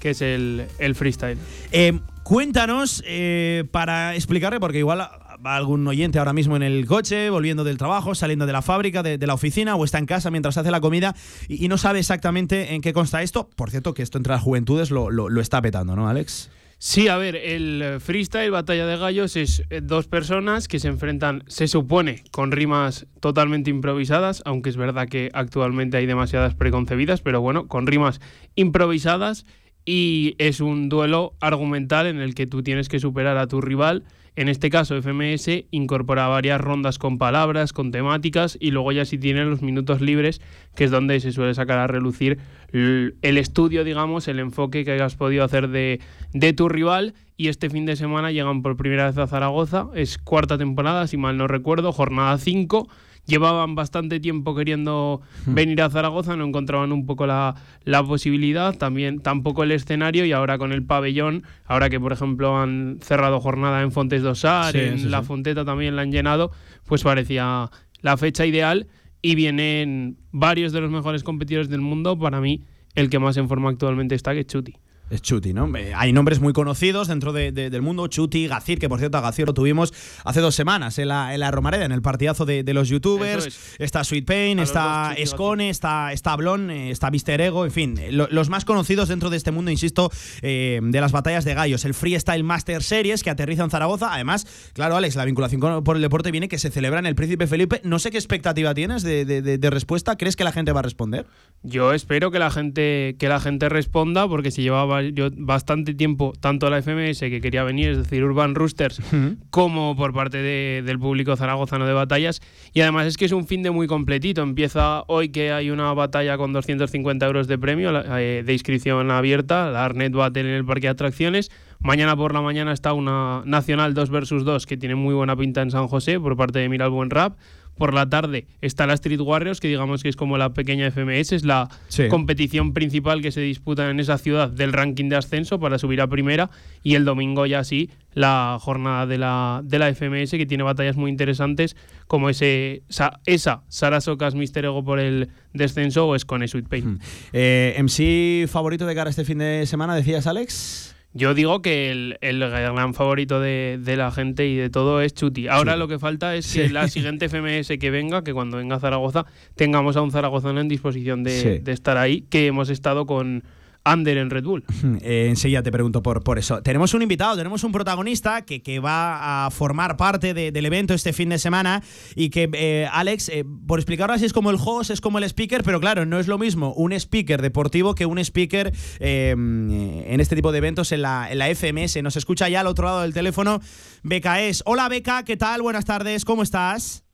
que 0.00 0.10
es 0.10 0.22
el, 0.22 0.66
el 0.78 0.94
freestyle. 0.96 1.38
Eh, 1.70 2.00
cuéntanos, 2.24 3.02
eh, 3.06 3.64
para 3.70 4.16
explicarle, 4.16 4.58
porque 4.58 4.78
igual 4.78 5.08
va 5.44 5.56
algún 5.56 5.86
oyente 5.86 6.18
ahora 6.18 6.32
mismo 6.32 6.56
en 6.56 6.64
el 6.64 6.84
coche, 6.86 7.30
volviendo 7.30 7.62
del 7.62 7.78
trabajo, 7.78 8.16
saliendo 8.16 8.44
de 8.44 8.52
la 8.52 8.62
fábrica, 8.62 9.04
de, 9.04 9.18
de 9.18 9.26
la 9.28 9.34
oficina 9.34 9.76
o 9.76 9.84
está 9.84 9.98
en 9.98 10.06
casa 10.06 10.32
mientras 10.32 10.58
hace 10.58 10.72
la 10.72 10.80
comida 10.80 11.14
y, 11.46 11.64
y, 11.64 11.68
no 11.68 11.78
sabe 11.78 12.00
exactamente 12.00 12.74
en 12.74 12.80
qué 12.80 12.92
consta 12.92 13.22
esto. 13.22 13.48
Por 13.54 13.70
cierto, 13.70 13.94
que 13.94 14.02
esto 14.02 14.18
entre 14.18 14.32
las 14.32 14.42
juventudes 14.42 14.90
lo, 14.90 15.10
lo, 15.10 15.28
lo 15.28 15.40
está 15.40 15.62
petando, 15.62 15.94
¿no, 15.94 16.08
Alex? 16.08 16.50
Sí, 16.80 17.08
a 17.08 17.16
ver, 17.16 17.34
el 17.34 17.96
freestyle, 17.98 18.52
batalla 18.52 18.86
de 18.86 18.96
gallos, 18.96 19.34
es 19.34 19.64
eh, 19.68 19.80
dos 19.82 20.06
personas 20.06 20.68
que 20.68 20.78
se 20.78 20.86
enfrentan, 20.86 21.42
se 21.48 21.66
supone, 21.66 22.22
con 22.30 22.52
rimas 22.52 23.08
totalmente 23.18 23.68
improvisadas, 23.68 24.42
aunque 24.44 24.70
es 24.70 24.76
verdad 24.76 25.08
que 25.08 25.28
actualmente 25.32 25.96
hay 25.96 26.06
demasiadas 26.06 26.54
preconcebidas, 26.54 27.20
pero 27.20 27.40
bueno, 27.40 27.66
con 27.66 27.88
rimas 27.88 28.20
improvisadas 28.54 29.44
y 29.84 30.36
es 30.38 30.60
un 30.60 30.88
duelo 30.88 31.34
argumental 31.40 32.06
en 32.06 32.20
el 32.20 32.36
que 32.36 32.46
tú 32.46 32.62
tienes 32.62 32.88
que 32.88 33.00
superar 33.00 33.38
a 33.38 33.48
tu 33.48 33.60
rival. 33.60 34.04
En 34.38 34.48
este 34.48 34.70
caso, 34.70 34.94
FMS 34.94 35.64
incorpora 35.72 36.28
varias 36.28 36.60
rondas 36.60 37.00
con 37.00 37.18
palabras, 37.18 37.72
con 37.72 37.90
temáticas 37.90 38.56
y 38.60 38.70
luego 38.70 38.92
ya 38.92 39.04
si 39.04 39.18
tiene 39.18 39.44
los 39.44 39.62
minutos 39.62 40.00
libres, 40.00 40.40
que 40.76 40.84
es 40.84 40.92
donde 40.92 41.18
se 41.18 41.32
suele 41.32 41.54
sacar 41.54 41.80
a 41.80 41.88
relucir 41.88 42.38
el 42.72 43.16
estudio, 43.20 43.82
digamos, 43.82 44.28
el 44.28 44.38
enfoque 44.38 44.84
que 44.84 44.92
hayas 44.92 45.16
podido 45.16 45.42
hacer 45.42 45.70
de, 45.70 45.98
de 46.34 46.52
tu 46.52 46.68
rival. 46.68 47.14
Y 47.36 47.48
este 47.48 47.68
fin 47.68 47.84
de 47.84 47.96
semana 47.96 48.30
llegan 48.30 48.62
por 48.62 48.76
primera 48.76 49.06
vez 49.06 49.18
a 49.18 49.26
Zaragoza, 49.26 49.88
es 49.96 50.18
cuarta 50.18 50.56
temporada, 50.56 51.08
si 51.08 51.16
mal 51.16 51.36
no 51.36 51.48
recuerdo, 51.48 51.90
jornada 51.90 52.38
5 52.38 52.88
llevaban 53.28 53.74
bastante 53.74 54.18
tiempo 54.18 54.56
queriendo 54.56 55.20
hmm. 55.46 55.54
venir 55.54 55.82
a 55.82 55.90
Zaragoza, 55.90 56.34
no 56.34 56.44
encontraban 56.44 56.90
un 56.90 57.06
poco 57.06 57.26
la, 57.26 57.54
la, 57.84 58.02
posibilidad, 58.02 58.76
también 58.76 59.20
tampoco 59.20 59.62
el 59.62 59.70
escenario 59.70 60.24
y 60.24 60.32
ahora 60.32 60.58
con 60.58 60.72
el 60.72 60.84
pabellón, 60.84 61.44
ahora 61.66 61.90
que 61.90 62.00
por 62.00 62.12
ejemplo 62.12 62.58
han 62.58 62.98
cerrado 63.02 63.38
jornada 63.38 63.82
en 63.82 63.92
Fontes 63.92 64.22
Dosar, 64.22 64.72
sí, 64.72 64.80
en 64.80 64.98
sí, 64.98 65.08
La 65.08 65.20
sí. 65.20 65.26
Fonteta 65.26 65.64
también 65.64 65.94
la 65.94 66.02
han 66.02 66.10
llenado, 66.10 66.50
pues 66.86 67.04
parecía 67.04 67.70
la 68.00 68.16
fecha 68.16 68.46
ideal 68.46 68.88
y 69.20 69.34
vienen 69.34 70.16
varios 70.32 70.72
de 70.72 70.80
los 70.80 70.90
mejores 70.90 71.22
competidores 71.22 71.68
del 71.68 71.82
mundo, 71.82 72.18
para 72.18 72.40
mí 72.40 72.64
el 72.94 73.10
que 73.10 73.18
más 73.18 73.36
en 73.36 73.48
forma 73.48 73.70
actualmente 73.70 74.14
está 74.14 74.34
que 74.34 74.44
Chuti. 74.44 74.74
Es 75.10 75.22
Chuti, 75.22 75.54
¿no? 75.54 75.74
Eh, 75.76 75.92
hay 75.94 76.12
nombres 76.12 76.38
muy 76.38 76.52
conocidos 76.52 77.08
dentro 77.08 77.32
de, 77.32 77.50
de, 77.50 77.70
del 77.70 77.80
mundo. 77.80 78.08
Chuti, 78.08 78.46
Gacir, 78.46 78.78
que 78.78 78.88
por 78.88 78.98
cierto 78.98 79.16
a 79.16 79.22
Gacir 79.22 79.46
lo 79.46 79.54
tuvimos 79.54 79.94
hace 80.24 80.40
dos 80.40 80.54
semanas 80.54 80.98
en 80.98 81.08
la, 81.08 81.32
en 81.32 81.40
la 81.40 81.50
Romareda, 81.50 81.86
en 81.86 81.92
el 81.92 82.02
partidazo 82.02 82.44
de, 82.44 82.62
de 82.62 82.74
los 82.74 82.88
youtubers. 82.88 83.46
Es. 83.46 83.58
Está 83.78 84.04
Sweet 84.04 84.26
Pain, 84.26 84.60
a 84.60 84.62
está 84.64 85.14
Escone, 85.16 85.70
está, 85.70 86.12
está 86.12 86.36
Blon, 86.36 86.70
eh, 86.70 86.90
está 86.90 87.10
Mister 87.10 87.40
Ego, 87.40 87.64
en 87.64 87.70
fin, 87.70 87.98
lo, 88.10 88.28
los 88.30 88.50
más 88.50 88.66
conocidos 88.66 89.08
dentro 89.08 89.30
de 89.30 89.38
este 89.38 89.50
mundo, 89.50 89.70
insisto, 89.70 90.10
eh, 90.42 90.80
de 90.82 91.00
las 91.00 91.12
batallas 91.12 91.44
de 91.46 91.54
gallos. 91.54 91.86
El 91.86 91.94
Freestyle 91.94 92.44
Master 92.44 92.82
Series 92.82 93.22
que 93.22 93.30
aterriza 93.30 93.64
en 93.64 93.70
Zaragoza. 93.70 94.12
Además, 94.12 94.46
claro, 94.74 94.96
Alex, 94.96 95.16
la 95.16 95.24
vinculación 95.24 95.60
con, 95.60 95.84
por 95.84 95.96
el 95.96 96.02
deporte 96.02 96.30
viene 96.30 96.48
que 96.48 96.58
se 96.58 96.70
celebra 96.70 96.98
en 96.98 97.06
el 97.06 97.14
Príncipe 97.14 97.46
Felipe. 97.46 97.80
No 97.82 97.98
sé 97.98 98.10
qué 98.10 98.18
expectativa 98.18 98.74
tienes 98.74 99.02
de, 99.02 99.24
de 99.24 99.70
respuesta. 99.70 100.16
¿Crees 100.16 100.36
que 100.36 100.44
la 100.44 100.52
gente 100.52 100.72
va 100.72 100.80
a 100.80 100.82
responder? 100.82 101.26
Yo 101.62 101.92
espero 101.94 102.30
que 102.30 102.38
la 102.38 102.50
gente, 102.50 103.16
que 103.18 103.28
la 103.28 103.40
gente 103.40 103.68
responda, 103.68 104.28
porque 104.28 104.50
si 104.50 104.62
llevaba 104.62 104.97
yo 105.02 105.28
bastante 105.36 105.94
tiempo 105.94 106.32
tanto 106.40 106.70
la 106.70 106.82
FMS 106.82 107.20
que 107.20 107.40
quería 107.40 107.64
venir, 107.64 107.90
es 107.90 107.98
decir, 107.98 108.22
Urban 108.24 108.54
Roosters, 108.54 108.98
uh 108.98 109.02
-huh. 109.02 109.36
como 109.50 109.96
por 109.96 110.12
parte 110.12 110.38
de, 110.38 110.82
del 110.84 110.98
público 110.98 111.36
zaragozano 111.36 111.86
de 111.86 111.92
batallas. 111.92 112.40
Y 112.72 112.80
además 112.80 113.06
es 113.06 113.16
que 113.16 113.24
es 113.24 113.32
un 113.32 113.46
fin 113.46 113.62
de 113.62 113.70
muy 113.70 113.86
completito. 113.86 114.42
Empieza 114.42 115.02
hoy 115.06 115.30
que 115.30 115.52
hay 115.52 115.70
una 115.70 115.92
batalla 115.94 116.36
con 116.36 116.52
250 116.52 117.26
euros 117.26 117.48
de 117.48 117.58
premio 117.58 117.90
eh, 118.16 118.42
de 118.44 118.52
inscripción 118.52 119.10
abierta, 119.10 119.70
la 119.70 119.84
Arnet 119.84 120.12
Battle 120.12 120.42
en 120.42 120.48
el 120.48 120.64
Parque 120.64 120.86
de 120.86 120.90
Atracciones. 120.90 121.50
Mañana 121.80 122.16
por 122.16 122.34
la 122.34 122.40
mañana 122.40 122.72
está 122.72 122.92
una 122.92 123.42
Nacional 123.44 123.94
2 123.94 124.10
versus 124.10 124.44
2 124.44 124.66
que 124.66 124.76
tiene 124.76 124.96
muy 124.96 125.14
buena 125.14 125.36
pinta 125.36 125.62
en 125.62 125.70
San 125.70 125.86
José 125.86 126.18
por 126.18 126.36
parte 126.36 126.58
de 126.58 126.68
Miral 126.68 126.90
Buen 126.90 127.10
Rap. 127.10 127.36
Por 127.78 127.94
la 127.94 128.08
tarde 128.08 128.46
está 128.60 128.86
la 128.86 128.94
Street 128.94 129.20
Warriors, 129.20 129.60
que 129.60 129.68
digamos 129.68 130.02
que 130.02 130.08
es 130.08 130.16
como 130.16 130.36
la 130.36 130.52
pequeña 130.52 130.90
FMS, 130.90 131.32
es 131.32 131.44
la 131.44 131.68
sí. 131.88 132.08
competición 132.08 132.72
principal 132.74 133.22
que 133.22 133.30
se 133.30 133.40
disputa 133.40 133.88
en 133.88 134.00
esa 134.00 134.18
ciudad 134.18 134.50
del 134.50 134.72
ranking 134.72 135.08
de 135.08 135.16
ascenso 135.16 135.58
para 135.58 135.78
subir 135.78 136.00
a 136.00 136.08
primera. 136.08 136.50
Y 136.82 136.94
el 136.94 137.04
domingo 137.04 137.46
ya 137.46 137.64
sí, 137.64 137.90
la 138.14 138.58
jornada 138.60 139.06
de 139.06 139.18
la, 139.18 139.60
de 139.64 139.78
la 139.78 139.94
FMS, 139.94 140.32
que 140.32 140.46
tiene 140.46 140.64
batallas 140.64 140.96
muy 140.96 141.10
interesantes, 141.10 141.76
como 142.06 142.28
ese, 142.28 142.82
esa, 142.88 143.20
esa 143.26 143.62
Sarasocas 143.68 144.34
Mister 144.34 144.64
Ego 144.64 144.84
por 144.84 144.98
el 144.98 145.28
descenso 145.52 146.08
o 146.08 146.14
es 146.14 146.24
con 146.24 146.46
Sweet 146.46 146.68
Pain. 146.68 146.84
Hmm. 146.84 146.98
Eh, 147.32 147.76
¿MC 147.78 148.48
favorito 148.48 148.86
de 148.86 148.94
cara 148.94 149.08
a 149.08 149.10
este 149.10 149.24
fin 149.24 149.38
de 149.38 149.66
semana, 149.66 149.94
decías, 149.94 150.26
Alex? 150.26 150.97
Yo 151.14 151.34
digo 151.34 151.62
que 151.62 151.90
el, 151.90 152.18
el 152.20 152.38
gran 152.38 152.94
favorito 152.94 153.40
de, 153.40 153.78
de, 153.80 153.96
la 153.96 154.10
gente 154.10 154.46
y 154.46 154.56
de 154.56 154.68
todo 154.68 155.00
es 155.00 155.14
Chuti. 155.14 155.48
Ahora 155.48 155.72
sí. 155.72 155.78
lo 155.78 155.88
que 155.88 155.98
falta 155.98 156.36
es 156.36 156.52
que 156.52 156.68
sí. 156.68 156.72
la 156.72 156.86
siguiente 156.88 157.28
FMS 157.28 157.78
que 157.80 157.90
venga, 157.90 158.22
que 158.22 158.34
cuando 158.34 158.58
venga 158.58 158.76
a 158.76 158.80
Zaragoza, 158.80 159.24
tengamos 159.54 159.96
a 159.96 160.02
un 160.02 160.10
zaragozano 160.10 160.60
en 160.60 160.68
disposición 160.68 161.24
de, 161.24 161.30
sí. 161.30 161.58
de 161.58 161.72
estar 161.72 161.96
ahí, 161.96 162.22
que 162.22 162.46
hemos 162.46 162.68
estado 162.68 163.06
con, 163.06 163.42
Under 163.84 164.18
en 164.18 164.30
Red 164.30 164.44
Bull. 164.44 164.64
Eh, 165.00 165.26
enseguida 165.28 165.62
te 165.62 165.70
pregunto 165.70 166.02
por, 166.02 166.24
por 166.24 166.38
eso. 166.38 166.62
Tenemos 166.62 166.92
un 166.92 167.02
invitado, 167.02 167.36
tenemos 167.36 167.62
un 167.62 167.72
protagonista 167.72 168.44
que, 168.44 168.62
que 168.62 168.80
va 168.80 169.46
a 169.46 169.50
formar 169.50 169.96
parte 169.96 170.34
de, 170.34 170.50
del 170.50 170.66
evento 170.66 170.92
este 170.92 171.12
fin 171.12 171.28
de 171.28 171.38
semana 171.38 171.82
y 172.16 172.30
que, 172.30 172.50
eh, 172.52 172.88
Alex, 172.90 173.28
eh, 173.28 173.44
por 173.66 173.78
explicarlo 173.78 174.14
así, 174.14 174.24
es 174.24 174.32
como 174.32 174.50
el 174.50 174.56
host, 174.62 174.90
es 174.90 175.00
como 175.00 175.18
el 175.18 175.24
speaker, 175.24 175.62
pero 175.62 175.78
claro, 175.78 176.04
no 176.04 176.18
es 176.18 176.26
lo 176.26 176.38
mismo 176.38 176.72
un 176.74 176.92
speaker 176.92 177.42
deportivo 177.42 177.94
que 177.94 178.06
un 178.06 178.18
speaker 178.18 178.72
eh, 178.98 179.30
en 179.30 180.20
este 180.20 180.34
tipo 180.34 180.52
de 180.52 180.58
eventos 180.58 180.90
en 180.92 181.02
la, 181.02 181.30
en 181.30 181.38
la 181.38 181.54
FMS. 181.54 182.02
Nos 182.02 182.16
escucha 182.16 182.48
ya 182.48 182.60
al 182.60 182.66
otro 182.66 182.86
lado 182.86 183.02
del 183.02 183.14
teléfono 183.14 183.60
BKS. 184.02 184.62
Hola 184.66 184.88
Beca, 184.88 185.22
¿qué 185.22 185.36
tal? 185.36 185.62
Buenas 185.62 185.84
tardes, 185.84 186.24
¿cómo 186.24 186.42
estás? 186.42 187.07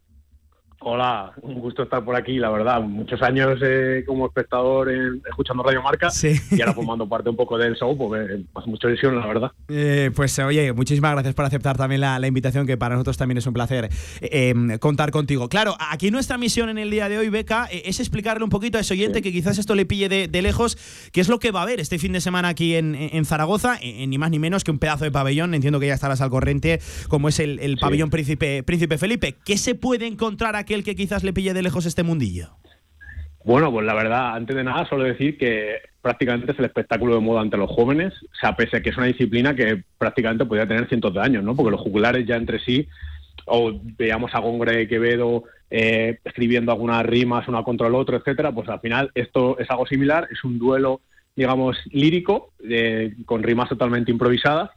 Hola, 0.87 1.33
un 1.41 1.55
gusto 1.61 1.85
estar 1.85 2.05
por 2.05 2.15
aquí, 2.15 2.37
la 2.37 2.51
verdad. 2.51 2.83
Muchos 2.83 3.23
años 3.23 3.59
eh, 3.63 4.05
como 4.07 4.27
espectador 4.27 4.93
escuchando 5.27 5.63
Radio 5.63 5.83
Marca 5.83 6.11
sí. 6.11 6.39
y 6.51 6.61
ahora 6.61 6.75
formando 6.75 7.09
parte 7.09 7.31
un 7.31 7.37
poco 7.37 7.57
del 7.57 7.75
show, 7.75 7.97
porque 7.97 8.45
pues 8.53 8.67
mucha 8.67 8.89
ilusión, 8.89 9.19
la 9.19 9.27
verdad. 9.27 9.53
Eh, 9.69 10.11
pues 10.15 10.39
oye, 10.41 10.75
muchísimas 10.75 11.13
gracias 11.13 11.35
por 11.35 11.47
aceptar 11.47 11.79
también 11.79 12.03
la, 12.03 12.19
la, 12.19 12.27
invitación, 12.27 12.67
que 12.67 12.77
para 12.77 12.97
nosotros 12.97 13.17
también 13.17 13.39
es 13.39 13.47
un 13.47 13.55
placer 13.55 13.89
eh, 14.21 14.55
contar 14.79 15.11
contigo. 15.11 15.49
Claro, 15.49 15.75
aquí 15.79 16.11
nuestra 16.11 16.37
misión 16.37 16.69
en 16.69 16.77
el 16.77 16.91
día 16.91 17.09
de 17.09 17.17
hoy, 17.17 17.31
Beca, 17.31 17.67
eh, 17.73 17.85
es 17.87 17.99
explicarle 17.99 18.45
un 18.45 18.51
poquito 18.51 18.77
a 18.77 18.83
ese 18.83 18.93
oyente 18.93 19.21
sí. 19.21 19.23
que 19.23 19.33
quizás 19.33 19.57
esto 19.57 19.75
le 19.75 19.87
pille 19.87 20.11
de, 20.11 20.29
de, 20.29 20.43
lejos, 20.43 20.77
qué 21.13 21.23
es 21.23 21.31
lo 21.31 21.39
que 21.39 21.51
va 21.51 21.61
a 21.61 21.63
haber 21.63 21.81
este 21.81 21.99
fin 21.99 22.13
de 22.13 22.21
semana 22.21 22.49
aquí 22.49 22.75
en, 22.75 22.95
en 22.95 23.25
Zaragoza, 23.25 23.79
en, 23.81 24.11
ni 24.11 24.19
más 24.19 24.31
ni 24.31 24.39
menos 24.39 24.65
que 24.65 24.71
un 24.71 24.79
pedazo 24.79 25.05
de 25.05 25.11
pabellón. 25.11 25.55
Entiendo 25.55 25.81
que 25.81 25.87
ya 25.87 25.95
estarás 25.95 26.21
al 26.21 26.29
corriente, 26.29 26.79
como 27.09 27.31
es 27.31 27.39
el, 27.39 27.59
el 27.61 27.79
pabellón 27.79 28.09
sí. 28.09 28.13
Príncipe, 28.13 28.63
Príncipe 28.63 28.99
Felipe. 28.99 29.37
¿Qué 29.47 29.57
se 29.57 29.75
puede 29.75 30.07
encontrar 30.07 30.57
aquí? 30.57 30.74
Aquel 30.75 30.85
que 30.85 30.97
quizás 30.97 31.23
le 31.23 31.33
pille 31.33 31.55
de 31.55 31.63
lejos 31.63 31.87
este 31.87 32.03
mundillo? 32.03 32.57
Bueno, 33.45 33.71
pues 33.71 33.87
la 33.87 33.95
verdad, 33.95 34.35
antes 34.35 34.57
de 34.57 34.65
nada, 34.65 34.89
solo 34.89 35.05
decir 35.05 35.39
que 35.39 35.77
prácticamente 36.01 36.53
es 36.53 36.59
el 36.59 36.65
espectáculo 36.65 37.15
de 37.15 37.21
moda 37.21 37.43
ante 37.43 37.57
los 37.57 37.71
jóvenes, 37.71 38.13
o 38.23 38.37
sea, 38.41 38.57
pese 38.57 38.79
a 38.79 38.83
que 38.83 38.91
es 38.91 38.97
una 38.97 39.07
disciplina 39.07 39.55
que 39.55 39.85
prácticamente 39.99 40.47
podría 40.47 40.67
tener 40.67 40.89
cientos 40.89 41.15
de 41.15 41.21
años, 41.21 41.45
¿no? 41.45 41.55
Porque 41.55 41.71
los 41.71 41.81
jugulares 41.81 42.27
ya 42.27 42.37
entre 42.37 42.59
sí, 42.59 42.89
o 43.47 43.73
veamos 43.99 44.35
a 44.35 44.41
Gongre 44.41 44.83
y 44.83 44.89
Quevedo 44.89 45.45
eh, 45.71 46.19
escribiendo 46.25 46.73
algunas 46.73 47.05
rimas 47.05 47.47
una 47.47 47.63
contra 47.63 47.87
el 47.87 47.95
otro, 47.95 48.17
etcétera, 48.17 48.51
pues 48.51 48.69
al 48.69 48.81
final 48.81 49.11
esto 49.15 49.59
es 49.59 49.71
algo 49.71 49.87
similar, 49.87 50.27
es 50.33 50.43
un 50.43 50.59
duelo, 50.59 51.03
digamos, 51.37 51.77
lírico, 51.93 52.53
eh, 52.69 53.15
con 53.27 53.43
rimas 53.43 53.69
totalmente 53.69 54.11
improvisadas, 54.11 54.71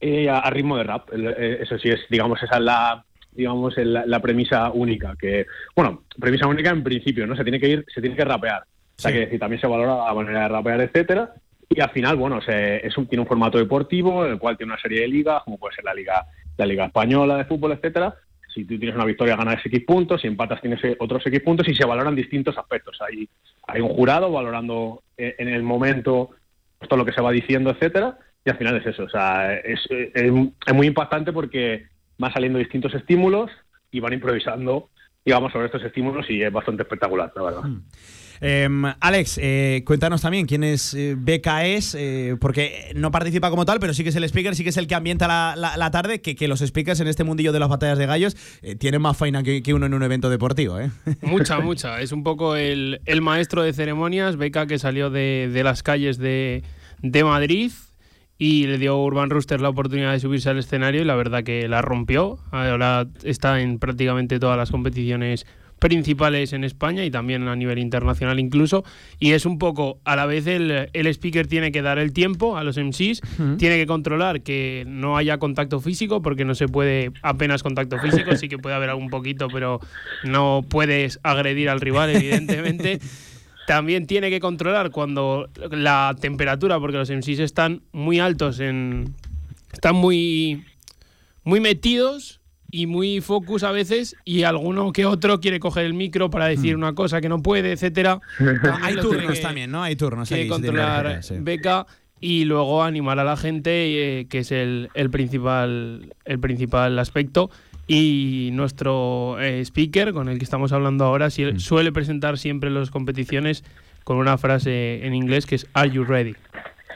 eh, 0.00 0.30
a, 0.30 0.38
a 0.38 0.50
ritmo 0.50 0.76
de 0.76 0.84
rap. 0.84 1.10
Eso 1.12 1.78
sí 1.78 1.88
es, 1.88 2.00
digamos, 2.08 2.42
esa 2.42 2.56
es 2.56 2.62
la 2.62 3.05
digamos 3.36 3.76
el- 3.78 3.92
la, 3.92 4.20
premisa 4.20 4.70
única 4.70 5.14
que 5.18 5.46
bueno 5.74 6.02
premisa 6.18 6.46
única 6.46 6.70
en 6.70 6.82
principio 6.82 7.26
no 7.26 7.36
se 7.36 7.42
tiene 7.44 7.60
que 7.60 7.68
ir 7.68 7.84
se 7.92 8.00
tiene 8.00 8.16
que 8.16 8.24
rapear. 8.24 8.62
O 8.98 9.02
sea 9.02 9.12
que 9.12 9.20
decir 9.20 9.38
también 9.38 9.60
se 9.60 9.66
valora 9.66 10.06
la 10.06 10.14
manera 10.14 10.42
de 10.42 10.48
rapear 10.48 10.80
etcétera 10.80 11.34
y 11.68 11.80
al 11.80 11.90
final 11.90 12.16
bueno 12.16 12.40
se, 12.40 12.86
es 12.86 12.96
un, 12.96 13.06
tiene 13.06 13.22
un 13.22 13.28
formato 13.28 13.58
deportivo 13.58 14.24
en 14.24 14.32
el 14.32 14.38
cual 14.38 14.56
tiene 14.56 14.72
una 14.72 14.80
serie 14.80 15.02
de 15.02 15.08
ligas 15.08 15.42
como 15.44 15.58
puede 15.58 15.74
ser 15.74 15.84
la 15.84 15.92
liga 15.94 16.24
la 16.56 16.64
liga 16.66 16.86
española 16.86 17.36
de 17.36 17.44
fútbol 17.44 17.72
etcétera. 17.72 18.14
Si 18.54 18.64
tú 18.64 18.78
tienes 18.78 18.96
una 18.96 19.04
victoria 19.04 19.36
ganas 19.36 19.64
X 19.66 19.84
puntos 19.86 20.22
si 20.22 20.28
empatas 20.28 20.62
tienes 20.62 20.82
eh, 20.84 20.96
otros 20.98 21.26
X 21.26 21.40
puntos 21.40 21.68
y 21.68 21.74
se 21.74 21.84
valoran 21.84 22.14
distintos 22.14 22.56
aspectos. 22.56 22.98
Hay 23.06 23.28
hay 23.66 23.80
un 23.82 23.90
jurado 23.90 24.30
valorando 24.32 25.02
eh, 25.18 25.34
en 25.38 25.48
el 25.48 25.62
momento 25.62 26.30
pues, 26.78 26.88
todo 26.88 26.98
lo 26.98 27.04
que 27.04 27.12
se 27.12 27.20
va 27.20 27.30
diciendo 27.32 27.68
etcétera 27.70 28.16
y 28.46 28.48
al 28.50 28.56
final 28.56 28.76
es 28.76 28.86
eso. 28.86 29.02
O 29.02 29.08
sea 29.10 29.54
es, 29.56 29.80
es, 29.90 30.32
es 30.66 30.74
muy 30.74 30.86
impactante 30.86 31.32
porque 31.34 31.84
van 32.18 32.32
saliendo 32.32 32.58
distintos 32.58 32.94
estímulos 32.94 33.50
y 33.90 34.00
van 34.00 34.12
improvisando, 34.12 34.90
digamos, 35.24 35.52
sobre 35.52 35.66
estos 35.66 35.82
estímulos 35.82 36.26
y 36.30 36.42
es 36.42 36.52
bastante 36.52 36.82
espectacular, 36.82 37.32
la 37.36 37.42
verdad. 37.42 37.62
Em, 38.38 38.84
Alex, 39.00 39.38
eh, 39.42 39.82
cuéntanos 39.86 40.20
también 40.20 40.44
quién 40.44 40.62
es 40.62 40.92
eh, 40.92 41.14
BKS, 41.16 41.94
eh, 41.94 42.36
porque 42.38 42.92
no 42.94 43.10
participa 43.10 43.48
como 43.48 43.64
tal, 43.64 43.80
pero 43.80 43.94
sí 43.94 44.02
que 44.02 44.10
es 44.10 44.16
el 44.16 44.24
speaker, 44.24 44.54
sí 44.54 44.62
que 44.62 44.68
es 44.68 44.76
el 44.76 44.86
que 44.86 44.94
ambienta 44.94 45.26
la, 45.26 45.54
la- 45.56 45.78
la 45.78 45.90
tarde, 45.90 46.20
que, 46.20 46.36
que 46.36 46.46
los 46.46 46.60
speakers 46.60 47.00
en 47.00 47.06
este 47.08 47.24
mundillo 47.24 47.52
de 47.52 47.60
las 47.60 47.70
batallas 47.70 47.96
de 47.96 48.04
gallos 48.04 48.36
eh, 48.60 48.76
tienen 48.76 49.00
más 49.00 49.16
faena 49.16 49.42
que, 49.42 49.62
que 49.62 49.72
uno 49.72 49.86
en 49.86 49.94
un 49.94 50.02
evento 50.02 50.28
deportivo. 50.28 50.78
¿eh? 50.78 50.90
Mucha, 51.22 51.60
mucha. 51.60 52.02
Es 52.02 52.12
un 52.12 52.22
poco 52.22 52.56
el, 52.56 53.00
el 53.06 53.22
maestro 53.22 53.62
de 53.62 53.72
ceremonias, 53.72 54.36
Beca, 54.36 54.66
que 54.66 54.78
salió 54.78 55.08
de, 55.08 55.48
de 55.50 55.64
las 55.64 55.82
calles 55.82 56.18
de, 56.18 56.62
de 57.00 57.24
Madrid 57.24 57.72
y 58.38 58.66
le 58.66 58.78
dio 58.78 58.92
a 58.92 59.02
Urban 59.02 59.30
Rooster 59.30 59.60
la 59.60 59.68
oportunidad 59.70 60.12
de 60.12 60.20
subirse 60.20 60.50
al 60.50 60.58
escenario 60.58 61.00
y 61.02 61.04
la 61.04 61.14
verdad 61.16 61.42
que 61.42 61.68
la 61.68 61.80
rompió. 61.82 62.38
Ahora 62.50 63.06
está 63.24 63.60
en 63.60 63.78
prácticamente 63.78 64.38
todas 64.38 64.56
las 64.58 64.70
competiciones 64.70 65.46
principales 65.78 66.54
en 66.54 66.64
España 66.64 67.04
y 67.04 67.10
también 67.10 67.46
a 67.48 67.54
nivel 67.54 67.78
internacional 67.78 68.40
incluso 68.40 68.82
y 69.18 69.32
es 69.32 69.44
un 69.44 69.58
poco 69.58 69.98
a 70.04 70.16
la 70.16 70.24
vez 70.24 70.46
el, 70.46 70.88
el 70.94 71.06
speaker 71.08 71.46
tiene 71.46 71.70
que 71.70 71.82
dar 71.82 71.98
el 71.98 72.14
tiempo 72.14 72.56
a 72.56 72.64
los 72.64 72.78
MCs 72.78 73.20
Ujú. 73.38 73.56
tiene 73.58 73.76
que 73.76 73.86
controlar 73.86 74.40
que 74.40 74.84
no 74.86 75.18
haya 75.18 75.36
contacto 75.36 75.78
físico 75.80 76.22
porque 76.22 76.46
no 76.46 76.54
se 76.54 76.66
puede 76.66 77.12
apenas 77.20 77.62
contacto 77.62 77.98
físico 77.98 78.34
sí 78.36 78.48
que 78.48 78.56
puede 78.58 78.74
haber 78.74 78.88
algún 78.88 79.10
poquito 79.10 79.48
pero 79.50 79.78
no 80.24 80.64
puedes 80.66 81.20
agredir 81.22 81.68
al 81.68 81.82
rival 81.82 82.08
evidentemente 82.08 82.98
también 83.66 84.06
tiene 84.06 84.30
que 84.30 84.40
controlar 84.40 84.90
cuando 84.90 85.48
la 85.70 86.14
temperatura 86.20 86.78
porque 86.78 86.96
los 86.96 87.10
MCs 87.10 87.40
están 87.40 87.82
muy 87.92 88.18
altos 88.20 88.60
en 88.60 89.14
están 89.72 89.96
muy 89.96 90.64
muy 91.44 91.60
metidos 91.60 92.40
y 92.70 92.86
muy 92.86 93.20
focus 93.20 93.62
a 93.62 93.70
veces 93.70 94.16
y 94.24 94.42
alguno 94.42 94.92
que 94.92 95.06
otro 95.06 95.40
quiere 95.40 95.60
coger 95.60 95.86
el 95.86 95.94
micro 95.94 96.30
para 96.30 96.46
decir 96.46 96.74
una 96.76 96.94
cosa 96.94 97.20
que 97.20 97.28
no 97.28 97.40
puede, 97.42 97.72
etcétera. 97.72 98.20
Hay 98.82 98.96
turnos 98.96 99.34
que- 99.34 99.40
también, 99.40 99.70
¿no? 99.70 99.82
Hay 99.82 99.96
turnos. 99.96 100.28
tiene 100.28 100.44
que 100.44 100.48
controlar 100.48 101.22
sí. 101.22 101.34
beca 101.38 101.86
y 102.20 102.44
luego 102.44 102.82
animar 102.82 103.18
a 103.18 103.24
la 103.24 103.36
gente, 103.36 104.20
eh, 104.20 104.26
que 104.26 104.38
es 104.38 104.50
el, 104.50 104.88
el 104.94 105.10
principal, 105.10 106.14
el 106.24 106.40
principal 106.40 106.98
aspecto. 106.98 107.50
Y 107.86 108.50
nuestro 108.52 109.38
eh, 109.40 109.60
speaker, 109.64 110.12
con 110.12 110.28
el 110.28 110.38
que 110.38 110.44
estamos 110.44 110.72
hablando 110.72 111.04
ahora, 111.04 111.28
Mm. 111.28 111.58
suele 111.58 111.92
presentar 111.92 112.36
siempre 112.38 112.70
las 112.70 112.90
competiciones 112.90 113.64
con 114.04 114.16
una 114.18 114.38
frase 114.38 115.04
en 115.06 115.14
inglés 115.14 115.46
que 115.46 115.54
es 115.56 115.66
Are 115.72 115.90
you 115.90 116.04
ready? 116.04 116.34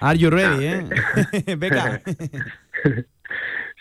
Are 0.01 0.19
you 0.19 0.31
ready, 0.31 0.65
eh? 0.67 0.85
Beca. 1.59 2.01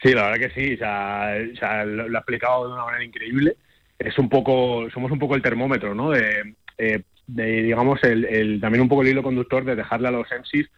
Sí, 0.02 0.14
la 0.14 0.30
verdad 0.30 0.48
que 0.48 0.54
sí, 0.62 0.74
o 0.76 0.78
sea, 0.78 1.34
o 1.54 1.58
sea, 1.58 1.84
lo, 1.84 2.08
lo 2.08 2.18
ha 2.18 2.22
explicado 2.22 2.68
de 2.68 2.74
una 2.74 2.86
manera 2.86 3.04
increíble. 3.04 3.58
Es 3.98 4.18
un 4.18 4.30
poco, 4.30 4.88
somos 4.94 5.12
un 5.12 5.20
poco 5.20 5.36
el 5.36 5.42
termómetro, 5.42 5.94
¿no? 5.94 6.12
De, 6.12 6.56
eh, 6.78 7.02
de, 7.28 7.64
digamos, 7.64 8.02
el, 8.04 8.24
el- 8.24 8.62
también 8.62 8.82
un 8.82 8.88
poco 8.88 9.02
el 9.02 9.10
hilo 9.10 9.24
conductor 9.24 9.66
de 9.66 9.76
dejarle 9.76 10.08
a 10.08 10.12
los 10.12 10.28
MCs, 10.32 10.70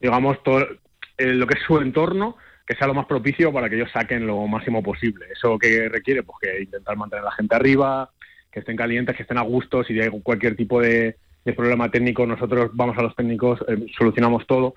digamos, 0.00 0.42
todo 0.42 0.66
eh, 1.18 1.26
lo 1.26 1.46
que 1.46 1.56
es 1.58 1.64
su 1.64 1.78
entorno, 1.78 2.36
que 2.66 2.74
sea 2.74 2.86
lo 2.86 2.94
más 2.94 3.06
propicio 3.06 3.52
para 3.52 3.68
que 3.68 3.76
ellos 3.76 3.90
saquen 3.92 4.26
lo 4.26 4.46
máximo 4.46 4.82
posible. 4.82 5.26
¿Eso 5.32 5.58
que 5.58 5.88
requiere? 5.88 6.22
Pues 6.22 6.38
que 6.40 6.62
intentar 6.62 6.96
mantener 6.96 7.22
a 7.22 7.30
la 7.30 7.36
gente 7.36 7.54
arriba, 7.54 8.10
que 8.50 8.60
estén 8.60 8.76
calientes, 8.76 9.16
que 9.16 9.22
estén 9.22 9.38
a 9.38 9.42
gusto, 9.42 9.84
si 9.84 9.98
hay 10.00 10.08
cualquier 10.22 10.56
tipo 10.56 10.80
de, 10.80 11.16
de 11.44 11.52
problema 11.52 11.90
técnico, 11.90 12.26
nosotros 12.26 12.70
vamos 12.72 12.96
a 12.96 13.02
los 13.02 13.14
técnicos, 13.14 13.60
eh, 13.68 13.86
solucionamos 13.98 14.46
todo 14.46 14.74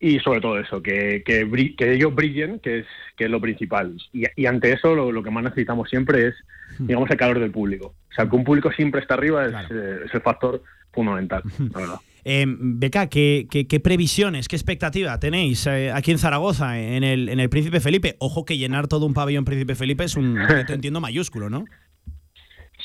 y 0.00 0.20
sobre 0.20 0.40
todo 0.40 0.58
eso, 0.58 0.80
que, 0.80 1.22
que, 1.24 1.92
ellos 1.92 2.14
brillen, 2.14 2.60
que 2.60 2.80
es, 2.80 2.86
que 3.16 3.24
es 3.24 3.30
lo 3.30 3.40
principal. 3.40 3.96
Y, 4.12 4.24
y 4.36 4.46
ante 4.46 4.72
eso 4.72 4.94
lo, 4.94 5.10
lo 5.10 5.22
que 5.22 5.30
más 5.30 5.42
necesitamos 5.42 5.88
siempre 5.88 6.28
es, 6.28 6.34
digamos, 6.78 7.10
el 7.10 7.16
calor 7.16 7.40
del 7.40 7.50
público. 7.50 7.94
O 8.10 8.14
sea, 8.14 8.28
que 8.28 8.36
un 8.36 8.44
público 8.44 8.70
siempre 8.72 9.00
está 9.00 9.14
arriba 9.14 9.46
es, 9.46 9.70
eh, 9.70 10.00
es 10.04 10.14
el 10.14 10.20
factor 10.20 10.62
fundamental, 10.92 11.42
la 11.72 11.80
verdad. 11.80 11.98
Eh, 12.30 12.44
Beca, 12.46 13.08
¿qué, 13.08 13.46
qué, 13.50 13.66
qué 13.66 13.80
previsiones, 13.80 14.48
qué 14.48 14.56
expectativa 14.56 15.18
tenéis 15.18 15.66
eh, 15.66 15.90
aquí 15.90 16.10
en 16.10 16.18
Zaragoza, 16.18 16.78
en 16.78 17.02
el, 17.02 17.30
en 17.30 17.40
el 17.40 17.48
Príncipe 17.48 17.80
Felipe? 17.80 18.16
Ojo 18.18 18.44
que 18.44 18.58
llenar 18.58 18.86
todo 18.86 19.06
un 19.06 19.14
pabellón 19.14 19.46
Príncipe 19.46 19.74
Felipe 19.74 20.04
es 20.04 20.14
un 20.14 20.36
reto, 20.36 20.72
entiendo, 20.74 21.00
mayúsculo, 21.00 21.48
¿no? 21.48 21.64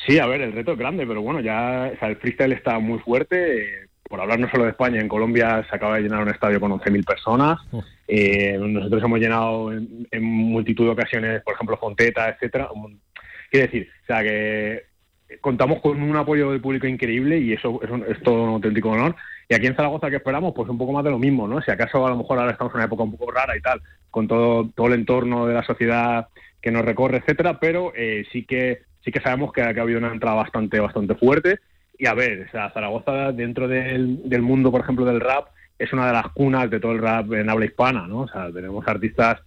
Sí, 0.08 0.18
a 0.20 0.28
ver, 0.28 0.42
el 0.42 0.54
reto 0.54 0.72
es 0.72 0.78
grande, 0.78 1.06
pero 1.06 1.22
bueno, 1.22 1.42
ya 1.42 1.92
o 1.94 2.00
sea, 2.00 2.08
el 2.10 2.16
freestyle 2.18 2.54
está 2.54 2.80
muy 2.80 3.00
fuerte. 3.00 3.58
eh, 3.64 3.88
por 4.10 4.22
hablar 4.22 4.40
no 4.40 4.50
solo 4.50 4.64
de 4.66 4.70
España, 4.70 5.02
en 5.02 5.08
Colombia 5.08 5.66
se 5.70 5.76
acaba 5.76 5.96
de 5.98 6.04
llenar 6.04 6.22
un 6.22 6.30
estadio 6.30 6.60
con 6.60 6.72
11.000 6.72 7.04
personas. 7.04 7.58
Eh, 8.08 8.58
nosotros 8.60 9.02
hemos 9.04 9.20
llenado 9.20 9.72
en, 9.74 10.08
en 10.12 10.24
multitud 10.24 10.86
de 10.86 10.92
ocasiones, 10.92 11.42
por 11.44 11.56
ejemplo, 11.56 11.78
Fonteta, 11.78 12.30
etcétera. 12.30 12.70
Un- 12.72 13.02
Quiere 13.50 13.68
decir, 13.68 13.88
o 14.04 14.06
sea, 14.08 14.24
que 14.24 14.84
contamos 15.42 15.80
con 15.82 16.02
un 16.02 16.16
apoyo 16.16 16.52
del 16.52 16.62
público 16.62 16.86
increíble 16.88 17.40
y 17.40 17.54
eso 17.54 17.80
es, 17.84 17.90
un- 17.90 18.04
es 18.08 18.22
todo 18.22 18.44
un 18.44 18.50
auténtico 18.50 18.90
honor. 18.92 19.16
Y 19.50 19.56
aquí 19.56 19.68
en 19.68 19.76
Zaragoza, 19.76 20.10
¿qué 20.10 20.18
esperamos? 20.18 20.54
Pues 20.56 20.70
un 20.70 20.78
poco 20.78 20.94
más 20.94 21.04
de 21.04 21.12
lo 21.12 21.20
mismo, 21.20 21.48
¿no? 21.48 21.62
Si 21.62 21.72
acaso 21.72 22.06
a 22.06 22.10
lo 22.10 22.18
mejor 22.18 22.40
ahora 22.40 22.52
estamos 22.52 22.74
en 22.74 22.78
una 22.78 22.86
época 22.86 23.04
un 23.04 23.12
poco 23.12 23.32
rara 23.32 23.58
y 23.58 23.62
tal, 23.62 23.82
con 24.10 24.28
todo, 24.28 24.70
todo 24.76 24.88
el 24.88 24.94
entorno 24.94 25.48
de 25.48 25.54
la 25.54 25.64
sociedad 25.64 26.28
que 26.62 26.72
nos 26.72 26.86
recorre, 26.86 27.18
etcétera, 27.18 27.60
pero 27.60 27.92
eh, 27.96 28.26
sí 28.32 28.46
que 28.46 28.84
sí 29.04 29.12
que 29.12 29.20
sabemos 29.20 29.52
que, 29.52 29.62
que 29.62 29.80
ha 29.80 29.84
habido 29.84 30.00
una 30.00 30.14
entrada 30.14 30.38
bastante 30.38 30.80
bastante 30.80 31.16
fuerte. 31.16 31.60
Y 31.98 32.08
a 32.08 32.14
ver, 32.14 32.48
o 32.48 32.52
sea, 32.52 32.72
Zaragoza 32.72 33.32
dentro 33.32 33.68
del, 33.68 34.28
del 34.28 34.42
mundo, 34.42 34.72
por 34.72 34.82
ejemplo, 34.82 35.06
del 35.06 35.20
rap, 35.20 35.48
es 35.78 35.92
una 35.94 36.08
de 36.08 36.14
las 36.14 36.28
cunas 36.30 36.70
de 36.70 36.80
todo 36.80 36.94
el 36.94 37.00
rap 37.00 37.32
en 37.34 37.50
habla 37.50 37.66
hispana, 37.66 38.08
¿no? 38.08 38.22
O 38.22 38.28
sea, 38.28 38.52
tenemos 38.52 38.88
artistas, 38.88 39.42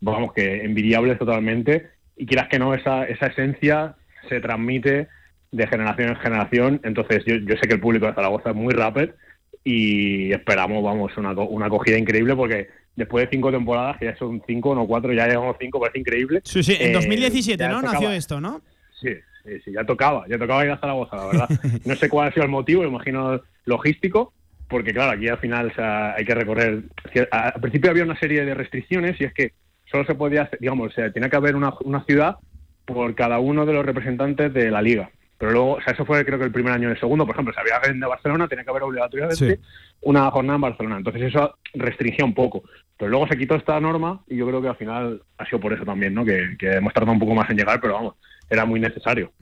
vamos, 0.00 0.32
que 0.32 0.64
envidiables 0.64 1.18
totalmente, 1.18 1.90
y 2.16 2.26
quieras 2.26 2.48
que 2.48 2.58
no, 2.58 2.74
esa, 2.74 3.04
esa 3.04 3.26
esencia 3.26 3.96
se 4.28 4.40
transmite 4.40 5.08
de 5.50 5.66
generación 5.66 6.10
en 6.10 6.16
generación. 6.16 6.80
Entonces, 6.84 7.24
yo, 7.24 7.36
yo 7.36 7.56
sé 7.56 7.66
que 7.66 7.74
el 7.74 7.80
público 7.80 8.06
de 8.06 8.14
Zaragoza 8.14 8.50
es 8.50 8.56
muy 8.56 8.72
rapper 8.72 9.16
y 9.64 10.32
esperamos, 10.32 10.82
vamos, 10.82 11.16
una, 11.16 11.32
una 11.32 11.66
acogida 11.66 11.98
increíble 11.98 12.34
porque 12.34 12.68
después 12.96 13.24
de 13.26 13.30
cinco 13.36 13.50
temporadas, 13.50 13.98
que 13.98 14.06
ya 14.06 14.16
son 14.16 14.42
cinco, 14.46 14.74
no 14.74 14.86
cuatro, 14.86 15.12
ya 15.12 15.26
llevamos 15.26 15.56
cinco, 15.60 15.80
parece 15.80 15.98
increíble. 16.00 16.40
Sí, 16.44 16.62
sí, 16.62 16.76
en 16.78 16.90
Eh, 16.90 16.92
2017, 16.92 17.62
ya 17.62 17.68
¿no? 17.68 17.76
tocaba. 17.80 17.92
Nació 17.94 18.10
esto, 18.12 18.40
¿no? 18.40 18.62
Sí, 19.00 19.10
sí, 19.44 19.60
sí, 19.64 19.72
ya 19.72 19.84
tocaba, 19.84 20.26
ya 20.28 20.38
tocaba 20.38 20.64
ir 20.64 20.70
a 20.70 20.78
Zaragoza, 20.78 21.16
la 21.16 21.26
verdad. 21.26 21.48
No 21.84 21.94
sé 21.96 22.08
cuál 22.08 22.28
ha 22.28 22.32
sido 22.32 22.44
el 22.44 22.50
motivo, 22.50 22.84
imagino 22.84 23.40
logístico, 23.64 24.32
porque 24.68 24.92
claro, 24.92 25.12
aquí 25.12 25.28
al 25.28 25.38
final 25.38 25.68
o 25.68 25.74
sea, 25.74 26.14
hay 26.14 26.24
que 26.24 26.34
recorrer. 26.34 26.82
Al 27.30 27.60
principio 27.60 27.90
había 27.90 28.04
una 28.04 28.18
serie 28.18 28.44
de 28.44 28.54
restricciones 28.54 29.20
y 29.20 29.24
es 29.24 29.32
que 29.34 29.52
solo 29.90 30.04
se 30.04 30.14
podía, 30.14 30.42
hacer- 30.42 30.58
digamos, 30.60 30.88
o 30.92 30.94
sea, 30.94 31.10
tenía 31.12 31.28
que 31.28 31.36
haber 31.36 31.56
una, 31.56 31.72
una 31.84 32.04
ciudad 32.04 32.36
por 32.84 33.14
cada 33.14 33.38
uno 33.40 33.66
de 33.66 33.72
los 33.72 33.84
representantes 33.84 34.52
de 34.52 34.70
la 34.70 34.82
liga. 34.82 35.10
Pero 35.40 35.52
luego, 35.52 35.72
o 35.72 35.80
sea, 35.80 35.94
eso 35.94 36.04
fue 36.04 36.22
creo 36.24 36.38
que 36.38 36.44
el 36.44 36.52
primer 36.52 36.72
año. 36.74 36.90
El 36.90 37.00
segundo, 37.00 37.24
por 37.24 37.34
ejemplo, 37.34 37.52
si 37.54 37.60
había 37.60 37.76
alguien 37.76 37.98
de 37.98 38.06
Barcelona, 38.06 38.46
tenía 38.46 38.62
que 38.62 38.70
haber 38.70 38.82
obligatoriamente 38.82 39.56
Sí. 39.56 39.60
una 40.02 40.30
jornada 40.30 40.56
en 40.56 40.60
Barcelona. 40.60 40.96
Entonces 40.98 41.22
eso 41.22 41.54
restringía 41.72 42.26
un 42.26 42.34
poco. 42.34 42.62
Pero 42.98 43.10
luego 43.10 43.26
se 43.26 43.38
quitó 43.38 43.54
esta 43.54 43.80
norma 43.80 44.22
y 44.28 44.36
yo 44.36 44.46
creo 44.46 44.60
que 44.60 44.68
al 44.68 44.76
final 44.76 45.22
ha 45.38 45.46
sido 45.46 45.58
por 45.58 45.72
eso 45.72 45.84
también, 45.86 46.12
¿no? 46.12 46.26
Que, 46.26 46.56
que 46.58 46.72
hemos 46.74 46.92
tardado 46.92 47.12
un 47.14 47.18
poco 47.18 47.34
más 47.34 47.48
en 47.48 47.56
llegar, 47.56 47.80
pero 47.80 47.94
vamos, 47.94 48.14
era 48.50 48.66
muy 48.66 48.78
necesario. 48.80 49.32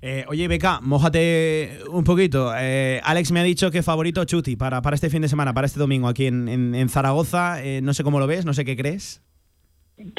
Eh, 0.00 0.24
oye, 0.28 0.46
Beca, 0.46 0.78
mójate 0.80 1.78
un 1.90 2.04
poquito. 2.04 2.52
Eh, 2.56 3.00
Alex 3.02 3.32
me 3.32 3.40
ha 3.40 3.42
dicho 3.42 3.72
que 3.72 3.82
favorito 3.82 4.24
Chuti 4.24 4.54
para, 4.54 4.80
para 4.82 4.94
este 4.94 5.10
fin 5.10 5.22
de 5.22 5.28
semana, 5.28 5.52
para 5.52 5.66
este 5.66 5.80
domingo 5.80 6.06
aquí 6.06 6.26
en, 6.26 6.48
en- 6.48 6.74
en 6.76 6.88
Zaragoza. 6.88 7.60
Eh, 7.64 7.80
no 7.82 7.92
sé 7.94 8.04
cómo 8.04 8.20
lo 8.20 8.28
ves, 8.28 8.44
no 8.46 8.54
sé 8.54 8.64
qué 8.64 8.76
crees. 8.76 9.20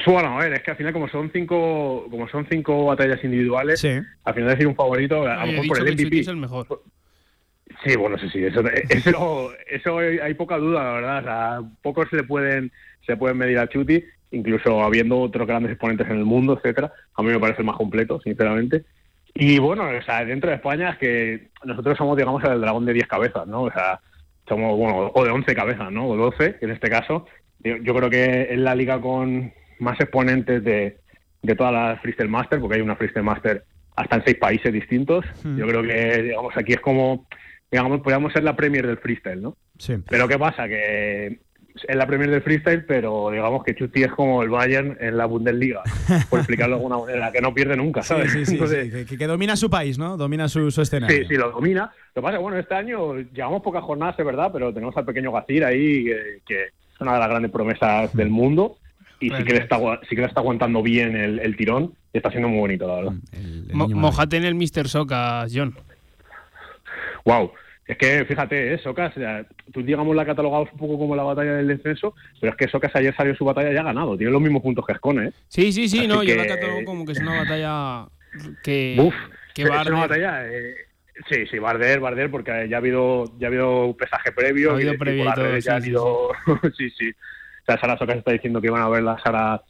Bueno, 0.06 0.40
a 0.40 0.44
ver, 0.44 0.54
es 0.54 0.64
que 0.64 0.72
al 0.72 0.78
final 0.78 0.94
como 0.94 1.10
son 1.10 1.32
cinco, 1.34 2.08
como 2.10 2.28
son 2.30 2.48
cinco 2.50 2.86
batallas 2.86 3.24
individuales, 3.24 3.84
al 3.84 4.34
final 4.34 4.50
decir 4.50 4.68
un 4.68 4.76
favorito, 4.76 5.28
a 5.28 5.46
lo 5.46 5.52
mejor 5.52 5.68
por 5.68 5.88
el 5.88 5.94
MVP. 5.94 6.20
es 6.20 6.28
el 6.28 6.38
mejor. 6.38 6.84
Sí, 7.84 7.96
bueno, 7.98 8.18
sí, 8.18 8.30
sí, 8.30 8.44
eso, 8.46 8.62
eso, 8.90 9.52
eso 9.68 9.98
hay 9.98 10.34
poca 10.36 10.58
duda, 10.58 10.84
la 10.84 10.92
verdad. 10.94 11.20
O 11.20 11.24
sea, 11.24 11.62
pocos 11.82 12.08
se 12.10 12.18
le 12.18 12.24
pueden, 12.24 12.72
se 13.06 13.18
pueden 13.18 13.38
medir 13.38 13.58
a 13.58 13.68
Chuti, 13.68 14.04
incluso 14.32 14.84
habiendo 14.84 15.20
otros 15.20 15.48
grandes 15.48 15.72
exponentes 15.72 16.08
en 16.08 16.18
el 16.18 16.26
mundo, 16.26 16.54
etcétera. 16.58 16.92
A 17.16 17.24
mí 17.24 17.30
me 17.30 17.40
parece 17.40 17.62
el 17.62 17.66
más 17.66 17.78
completo, 17.78 18.22
sinceramente. 18.22 18.86
Y 19.34 19.58
bueno, 19.60 19.90
o 19.90 20.02
sea, 20.04 20.24
dentro 20.24 20.50
de 20.50 20.58
España 20.58 20.92
es 20.92 20.98
que 20.98 21.50
nosotros 21.66 21.98
somos, 21.98 22.16
digamos, 22.16 22.44
el 22.44 22.62
dragón 22.62 22.86
de 22.86 22.94
10 22.94 23.08
cabezas, 23.08 23.48
¿no? 23.48 23.64
O 23.64 23.72
sea, 23.72 24.00
somos, 24.48 24.78
bueno, 24.78 25.12
o 25.14 25.24
de 25.24 25.32
11 25.32 25.56
cabezas, 25.56 25.92
¿no? 25.92 26.08
O 26.08 26.16
12, 26.16 26.58
en 26.62 26.70
este 26.70 26.90
caso. 26.90 27.26
Yo, 27.64 27.96
creo 27.96 28.10
que 28.10 28.48
es 28.52 28.60
la 28.60 28.76
liga 28.76 29.00
con 29.00 29.54
más 29.84 30.00
exponentes 30.00 30.64
de, 30.64 30.98
de 31.42 31.56
todas 31.56 31.74
las 31.74 32.02
Freestyle 32.02 32.30
Master, 32.30 32.60
porque 32.60 32.76
hay 32.76 32.82
una 32.82 32.96
Freestyle 32.96 33.26
Master 33.26 33.66
hasta 33.96 34.16
en 34.16 34.24
seis 34.26 34.38
países 34.38 34.74
distintos. 34.74 35.26
Hmm. 35.44 35.58
Yo 35.58 35.68
creo 35.68 35.84
que, 35.84 36.24
digamos, 36.24 36.58
aquí 36.58 36.74
es 36.74 36.80
como, 36.80 37.28
digamos, 37.72 38.02
podríamos 38.02 38.34
ser 38.34 38.44
la 38.44 38.56
Premier 38.56 38.88
del 38.88 38.98
freestyle, 38.98 39.42
¿no? 39.42 39.58
Sí. 39.78 39.96
Pero 40.10 40.28
¿qué 40.28 40.40
pasa? 40.40 40.68
Que 40.68 41.40
es 41.88 41.96
la 41.96 42.06
Premier 42.06 42.30
del 42.30 42.42
freestyle, 42.42 42.86
pero 42.86 43.32
digamos 43.32 43.64
que 43.64 43.76
Chuti 43.76 44.04
es 44.04 44.12
como 44.12 44.44
el 44.44 44.50
Bayern 44.50 44.98
en 45.00 45.18
la 45.18 45.26
Bundesliga, 45.26 45.82
por 46.30 46.40
explicarlo 46.40 46.76
de 46.76 46.84
alguna 46.84 46.98
manera, 47.00 47.32
que 47.32 47.42
no 47.42 47.54
pierde 47.54 47.76
nunca, 47.76 48.04
¿sabes? 48.04 48.32
Sí, 48.32 48.46
sí, 48.46 48.58
sí, 48.58 49.18
que, 49.18 49.28
domina 49.28 49.56
su 49.56 49.70
país, 49.70 49.98
¿no? 49.98 50.16
Domina 50.16 50.48
su, 50.48 50.70
su 50.72 50.82
escenario. 50.82 51.16
Sí, 51.16 51.26
sí, 51.28 51.36
lo 51.36 51.52
domina. 51.52 51.92
Lo 52.16 52.22
que 52.22 52.26
pasa 52.26 52.38
bueno, 52.38 52.58
este 52.58 52.76
año 52.76 53.16
llevamos 53.16 53.64
pocas 53.64 53.84
jornadas, 53.84 54.16
es 54.18 54.26
verdad, 54.26 54.52
pero 54.54 54.74
tenemos 54.74 54.96
al 54.96 55.06
pequeño 55.06 55.32
Gacir 55.32 55.66
ahí, 55.66 56.06
que, 56.46 56.66
es 56.66 57.02
una 57.02 57.14
de 57.14 57.20
las 57.20 57.30
grandes 57.30 57.52
promesas 57.52 58.14
del 58.14 58.30
mundo 58.30 58.78
y 59.28 59.30
sí 59.30 59.44
que, 59.44 59.54
le 59.54 59.60
está, 59.60 59.78
sí 60.10 60.16
que 60.16 60.22
le 60.22 60.28
está 60.28 60.40
aguantando 60.42 60.82
bien 60.82 61.16
el, 61.16 61.56
tirón 61.56 61.94
y 62.14 62.18
está 62.18 62.30
siendo 62.30 62.50
muy 62.50 62.60
bonito, 62.60 62.88
la 62.88 62.96
verdad. 62.96 63.14
mojate 63.74 64.38
en 64.38 64.46
el 64.46 64.56
Mr. 64.56 64.88
Socas, 64.88 65.52
John. 65.54 65.76
Wow. 67.26 67.52
Es 67.86 67.98
que 67.98 68.24
fíjate, 68.26 68.74
¿eh? 68.74 68.78
Socas, 68.78 69.14
tú 69.74 69.84
digamos 69.84 70.16
la 70.16 70.26
catalogamos 70.26 70.72
un 70.72 70.78
poco 70.78 70.98
como 70.98 71.16
la 71.16 71.24
batalla 71.24 71.56
del 71.56 71.68
descenso, 71.68 72.16
pero 72.40 72.52
es 72.52 72.58
que 72.58 72.70
Socas 72.70 72.96
ayer 72.96 73.14
salió 73.16 73.36
su 73.36 73.44
batalla 73.44 73.74
y 73.74 73.78
ha 73.78 73.84
ganado, 73.84 74.18
tiene 74.18 74.32
los 74.32 74.42
mismos 74.42 74.62
puntos 74.62 74.86
que 74.86 74.94
Escone. 74.94 75.28
¿eh? 75.28 75.32
Sí, 75.50 75.74
sí, 75.74 75.90
sí, 75.90 76.08
no, 76.08 76.24
yo 76.24 76.36
la 76.36 76.48
catalogo 76.48 76.86
como 76.86 77.06
que 77.06 77.12
es 77.12 77.20
una 77.20 77.44
batalla 77.44 78.08
que. 78.64 78.96
Uf, 79.00 79.14
que 79.54 79.64
es 79.64 79.70
una 79.70 80.00
batalla. 80.00 80.48
Eh, 80.48 80.76
sí, 81.30 81.46
sí, 81.52 81.60
Barder, 81.60 82.00
Barder, 82.00 82.32
porque 82.32 82.68
ya 82.70 82.78
ha 82.78 82.80
habido, 82.80 83.26
ya 83.38 83.48
ha 83.48 83.50
habido 83.50 83.96
pesaje 83.98 84.32
previo. 84.32 84.72
Ha 84.72 84.76
habido 84.76 84.98
previo 84.98 85.30
y 85.30 85.34
todo, 85.34 85.58
ya 85.58 85.82
sí, 85.82 85.92
sí, 86.78 86.90
sí. 86.92 87.12
O 87.64 87.66
sea, 87.66 87.80
Sara 87.80 87.98
Socas 87.98 88.18
está 88.18 88.32
diciendo 88.32 88.62
que 88.62 88.70
van 88.70 88.82
a 88.82 88.90
ver 88.90 89.04
la 89.04 89.18
Sara, 89.24 89.62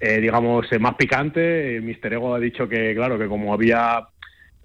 eh, 0.00 0.20
digamos, 0.20 0.70
eh, 0.70 0.78
más 0.78 0.94
picante. 0.94 1.80
Mister 1.82 2.12
Ego 2.12 2.34
ha 2.34 2.38
dicho 2.38 2.68
que, 2.68 2.94
claro, 2.94 3.18
que 3.18 3.26
como 3.26 3.54
había 3.54 4.06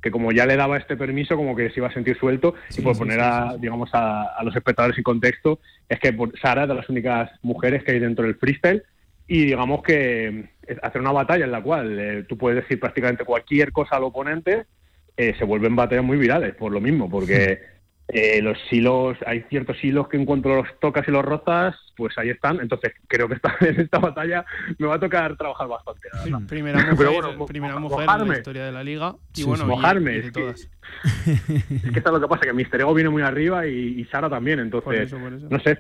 que 0.02 0.12
como 0.12 0.34
ya 0.34 0.46
le 0.46 0.58
daba 0.58 0.78
este 0.78 0.98
permiso, 0.98 1.38
como 1.38 1.56
que 1.56 1.70
se 1.70 1.80
iba 1.80 1.88
a 1.88 1.94
sentir 1.94 2.18
suelto, 2.18 2.56
y 2.78 2.82
por 2.82 2.98
poner 2.98 3.22
a, 3.22 3.56
digamos, 3.58 3.90
a, 3.94 4.38
los 4.44 4.54
espectadores 4.54 4.98
en 4.98 5.04
contexto, 5.04 5.62
es 5.88 5.98
que 5.98 6.14
Sara 6.42 6.64
es 6.64 6.68
de 6.68 6.76
las 6.76 6.90
únicas 6.90 7.32
mujeres 7.42 7.86
que 7.86 7.94
hay 7.94 8.00
dentro 8.00 8.26
del 8.26 8.36
freestyle, 8.36 8.84
y 9.28 9.46
digamos 9.46 9.82
que 9.82 10.50
hacer 10.82 11.00
una 11.00 11.14
batalla 11.14 11.46
en 11.46 11.52
la 11.54 11.64
cual 11.64 11.98
eh, 11.98 12.26
tú 12.28 12.38
puedes 12.38 12.62
decir 12.62 12.82
prácticamente 12.82 13.24
cualquier 13.24 13.72
cosa 13.72 13.96
al 13.96 14.04
oponente, 14.04 14.66
eh, 15.16 15.36
se 15.40 15.46
vuelven 15.46 15.76
batallas 15.76 16.04
muy 16.04 16.18
virales, 16.18 16.54
por 16.54 16.74
lo 16.74 16.82
mismo, 16.82 17.10
porque 17.10 17.62
eh, 18.10 18.42
los 18.42 18.58
hilos, 18.70 19.18
hay 19.26 19.42
ciertos 19.50 19.82
hilos 19.84 20.10
que 20.10 20.18
en 20.18 20.26
cuanto 20.26 20.50
los 20.50 20.68
tocas 20.80 21.08
y 21.08 21.12
los 21.12 21.24
rozas, 21.24 21.76
pues 21.96 22.18
ahí 22.18 22.30
están. 22.30 22.60
Entonces 22.60 22.94
creo 23.08 23.28
que 23.30 23.36
esta, 23.36 23.56
en 23.62 23.80
esta 23.80 24.00
batalla 24.00 24.46
me 24.78 24.88
va 24.88 24.96
a 24.96 25.00
tocar 25.00 25.36
trabajar 25.38 25.68
bastante. 25.68 26.10
primera 26.48 26.80
mujer, 26.92 27.08
primera 27.48 27.80
mujer 27.80 28.08
en 28.10 28.28
la 28.28 28.38
historia 28.38 28.66
de 28.66 28.72
la 28.72 28.84
liga. 28.84 29.16
Y 29.36 29.44
bueno, 29.44 29.66
mojarme. 29.66 30.18
es, 30.18 30.32
Que, 30.32 30.50
es 30.50 30.70
que 31.82 31.90
está 32.00 32.12
lo 32.12 32.20
que 32.20 32.28
pasa, 32.28 32.42
que 32.42 32.54
Mister 32.54 32.82
Ego 32.82 32.94
viene 32.94 33.10
muy 33.10 33.22
arriba 33.22 33.66
y, 33.68 34.04
Sara 34.06 34.30
también. 34.30 34.60
Entonces, 34.60 35.12
no 35.14 35.60
sé, 35.60 35.80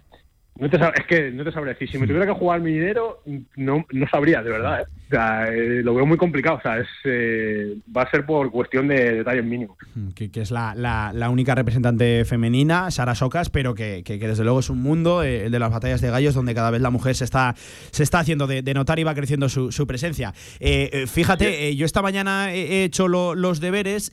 no 0.55 0.69
te 0.69 0.77
es 0.77 1.05
que 1.07 1.31
no 1.31 1.43
te 1.43 1.51
sabría 1.51 1.73
decir. 1.73 1.89
Si 1.89 1.97
me 1.97 2.07
tuviera 2.07 2.25
que 2.25 2.33
jugar 2.33 2.61
mi 2.61 2.71
dinero, 2.71 3.21
no, 3.57 3.85
no 3.91 4.07
sabría, 4.07 4.41
de 4.41 4.49
verdad. 4.49 4.81
¿eh? 4.81 4.85
O 5.13 5.17
sea, 5.17 5.47
eh, 5.47 5.81
lo 5.83 5.95
veo 5.95 6.05
muy 6.05 6.17
complicado. 6.17 6.57
O 6.57 6.61
sea, 6.61 6.77
es, 6.77 6.87
eh, 7.03 7.75
va 7.95 8.03
a 8.03 8.11
ser 8.11 8.25
por 8.25 8.51
cuestión 8.51 8.87
de 8.87 9.15
detalles 9.15 9.43
mínimos. 9.43 9.77
Mm, 9.95 10.09
que, 10.09 10.29
es 10.33 10.51
la, 10.51 10.73
la, 10.75 11.29
única 11.29 11.55
representante 11.55 12.25
femenina, 12.25 12.91
Sara 12.91 13.15
Socas, 13.15 13.49
pero 13.49 13.73
que, 13.73 14.03
que, 14.03 14.17
desde 14.19 14.43
luego 14.43 14.59
es 14.59 14.69
un 14.69 14.81
mundo, 14.81 15.23
el 15.23 15.51
de 15.51 15.59
las 15.59 15.71
batallas 15.71 16.01
de 16.01 16.09
gallos, 16.09 16.35
donde 16.35 16.53
cada 16.53 16.69
vez 16.69 16.81
la 16.81 16.89
mujer 16.89 17.15
se 17.15 17.23
está, 17.23 17.55
se 17.91 18.03
está 18.03 18.19
haciendo 18.19 18.45
de, 18.47 18.61
notar 18.73 18.99
y 18.99 19.03
va 19.03 19.13
creciendo 19.15 19.49
su, 19.49 19.71
su 19.71 19.87
presencia. 19.87 20.33
fíjate, 20.33 21.75
yo 21.75 21.85
esta 21.85 22.01
mañana 22.01 22.53
he 22.53 22.83
hecho 22.83 23.07
los 23.07 23.59
deberes 23.59 24.09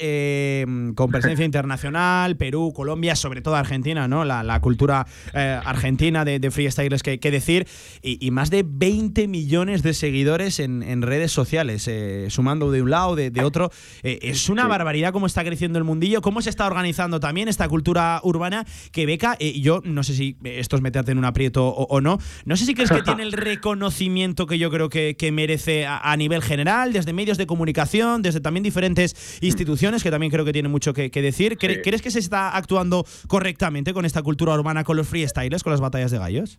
con 0.95 1.11
presencia 1.11 1.45
internacional, 1.47 2.37
Perú, 2.37 2.73
Colombia, 2.75 3.17
sobre 3.17 3.43
todo 3.43 3.57
Argentina, 3.57 4.09
¿no? 4.09 4.25
La, 4.25 4.43
la 4.43 4.61
cultura 4.61 5.07
argentina 5.33 6.25
de 6.25 6.31
de, 6.39 6.51
freestylers 6.51 7.03
que, 7.03 7.31
decir 7.31 7.67
y, 8.03 8.31
más 8.31 8.51
de 8.51 8.65
20 8.67 9.29
millones 9.29 9.83
de 9.83 9.95
seguidores 9.95 10.61
en, 10.61 10.83
redes 11.03 11.33
sociales, 11.33 11.87
eh, 11.89 12.27
sumando 12.31 12.71
de 12.71 12.83
un 12.83 12.91
lado, 12.91 13.17
de, 13.17 13.31
otro. 13.43 13.71
Eh, 14.03 14.19
es 14.23 14.49
una 14.49 14.67
barbaridad 14.67 15.13
cómo 15.13 15.27
está 15.27 15.45
creciendo 15.45 15.79
el 15.79 15.85
mundillo, 15.85 16.21
cómo 16.21 16.43
se 16.43 16.51
está 16.51 16.67
organizando 16.67 17.21
también 17.21 17.49
esta 17.49 17.69
cultura 17.69 18.21
urbana 18.23 18.67
que 18.93 19.07
Beca, 19.07 19.37
eh, 19.39 19.61
yo 19.61 19.81
no 19.85 20.03
sé 20.03 20.15
si 20.15 20.37
esto 20.45 20.77
es 20.77 20.83
meterte 20.83 21.13
en 21.13 21.19
un 21.19 21.25
aprieto 21.25 21.67
o, 21.67 22.01
no, 22.01 22.19
no 22.45 22.57
sé 22.57 22.67
si 22.67 22.75
crees 22.75 22.91
que 22.91 23.03
tiene 23.03 23.23
el 23.23 23.33
reconocimiento 23.33 24.47
que 24.47 24.59
yo 24.59 24.71
creo 24.71 24.89
que, 24.89 25.17
merece 25.33 25.87
a, 25.87 26.17
nivel 26.17 26.43
general, 26.43 26.93
desde 26.93 27.13
medios 27.13 27.39
de 27.39 27.47
comunicación, 27.47 28.21
desde 28.21 28.41
también 28.41 28.65
diferentes 28.65 29.39
instituciones, 29.41 30.03
que 30.03 30.11
también 30.11 30.33
creo 30.33 30.45
que 30.45 30.53
tiene 30.53 30.69
mucho 30.69 30.93
que, 30.93 31.11
decir. 31.11 31.57
¿Crees 31.57 32.03
que 32.03 32.11
se 32.11 32.19
está 32.19 32.57
actuando 32.57 33.07
correctamente 33.29 33.95
con 33.95 34.05
esta 34.05 34.23
cultura 34.23 34.55
urbana, 34.55 34.83
con 34.83 34.97
los 34.97 35.07
freestylers, 35.07 35.63
con 35.63 35.71
las 35.71 35.81
batallas 35.81 36.11
de 36.11 36.19
gallos? 36.19 36.59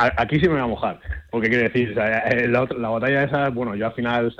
Aquí 0.00 0.38
sí 0.38 0.46
me 0.46 0.54
voy 0.54 0.62
a 0.62 0.66
mojar, 0.66 1.00
porque 1.28 1.48
quiere 1.48 1.64
decir, 1.64 1.92
eh, 1.98 2.46
la, 2.46 2.88
batalla 2.88 3.24
esa, 3.24 3.48
bueno, 3.48 3.74
yo 3.74 3.86
al 3.86 3.94
final 3.94 4.32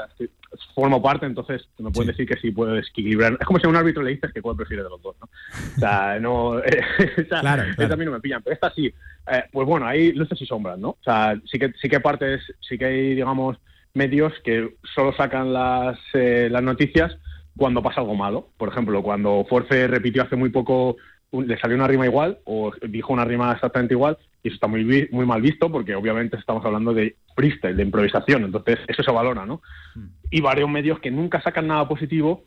formo 0.72 1.02
parte, 1.02 1.26
entonces 1.26 1.68
me 1.78 1.90
pueden 1.90 2.12
decir 2.12 2.28
que 2.28 2.36
sí 2.36 2.52
puedo 2.52 2.78
equilibrar. 2.78 3.36
Es 3.40 3.44
como 3.44 3.58
si 3.58 3.66
a 3.66 3.68
un 3.68 3.74
árbitro 3.74 4.04
le 4.04 4.12
dices 4.12 4.32
que 4.32 4.40
cuál 4.40 4.54
prefiere 4.54 4.84
de 4.84 4.88
los 4.88 5.02
dos, 5.02 5.16
¿no? 5.20 5.28
O 5.76 5.80
sea, 5.80 6.18
no, 6.20 6.58
esa, 6.62 7.40
claro, 7.40 7.64
a 7.76 7.96
mí 7.96 8.04
no 8.04 8.12
me 8.12 8.20
pillan, 8.20 8.40
pero 8.40 8.54
esta 8.54 8.70
sí, 8.70 8.86
eh, 8.86 9.44
pues 9.50 9.66
bueno, 9.66 9.84
hay 9.84 10.12
luces 10.12 10.40
y 10.40 10.46
sombras, 10.46 10.78
¿no? 10.78 10.90
O 10.90 11.02
sea, 11.02 11.34
sí 11.50 11.58
que, 11.58 11.72
sí 11.82 11.88
que 11.88 11.98
partes, 11.98 12.40
sí 12.60 12.78
que 12.78 12.84
hay, 12.84 13.14
digamos, 13.16 13.56
medios 13.94 14.32
que 14.44 14.76
solo 14.94 15.12
sacan 15.16 15.52
las, 15.52 15.98
eh, 16.14 16.48
las 16.52 16.62
noticias 16.62 17.18
cuando 17.56 17.82
pasa 17.82 18.00
algo 18.00 18.14
malo. 18.14 18.50
Por 18.56 18.68
ejemplo, 18.68 19.02
cuando 19.02 19.44
Force 19.48 19.88
repitió 19.88 20.22
hace 20.22 20.36
muy 20.36 20.50
poco 20.50 20.96
le 21.32 21.58
salió 21.58 21.76
una 21.76 21.86
rima 21.86 22.06
igual 22.06 22.38
o 22.44 22.72
dijo 22.88 23.12
una 23.12 23.24
rima 23.24 23.52
exactamente 23.52 23.94
igual 23.94 24.16
y 24.42 24.48
eso 24.48 24.54
está 24.54 24.66
muy 24.66 25.08
muy 25.10 25.26
mal 25.26 25.42
visto 25.42 25.70
porque 25.70 25.94
obviamente 25.94 26.36
estamos 26.36 26.64
hablando 26.64 26.94
de 26.94 27.16
freestyle, 27.34 27.76
de 27.76 27.82
improvisación, 27.82 28.44
entonces 28.44 28.78
eso 28.88 29.02
se 29.02 29.12
valora, 29.12 29.44
¿no? 29.44 29.60
Hmm. 29.94 30.06
Y 30.30 30.40
varios 30.40 30.68
medios 30.68 31.00
que 31.00 31.10
nunca 31.10 31.40
sacan 31.42 31.66
nada 31.66 31.86
positivo, 31.86 32.44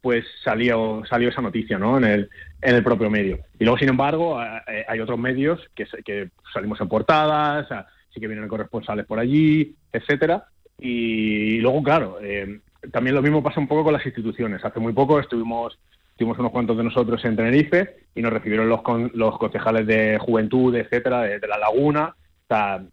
pues 0.00 0.24
salió 0.42 1.02
salió 1.08 1.28
esa 1.28 1.42
noticia, 1.42 1.78
¿no? 1.78 1.96
En 1.98 2.04
el 2.04 2.30
en 2.60 2.74
el 2.74 2.82
propio 2.82 3.10
medio. 3.10 3.38
Y 3.58 3.64
luego, 3.64 3.78
sin 3.78 3.88
embargo, 3.90 4.38
hay 4.38 5.00
otros 5.00 5.18
medios 5.18 5.60
que, 5.74 5.86
que 6.04 6.30
salimos 6.52 6.80
en 6.80 6.88
portadas, 6.88 7.68
sí 8.14 8.20
que 8.20 8.28
vienen 8.28 8.48
corresponsales 8.48 9.06
por 9.06 9.18
allí, 9.18 9.74
etcétera. 9.92 10.46
Y 10.78 11.58
luego, 11.58 11.82
claro, 11.82 12.18
eh, 12.22 12.60
también 12.92 13.14
lo 13.14 13.22
mismo 13.22 13.42
pasa 13.42 13.60
un 13.60 13.68
poco 13.68 13.84
con 13.84 13.92
las 13.92 14.06
instituciones. 14.06 14.64
Hace 14.64 14.80
muy 14.80 14.92
poco 14.92 15.18
estuvimos 15.18 15.78
Estuvimos 16.14 16.38
unos 16.38 16.52
cuantos 16.52 16.76
de 16.76 16.84
nosotros 16.84 17.24
en 17.24 17.34
Tenerife 17.34 17.96
y 18.14 18.22
nos 18.22 18.32
recibieron 18.32 18.68
los, 18.68 18.82
los 19.14 19.36
concejales 19.36 19.84
de 19.84 20.16
juventud, 20.20 20.72
etcétera, 20.76 21.22
de, 21.22 21.40
La 21.40 21.58
Laguna. 21.58 22.14
O 22.14 22.46
sea, 22.46 22.84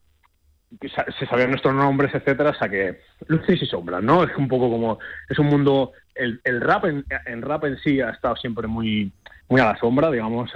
se 1.20 1.28
sabían 1.28 1.52
nuestros 1.52 1.76
nombres, 1.76 2.16
etcétera, 2.16 2.50
o 2.50 2.56
sea 2.56 2.68
que 2.68 3.02
luces 3.28 3.62
y 3.62 3.68
sombras, 3.68 4.02
¿no? 4.02 4.24
Es 4.24 4.36
un 4.36 4.48
poco 4.48 4.72
como, 4.72 4.98
es 5.30 5.38
un 5.38 5.46
mundo, 5.46 5.92
el, 6.16 6.42
el 6.44 6.62
rap 6.62 6.86
en, 6.86 7.06
rap 7.44 7.66
en 7.66 7.78
sí 7.78 8.02
ha 8.02 8.10
estado 8.10 8.36
siempre 8.38 8.66
muy, 8.66 9.12
muy 9.48 9.62
a 9.62 9.66
la 9.66 9.78
sombra, 9.78 10.10
digamos, 10.10 10.50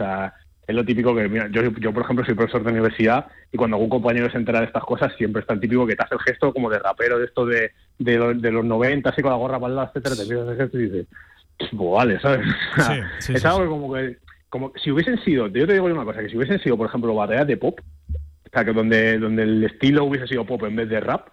es 0.66 0.74
lo 0.76 0.84
típico 0.84 1.16
que, 1.16 1.30
mira, 1.30 1.48
yo, 1.52 1.62
yo 1.62 1.94
por 1.94 2.02
ejemplo 2.02 2.26
soy 2.26 2.34
profesor 2.34 2.64
de 2.64 2.72
universidad 2.72 3.28
y 3.52 3.58
cuando 3.58 3.76
algún 3.76 3.90
compañero 3.92 4.32
se 4.32 4.38
entera 4.38 4.62
de 4.62 4.66
estas 4.66 4.86
cosas 4.86 5.14
siempre 5.16 5.42
está 5.42 5.54
el 5.54 5.60
típico 5.60 5.86
que 5.86 5.96
te 5.96 6.04
hace 6.04 6.16
el 6.16 6.22
gesto 6.22 6.52
como 6.52 6.72
de 6.72 6.80
rapero 6.80 7.20
de 7.20 7.26
esto 7.26 7.46
de, 7.46 7.74
de, 8.00 8.52
los 8.52 8.66
90, 8.66 9.08
así 9.08 9.22
con 9.22 9.30
la 9.30 9.38
gorra 9.38 9.60
para 9.60 9.70
el 9.70 9.76
lado, 9.76 9.92
etcétera, 9.94 10.16
te 10.16 10.24
pides 10.24 10.48
el 10.48 10.58
gesto 10.58 10.80
y 10.80 10.84
dices, 10.90 11.08
pues 11.58 11.72
vale, 11.72 12.20
¿sabes? 12.20 12.46
es 13.30 13.46
algo 13.46 13.70
como 13.70 13.94
que, 13.94 14.18
como 14.50 14.72
si 14.82 14.92
hubiesen 14.92 15.18
sido, 15.24 15.48
yo 15.48 15.68
te 15.68 15.74
digo 15.74 15.86
una 15.86 16.06
cosa, 16.06 16.22
que 16.22 16.30
si 16.30 16.38
hubiesen 16.38 16.60
sido, 16.60 16.78
por 16.78 16.88
ejemplo, 16.88 17.16
batallas 17.16 17.48
de 17.48 17.58
pop, 17.58 17.80
o 18.14 18.50
sea, 18.52 18.64
que 18.64 18.74
donde, 18.74 19.18
donde 19.18 19.44
el 19.44 19.64
estilo 19.64 20.06
hubiese 20.06 20.28
sido 20.28 20.46
pop 20.46 20.64
en 20.64 20.76
vez 20.76 20.90
de 20.90 21.00
rap, 21.00 21.28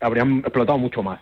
habrían 0.00 0.38
explotado 0.38 0.78
mucho 0.78 1.02
más. 1.02 1.20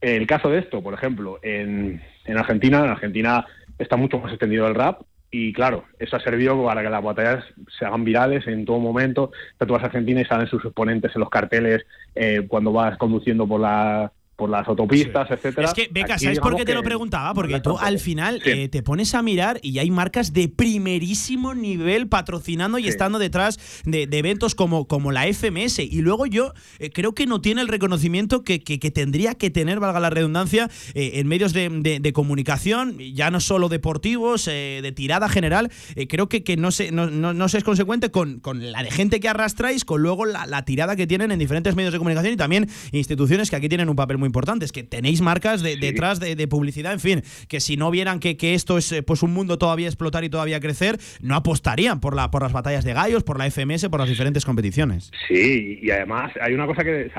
El 0.00 0.26
caso 0.26 0.50
de 0.50 0.58
esto, 0.58 0.82
por 0.82 0.94
ejemplo, 0.94 1.38
en, 1.42 2.02
en 2.24 2.38
Argentina, 2.38 2.84
en 2.84 2.90
Argentina 2.90 3.46
está 3.78 3.96
mucho 3.96 4.18
más 4.18 4.32
extendido 4.32 4.66
el 4.66 4.74
rap 4.74 5.02
Y 5.30 5.52
claro, 5.52 5.84
eso 5.98 6.16
ha 6.16 6.20
servido 6.20 6.62
para 6.64 6.82
que 6.82 6.90
las 6.90 7.02
batallas 7.02 7.44
se 7.78 7.84
hagan 7.84 8.04
virales 8.04 8.46
en 8.46 8.64
todo 8.64 8.78
momento. 8.78 9.32
Tú 9.58 9.72
vas 9.72 9.82
a 9.82 9.86
Argentina 9.86 10.20
y 10.20 10.24
salen 10.24 10.48
sus 10.48 10.64
exponentes 10.64 11.12
en 11.14 11.20
los 11.20 11.30
carteles 11.30 11.86
eh, 12.14 12.44
cuando 12.48 12.72
vas 12.72 12.98
conduciendo 12.98 13.46
por 13.46 13.60
la 13.60 14.12
por 14.42 14.50
las 14.50 14.66
autopistas, 14.66 15.30
etcétera. 15.30 15.68
Es 15.68 15.72
que, 15.72 15.88
Beca, 15.88 16.18
¿sabes 16.18 16.40
por 16.40 16.56
qué 16.56 16.64
te 16.64 16.74
lo 16.74 16.82
preguntaba? 16.82 17.32
Porque 17.32 17.60
tú 17.60 17.78
al 17.78 18.00
final 18.00 18.42
eh, 18.44 18.68
te 18.68 18.82
pones 18.82 19.14
a 19.14 19.22
mirar 19.22 19.60
y 19.62 19.78
hay 19.78 19.88
marcas 19.92 20.32
de 20.32 20.48
primerísimo 20.48 21.54
nivel 21.54 22.08
patrocinando 22.08 22.76
y 22.78 22.88
estando 22.88 23.20
detrás 23.20 23.60
de, 23.84 24.08
eventos 24.10 24.56
como, 24.56 24.88
como 24.88 25.12
la 25.12 25.32
FMS. 25.32 25.78
Y 25.78 26.02
luego 26.02 26.26
yo 26.26 26.54
eh, 26.80 26.90
creo 26.90 27.14
que 27.14 27.26
no 27.26 27.40
tiene 27.40 27.60
el 27.60 27.68
reconocimiento 27.68 28.42
que, 28.42 28.64
que, 28.64 28.90
tendría 28.90 29.36
que 29.36 29.50
tener, 29.50 29.78
valga 29.78 30.00
la 30.00 30.10
redundancia, 30.10 30.68
eh, 30.94 31.12
en 31.14 31.28
medios 31.28 31.52
de, 31.52 32.12
comunicación, 32.12 32.98
ya 32.98 33.30
no 33.30 33.38
solo 33.38 33.68
deportivos, 33.68 34.46
de 34.46 34.92
tirada 34.96 35.28
general. 35.28 35.70
creo 36.08 36.28
que, 36.28 36.42
que 36.42 36.56
no, 36.56 36.72
se, 36.72 36.90
no, 36.90 37.06
no, 37.06 37.48
se 37.48 37.58
es 37.58 37.64
consecuente 37.64 38.10
con, 38.10 38.40
con, 38.40 38.72
la 38.72 38.82
de 38.82 38.90
gente 38.90 39.20
que 39.20 39.28
arrastráis, 39.28 39.84
con 39.84 40.02
luego 40.02 40.26
la, 40.26 40.46
la 40.46 40.64
tirada 40.64 40.96
que 40.96 41.06
tienen 41.06 41.30
en 41.30 41.38
diferentes 41.38 41.76
medios 41.76 41.92
de 41.92 41.98
comunicación 41.98 42.34
y 42.34 42.36
también 42.36 42.68
instituciones 42.90 43.48
que 43.48 43.54
aquí 43.54 43.68
tienen 43.68 43.88
un 43.88 43.94
papel 43.94 44.18
muy 44.18 44.31
importantes, 44.32 44.72
que 44.72 44.82
tenéis 44.82 45.20
marcas 45.20 45.62
detrás 45.62 46.18
de, 46.18 46.48
publicidad, 46.48 46.92
en 46.92 47.00
fin, 47.00 47.22
que 47.48 47.60
si 47.60 47.76
no 47.76 47.90
vieran 47.90 48.18
que, 48.18 48.36
esto 48.54 48.78
es 48.78 48.90
eh, 48.92 49.02
pues 49.02 49.22
un 49.22 49.34
mundo 49.34 49.58
todavía 49.58 49.86
explotar 49.86 50.24
y 50.24 50.30
todavía 50.30 50.58
crecer, 50.58 50.98
no 51.20 51.36
apostarían 51.36 52.00
por, 52.00 52.16
la, 52.16 52.30
por 52.30 52.42
las 52.42 52.52
batallas 52.52 52.84
de 52.84 52.94
gallos, 52.94 53.24
por 53.24 53.38
la 53.38 53.50
FMS, 53.50 53.88
por 53.90 54.00
las 54.00 54.08
diferentes 54.08 54.46
competiciones. 54.46 55.10
Sí, 55.28 55.78
y 55.82 55.90
además 55.90 56.32
hay 56.40 56.54
una 56.54 56.66
cosa 56.66 56.82
que, 56.82 57.10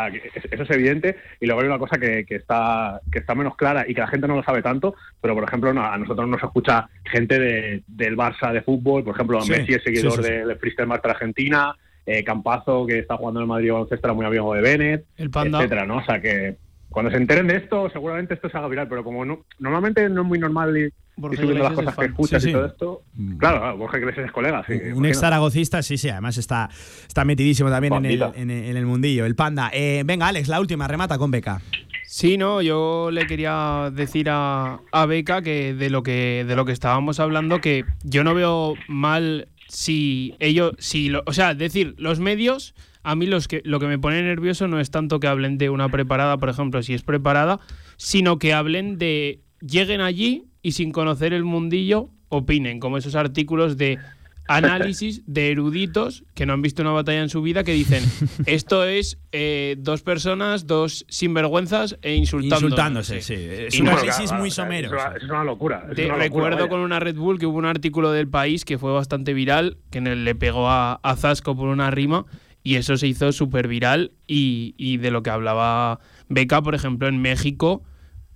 eso 0.52 0.64
es 0.64 0.70
evidente, 0.72 1.18
y 1.40 1.46
luego 1.46 1.62
hay 1.62 1.68
una 1.68 1.78
cosa 1.78 2.00
que, 2.00 2.26
está, 2.28 3.00
que 3.12 3.20
está 3.20 3.36
menos 3.36 3.56
clara 3.56 3.86
y 3.88 3.94
que 3.94 4.02
la 4.02 4.08
gente 4.08 4.28
no 4.28 4.36
lo 4.36 4.44
sabe 4.44 4.64
tanto, 4.64 4.96
pero 5.22 5.36
por 5.36 5.44
ejemplo 5.44 5.70
a 5.70 5.98
nosotros 5.98 6.28
nos 6.28 6.42
escucha 6.42 6.90
gente 7.06 7.84
del 7.86 8.18
Barça 8.18 8.52
de 8.52 8.64
fútbol, 8.64 9.04
por 9.04 9.14
ejemplo, 9.14 9.40
Messi 9.46 9.74
es 9.74 9.84
seguidor 9.84 10.22
del 10.22 10.58
Freestyle 10.58 10.88
Master 10.88 11.12
Argentina, 11.12 11.76
eh, 12.06 12.24
Campazo, 12.24 12.86
que 12.86 13.00
está 13.00 13.16
jugando 13.16 13.40
en 13.40 13.44
el 13.44 13.48
Madrid 13.48 13.72
baloncesto, 13.72 14.08
era 14.08 14.14
muy 14.14 14.26
amigo 14.26 14.54
de 14.54 14.62
Bennett, 14.62 15.06
el 15.18 15.30
Panda. 15.30 15.60
etcétera, 15.60 15.86
¿no? 15.86 15.98
O 15.98 16.04
sea 16.04 16.20
que 16.20 16.58
cuando 16.94 17.12
se 17.12 17.18
enteren 17.18 17.48
de 17.48 17.58
esto, 17.58 17.90
seguramente 17.90 18.36
esto 18.36 18.50
se 18.50 18.58
haga 18.58 18.68
viral, 18.68 18.88
pero 18.88 19.04
como 19.04 19.26
no, 19.26 19.46
normalmente 19.60 20.08
no 20.10 20.22
es 20.22 20.28
muy 20.28 20.40
normal 20.40 20.78
y, 20.78 20.90
subiendo 21.36 21.64
las 21.64 21.74
cosas 21.74 21.96
que 21.96 22.06
escuchas 22.06 22.46
y 22.46 22.52
todo 22.52 22.66
esto, 22.68 23.02
mm. 23.16 23.38
claro, 23.38 23.78
Borja 23.78 23.98
Iglesias 23.98 24.28
es 24.28 24.32
colega. 24.32 24.64
Sí, 24.68 24.74
un 24.94 25.06
ex 25.06 25.20
zaragocista, 25.20 25.82
sí, 25.82 25.98
sí, 25.98 26.10
además 26.10 26.38
está, 26.38 26.70
está 27.08 27.26
metidísimo 27.26 27.70
también 27.70 27.94
en 27.96 28.06
el, 28.06 28.22
en, 28.36 28.78
el, 28.78 28.86
mundillo, 28.86 29.26
el 29.26 29.36
panda. 29.36 29.72
Eh, 29.74 30.04
venga, 30.06 30.28
Alex, 30.28 30.48
la 30.48 30.60
última, 30.60 30.88
remata 30.88 31.18
con 31.18 31.32
Beca. 31.32 31.62
Sí, 32.06 32.38
no, 32.38 32.62
yo 32.62 33.10
le 33.12 33.26
quería 33.26 33.90
decir 33.92 34.28
a, 34.30 34.80
a 34.92 35.06
Beca 35.08 35.42
que 35.42 35.74
de 35.74 35.90
lo 35.90 36.04
que 36.04 36.46
de 36.48 36.56
lo 36.56 36.64
que 36.64 36.72
estábamos 36.72 37.20
hablando, 37.20 37.60
que 37.60 37.86
yo 38.04 38.24
no 38.24 38.36
veo 38.36 38.76
mal 38.88 39.48
si 39.68 40.36
ellos, 40.40 40.74
si 40.78 41.12
o 41.14 41.34
sea, 41.34 41.56
decir, 41.56 41.96
los 41.98 42.20
medios 42.20 42.76
a 43.04 43.16
mí 43.16 43.26
los 43.26 43.48
que, 43.48 43.62
lo 43.66 43.80
que 43.80 43.88
me 43.88 44.00
pone 44.00 44.22
nervioso 44.22 44.68
no 44.68 44.80
es 44.80 44.90
tanto 44.90 45.20
que 45.20 45.28
hablen 45.28 45.58
de 45.58 45.70
una 45.70 45.90
preparada, 45.90 46.38
por 46.38 46.50
ejemplo, 46.50 46.82
si 46.82 46.94
es 46.94 47.04
preparada, 47.04 47.60
sino 47.98 48.40
que 48.40 48.54
hablen 48.54 48.98
de 48.98 49.42
lleguen 49.60 50.02
allí 50.02 50.46
y 50.62 50.72
sin 50.74 50.92
conocer 50.92 51.34
el 51.34 51.44
mundillo 51.44 52.10
opinen, 52.30 52.80
como 52.80 52.98
esos 52.98 53.16
artículos 53.16 53.78
de 53.78 54.00
análisis 54.48 55.22
de 55.26 55.52
eruditos 55.52 56.26
que 56.34 56.46
no 56.46 56.54
han 56.54 56.62
visto 56.62 56.82
una 56.82 56.92
batalla 56.92 57.22
en 57.22 57.30
su 57.30 57.42
vida 57.42 57.64
que 57.64 57.72
dicen 57.72 58.04
esto 58.46 58.84
es 58.84 59.18
eh, 59.32 59.76
dos 59.78 60.02
personas, 60.02 60.68
dos 60.68 61.06
sinvergüenzas 61.08 61.98
e 62.02 62.16
insultándose. 62.16 62.66
Insultándose, 62.66 63.22
sí. 63.22 63.36
Es 63.36 63.80
un 63.80 63.88
análisis 63.88 64.32
muy 64.34 64.52
somero. 64.52 64.92
Es 65.16 65.24
una, 65.24 65.44
locura. 65.44 65.88
recuerdo 66.18 66.68
con 66.68 66.80
una 66.80 67.00
Red 67.00 67.16
Bull 67.16 67.40
que 67.40 67.46
hubo 67.46 67.58
un 67.58 67.66
artículo 67.66 68.12
del 68.12 68.28
país 68.28 68.66
que 68.66 68.78
fue 68.78 68.92
bastante 68.92 69.34
viral, 69.34 69.78
que 69.92 70.02
le 70.02 70.36
pegó 70.36 70.70
a, 70.70 70.96
a 70.96 71.16
Zasco 71.16 71.56
por 71.56 71.70
una 71.70 71.90
rima 71.92 72.26
y 72.64 72.76
eso 72.76 72.98
se 72.98 73.08
hizo 73.08 73.32
súper 73.32 73.68
viral 73.68 74.12
y, 74.26 74.98
de 74.98 75.12
lo 75.12 75.22
que 75.22 75.30
hablaba 75.30 76.00
Beca, 76.30 76.62
por 76.62 76.76
ejemplo, 76.76 77.08
en 77.08 77.22
México, 77.22 77.84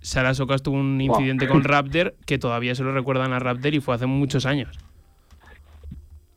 Sara 0.00 0.34
Socas 0.34 0.62
tuvo 0.62 0.76
un 0.76 1.00
incidente 1.00 1.48
con 1.48 1.64
Raptor 1.64 2.14
que 2.26 2.38
todavía 2.38 2.74
se 2.74 2.84
lo 2.84 2.92
recuerdan 2.92 3.32
a 3.32 3.38
Raptor 3.38 3.74
y 3.74 3.80
fue 3.80 3.94
hace 3.94 4.06
muchos 4.06 4.46
años. 4.46 4.78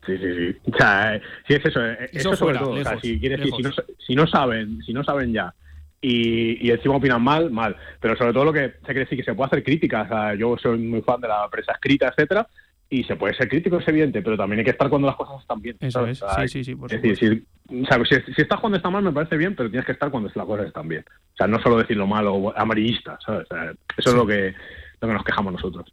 Sí, 0.06 0.18
sí, 0.18 0.34
sí. 0.36 0.70
O 0.72 0.76
sea, 0.76 1.14
eh, 1.14 1.22
sí 1.46 1.54
es 1.54 1.64
eso. 1.64 1.86
Eh, 1.86 2.10
eso, 2.12 2.34
sobre 2.34 2.58
todo. 2.58 2.72
o 2.72 2.82
sea, 2.82 2.98
si, 2.98 3.20
quieres, 3.20 3.40
si, 3.40 3.62
no, 3.62 3.70
si, 4.04 4.14
no, 4.16 4.26
saben, 4.26 4.82
si 4.82 4.92
no 4.92 5.04
saben 5.04 5.32
ya 5.32 5.54
y, 6.00 6.66
y, 6.66 6.70
encima 6.72 6.96
opinan 6.96 7.22
mal, 7.22 7.50
mal. 7.50 7.76
Pero 8.00 8.16
sobre 8.16 8.32
todo 8.32 8.46
lo 8.46 8.52
que 8.52 8.72
se 8.80 8.86
quiere 8.86 9.00
decir 9.00 9.18
que 9.18 9.24
se 9.24 9.34
puede 9.34 9.46
hacer 9.46 9.62
críticas. 9.62 10.06
O 10.06 10.08
sea, 10.08 10.34
yo 10.34 10.56
soy 10.58 10.78
muy 10.78 11.02
fan 11.02 11.20
de 11.20 11.28
la 11.28 11.48
prensa 11.48 11.72
escrita, 11.72 12.08
etcétera, 12.08 12.48
y 12.92 13.04
se 13.04 13.16
puede 13.16 13.32
ser 13.32 13.48
crítico, 13.48 13.78
es 13.78 13.88
evidente, 13.88 14.20
pero 14.20 14.36
también 14.36 14.58
hay 14.58 14.66
que 14.66 14.72
estar 14.72 14.90
cuando 14.90 15.08
las 15.08 15.16
cosas 15.16 15.40
están 15.40 15.62
bien. 15.62 15.78
Eso 15.80 16.06
es, 16.06 16.18
sí, 16.18 16.48
sí, 16.48 16.62
sí. 16.62 16.74
Por 16.74 16.92
es 16.92 17.00
decir, 17.00 17.46
si, 17.66 18.32
si, 18.34 18.42
estás 18.42 18.60
cuando 18.60 18.76
está 18.76 18.90
mal 18.90 19.02
me 19.02 19.12
parece 19.12 19.38
bien, 19.38 19.56
pero 19.56 19.70
tienes 19.70 19.86
que 19.86 19.92
estar 19.92 20.10
cuando 20.10 20.30
las 20.34 20.46
cosas 20.46 20.66
están 20.66 20.88
bien. 20.88 21.02
O 21.08 21.36
sea, 21.38 21.46
no 21.46 21.58
solo 21.62 21.78
decir 21.78 21.96
lo 21.96 22.06
malo 22.06 22.52
amarillista, 22.54 23.18
¿sabes? 23.24 23.46
eso 23.96 24.10
es 24.10 24.14
lo 24.14 24.26
que, 24.26 24.54
lo 25.00 25.08
que 25.08 25.14
nos 25.14 25.24
quejamos 25.24 25.54
nosotros. 25.54 25.90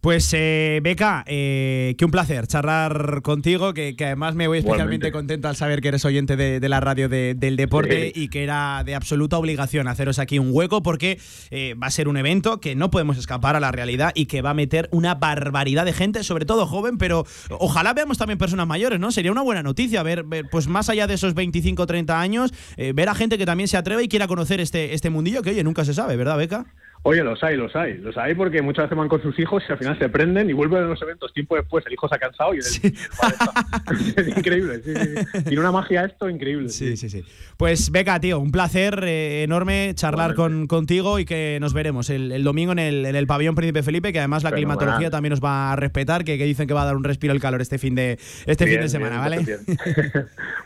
Pues 0.00 0.32
eh, 0.32 0.80
Beca, 0.82 1.24
eh, 1.26 1.96
qué 1.98 2.04
un 2.04 2.10
placer 2.10 2.46
charlar 2.46 3.20
contigo, 3.22 3.74
que, 3.74 3.96
además 3.98 4.36
me 4.36 4.46
voy 4.46 4.58
especialmente 4.58 5.10
contento 5.10 5.48
al 5.48 5.56
saber 5.56 5.80
que 5.80 5.88
eres 5.88 6.04
oyente 6.04 6.36
de, 6.36 6.68
la 6.68 6.80
radio 6.80 7.08
del 7.08 7.56
deporte 7.56 8.12
y 8.14 8.28
que 8.28 8.44
era 8.44 8.84
de 8.84 8.94
absoluta 8.94 9.38
obligación 9.38 9.88
haceros 9.88 10.18
aquí 10.18 10.38
un 10.38 10.50
hueco 10.52 10.82
porque 10.82 11.18
eh, 11.50 11.74
va 11.74 11.88
a 11.88 11.90
ser 11.90 12.08
un 12.08 12.16
evento 12.16 12.60
que 12.60 12.76
no 12.76 12.90
podemos 12.90 13.16
escapar 13.16 13.56
a 13.56 13.60
la 13.60 13.72
realidad 13.72 14.12
y 14.14 14.26
que 14.26 14.42
va 14.42 14.50
a 14.50 14.54
meter 14.54 14.88
una 14.92 15.14
barbaridad 15.14 15.84
de 15.84 15.92
gente, 15.92 16.22
sobre 16.22 16.44
todo 16.44 16.66
joven, 16.66 16.98
pero 16.98 17.24
ojalá 17.58 17.94
veamos 17.94 18.18
también 18.18 18.38
personas 18.38 18.66
mayores, 18.66 19.00
¿no? 19.00 19.10
Sería 19.10 19.32
una 19.32 19.42
buena 19.42 19.62
noticia 19.62 20.02
ver, 20.02 20.24
pues 20.50 20.68
más 20.68 20.88
allá 20.90 21.06
de 21.06 21.14
esos 21.14 21.34
25 21.34 21.82
o 21.82 21.86
30 21.86 22.20
años, 22.20 22.52
ver 22.76 23.08
a 23.08 23.14
gente 23.14 23.38
que 23.38 23.46
también 23.46 23.68
se 23.68 23.76
atreve 23.76 24.04
y 24.04 24.08
quiera 24.08 24.28
conocer 24.28 24.60
este, 24.60 24.94
este 24.94 25.10
mundillo 25.10 25.42
que, 25.42 25.50
oye, 25.50 25.64
nunca 25.64 25.84
se 25.84 25.94
sabe, 25.94 26.16
¿verdad, 26.16 26.36
Beca? 26.36 26.66
Oye, 27.02 27.22
los 27.22 27.42
hay, 27.42 27.56
los 27.56 27.74
hay. 27.76 27.98
Los 27.98 28.16
hay 28.16 28.34
porque 28.34 28.60
muchas 28.60 28.84
veces 28.84 28.98
van 28.98 29.08
con 29.08 29.22
sus 29.22 29.38
hijos 29.38 29.62
y 29.68 29.72
al 29.72 29.78
final 29.78 29.98
se 29.98 30.08
prenden 30.08 30.50
y 30.50 30.52
vuelven 30.52 30.84
a 30.84 30.86
los 30.86 31.00
eventos 31.00 31.32
tiempo 31.32 31.56
después. 31.56 31.84
El 31.86 31.92
hijo 31.92 32.08
se 32.08 32.14
ha 32.14 32.18
cansado 32.18 32.54
y 32.54 32.58
el, 32.58 32.64
es 34.16 34.36
increíble. 34.36 34.82
Sí, 34.82 34.94
sí, 34.94 35.42
Tiene 35.44 35.60
una 35.60 35.72
magia 35.72 36.04
esto 36.04 36.28
increíble. 36.28 36.68
Sí, 36.68 36.96
sí, 36.96 37.08
sí. 37.08 37.24
Pues 37.56 37.90
Beca, 37.90 38.20
tío, 38.20 38.38
un 38.38 38.50
placer 38.50 39.02
eh, 39.04 39.42
enorme 39.44 39.92
charlar 39.94 40.34
con, 40.34 40.66
contigo 40.66 41.18
y 41.18 41.24
que 41.24 41.58
nos 41.60 41.72
veremos 41.72 42.10
el, 42.10 42.42
domingo 42.42 42.72
en 42.72 42.78
el, 42.78 43.06
en 43.06 43.16
el, 43.16 43.26
pabellón 43.26 43.54
Príncipe 43.54 43.82
Felipe, 43.82 44.12
que 44.12 44.18
además 44.18 44.42
la 44.42 44.52
climatología 44.52 45.10
también 45.10 45.30
nos 45.30 45.42
va 45.42 45.72
a 45.72 45.76
respetar, 45.76 46.24
que, 46.24 46.36
dicen 46.36 46.66
que 46.66 46.74
va 46.74 46.82
a 46.82 46.86
dar 46.86 46.96
un 46.96 47.04
respiro 47.04 47.32
el 47.32 47.40
calor 47.40 47.60
este 47.60 47.78
fin 47.78 47.94
de, 47.94 48.18
este 48.46 48.66
fin 48.66 48.80
de 48.80 48.88
semana, 48.88 49.18
¿vale? 49.18 49.44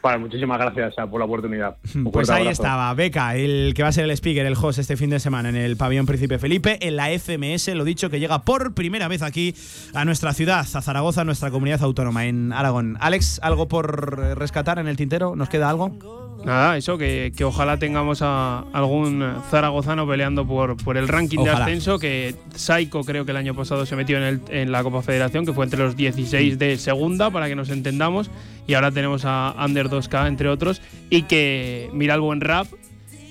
vale, 0.02 0.18
muchísimas 0.18 0.58
gracias 0.58 0.94
por 1.10 1.20
la 1.20 1.26
oportunidad. 1.26 1.76
pues 2.12 2.30
ahí 2.30 2.48
estaba, 2.48 2.92
Beca, 2.94 3.36
el 3.36 3.74
que 3.74 3.82
va 3.82 3.90
a 3.90 3.92
ser 3.92 4.04
el 4.04 4.10
speaker, 4.12 4.46
el 4.46 4.54
host 4.60 4.78
este 4.78 4.96
fin 4.96 5.10
de 5.10 5.20
semana 5.20 5.48
en 5.48 5.56
el 5.56 5.76
pabellón 5.76 6.06
Príncipe 6.06 6.21
Felipe 6.28 6.78
en 6.80 6.96
la 6.96 7.08
FMS, 7.08 7.68
lo 7.68 7.84
dicho, 7.84 8.10
que 8.10 8.20
llega 8.20 8.42
por 8.42 8.74
primera 8.74 9.08
vez 9.08 9.22
aquí 9.22 9.54
a 9.94 10.04
nuestra 10.04 10.32
ciudad, 10.32 10.60
a 10.60 10.82
Zaragoza, 10.82 11.24
nuestra 11.24 11.50
comunidad 11.50 11.82
autónoma 11.82 12.26
en 12.26 12.52
Aragón. 12.52 12.96
Alex, 13.00 13.40
¿algo 13.42 13.68
por 13.68 14.18
rescatar 14.38 14.78
en 14.78 14.88
el 14.88 14.96
tintero? 14.96 15.36
¿Nos 15.36 15.48
queda 15.48 15.68
algo? 15.68 15.96
Nada, 16.44 16.76
eso, 16.76 16.98
que, 16.98 17.32
ojalá 17.44 17.76
tengamos 17.76 18.20
a 18.22 18.64
algún 18.72 19.24
zaragozano 19.50 20.08
peleando 20.08 20.46
por, 20.46 20.76
por 20.76 20.96
el 20.96 21.06
ranking 21.06 21.44
de 21.44 21.50
ascenso, 21.50 21.98
que 21.98 22.34
Saiko 22.54 23.04
creo 23.04 23.24
que 23.24 23.30
el 23.30 23.36
año 23.36 23.54
pasado 23.54 23.86
se 23.86 23.94
metió 23.94 24.16
en, 24.16 24.22
el, 24.24 24.40
en 24.48 24.72
la 24.72 24.82
Copa 24.82 25.02
Federación, 25.02 25.46
que 25.46 25.52
fue 25.52 25.64
entre 25.64 25.80
los 25.80 25.96
16 25.96 26.58
de 26.58 26.78
segunda, 26.78 27.30
para 27.30 27.48
que 27.48 27.54
nos 27.54 27.70
entendamos, 27.70 28.30
y 28.66 28.74
ahora 28.74 28.90
tenemos 28.90 29.24
a 29.24 29.54
Under 29.64 29.88
2K, 29.88 30.26
entre 30.26 30.48
otros, 30.48 30.82
y 31.10 31.22
que 31.22 31.90
mira 31.92 32.14
el 32.14 32.20
buen 32.20 32.40
rap, 32.40 32.66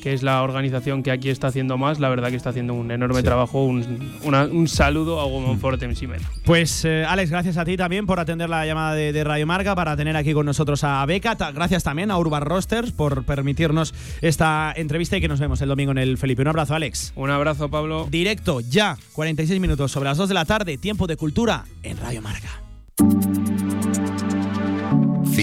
que 0.01 0.13
es 0.13 0.23
la 0.23 0.43
organización 0.43 1.03
que 1.03 1.11
aquí 1.11 1.29
está 1.29 1.47
haciendo 1.47 1.77
más, 1.77 1.99
la 1.99 2.09
verdad 2.09 2.29
que 2.29 2.35
está 2.35 2.49
haciendo 2.49 2.73
un 2.73 2.91
enorme 2.91 3.23
trabajo. 3.23 3.63
Un, 3.63 4.67
saludo 4.67 5.19
a 5.19 5.25
Woman 5.25 5.59
en 5.81 5.95
Simen. 5.95 6.21
Pues 6.43 6.83
eh, 6.85 7.05
Alex, 7.07 7.31
gracias 7.31 7.57
a 7.57 7.65
ti 7.65 7.77
también 7.77 8.05
por 8.05 8.19
atender 8.19 8.49
la 8.49 8.65
llamada 8.65 8.95
de, 8.95 9.23
Radio 9.23 9.47
Marca, 9.47 9.75
para 9.75 9.95
tener 9.95 10.17
aquí 10.17 10.33
con 10.33 10.45
nosotros 10.45 10.83
a 10.83 11.05
Beca. 11.05 11.35
Gracias 11.53 11.83
también 11.83 12.11
a 12.11 12.17
Urban 12.17 12.43
Rosters 12.43 12.91
por 12.91 13.23
permitirnos 13.23 13.93
esta 14.21 14.73
entrevista 14.75 15.17
y 15.17 15.21
que 15.21 15.27
nos 15.27 15.39
vemos 15.39 15.61
el 15.61 15.69
domingo 15.69 15.91
en 15.91 15.99
el 15.99 16.17
Felipe. 16.17 16.41
Un 16.41 16.49
abrazo, 16.49 16.75
Alex. 16.75 17.13
Un 17.15 17.29
abrazo, 17.29 17.69
Pablo. 17.69 18.07
Directo, 18.09 18.59
ya, 18.61 18.97
46 19.13 19.59
minutos 19.61 19.91
sobre 19.91 20.09
las 20.09 20.17
2 20.17 20.27
de 20.29 20.35
la 20.35 20.45
tarde, 20.45 20.77
tiempo 20.77 21.07
de 21.07 21.15
cultura 21.15 21.65
en 21.83 21.97
Radio 21.97 22.21
Marca. 22.21 23.40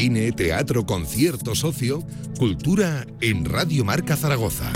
Cine, 0.00 0.30
teatro, 0.30 0.86
concierto, 0.86 1.56
socio, 1.56 2.04
cultura 2.38 3.04
en 3.20 3.44
Radio 3.44 3.84
Marca 3.84 4.16
Zaragoza. 4.16 4.70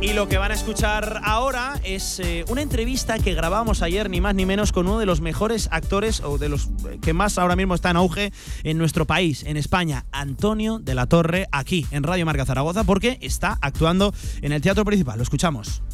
Y 0.00 0.14
lo 0.14 0.28
que 0.28 0.36
van 0.36 0.50
a 0.50 0.54
escuchar 0.54 1.20
ahora 1.22 1.80
es 1.84 2.18
eh, 2.18 2.44
una 2.48 2.60
entrevista 2.60 3.20
que 3.20 3.34
grabamos 3.34 3.80
ayer, 3.82 4.10
ni 4.10 4.20
más 4.20 4.34
ni 4.34 4.46
menos, 4.46 4.72
con 4.72 4.88
uno 4.88 4.98
de 4.98 5.06
los 5.06 5.20
mejores 5.20 5.68
actores 5.70 6.22
o 6.22 6.38
de 6.38 6.48
los 6.48 6.70
que 7.02 7.12
más 7.12 7.38
ahora 7.38 7.54
mismo 7.54 7.76
está 7.76 7.90
en 7.90 7.98
auge 7.98 8.32
en 8.64 8.78
nuestro 8.78 9.06
país, 9.06 9.44
en 9.44 9.56
España, 9.56 10.06
Antonio 10.10 10.80
de 10.80 10.96
la 10.96 11.06
Torre, 11.06 11.46
aquí 11.52 11.86
en 11.92 12.02
Radio 12.02 12.26
Marca 12.26 12.44
Zaragoza, 12.44 12.82
porque 12.82 13.18
está 13.20 13.60
actuando 13.62 14.12
en 14.40 14.50
el 14.50 14.60
teatro 14.60 14.84
principal. 14.84 15.18
Lo 15.18 15.22
escuchamos. 15.22 15.84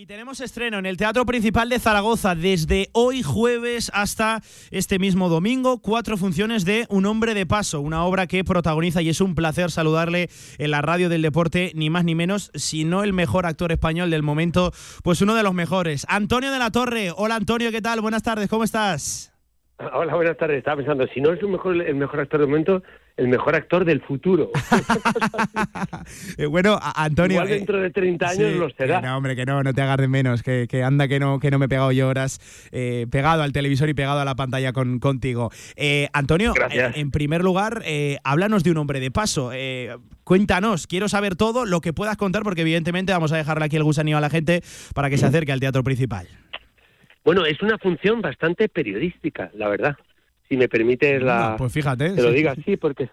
Y 0.00 0.06
tenemos 0.06 0.40
estreno 0.40 0.78
en 0.78 0.86
el 0.86 0.96
Teatro 0.96 1.26
Principal 1.26 1.68
de 1.68 1.78
Zaragoza 1.78 2.34
desde 2.34 2.88
hoy 2.94 3.22
jueves 3.22 3.90
hasta 3.92 4.40
este 4.70 4.98
mismo 4.98 5.28
domingo. 5.28 5.82
Cuatro 5.82 6.16
funciones 6.16 6.64
de 6.64 6.86
Un 6.88 7.04
hombre 7.04 7.34
de 7.34 7.44
paso, 7.44 7.82
una 7.82 8.06
obra 8.06 8.26
que 8.26 8.42
protagoniza 8.42 9.02
y 9.02 9.10
es 9.10 9.20
un 9.20 9.34
placer 9.34 9.70
saludarle 9.70 10.30
en 10.56 10.70
la 10.70 10.80
radio 10.80 11.10
del 11.10 11.20
deporte, 11.20 11.72
ni 11.74 11.90
más 11.90 12.04
ni 12.04 12.14
menos, 12.14 12.50
sino 12.54 13.04
el 13.04 13.12
mejor 13.12 13.44
actor 13.44 13.72
español 13.72 14.08
del 14.08 14.22
momento, 14.22 14.72
pues 15.04 15.20
uno 15.20 15.34
de 15.34 15.42
los 15.42 15.52
mejores. 15.52 16.06
Antonio 16.08 16.50
de 16.50 16.58
la 16.58 16.70
Torre. 16.70 17.10
Hola 17.14 17.34
Antonio, 17.34 17.70
¿qué 17.70 17.82
tal? 17.82 18.00
Buenas 18.00 18.22
tardes, 18.22 18.48
¿cómo 18.48 18.64
estás? 18.64 19.34
Hola, 19.92 20.14
buenas 20.14 20.38
tardes. 20.38 20.56
Estaba 20.56 20.76
pensando, 20.78 21.06
si 21.08 21.20
no 21.20 21.34
es 21.34 21.42
el 21.42 21.48
mejor, 21.48 21.76
el 21.76 21.94
mejor 21.96 22.20
actor 22.20 22.40
del 22.40 22.48
momento, 22.48 22.82
el 23.16 23.28
mejor 23.28 23.54
actor 23.54 23.84
del 23.84 24.00
futuro. 24.00 24.50
Eh, 26.38 26.46
bueno, 26.46 26.78
Antonio. 26.80 27.36
Igual 27.36 27.48
dentro 27.48 27.80
de 27.80 27.90
30 27.90 28.28
años 28.28 28.52
sí, 28.52 28.58
lo 28.58 28.70
será. 28.70 29.00
no, 29.00 29.16
hombre, 29.16 29.36
que 29.36 29.44
no, 29.44 29.62
no 29.62 29.74
te 29.74 29.82
hagas 29.82 29.98
de 29.98 30.08
menos, 30.08 30.42
que, 30.42 30.66
que 30.68 30.82
anda 30.82 31.08
que 31.08 31.20
no, 31.20 31.38
que 31.38 31.50
no 31.50 31.58
me 31.58 31.66
he 31.66 31.68
pegado 31.68 31.92
yo 31.92 32.08
horas 32.08 32.40
eh, 32.72 33.06
pegado 33.10 33.42
al 33.42 33.52
televisor 33.52 33.88
y 33.88 33.94
pegado 33.94 34.20
a 34.20 34.24
la 34.24 34.34
pantalla 34.34 34.72
con, 34.72 34.98
contigo. 34.98 35.50
Eh, 35.76 36.08
Antonio, 36.12 36.54
eh, 36.70 36.92
en 36.94 37.10
primer 37.10 37.42
lugar, 37.42 37.82
eh, 37.84 38.18
háblanos 38.24 38.64
de 38.64 38.70
un 38.70 38.78
hombre 38.78 39.00
de 39.00 39.10
paso. 39.10 39.50
Eh, 39.52 39.96
cuéntanos, 40.24 40.86
quiero 40.86 41.08
saber 41.08 41.36
todo 41.36 41.64
lo 41.64 41.80
que 41.80 41.92
puedas 41.92 42.16
contar, 42.16 42.42
porque 42.42 42.62
evidentemente 42.62 43.12
vamos 43.12 43.32
a 43.32 43.36
dejarle 43.36 43.64
aquí 43.64 43.76
el 43.76 43.84
gusanillo 43.84 44.18
a 44.18 44.20
la 44.20 44.30
gente 44.30 44.62
para 44.94 45.10
que 45.10 45.18
se 45.18 45.26
acerque 45.26 45.52
al 45.52 45.60
teatro 45.60 45.82
principal. 45.82 46.26
Bueno, 47.24 47.44
es 47.44 47.60
una 47.60 47.76
función 47.78 48.22
bastante 48.22 48.68
periodística, 48.68 49.50
la 49.54 49.68
verdad. 49.68 49.96
Si 50.50 50.56
me 50.56 50.68
permites 50.68 51.22
la... 51.22 51.54
Pues 51.56 51.72
fíjate. 51.72 52.10
Te 52.10 52.22
lo 52.22 52.28
sí. 52.30 52.34
diga 52.34 52.50
así, 52.52 52.76
porque... 52.76 53.08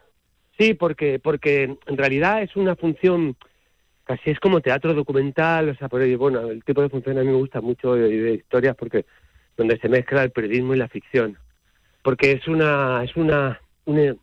Sí, 0.59 0.73
porque, 0.73 1.19
porque 1.19 1.77
en 1.85 1.97
realidad 1.97 2.41
es 2.41 2.55
una 2.57 2.75
función... 2.75 3.37
Casi 4.03 4.31
es 4.31 4.39
como 4.39 4.59
teatro 4.61 4.93
documental, 4.93 5.69
o 5.69 5.75
sea, 5.75 5.87
por 5.87 6.01
ello, 6.01 6.17
bueno, 6.17 6.49
el 6.49 6.63
tipo 6.63 6.81
de 6.81 6.89
función 6.89 7.17
a 7.17 7.21
mí 7.21 7.27
me 7.27 7.33
gusta 7.33 7.61
mucho 7.61 7.93
de, 7.93 8.09
de 8.09 8.33
historias 8.33 8.75
porque 8.75 9.05
donde 9.55 9.77
se 9.79 9.89
mezcla 9.89 10.23
el 10.23 10.31
periodismo 10.31 10.73
y 10.73 10.77
la 10.77 10.87
ficción. 10.87 11.37
Porque 12.01 12.31
es 12.31 12.47
una, 12.47 13.03
es 13.03 13.15
una, 13.15 13.59
una 13.85 14.15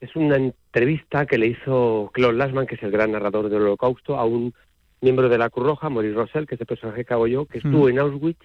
es 0.00 0.16
una 0.16 0.36
entrevista 0.36 1.26
que 1.26 1.36
le 1.38 1.48
hizo 1.48 2.10
Claude 2.14 2.38
Lasman, 2.38 2.66
que 2.66 2.76
es 2.76 2.82
el 2.82 2.90
gran 2.90 3.12
narrador 3.12 3.50
del 3.50 3.62
Holocausto, 3.62 4.16
a 4.16 4.24
un 4.24 4.54
miembro 5.02 5.28
de 5.28 5.38
la 5.38 5.50
Cruz 5.50 5.66
Roja, 5.66 5.90
Maurice 5.90 6.14
Rossell, 6.14 6.46
que 6.46 6.54
es 6.54 6.60
el 6.60 6.66
personaje 6.66 7.04
que 7.04 7.12
hago 7.14 7.26
yo, 7.26 7.44
que 7.44 7.58
estuvo 7.58 7.86
Mm. 7.86 7.90
en 7.90 7.98
Auschwitz 7.98 8.40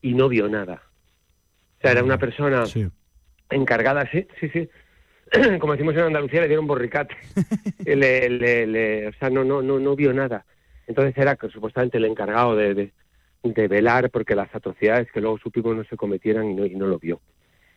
y 0.00 0.14
no 0.14 0.28
vio 0.28 0.48
nada. 0.48 0.82
O 1.78 1.80
sea, 1.82 1.92
era 1.92 2.04
una 2.04 2.18
persona 2.18 2.64
encargada, 3.54 4.08
sí, 4.10 4.26
sí, 4.40 4.48
sí. 4.50 4.68
Como 5.60 5.72
decimos 5.72 5.94
en 5.94 6.00
Andalucía, 6.02 6.40
le 6.42 6.48
dieron 6.48 6.66
borricate. 6.66 7.14
le, 7.84 8.28
le- 8.28 8.66
le- 8.66 9.08
o 9.08 9.12
sea, 9.14 9.30
no, 9.30 9.44
no, 9.44 9.62
no, 9.62 9.78
no 9.78 9.96
vio 9.96 10.12
nada. 10.12 10.44
Entonces 10.86 11.16
era 11.16 11.36
que 11.36 11.48
supuestamente 11.48 11.98
el 11.98 12.04
encargado 12.04 12.56
de, 12.56 12.74
de, 12.74 12.92
de 13.44 13.68
velar 13.68 14.10
porque 14.10 14.34
las 14.34 14.54
atrocidades 14.54 15.10
que 15.12 15.20
luego 15.20 15.38
supimos 15.38 15.76
no 15.76 15.84
se 15.84 15.96
cometieran 15.96 16.50
y 16.50 16.54
no, 16.54 16.66
y 16.66 16.74
no 16.74 16.86
lo 16.86 16.98
vio. 16.98 17.20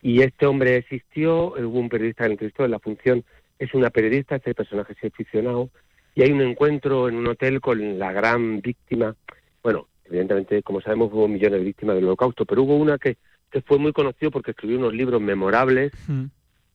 Y 0.02 0.22
este 0.22 0.46
hombre 0.46 0.76
existió, 0.76 1.54
hubo 1.54 1.78
un 1.80 1.88
periodista 1.88 2.24
que 2.26 2.32
entrevistó 2.32 2.64
en 2.64 2.70
la 2.72 2.78
función, 2.78 3.24
es 3.58 3.72
una 3.74 3.90
periodista, 3.90 4.36
este 4.36 4.54
personaje 4.54 4.94
es 5.00 5.12
ficcionado, 5.14 5.70
y 6.14 6.22
hay 6.22 6.32
un 6.32 6.42
encuentro 6.42 7.08
en 7.08 7.16
un 7.16 7.26
hotel 7.26 7.60
con 7.60 7.98
la 7.98 8.12
gran 8.12 8.60
víctima. 8.60 9.16
Bueno, 9.62 9.88
evidentemente, 10.04 10.62
como 10.62 10.80
sabemos, 10.80 11.10
hubo 11.12 11.26
millones 11.28 11.60
de 11.60 11.64
víctimas 11.64 11.96
del 11.96 12.04
holocausto, 12.04 12.44
pero 12.44 12.62
hubo 12.62 12.76
una 12.76 12.98
que, 12.98 13.16
que 13.56 13.62
fue 13.62 13.78
muy 13.78 13.94
conocido 13.94 14.30
porque 14.30 14.50
escribió 14.50 14.76
unos 14.76 14.92
libros 14.92 15.18
memorables. 15.18 15.90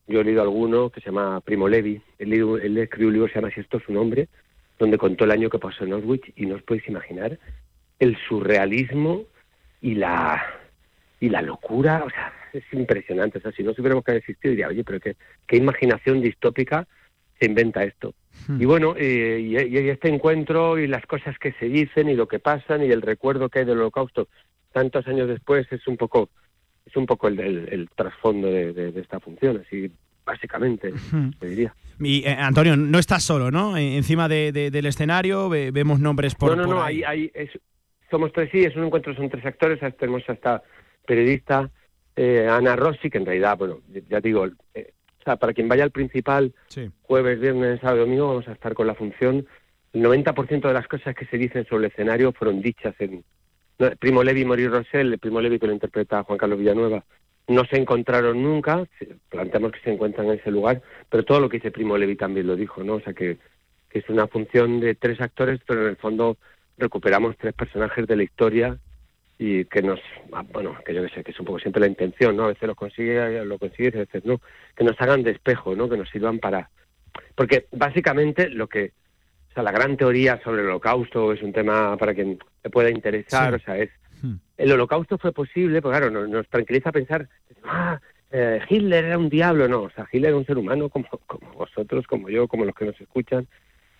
Yo 0.08 0.20
he 0.20 0.24
leído 0.24 0.42
alguno 0.42 0.90
que 0.90 1.00
se 1.00 1.06
llama 1.06 1.40
Primo 1.40 1.68
Levi. 1.68 2.02
Él, 2.18 2.32
él 2.32 2.76
escribió 2.78 3.06
un 3.06 3.12
libro 3.12 3.28
que 3.28 3.34
se 3.34 3.38
llama 3.38 3.54
Si 3.54 3.60
esto 3.60 3.76
es 3.76 3.88
un 3.88 3.98
hombre, 3.98 4.28
donde 4.80 4.98
contó 4.98 5.22
el 5.22 5.30
año 5.30 5.48
que 5.48 5.60
pasó 5.60 5.84
en 5.84 5.92
Auschwitz 5.92 6.32
y 6.34 6.46
no 6.46 6.56
os 6.56 6.62
podéis 6.64 6.88
imaginar 6.88 7.38
el 8.00 8.18
surrealismo 8.28 9.22
y 9.80 9.94
la 9.94 10.42
y 11.20 11.28
la 11.28 11.40
locura, 11.40 12.02
o 12.04 12.10
sea, 12.10 12.32
es 12.52 12.64
impresionante. 12.72 13.38
O 13.38 13.40
sea, 13.40 13.52
si 13.52 13.62
no 13.62 13.74
supiéramos 13.74 14.02
que 14.02 14.10
ha 14.10 14.16
existido, 14.16 14.50
diría, 14.50 14.66
oye, 14.66 14.82
pero 14.82 14.98
qué, 14.98 15.14
qué 15.46 15.58
imaginación 15.58 16.20
distópica 16.20 16.88
se 17.38 17.46
inventa 17.46 17.84
esto. 17.84 18.12
Y 18.58 18.64
bueno, 18.64 18.96
eh, 18.98 19.38
y, 19.40 19.56
y 19.56 19.88
este 19.88 20.08
encuentro 20.08 20.80
y 20.80 20.88
las 20.88 21.06
cosas 21.06 21.38
que 21.38 21.52
se 21.52 21.68
dicen 21.68 22.08
y 22.08 22.14
lo 22.14 22.26
que 22.26 22.40
pasan 22.40 22.82
y 22.82 22.90
el 22.90 23.02
recuerdo 23.02 23.50
que 23.50 23.60
hay 23.60 23.66
del 23.66 23.78
holocausto 23.78 24.26
tantos 24.72 25.06
años 25.06 25.28
después 25.28 25.70
es 25.70 25.86
un 25.86 25.96
poco 25.96 26.30
es 26.92 26.96
un 26.96 27.06
poco 27.06 27.26
el, 27.26 27.40
el- 27.40 27.68
el 27.72 27.88
trasfondo 27.90 28.46
de, 28.48 28.72
de- 28.72 28.92
de 28.92 29.00
esta 29.00 29.18
función, 29.18 29.62
así 29.66 29.90
básicamente, 30.24 30.92
te 31.40 31.46
diría. 31.48 31.74
Y 31.98 32.24
eh, 32.24 32.36
Antonio, 32.38 32.76
no 32.76 32.98
estás 33.00 33.24
solo, 33.24 33.50
¿no? 33.50 33.76
Encima 33.76 34.28
de- 34.28 34.52
de- 34.52 34.70
del 34.70 34.86
escenario 34.86 35.48
ve- 35.48 35.72
vemos 35.72 35.98
nombres 35.98 36.36
por, 36.36 36.50
no, 36.50 36.56
no, 36.62 36.64
por 36.68 36.76
no, 36.76 36.82
ahí. 36.84 37.02
hay, 37.02 37.22
hay- 37.22 37.30
es- 37.34 37.58
somos 38.10 38.32
tres, 38.32 38.48
sí, 38.52 38.62
es 38.62 38.76
un 38.76 38.84
encuentro, 38.84 39.14
son 39.16 39.28
tres 39.30 39.44
actores, 39.44 39.80
tenemos 39.98 40.22
hasta 40.28 40.62
periodista 41.06 41.70
eh, 42.14 42.46
Ana 42.48 42.76
Rossi, 42.76 43.08
que 43.10 43.18
en 43.18 43.24
realidad, 43.26 43.56
bueno, 43.56 43.80
ya 44.08 44.20
te 44.20 44.28
digo, 44.28 44.46
eh, 44.74 44.92
o 45.20 45.24
sea, 45.24 45.36
para 45.36 45.52
quien 45.54 45.66
vaya 45.68 45.82
al 45.84 45.90
principal, 45.92 46.52
Sí. 46.66 46.90
jueves, 47.02 47.40
viernes, 47.40 47.80
sábado 47.80 48.00
domingo, 48.00 48.28
vamos 48.28 48.46
a 48.48 48.52
estar 48.52 48.74
con 48.74 48.86
la 48.86 48.94
función. 48.94 49.46
El 49.94 50.02
90% 50.02 50.68
de 50.68 50.74
las 50.74 50.86
cosas 50.88 51.14
que 51.14 51.24
se 51.26 51.38
dicen 51.38 51.64
sobre 51.66 51.86
el 51.86 51.92
escenario 51.92 52.32
fueron 52.32 52.60
dichas 52.60 52.94
en... 52.98 53.24
Primo 53.98 54.22
Levi 54.22 54.42
y 54.42 54.44
Maurice 54.44 54.68
Rossell, 54.68 55.12
el 55.12 55.18
Primo 55.18 55.40
Levi 55.40 55.58
que 55.58 55.66
lo 55.66 55.72
interpreta 55.72 56.22
Juan 56.22 56.38
Carlos 56.38 56.58
Villanueva, 56.58 57.04
no 57.48 57.64
se 57.64 57.76
encontraron 57.76 58.42
nunca, 58.42 58.86
planteamos 59.28 59.72
que 59.72 59.80
se 59.80 59.92
encuentran 59.92 60.26
en 60.28 60.38
ese 60.38 60.50
lugar, 60.50 60.82
pero 61.08 61.24
todo 61.24 61.40
lo 61.40 61.48
que 61.48 61.58
dice 61.58 61.70
Primo 61.70 61.98
Levi 61.98 62.16
también 62.16 62.46
lo 62.46 62.56
dijo, 62.56 62.84
¿no? 62.84 62.94
O 62.94 63.00
sea, 63.00 63.12
que, 63.12 63.38
que 63.90 63.98
es 63.98 64.08
una 64.08 64.26
función 64.28 64.80
de 64.80 64.94
tres 64.94 65.20
actores, 65.20 65.60
pero 65.66 65.82
en 65.82 65.88
el 65.88 65.96
fondo 65.96 66.38
recuperamos 66.78 67.36
tres 67.36 67.54
personajes 67.54 68.06
de 68.06 68.16
la 68.16 68.22
historia 68.22 68.78
y 69.38 69.64
que 69.64 69.82
nos, 69.82 70.00
ah, 70.32 70.44
bueno, 70.52 70.76
que 70.84 70.94
yo 70.94 71.02
que 71.02 71.08
sé, 71.08 71.24
que 71.24 71.32
es 71.32 71.40
un 71.40 71.46
poco 71.46 71.58
siempre 71.58 71.80
la 71.80 71.88
intención, 71.88 72.36
¿no? 72.36 72.44
A 72.44 72.48
veces 72.48 72.68
lo 72.68 72.74
consigue, 72.74 73.44
lo 73.44 73.58
consigues, 73.58 73.94
a 73.96 73.98
veces 73.98 74.24
no, 74.24 74.40
que 74.76 74.84
nos 74.84 75.00
hagan 75.00 75.22
de 75.22 75.32
espejo, 75.32 75.74
¿no? 75.74 75.88
Que 75.88 75.96
nos 75.96 76.08
sirvan 76.10 76.38
para... 76.38 76.70
Porque 77.34 77.66
básicamente 77.72 78.48
lo 78.48 78.68
que, 78.68 78.92
o 79.52 79.54
sea, 79.54 79.62
la 79.62 79.72
gran 79.72 79.98
teoría 79.98 80.40
sobre 80.42 80.62
el 80.62 80.68
holocausto 80.68 81.32
es 81.32 81.42
un 81.42 81.52
tema 81.52 81.94
para 81.98 82.14
quien 82.14 82.38
le 82.64 82.70
pueda 82.70 82.88
interesar, 82.90 83.50
Sí. 83.50 83.56
o 83.56 83.64
sea, 83.64 83.76
es... 83.78 83.90
El 84.56 84.72
holocausto 84.72 85.18
fue 85.18 85.32
posible, 85.32 85.82
pues 85.82 85.90
claro, 85.98 86.10
nos, 86.10 86.28
nos 86.28 86.48
tranquiliza 86.48 86.92
pensar, 86.92 87.28
ah, 87.64 88.00
eh, 88.30 88.60
Hitler 88.68 89.04
era 89.06 89.18
un 89.18 89.28
diablo, 89.28 89.66
no, 89.68 89.82
o 89.82 89.90
sea, 89.90 90.06
Hitler 90.10 90.30
era 90.30 90.38
un 90.38 90.46
ser 90.46 90.56
humano 90.56 90.88
como, 90.88 91.08
como 91.26 91.52
vosotros, 91.52 92.06
como 92.06 92.30
yo, 92.30 92.46
como 92.48 92.64
los 92.64 92.74
que 92.74 92.84
nos 92.86 93.00
escuchan, 93.00 93.46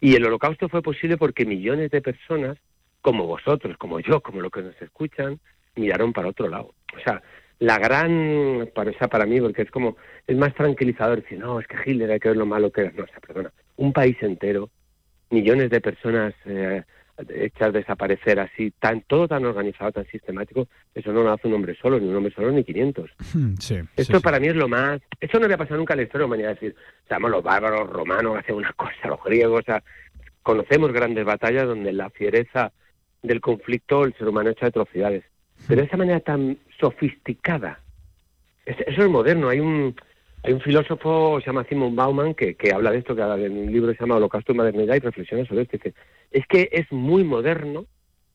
y 0.01 0.15
el 0.15 0.25
holocausto 0.25 0.69
fue 0.69 0.81
posible 0.81 1.17
porque 1.17 1.45
millones 1.45 1.91
de 1.91 2.01
personas, 2.01 2.57
como 3.01 3.27
vosotros, 3.27 3.77
como 3.77 4.01
yo, 4.01 4.21
como 4.21 4.41
los 4.41 4.51
que 4.53 4.63
nos 4.63 4.81
escuchan, 4.81 5.39
miraron 5.75 6.13
para 6.13 6.29
otro 6.29 6.49
lado. 6.49 6.73
O 6.97 7.01
sea, 7.05 7.21
la 7.59 7.79
gran, 7.79 8.69
para, 8.75 8.91
o 8.91 8.95
sea, 8.95 9.09
para 9.09 9.27
mí, 9.27 9.41
porque 9.41 9.63
es 9.63 9.71
como, 9.71 9.97
es 10.27 10.37
más 10.37 10.55
tranquilizador 10.55 11.23
decir, 11.23 11.39
no, 11.39 11.59
es 11.61 11.67
que 11.67 11.77
Hitler 11.85 12.11
hay 12.13 12.21
que 12.21 12.29
ver 12.29 12.39
lo 12.39 12.47
malo 12.47 12.71
que 12.71 12.83
era. 12.83 12.93
No, 12.93 13.05
o 13.05 13.07
sea, 13.09 13.19
perdona, 13.21 13.53
un 13.77 13.93
país 13.93 14.17
entero, 14.21 14.71
millones 15.33 15.71
de 15.71 15.81
personas 15.81 16.35
eh, 16.45 16.83
hechas 17.29 17.73
desaparecer 17.73 18.41
así, 18.41 18.73
tan 18.79 19.03
todo 19.03 19.29
tan 19.29 19.45
organizado, 19.45 19.93
tan 19.93 20.07
sistemático, 20.07 20.67
eso 20.95 21.13
no 21.13 21.23
lo 21.23 21.33
hace 21.33 21.47
un 21.49 21.55
hombre 21.55 21.75
solo, 21.81 21.99
ni 22.01 22.09
un 22.09 22.17
hombre 22.17 22.33
solo, 22.35 22.51
ni 22.53 22.65
500. 22.65 23.11
Sí, 23.61 23.79
Esto 23.97 24.21
para 24.21 24.41
mí 24.41 24.49
es 24.49 24.57
lo 24.57 24.69
más... 24.69 25.01
Eso 25.21 25.39
no 25.39 25.45
había 25.45 25.59
pasado 25.59 25.77
nunca 25.79 25.95
en 25.95 25.99
la 25.99 26.03
historia 26.05 26.23
de 26.25 26.29
la 26.29 26.35
humanidad. 26.35 26.53
Es 26.53 26.61
decir, 26.61 26.77
sabemos 27.09 27.31
los 27.31 27.43
bárbaros, 27.43 27.81
los 27.81 27.91
romanos 27.91 28.39
hacen 28.39 28.55
una 28.57 28.73
cosa, 28.73 29.09
los 29.09 29.23
griegos, 29.25 29.61
o 29.61 29.65
sea, 29.65 29.83
conocemos 30.43 30.93
grandes 30.93 31.25
batallas 31.25 31.67
donde 31.67 31.93
la 31.93 32.11
fiereza 32.11 32.73
del 33.23 33.41
conflicto 33.41 34.05
el 34.05 34.15
ser 34.15 34.29
humano 34.29 34.51
hecho 34.51 34.67
atrocidades. 34.67 35.25
Pero 35.69 35.81
de 35.83 35.87
esa 35.87 35.97
manera 35.97 36.19
tan 36.21 36.59
sofisticada, 36.81 37.79
es- 38.67 38.81
eso 38.87 39.03
es 39.03 39.09
moderno. 39.09 39.49
Hay 39.49 39.61
un, 39.61 39.95
hay 40.45 40.53
un 40.53 40.61
filósofo, 40.61 41.41
se 41.41 41.47
llama 41.47 41.65
Simon 41.69 41.95
Bauman, 41.95 42.35
que, 42.35 42.55
que 42.55 42.73
habla 42.73 42.91
de 42.91 42.99
esto, 42.99 43.15
que 43.15 43.23
habla 43.23 43.37
de 43.37 43.49
un 43.49 43.71
libro 43.71 43.93
se 43.93 44.01
llama 44.01 44.17
Holocausto 44.17 44.53
y 44.53 44.57
Modernidad 44.57 44.97
y 44.97 45.01
reflexiona 45.01 45.45
sobre 45.47 45.63
esto. 45.63 45.77
Dice, 45.77 45.95
es 46.31 46.47
que 46.47 46.69
es 46.73 46.91
muy 46.91 47.23
moderno, 47.25 47.87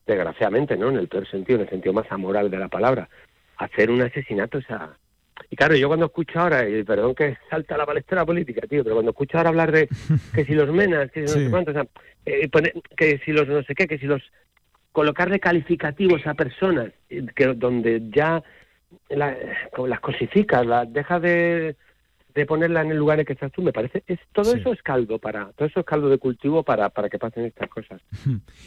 desgraciadamente, 0.06 0.78
¿no? 0.78 0.90
En 0.90 0.96
el 0.98 1.08
peor 1.10 1.28
sentido, 1.28 1.58
en 1.60 1.66
el 1.66 1.70
sentido 1.70 1.94
más 1.94 2.10
amoral 2.12 2.50
de 2.50 2.58
la 2.58 2.70
palabra, 2.70 3.10
hacer 3.58 3.90
un 3.92 4.02
asesinato, 4.02 4.60
o 4.60 4.62
sea... 4.62 4.98
Y 5.52 5.56
claro, 5.56 5.76
yo 5.76 5.88
cuando 5.88 6.08
escucho 6.08 6.40
ahora, 6.40 6.68
y 6.68 6.84
perdón 6.84 7.14
que 7.14 7.38
salta 7.50 7.78
la 7.78 7.86
palestra 7.86 8.26
política, 8.26 8.62
tío, 8.68 8.84
pero 8.84 8.96
cuando 8.96 9.12
escucho 9.12 9.38
ahora 9.38 9.50
hablar 9.50 9.72
de 9.72 9.88
que 10.34 10.46
si 10.46 10.54
los 10.54 10.70
menas, 10.72 11.12
que 11.12 11.22
si 11.22 11.28
no 11.28 11.38
Sí. 11.38 11.44
sé 11.44 11.50
cuántos, 11.52 11.76
o 11.76 11.80
sea, 11.80 11.88
eh, 12.26 12.50
que 12.96 13.20
si 13.24 13.32
los 13.34 13.48
no 13.48 13.62
sé 13.64 13.76
qué, 13.76 13.86
que 13.86 14.00
si 14.00 14.06
los 14.08 14.22
colocarle 14.94 15.40
calificativos 15.40 16.26
a 16.26 16.34
personas 16.34 16.92
eh, 17.10 17.24
que 17.36 17.48
donde 17.54 18.02
ya 18.10 18.42
la- 19.10 19.38
las 19.86 20.00
cosificas, 20.00 20.66
las 20.66 20.92
dejas 20.92 21.22
de, 21.22 21.76
de 22.38 22.46
ponerla 22.46 22.82
en 22.82 22.92
el 22.92 22.98
lugar 22.98 23.20
en 23.20 23.26
que 23.26 23.34
estás 23.34 23.52
tú, 23.52 23.64
me 23.64 23.74
parece, 23.74 24.04
es 24.06 24.20
todo 24.32 24.54
eso 24.54 24.72
es 24.72 24.84
caldo 24.84 25.18
para, 25.18 25.52
todo 25.54 25.68
eso 25.68 25.80
es 25.80 25.86
caldo 25.88 26.08
de 26.08 26.20
cultivo 26.20 26.62
para, 26.62 26.90
para 26.90 27.10
que 27.10 27.18
pasen 27.18 27.46
estas 27.46 27.68
cosas. 27.68 28.00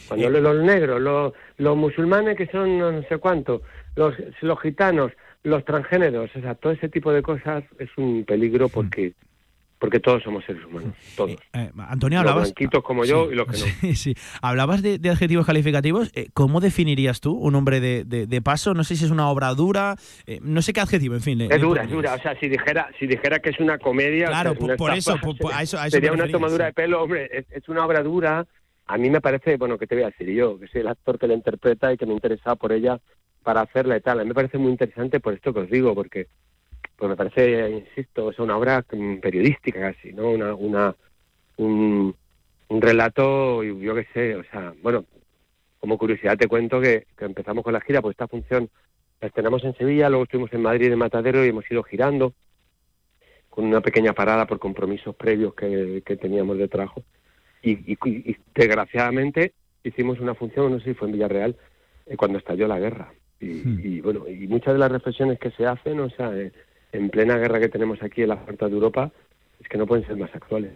Cuando 0.09 0.28
los, 0.28 0.42
los 0.42 0.64
negros, 0.64 1.01
los, 1.01 1.32
los 1.56 1.76
musulmanes 1.76 2.36
que 2.36 2.48
son 2.48 2.78
no 2.78 3.02
sé 3.05 3.18
cuánto, 3.18 3.62
los, 3.94 4.14
los 4.40 4.60
gitanos, 4.60 5.12
los 5.44 5.64
transgéneros, 5.64 6.34
o 6.34 6.40
sea, 6.40 6.56
todo 6.56 6.72
ese 6.72 6.88
tipo 6.88 7.12
de 7.12 7.22
cosas 7.22 7.62
es 7.78 7.90
un 7.97 8.24
peligro 8.24 8.68
porque 8.68 9.12
porque 9.81 9.98
todos 9.98 10.23
somos 10.23 10.44
seres 10.44 10.65
humanos, 10.65 10.94
todos. 11.16 11.32
Eh, 11.55 11.70
Antonio, 11.89 12.19
los 12.23 12.31
hablabas. 12.31 12.48
blanquitos 12.55 12.85
como 12.85 13.05
yo 13.05 13.32
y 13.32 13.35
los 13.35 13.47
que 13.47 13.59
no. 13.59 13.65
Sí, 13.81 13.94
sí. 13.97 14.15
Hablabas 14.43 14.82
de, 14.82 14.98
de 14.98 15.11
adjetivos 15.11 15.47
calificativos. 15.47 16.12
eh, 16.15 16.28
¿Cómo 16.35 16.61
definirías 16.61 17.20
tú 17.20 17.32
un 17.32 17.55
hombre 17.55 17.81
de, 17.81 18.05
de- 18.05 18.27
de 18.27 18.43
paso? 18.43 18.74
No 18.74 18.85
sé 18.85 18.94
si 18.94 19.07
es 19.07 19.11
una 19.11 19.28
obra 19.31 19.55
dura. 19.55 19.97
eh, 20.27 20.39
no 20.43 20.61
sé 20.62 20.73
qué 20.74 20.81
adjetivo, 20.81 21.15
en 21.15 21.23
fin. 21.23 21.39
le- 21.39 21.47
Es 21.47 21.51
le 21.52 21.59
dura, 21.59 21.82
es 21.85 21.90
dura. 21.90 22.15
O 22.15 22.19
sea, 22.20 22.39
si 22.39 22.48
dijera, 22.48 22.90
si 22.98 23.07
dijera 23.07 23.39
que 23.40 23.51
es 23.51 23.59
una 23.59 23.78
comedia, 23.78 24.27
Claro, 24.28 24.52
o 24.52 24.66
sea, 24.66 24.77
por- 24.77 24.94
eso, 24.94 25.16
por- 25.19 25.36
por- 25.39 25.52
a 25.55 25.62
eso- 25.62 25.78
a 25.78 25.86
eso 25.86 25.97
sería 25.97 26.12
una 26.12 26.28
tomadura 26.28 26.66
de 26.66 26.73
pelo, 26.74 27.02
hombre, 27.02 27.28
es, 27.32 27.47
es 27.51 27.69
una 27.69 27.85
obra 27.86 28.02
dura. 28.02 28.47
A 28.86 28.98
mí 28.98 29.09
me 29.09 29.20
parece, 29.23 29.57
bueno, 29.57 29.78
¿qué 29.78 29.86
te 29.86 29.94
voy 29.94 30.05
a 30.05 30.09
decir 30.11 30.28
yo? 30.31 30.59
Que 30.61 30.66
soy 30.69 30.82
el 30.82 30.89
actor 30.89 31.19
que 31.19 31.27
la 31.27 31.35
interpreta 31.35 31.93
y 31.93 31.97
que 31.97 32.05
me 32.05 32.12
he 32.12 32.15
interesado 32.16 32.57
por 32.57 32.73
ella 32.73 33.01
para 33.43 33.62
hacerla 33.62 33.97
y 33.97 34.01
tal. 34.02 34.20
A 34.20 34.24
mí 34.24 34.28
me 34.28 34.35
parece 34.35 34.59
muy 34.59 34.70
interesante 34.73 35.20
por 35.20 35.32
esto 35.32 35.55
que 35.55 35.61
os 35.61 35.70
digo, 35.70 35.94
porque 35.94 36.27
pues 37.01 37.09
me 37.10 37.16
parece, 37.16 37.70
insisto, 37.70 38.31
es 38.31 38.39
una 38.39 38.56
obra 38.59 38.82
periodística 39.22 39.81
casi, 39.81 40.12
¿no? 40.12 40.31
Una, 40.31 40.55
una, 40.55 40.94
un, 41.56 42.14
un 42.68 42.81
relato, 42.82 43.64
y 43.64 43.81
yo 43.81 43.94
qué 43.94 44.06
sé, 44.12 44.36
o 44.36 44.44
sea, 44.44 44.74
bueno, 44.82 45.06
como 45.81 45.97
curiosidad 45.97 46.36
te 46.36 46.47
cuento 46.47 46.78
que, 46.78 47.06
que 47.16 47.24
empezamos 47.24 47.64
con 47.64 47.72
la 47.72 47.81
gira, 47.81 48.02
pues 48.02 48.12
esta 48.12 48.28
función 48.28 48.68
la 49.20 49.28
estrenamos 49.28 49.64
en 49.64 49.74
Sevilla, 49.77 50.10
luego 50.10 50.24
estuvimos 50.24 50.52
en 50.52 50.60
Madrid, 50.62 50.93
en 50.93 50.98
Matadero, 50.98 51.43
y 51.44 51.48
hemos 51.48 51.68
ido 51.70 51.82
girando 51.82 52.35
con 53.48 53.64
una 53.64 53.81
pequeña 53.81 54.12
parada 54.12 54.47
por 54.47 54.59
compromisos 54.59 55.16
previos 55.16 55.55
que, 55.55 56.02
que 56.05 56.16
teníamos 56.16 56.59
de 56.59 56.68
trabajo. 56.68 57.02
Y, 57.62 57.72
y- 57.93 57.98
y 58.05 58.36
desgraciadamente 58.55 59.52
hicimos 59.85 60.20
una 60.20 60.35
función, 60.35 60.70
no 60.70 60.78
sé 60.81 60.90
si 60.90 60.94
fue 60.94 61.09
en 61.09 61.14
Villarreal, 61.14 61.56
eh, 62.06 62.16
cuando 62.16 62.39
estalló 62.39 62.68
la 62.68 62.78
guerra. 62.78 63.12
Y, 63.40 63.47
y, 63.82 64.01
bueno, 64.02 64.28
y 64.28 64.47
muchas 64.48 64.74
de 64.74 64.78
las 64.78 64.93
reflexiones 64.93 65.39
que 65.39 65.51
se 65.52 65.66
hacen, 65.66 65.98
o 66.01 66.10
sea, 66.10 66.31
eh, 66.36 66.52
en 66.93 67.11
plena 67.11 67.37
guerra 67.37 67.61
que 67.61 67.69
tenemos 67.69 68.03
aquí 68.03 68.23
en 68.23 68.29
las 68.29 68.39
puertas 68.39 68.71
de 68.71 68.77
Europa, 68.77 69.12
es 69.61 69.69
que 69.69 69.79
no 69.79 69.87
pueden 69.87 70.07
ser 70.07 70.17
más 70.17 70.35
actuales. 70.35 70.73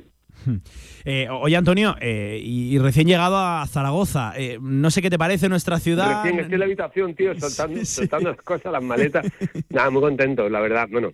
Eh, 1.06 1.28
oye, 1.30 1.54
Antonio, 1.54 1.94
eh, 2.00 2.40
y, 2.42 2.78
recién 2.78 3.06
llegado 3.06 3.36
a 3.36 3.66
Zaragoza, 3.66 4.32
eh, 4.38 4.58
no 4.58 4.90
sé 4.90 5.02
qué 5.02 5.10
te 5.10 5.18
parece 5.18 5.50
nuestra 5.50 5.78
ciudad. 5.78 6.22
Recién 6.22 6.40
estoy 6.40 6.54
en 6.54 6.60
la 6.60 6.64
habitación, 6.64 7.14
tío, 7.14 7.34
soltando, 7.38 7.84
soltando 7.84 8.30
las 8.30 8.40
cosas, 8.40 8.72
las 8.72 8.82
maletas. 8.82 9.26
Nada, 9.68 9.90
muy 9.90 10.00
contento, 10.00 10.48
la 10.48 10.60
verdad. 10.60 10.88
Bueno, 10.90 11.12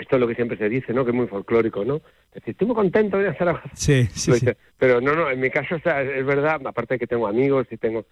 esto 0.00 0.16
es 0.16 0.20
lo 0.20 0.26
que 0.26 0.34
siempre 0.34 0.58
se 0.58 0.68
dice, 0.68 0.92
¿no? 0.92 1.04
Que 1.04 1.12
es 1.12 1.16
muy 1.16 1.28
folclórico, 1.28 1.84
¿no? 1.84 1.96
Es 1.96 2.34
decir, 2.34 2.50
estoy 2.50 2.66
muy 2.66 2.74
contento 2.74 3.18
de 3.18 3.22
ir 3.22 3.28
a 3.28 3.34
Zaragoza. 3.34 3.70
Sí, 3.74 4.06
sí, 4.10 4.32
sí. 4.32 4.46
Pero 4.76 5.00
no, 5.00 5.14
no, 5.14 5.30
en 5.30 5.38
mi 5.38 5.48
caso, 5.48 5.76
o 5.76 5.80
sea, 5.80 6.02
es 6.02 6.26
verdad, 6.26 6.60
aparte 6.64 6.94
de 6.94 6.98
que 6.98 7.06
tengo 7.06 7.28
amigos 7.28 7.68
y 7.70 7.76
tengo... 7.76 8.06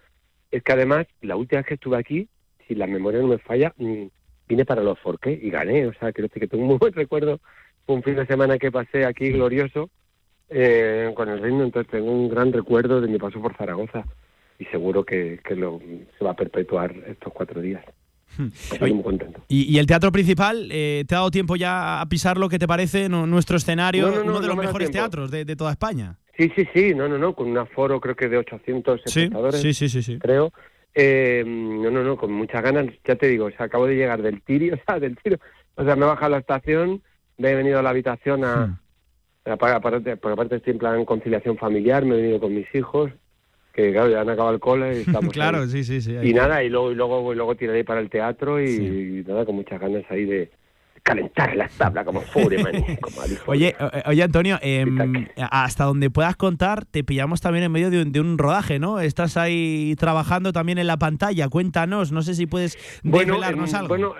Es 0.51 0.63
que 0.63 0.71
además, 0.71 1.05
la 1.21 1.35
última 1.35 1.59
vez 1.59 1.67
que 1.67 1.73
estuve 1.73 1.97
aquí, 1.97 2.29
si 2.65 2.75
la 2.75 2.87
memoria 2.87 3.19
no 3.19 3.27
me 3.27 3.39
falla, 3.39 3.73
mm, 3.77 4.05
vine 4.49 4.65
para 4.65 4.81
los 4.83 4.99
Forqué 4.99 5.31
y 5.41 5.49
gané. 5.51 5.85
O 5.85 5.93
sea, 5.93 6.11
decir 6.11 6.29
que 6.41 6.47
tengo 6.47 6.63
un 6.63 6.69
muy 6.69 6.77
buen 6.77 6.93
recuerdo. 7.03 7.39
Fue 7.85 7.95
un 7.95 8.03
fin 8.03 8.15
de 8.15 8.25
semana 8.25 8.57
que 8.57 8.71
pasé 8.71 9.05
aquí 9.05 9.29
glorioso 9.31 9.89
eh, 10.49 11.11
con 11.15 11.29
el 11.29 11.39
Reino, 11.39 11.63
entonces 11.63 11.89
tengo 11.91 12.11
un 12.11 12.27
gran 12.29 12.51
recuerdo 12.51 12.99
de 13.01 13.07
mi 13.07 13.17
paso 13.19 13.41
por 13.41 13.55
Zaragoza 13.55 14.03
y 14.57 14.65
seguro 14.65 15.03
que, 15.03 15.39
que 15.43 15.55
lo, 15.55 15.79
se 16.17 16.25
va 16.25 16.31
a 16.31 16.35
perpetuar 16.35 16.93
estos 17.07 17.31
cuatro 17.33 17.61
días. 17.61 17.83
Estoy 18.71 18.93
muy 18.93 19.03
contento. 19.03 19.41
Y, 19.47 19.73
y 19.73 19.79
el 19.79 19.85
teatro 19.87 20.11
principal, 20.11 20.69
eh, 20.71 21.03
¿te 21.07 21.15
ha 21.15 21.19
dado 21.19 21.31
tiempo 21.31 21.55
ya 21.55 21.99
a 22.01 22.05
pisarlo? 22.07 22.47
¿Qué 22.49 22.59
te 22.59 22.67
parece 22.67 23.09
nu- 23.09 23.25
nuestro 23.25 23.57
escenario? 23.57 24.07
No, 24.07 24.09
no, 24.17 24.23
no, 24.23 24.29
uno 24.31 24.33
de 24.41 24.41
no 24.41 24.47
los 24.49 24.57
me 24.57 24.63
mejores 24.65 24.91
teatros 24.91 25.31
de, 25.31 25.45
de 25.45 25.55
toda 25.55 25.71
España. 25.71 26.17
Sí, 26.37 26.51
sí, 26.55 26.67
sí, 26.73 26.93
no, 26.93 27.07
no, 27.09 27.17
no, 27.17 27.33
con 27.33 27.47
un 27.49 27.57
aforo 27.57 27.99
creo 27.99 28.15
que 28.15 28.29
de 28.29 28.37
800 28.37 29.01
Sí, 29.05 29.21
espectadores. 29.21 29.61
sí, 29.61 29.73
sí, 29.73 29.89
sí, 29.89 30.03
sí. 30.03 30.19
Creo. 30.19 30.51
Eh, 30.95 31.43
no, 31.45 31.91
no, 31.91 32.03
no, 32.03 32.17
con 32.17 32.31
muchas 32.31 32.63
ganas, 32.63 32.87
ya 33.05 33.15
te 33.15 33.27
digo, 33.27 33.45
o 33.45 33.51
sea, 33.51 33.67
acabo 33.67 33.85
de 33.85 33.95
llegar 33.95 34.21
del 34.21 34.41
tiro, 34.41 34.75
o 34.75 34.79
sea, 34.85 34.99
del 34.99 35.17
tiro. 35.17 35.37
O 35.75 35.83
sea, 35.83 35.95
me 35.95 36.03
he 36.03 36.07
bajado 36.07 36.27
a 36.27 36.29
la 36.29 36.39
estación, 36.39 37.01
me 37.37 37.51
he 37.51 37.55
venido 37.55 37.79
a 37.79 37.83
la 37.83 37.91
habitación 37.91 38.43
a... 38.43 38.67
Hmm. 38.67 38.79
Aparte, 39.45 40.15
porque 40.17 40.33
aparte 40.33 40.55
estoy 40.57 40.73
en 40.73 40.79
plan 40.79 41.05
conciliación 41.05 41.57
familiar, 41.57 42.05
me 42.05 42.15
he 42.15 42.21
venido 42.21 42.39
con 42.39 42.53
mis 42.53 42.67
hijos, 42.75 43.09
que 43.73 43.91
claro, 43.91 44.09
ya 44.09 44.21
han 44.21 44.29
acabado 44.29 44.53
el 44.53 44.59
cole 44.59 44.97
y 44.97 45.01
estamos 45.07 45.33
claro, 45.33 45.61
ahí. 45.61 45.69
sí, 45.69 45.83
sí, 45.83 46.01
sí. 46.01 46.15
Y 46.21 46.33
nada, 46.33 46.63
y 46.63 46.69
luego, 46.69 46.91
y 46.91 46.95
luego, 46.95 47.33
y 47.33 47.35
luego 47.35 47.55
tiraré 47.55 47.83
para 47.83 47.99
el 47.99 48.09
teatro 48.09 48.61
y, 48.61 49.23
nada, 49.27 49.45
con 49.45 49.55
muchas 49.55 49.79
ganas 49.79 50.03
ahí 50.09 50.25
de 50.25 50.51
calentar 51.09 51.55
la 51.55 51.67
tabla 51.69 52.05
como 52.05 52.21
Foreman. 52.21 52.71
Oye, 53.47 53.75
o- 53.79 54.09
oye 54.09 54.23
Antonio, 54.23 54.59
em, 54.61 55.27
hasta 55.49 55.85
donde 55.85 56.09
puedas 56.11 56.35
contar, 56.35 56.85
te 56.85 57.03
pillamos 57.03 57.41
también 57.41 57.63
en 57.65 57.71
medio 57.71 57.89
de 57.89 58.03
un, 58.03 58.11
de 58.11 58.19
un 58.19 58.37
rodaje, 58.37 58.77
¿no? 58.79 58.99
Estás 58.99 59.35
ahí 59.37 59.95
trabajando 59.97 60.53
también 60.53 60.77
en 60.77 60.87
la 60.87 60.97
pantalla. 60.97 61.49
Cuéntanos, 61.49 62.11
no 62.11 62.21
sé 62.21 62.35
si 62.35 62.45
puedes 62.45 62.77
Bueno, 63.03 63.33
desvelarnos 63.33 63.73
em, 63.73 63.79
algo. 63.79 63.87
bueno, 63.89 64.15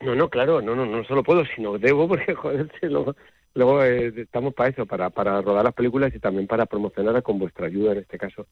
no, 0.00 0.14
no, 0.14 0.28
claro, 0.28 0.60
no, 0.60 0.74
no, 0.76 0.84
no 0.84 1.02
solo 1.04 1.22
puedo, 1.22 1.44
sino 1.54 1.78
debo, 1.78 2.06
porque 2.08 2.34
joder, 2.34 2.70
luego 3.54 3.82
eh, 3.82 4.12
estamos 4.16 4.52
para 4.54 4.68
eso, 4.70 4.84
para, 4.84 5.08
para 5.10 5.40
rodar 5.40 5.64
las 5.64 5.74
películas 5.74 6.12
y 6.14 6.18
también 6.18 6.46
para 6.46 6.66
promocionarlas 6.66 7.22
con 7.22 7.38
vuestra 7.38 7.66
ayuda 7.66 7.92
en 7.92 7.98
este 7.98 8.18
caso. 8.18 8.46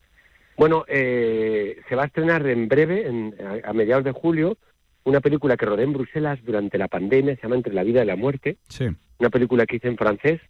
Bueno, 0.57 0.85
eh, 0.89 1.81
se 1.89 1.95
va 1.97 2.05
a 2.05 2.07
estrenar 2.07 2.47
en 2.47 2.69
breve, 2.69 3.07
en- 3.07 3.35
a, 3.65 3.69
a 3.69 3.73
mediados 3.75 4.05
de 4.05 4.13
julio, 4.13 4.57
una 5.05 5.21
película 5.21 5.57
que 5.57 5.67
rodé 5.67 5.83
en 5.85 5.93
Bruselas 5.93 6.39
durante 6.45 6.79
la 6.79 6.89
pandemia, 6.89 7.37
se 7.37 7.43
llama 7.43 7.57
Entre 7.57 7.75
la 7.75 7.83
vida 7.85 8.03
y 8.03 8.07
la 8.07 8.17
muerte, 8.17 8.57
Sí. 8.69 8.87
una 9.19 9.31
película 9.31 9.67
que 9.67 9.77
hice 9.77 9.89
en 9.89 9.97
francés, 9.97 10.41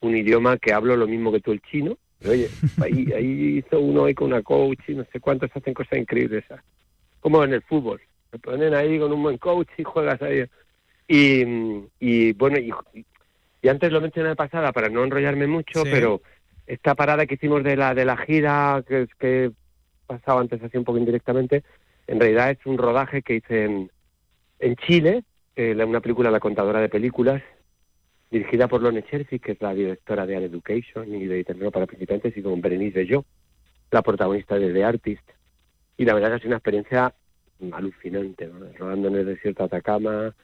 un 0.00 0.16
idioma 0.16 0.56
que 0.58 0.72
hablo 0.72 0.96
lo 0.96 1.06
mismo 1.06 1.30
que 1.32 1.40
tú 1.40 1.52
el 1.52 1.60
chino. 1.62 1.96
Pero, 2.18 2.32
oye, 2.32 2.48
ahí, 2.82 3.12
ahí 3.12 3.58
hizo 3.58 3.78
uno 3.80 4.04
ahí 4.06 4.14
con 4.14 4.28
una 4.28 4.42
coach 4.42 4.80
y 4.88 4.94
no 4.94 5.04
sé 5.12 5.20
cuántos 5.20 5.50
hacen 5.54 5.74
cosas 5.74 5.98
increíbles. 5.98 6.44
¿sabes? 6.48 6.64
Como 7.20 7.42
en 7.44 7.52
el 7.52 7.62
fútbol. 7.62 8.00
Te 8.30 8.38
ponen 8.38 8.74
ahí 8.74 8.98
con 8.98 9.12
un 9.12 9.22
buen 9.22 9.38
coach 9.38 9.68
y 9.78 9.84
juegas 9.84 10.20
ahí. 10.22 10.44
Y, 11.08 11.44
y 12.00 12.32
bueno, 12.32 12.58
y, 12.58 12.72
y 13.62 13.68
antes 13.68 13.92
lo 13.92 14.00
mencioné 14.00 14.30
de 14.30 14.36
pasada 14.36 14.72
para 14.72 14.88
no 14.88 15.04
enrollarme 15.04 15.46
mucho, 15.46 15.82
Sí. 15.84 15.88
pero 15.90 16.20
esta 16.66 16.94
parada 16.94 17.26
que 17.26 17.34
hicimos 17.34 17.62
de 17.62 17.76
la 17.76 17.94
de 17.94 18.04
la 18.04 18.16
gira, 18.16 18.82
que, 18.88 19.06
que 19.18 19.52
pasaba 20.06 20.40
antes 20.40 20.62
así 20.62 20.76
un 20.76 20.84
poco 20.84 20.98
indirectamente, 20.98 21.62
en 22.06 22.20
realidad 22.20 22.50
es 22.50 22.64
un 22.66 22.78
rodaje 22.78 23.22
que 23.22 23.36
hice 23.36 23.64
en, 23.64 23.90
en 24.58 24.76
Chile, 24.76 25.24
eh, 25.54 25.74
una 25.84 26.00
película 26.00 26.30
La 26.30 26.40
contadora 26.40 26.80
de 26.80 26.88
películas, 26.88 27.42
dirigida 28.30 28.68
por 28.68 28.82
Lone 28.82 29.04
Cherfi, 29.04 29.38
que 29.38 29.52
es 29.52 29.60
la 29.60 29.74
directora 29.74 30.26
de 30.26 30.36
An 30.36 30.42
Education 30.44 31.14
y 31.14 31.26
de 31.26 31.44
Terreno 31.44 31.70
para 31.70 31.86
principiantes, 31.86 32.36
y 32.36 32.42
con 32.42 32.60
Berenice 32.60 32.98
Bello, 32.98 33.24
la 33.90 34.02
protagonista 34.02 34.58
de 34.58 34.72
The 34.72 34.84
Artist. 34.84 35.28
Y 35.96 36.04
la 36.04 36.14
verdad 36.14 36.28
que 36.28 36.34
ha 36.34 36.38
sido 36.38 36.48
una 36.48 36.56
experiencia 36.56 37.14
alucinante, 37.72 38.46
¿no? 38.46 38.66
rodando 38.76 39.08
en 39.08 39.16
el 39.16 39.26
desierto 39.26 39.62
de 39.62 39.66
Atacama, 39.66 40.34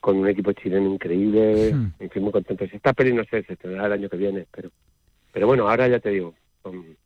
con 0.00 0.18
un 0.18 0.28
equipo 0.28 0.52
chileno 0.52 0.92
increíble, 0.92 1.72
Hmm. 1.72 1.92
en 1.98 2.10
fin, 2.10 2.22
muy 2.22 2.32
contentos. 2.32 2.68
Esta 2.72 2.92
peli 2.92 3.12
no 3.12 3.24
sé, 3.24 3.42
se 3.42 3.54
estrenará 3.54 3.86
el 3.86 3.92
año 3.92 4.08
que 4.08 4.16
viene, 4.16 4.46
pero, 4.54 4.70
pero 5.32 5.46
bueno, 5.46 5.68
ahora 5.68 5.88
ya 5.88 5.98
te 5.98 6.10
digo, 6.10 6.34
con, 6.62 6.96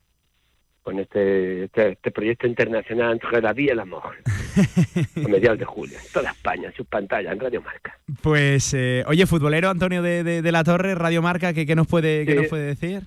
con 0.82 0.98
este, 0.98 1.64
este, 1.64 1.92
este 1.92 2.10
proyecto 2.10 2.46
internacional 2.46 3.12
entre 3.12 3.40
la 3.42 3.52
vida 3.52 3.70
y 3.70 3.72
el 3.72 3.80
amor, 3.80 4.16
a 5.24 5.28
mediados 5.28 5.58
de 5.58 5.64
julio, 5.64 5.98
en 5.98 6.12
toda 6.12 6.30
España, 6.30 6.68
en 6.68 6.74
sus 6.74 6.86
pantallas, 6.86 7.32
en 7.32 7.40
Radio 7.40 7.60
Marca. 7.62 7.98
Pues, 8.22 8.72
eh, 8.74 9.04
oye, 9.06 9.26
futbolero 9.26 9.68
Antonio 9.68 10.02
de, 10.02 10.24
de- 10.24 10.42
de 10.42 10.52
la 10.52 10.64
Torre, 10.64 10.94
Radio 10.94 11.22
Marca, 11.22 11.52
¿qué, 11.52 11.66
qué 11.66 11.74
nos, 11.76 11.86
puede, 11.86 12.24
qué 12.26 12.34
nos 12.34 12.46
puede 12.48 12.64
decir? 12.66 13.02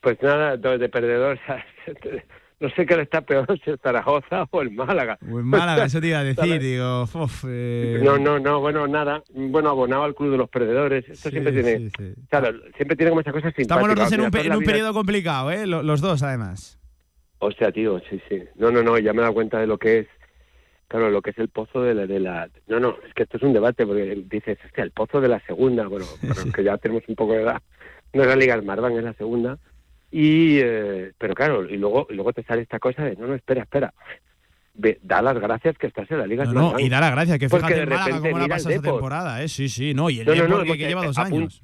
Pues 0.00 0.20
nada, 0.22 0.56
de 0.56 0.78
de 0.78 0.88
perdedor, 0.88 1.38
no 2.60 2.68
sé 2.70 2.86
qué 2.86 2.96
le 2.96 3.02
está 3.02 3.20
peor, 3.22 3.46
si 3.64 3.70
el 3.70 3.78
Zaragoza 3.78 4.46
o 4.50 4.62
el 4.62 4.70
Málaga. 4.72 5.16
O 5.30 5.38
en 5.38 5.46
Málaga, 5.46 5.84
eso 5.84 6.00
te 6.00 6.08
iba 6.08 6.18
a 6.18 6.24
decir, 6.24 6.60
digo, 6.60 7.02
uf, 7.04 7.44
eh, 7.48 8.00
No, 8.02 8.18
no, 8.18 8.38
no, 8.40 8.60
bueno, 8.60 8.86
nada. 8.88 9.22
Bueno, 9.32 9.70
abonado 9.70 10.02
al 10.04 10.14
Club 10.16 10.32
de 10.32 10.38
los 10.38 10.48
Perdedores. 10.48 11.08
Esto 11.08 11.28
Sí, 11.28 11.30
siempre 11.30 11.52
tiene. 11.52 11.90
sí. 11.96 12.14
Claro, 12.28 12.48
siempre 12.76 12.96
tiene 12.96 13.10
como 13.10 13.20
esas 13.20 13.32
cosas 13.32 13.52
simpáticas. 13.56 13.60
Estamos 13.78 13.88
los 13.88 13.98
dos 13.98 14.12
en 14.12 14.20
un, 14.20 14.36
en 14.44 14.48
la 14.48 14.58
un 14.58 14.64
periodo 14.64 14.92
complicado, 14.92 15.50
¿eh? 15.52 15.66
Lo- 15.68 15.82
Los 15.84 16.00
dos, 16.00 16.22
además. 16.24 16.78
Hostia, 17.44 17.72
tío, 17.72 18.00
sí, 18.08 18.20
sí. 18.28 18.40
No, 18.54 18.70
no, 18.70 18.84
no, 18.84 18.96
ya 18.98 19.12
me 19.12 19.18
he 19.18 19.22
dado 19.22 19.34
cuenta 19.34 19.58
de 19.58 19.66
lo 19.66 19.76
que 19.76 19.98
es. 20.00 20.06
Claro, 20.86 21.10
lo 21.10 21.20
que 21.22 21.30
es 21.30 21.38
el 21.38 21.48
pozo 21.48 21.82
de 21.82 21.92
la, 21.94 22.06
de 22.06 22.20
la... 22.20 22.48
No, 22.68 22.78
no, 22.78 22.96
es 23.04 23.12
que 23.14 23.24
esto 23.24 23.36
es 23.38 23.42
un 23.42 23.52
debate, 23.52 23.84
porque 23.84 24.22
dices, 24.26 24.58
hostia, 24.64 24.84
el 24.84 24.92
pozo 24.92 25.20
de 25.20 25.26
la 25.28 25.40
segunda, 25.40 25.88
bueno, 25.88 26.04
para 26.28 26.44
los 26.44 26.52
que 26.54 26.62
ya 26.62 26.76
tenemos 26.78 27.02
un 27.08 27.16
poco 27.16 27.32
de 27.32 27.42
edad, 27.42 27.60
no 28.12 28.22
es 28.22 28.28
la 28.28 28.36
Liga 28.36 28.60
Smartbank, 28.60 28.96
es 28.98 29.02
la 29.04 29.14
segunda. 29.14 29.58
Y, 30.12 30.58
eh, 30.60 31.12
pero 31.18 31.34
claro, 31.34 31.64
y 31.64 31.78
luego, 31.78 32.06
y 32.10 32.14
luego 32.14 32.32
te 32.32 32.44
sale 32.44 32.62
esta 32.62 32.78
cosa 32.78 33.02
de, 33.04 33.16
no, 33.16 33.26
no, 33.26 33.34
espera, 33.34 33.62
espera. 33.62 33.92
Ve, 34.74 35.00
da 35.02 35.20
las 35.20 35.38
gracias 35.38 35.76
que 35.78 35.88
estás 35.88 36.08
en 36.10 36.18
la 36.18 36.26
Liga 36.26 36.44
No, 36.44 36.72
no, 36.72 36.78
y 36.78 36.88
da 36.88 37.00
la 37.00 37.10
gracia, 37.10 37.38
que 37.38 37.48
Porque 37.48 37.66
fíjate 37.66 37.74
de 37.74 37.82
en 37.82 37.88
Málaga 37.88 38.06
repente 38.06 38.30
cómo 38.30 38.46
la 38.46 38.56
esta 38.56 38.68
Depor. 38.68 38.84
temporada, 38.92 39.42
¿eh? 39.42 39.48
Sí, 39.48 39.68
sí, 39.68 39.94
no, 39.94 40.10
y 40.10 40.20
el 40.20 40.26
No, 40.26 40.34
no, 40.34 40.42
Depor 40.42 40.66
no, 40.66 40.72
que, 40.74 40.78
lleva 40.78 41.04
dos 41.04 41.18
a 41.18 41.22
años. 41.24 41.62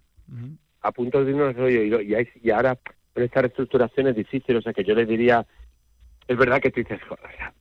a 0.83 0.91
punto 0.93 1.25
de 1.25 1.31
irnos 1.31 1.55
rollo 1.55 1.83
y, 2.03 2.29
y, 2.43 2.51
ahora 2.51 2.77
con 3.15 3.23
esta 3.23 3.43
reestructuración 3.43 4.09
es 4.09 4.17
difícil, 4.17 4.57
o 4.57 4.63
sea 4.63 4.73
que 4.73 4.85
yo 4.85 4.95
les 4.95 5.07
diría, 5.09 5.47
es 6.29 6.37
verdad 6.37 6.61
que 6.61 6.71
tú 6.71 6.81
dices, 6.81 7.01
joder, 7.09 7.25
o 7.27 7.37
sea, 7.37 7.53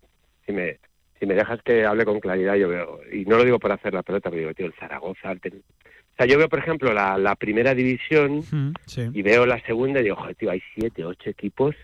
si 0.45 0.51
me, 0.51 0.77
si 1.19 1.25
me 1.25 1.33
dejas 1.33 1.61
que 1.63 1.85
hable 1.85 2.05
con 2.05 2.19
claridad, 2.19 2.55
yo 2.55 2.69
veo, 2.69 2.99
y 3.11 3.25
no 3.25 3.37
lo 3.37 3.43
digo 3.45 3.59
por 3.59 3.71
hacer 3.71 3.93
la 3.93 4.03
pelota, 4.03 4.29
pero 4.29 4.39
digo, 4.41 4.53
tío, 4.53 4.65
el 4.67 4.73
Zaragoza, 4.73 5.31
el 5.31 5.41
ten- 5.41 5.63
o 5.83 6.15
sea, 6.17 6.25
yo 6.25 6.37
veo, 6.37 6.49
por 6.49 6.59
ejemplo, 6.59 6.93
la, 6.93 7.17
la 7.17 7.35
primera 7.35 7.73
división 7.73 8.39
Mm, 8.51 8.73
Sí. 8.85 9.09
y 9.13 9.21
veo 9.21 9.45
la 9.45 9.59
segunda 9.65 9.99
y 9.99 10.03
digo, 10.03 10.15
joder, 10.15 10.35
tío, 10.35 10.51
hay 10.51 10.61
siete, 10.75 11.03
ocho 11.05 11.29
equipos, 11.29 11.75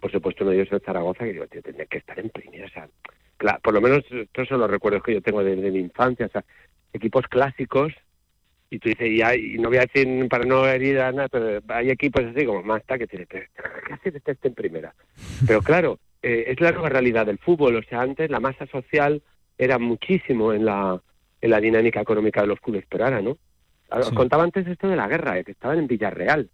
por 0.00 0.10
supuesto 0.12 0.50
ellos 0.50 0.66
es 0.68 0.72
el 0.72 0.80
Zaragoza, 0.80 1.24
que 1.24 1.32
digo, 1.32 1.46
tío, 1.46 1.62
tendría 1.62 1.86
que 1.86 1.98
estar 1.98 2.18
en 2.20 2.30
primera, 2.30 2.66
o 2.66 2.70
sea, 2.70 2.88
cla- 3.38 3.60
por 3.60 3.74
lo 3.74 3.80
menos 3.80 4.04
estos 4.10 4.48
son 4.48 4.60
los 4.60 4.70
recuerdos 4.70 5.02
que 5.02 5.14
yo 5.14 5.22
tengo 5.22 5.42
de, 5.42 5.56
de 5.56 5.70
mi 5.70 5.78
infancia, 5.80 6.26
o 6.26 6.30
sea, 6.30 6.44
equipos 6.92 7.26
clásicos 7.28 7.92
Y 8.70 8.78
tú 8.80 8.90
dices, 8.90 9.06
y, 9.08 9.22
hay, 9.22 9.54
y 9.54 9.58
no 9.58 9.68
voy 9.70 9.78
a 9.78 9.86
decir 9.86 10.28
para 10.28 10.44
no 10.44 10.66
herir 10.66 11.00
a 11.00 11.10
nada, 11.10 11.28
pero 11.28 11.60
hay 11.68 11.88
equipos 11.90 12.22
así 12.24 12.44
como 12.44 12.62
más 12.62 12.82
que 12.84 13.06
¿qué 13.06 13.26
hace 13.90 14.08
este, 14.14 14.32
este 14.32 14.48
en 14.48 14.54
primera? 14.54 14.94
Pero 15.46 15.62
claro, 15.62 15.98
eh, 16.22 16.44
es 16.48 16.60
la 16.60 16.72
nueva 16.72 16.88
realidad 16.88 17.26
del 17.26 17.38
fútbol. 17.38 17.76
O 17.76 17.82
sea, 17.82 18.00
antes 18.00 18.30
la 18.30 18.40
masa 18.40 18.66
social 18.66 19.22
era 19.56 19.78
muchísimo 19.78 20.52
en 20.52 20.64
la, 20.64 21.00
en 21.40 21.50
la 21.50 21.60
dinámica 21.60 22.00
económica 22.00 22.40
de 22.40 22.48
los 22.48 22.60
clubes, 22.60 22.84
pero 22.88 23.04
ahora 23.04 23.20
no. 23.20 23.38
Os 23.90 24.10
contaba 24.12 24.44
antes 24.44 24.66
esto 24.66 24.88
de 24.88 24.96
la 24.96 25.08
guerra, 25.08 25.38
eh, 25.38 25.44
que 25.44 25.52
estaban 25.52 25.78
en 25.78 25.86
Villarreal. 25.86 26.50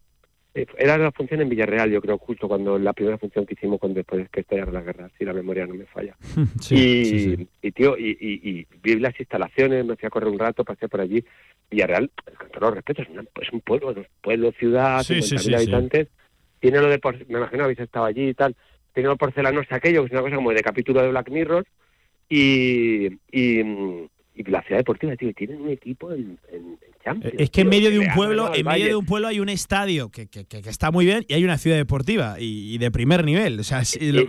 Eh, 0.54 0.66
era 0.78 0.96
la 0.96 1.10
función 1.10 1.40
en 1.40 1.48
Villarreal, 1.48 1.90
yo 1.90 2.00
creo, 2.00 2.16
justo 2.16 2.46
cuando 2.46 2.78
la 2.78 2.92
primera 2.92 3.18
función 3.18 3.44
que 3.44 3.54
hicimos 3.54 3.80
cuando 3.80 3.96
después 3.96 4.28
que 4.30 4.40
estallara 4.40 4.70
la 4.70 4.82
guerra, 4.82 5.10
si 5.18 5.24
la 5.24 5.32
memoria 5.32 5.66
no 5.66 5.74
me 5.74 5.84
falla. 5.86 6.16
y, 6.70 7.48
y, 7.60 7.72
tío, 7.72 7.98
y, 7.98 8.16
y, 8.20 8.66
vi 8.80 8.94
las 9.00 9.18
instalaciones, 9.18 9.84
me 9.84 9.96
fui 9.96 10.06
a 10.06 10.10
correr 10.10 10.28
un 10.28 10.38
rato, 10.38 10.64
pasé 10.64 10.88
por 10.88 11.00
allí. 11.00 11.24
Villarreal, 11.70 12.10
con 12.38 12.48
todos 12.50 12.62
los 12.62 12.74
respetos, 12.74 13.06
es, 13.40 13.52
un 13.52 13.60
pueblo, 13.62 13.88
un 13.88 14.06
pueblo, 14.20 14.52
ciudad, 14.52 15.00
50.000 15.00 15.56
habitantes. 15.56 16.08
Tiene 16.60 16.80
lo 16.80 16.88
de, 16.88 17.00
me 17.28 17.38
imagino 17.38 17.64
habéis 17.64 17.80
estado 17.80 18.06
allí 18.06 18.28
y 18.28 18.34
tal, 18.34 18.54
tiene 18.94 19.08
lo 19.08 19.16
porcelanos 19.16 19.66
aquello, 19.70 20.02
que 20.02 20.06
es 20.06 20.12
una 20.12 20.22
cosa 20.22 20.36
como 20.36 20.52
de 20.52 20.62
capítulo 20.62 21.02
de 21.02 21.10
Black 21.10 21.30
Mirror. 21.30 21.66
Y, 22.28 23.06
y, 23.30 23.60
y 24.34 24.42
la 24.46 24.62
ciudad 24.62 24.78
deportiva, 24.78 25.14
tío, 25.16 25.32
tienen 25.34 25.60
un 25.60 25.70
equipo 25.70 26.12
en, 26.12 26.38
Champions. 27.04 27.34
Es 27.38 27.50
que 27.50 27.60
en 27.60 27.68
medio 27.68 27.90
de 27.90 27.98
un 27.98 28.08
pueblo, 28.14 28.50
en 28.54 28.64
medio 28.64 28.86
de 28.86 28.96
un 28.96 29.04
pueblo 29.04 29.28
hay 29.28 29.38
un 29.38 29.50
estadio 29.50 30.10
que, 30.10 30.26
que, 30.26 30.46
que, 30.46 30.58
está 30.58 30.90
muy 30.90 31.04
bien 31.04 31.26
y 31.28 31.34
hay 31.34 31.44
una 31.44 31.58
ciudad 31.58 31.76
deportiva 31.76 32.36
y, 32.38 32.78
de 32.78 32.90
primer 32.90 33.24
nivel. 33.26 33.60
O 33.60 33.62
sea, 33.62 33.82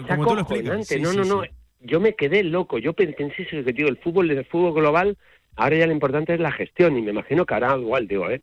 como 0.09 0.27
tú 0.27 0.35
lo 0.35 0.41
explicas. 0.41 0.91
no, 0.99 1.13
no, 1.13 1.23
no. 1.23 1.43
Yo 1.81 1.99
me 1.99 2.15
quedé 2.15 2.43
loco. 2.43 2.79
Yo 2.79 2.93
pensé 2.93 3.31
eso 3.37 3.63
que 3.63 3.73
tío, 3.73 3.87
el 3.87 3.97
fútbol, 3.97 4.29
el 4.31 4.43
fútbol 4.45 4.73
global, 4.73 5.17
ahora 5.55 5.77
ya 5.77 5.87
lo 5.87 5.93
importante 5.93 6.33
es 6.33 6.39
la 6.39 6.51
gestión 6.51 6.97
y 6.97 7.01
me 7.01 7.11
imagino 7.11 7.45
que 7.45 7.53
hará 7.53 7.77
igual, 7.77 8.07
digo, 8.07 8.29
¿eh? 8.29 8.41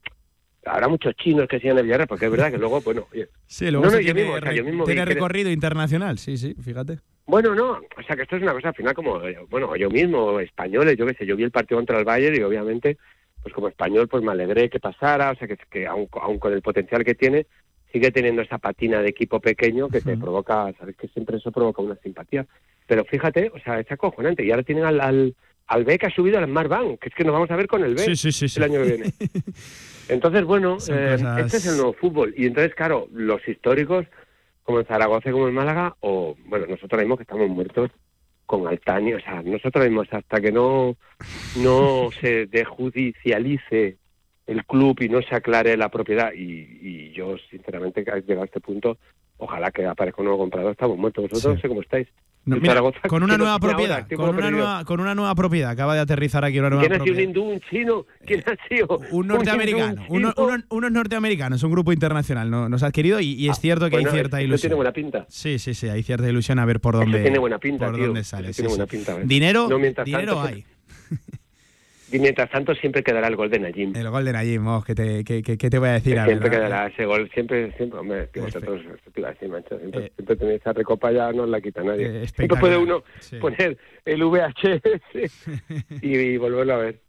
Habrá 0.65 0.89
muchos 0.89 1.15
chinos 1.17 1.49
que 1.49 1.59
sigan 1.59 1.79
el 1.79 1.85
Villarreal, 1.85 2.09
porque 2.09 2.27
es 2.27 2.31
verdad 2.31 2.51
que 2.51 2.59
luego, 2.59 2.81
bueno, 2.81 3.07
oye, 3.13 3.29
Sí, 3.47 3.71
luego 3.71 3.87
no, 3.87 3.99
tiene, 3.99 5.05
recorrido 5.05 5.51
internacional, 5.51 6.19
sí, 6.19 6.37
sí, 6.37 6.55
fíjate. 6.55 6.99
Bueno, 7.27 7.55
no, 7.55 7.73
o 7.73 8.03
sea 8.07 8.17
que 8.17 8.23
esto 8.23 8.37
es 8.37 8.43
una 8.43 8.53
cosa 8.53 8.69
al 8.69 8.75
final 8.75 8.95
como, 8.95 9.21
bueno, 9.49 9.75
yo 9.77 9.91
mismo, 9.91 10.39
españoles, 10.41 10.97
yo 10.97 11.07
qué 11.07 11.15
sé, 11.15 11.27
yo 11.27 11.37
vi 11.37 11.45
el 11.45 11.51
partido 11.51 11.79
contra 11.79 11.99
el 11.99 12.05
Bayern 12.05 12.37
y 12.37 12.43
obviamente, 12.43 12.99
pues 13.43 13.55
como 13.55 13.69
español, 13.69 14.09
pues 14.09 14.23
me 14.23 14.33
alegré 14.33 14.71
que 14.71 14.81
pasara, 14.81 15.31
o 15.31 15.35
sea 15.35 15.49
que, 15.49 15.57
que 15.57 15.87
aun, 15.87 16.07
con 16.07 16.53
el 16.53 16.63
potencial 16.63 17.05
que 17.05 17.15
tiene, 17.15 17.47
sigue 17.93 18.11
teniendo 18.11 18.43
esa 18.43 18.59
patina 18.59 19.03
de 19.03 19.09
equipo 19.09 19.41
pequeño 19.41 19.89
que 19.89 20.01
te 20.01 20.17
provoca, 20.17 20.73
sabes 20.79 20.97
que 20.97 21.09
siempre 21.09 21.37
eso 21.37 21.53
provoca 21.53 21.83
una 21.83 21.97
simpatía. 21.97 22.47
Pero 22.87 23.05
fíjate, 23.05 23.51
o 23.55 23.59
sea, 23.61 23.79
es 23.79 23.91
acojonante. 23.91 24.45
Y 24.45 24.51
ahora 24.51 24.63
tienen 24.63 24.85
al, 24.85 25.01
al, 25.01 25.35
al 25.73 25.85
B 25.85 25.99
que 25.99 26.07
ha 26.07 26.15
subido 26.15 26.39
al 26.39 26.45
Smart 26.45 26.69
Bank, 26.69 26.99
que 27.01 27.09
es 27.09 27.15
que 27.15 27.25
nos 27.25 27.33
vamos 27.33 27.51
a 27.51 27.57
ver 27.57 27.67
con 27.67 27.83
el 27.83 27.95
B 27.95 28.05
el 28.05 28.63
año 28.63 28.83
que 28.83 28.89
viene. 28.89 29.13
Entonces, 30.09 30.45
bueno, 30.45 30.77
eh, 30.91 31.17
este 31.39 31.57
es 31.57 31.67
el 31.67 31.77
nuevo 31.77 31.95
fútbol. 31.95 32.35
Y 32.37 32.45
entonces, 32.45 32.75
claro, 32.75 33.09
los 33.13 33.47
históricos 33.49 34.05
como 34.65 34.81
en 34.81 34.87
Zaragoza 34.87 35.33
como 35.33 35.49
en 35.49 35.55
Málaga, 35.55 35.97
o 36.01 36.37
bueno, 36.45 36.67
nosotros 36.67 37.01
mismos 37.01 37.17
que 37.17 37.23
estamos 37.23 37.49
muertos 37.49 37.91
con 38.45 38.67
Altani, 38.67 39.15
o 39.15 39.21
sea, 39.21 39.43
nosotros 39.43 39.85
mismos 39.85 40.09
hasta 40.11 40.41
que 40.41 40.53
no, 40.53 40.97
no 41.57 42.11
se 42.21 42.47
dejudicialice 42.47 43.97
el 44.47 44.67
club 44.67 45.01
y 45.01 45.09
no 45.09 45.23
se 45.23 45.35
aclare 45.35 45.77
la 45.79 45.89
propiedad, 45.89 46.33
y, 46.35 46.79
y 46.83 47.13
yo 47.13 47.37
sinceramente 47.51 48.05
que 48.05 48.11
llegado 48.21 48.43
a 48.43 48.47
este 48.47 48.61
punto, 48.61 48.99
ojalá 49.39 49.71
que 49.71 49.87
aparezca 49.87 50.21
un 50.21 50.27
nuevo 50.27 50.41
comprador, 50.41 50.73
estamos 50.73 50.99
muertos, 50.99 51.31
vosotros 51.31 51.55
no 51.55 51.61
sé 51.61 51.69
cómo 51.69 51.81
estáis 51.81 52.09
con 53.09 53.23
una 53.23 53.39
nueva 53.39 53.59
propiedad, 53.59 54.07
con 54.17 54.37
una 54.37 54.51
nueva, 54.51 54.85
con 54.85 55.01
una 55.01 55.15
nueva 55.15 55.35
propiedad, 55.35 55.71
acaba 55.71 55.95
de 55.95 56.01
aterrizar 56.01 56.45
aquí 56.45 56.59
una 56.59 56.71
nueva 56.71 56.87
¿Quién 56.87 57.01
ha 57.01 57.05
sido 57.05 57.15
un 57.15 57.21
hindú, 57.21 57.43
un 57.45 57.61
chino? 57.71 58.07
¿Quién 58.27 58.43
ha 58.47 58.69
sido? 58.69 59.01
Un 59.13 59.29
norteamericano, 59.29 60.03
un 60.09 60.33
unos 60.69 60.93
norteamericanos, 60.93 61.63
un 61.63 61.71
grupo 61.71 61.93
internacional 61.93 62.51
¿no? 62.51 62.69
nos 62.69 62.83
ha 62.83 62.87
adquirido 62.87 63.21
y, 63.21 63.49
es 63.49 63.59
ah, 63.59 63.61
cierto 63.61 63.89
que 63.91 63.97
hay 63.97 64.07
cierta 64.07 64.43
ilusión. 64.43 64.71
tiene 64.71 64.75
buena 64.75 64.93
pinta. 64.93 65.27
Sí, 65.29 65.59
sí, 65.59 65.75
sí, 65.75 65.89
hay 65.89 66.03
cierta 66.03 66.29
ilusión 66.29 66.59
a 66.59 66.65
ver 66.65 66.81
por 66.81 66.95
dónde, 66.95 67.23
tiene 67.23 67.39
buena 67.39 67.59
pinta, 67.59 67.87
por 67.87 68.01
dónde 68.01 68.25
sale. 68.25 68.53
tiene 68.53 68.69
buena 68.69 68.87
pinta, 68.87 69.19
dinero, 69.19 69.69
dinero 70.05 70.41
hay. 70.43 70.65
Y 72.13 72.19
mientras 72.19 72.51
tanto 72.51 72.75
siempre 72.75 73.03
quedará 73.03 73.29
el 73.29 73.37
gol 73.37 73.51
de 73.51 73.59
Najim. 73.59 73.97
El 73.97 74.11
gol 74.11 74.25
de 74.25 74.33
Najim, 74.33 74.67
oh, 74.67 74.85
¿qué, 74.87 74.95
te, 74.95 75.25
qué, 75.25 75.43
qué, 75.43 75.57
te 75.57 75.79
voy 75.79 75.89
a 75.89 75.93
decir? 75.93 76.21
Siempre 76.25 76.51
quedará 76.51 76.87
ese 76.87 77.07
gol, 77.07 77.31
siempre, 77.33 77.73
siempre, 77.77 77.99
hombre, 77.99 78.27
tío, 78.27 78.43
vosotros, 78.43 78.83
mancho, 79.49 79.79
siempre, 79.79 80.05
eh, 80.05 80.13
siempre 80.15 80.37
tenéis 80.37 80.61
esa 80.61 80.73
recopa 80.75 81.11
ya 81.11 81.33
no 81.33 81.47
la 81.47 81.61
quita 81.61 81.83
nadie. 81.83 82.25
Eh, 82.25 82.27
siempre 82.29 82.59
puede 82.59 82.77
uno 82.77 83.03
poner 83.41 83.79
el 84.05 84.25
VHS 84.25 85.49
y 86.03 86.37
volverlo 86.37 86.75
a 86.75 86.79
ver. 86.79 87.01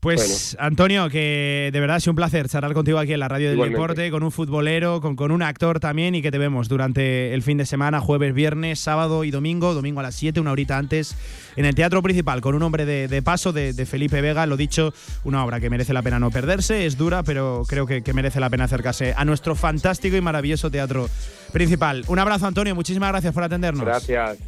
Pues 0.00 0.56
Antonio, 0.58 1.10
que 1.10 1.68
de 1.70 1.78
verdad 1.78 1.96
ha 1.96 2.00
sido 2.00 2.12
un 2.12 2.16
placer 2.16 2.48
charlar 2.48 2.72
contigo 2.72 2.98
aquí 2.98 3.12
en 3.12 3.20
la 3.20 3.28
radio 3.28 3.50
del 3.50 3.70
deporte, 3.70 4.10
con 4.10 4.22
un 4.22 4.32
futbolero, 4.32 5.02
con, 5.02 5.14
con 5.14 5.30
un 5.30 5.42
actor 5.42 5.78
también 5.78 6.14
y 6.14 6.22
que 6.22 6.30
te 6.30 6.38
vemos 6.38 6.70
durante 6.70 7.34
el 7.34 7.42
fin 7.42 7.58
de 7.58 7.66
semana, 7.66 8.00
jueves, 8.00 8.32
viernes, 8.32 8.80
sábado 8.80 9.24
y 9.24 9.30
domingo, 9.30 9.74
domingo 9.74 10.00
a 10.00 10.02
las 10.02 10.14
7, 10.14 10.40
una 10.40 10.52
horita 10.52 10.78
antes, 10.78 11.14
en 11.56 11.66
el 11.66 11.74
Teatro 11.74 12.02
Principal, 12.02 12.40
con 12.40 12.54
un 12.54 12.62
hombre 12.62 12.86
de, 12.86 13.22
paso 13.22 13.52
de, 13.52 13.74
Felipe 13.84 14.22
Vega, 14.22 14.46
lo 14.46 14.56
dicho, 14.56 14.94
una 15.24 15.44
obra 15.44 15.60
que 15.60 15.68
merece 15.68 15.92
la 15.92 16.00
pena 16.00 16.18
no 16.18 16.30
perderse, 16.30 16.86
es 16.86 16.96
dura, 16.96 17.22
pero 17.22 17.64
creo 17.68 17.86
que, 17.86 18.02
que 18.02 18.14
merece 18.14 18.40
la 18.40 18.48
pena 18.48 18.64
acercarse 18.64 19.12
a 19.14 19.26
nuestro 19.26 19.54
fantástico 19.54 20.16
y 20.16 20.22
maravilloso 20.22 20.70
Teatro 20.70 21.10
Principal. 21.52 22.04
Un 22.08 22.18
abrazo 22.18 22.46
Antonio, 22.46 22.74
muchísimas 22.74 23.10
gracias 23.10 23.34
por 23.34 23.42
atendernos. 23.42 23.84
Gracias, 23.84 24.38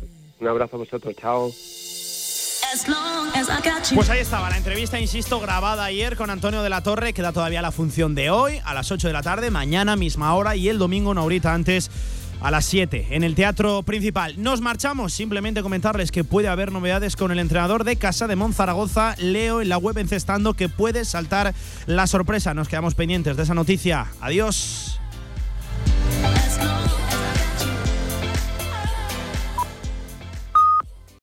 un 0.41 0.49
abrazo 0.49 0.77
a 0.77 0.79
vosotros, 0.79 1.15
chao. 1.15 1.51
Pues 3.94 4.09
ahí 4.09 4.20
estaba 4.20 4.49
la 4.49 4.57
entrevista, 4.57 4.99
insisto, 4.99 5.39
grabada 5.40 5.85
ayer 5.85 6.16
con 6.16 6.31
Antonio 6.31 6.62
de 6.62 6.70
la 6.70 6.82
Torre. 6.82 7.12
Queda 7.12 7.32
todavía 7.32 7.61
la 7.61 7.70
función 7.70 8.15
de 8.15 8.31
hoy 8.31 8.61
a 8.65 8.73
las 8.73 8.90
8 8.90 9.09
de 9.09 9.12
la 9.12 9.23
tarde, 9.23 9.51
mañana 9.51 9.94
misma 9.94 10.35
hora 10.35 10.57
y 10.57 10.70
el 10.70 10.78
domingo 10.78 11.11
una 11.11 11.23
horita 11.23 11.53
antes 11.53 11.90
a 12.40 12.51
las 12.51 12.65
7 12.65 13.09
en 13.11 13.24
el 13.24 13.35
teatro 13.35 13.82
principal. 13.82 14.43
Nos 14.43 14.62
marchamos, 14.62 15.12
simplemente 15.12 15.62
comentarles 15.62 16.11
que 16.11 16.24
puede 16.24 16.49
haber 16.49 16.73
novedades 16.73 17.15
con 17.15 17.31
el 17.31 17.40
entrenador 17.40 17.85
de 17.85 17.97
Casa 17.97 18.27
de 18.27 18.36
Monzaragoza, 18.36 19.16
Leo, 19.19 19.61
en 19.61 19.69
la 19.69 19.77
web 19.77 19.99
encestando 19.99 20.55
que 20.55 20.70
puede 20.70 21.05
saltar 21.05 21.55
la 21.86 22.07
sorpresa. 22.07 22.55
Nos 22.55 22.69
quedamos 22.69 22.94
pendientes 22.94 23.36
de 23.36 23.43
esa 23.43 23.55
noticia. 23.55 24.07
Adiós. 24.20 24.99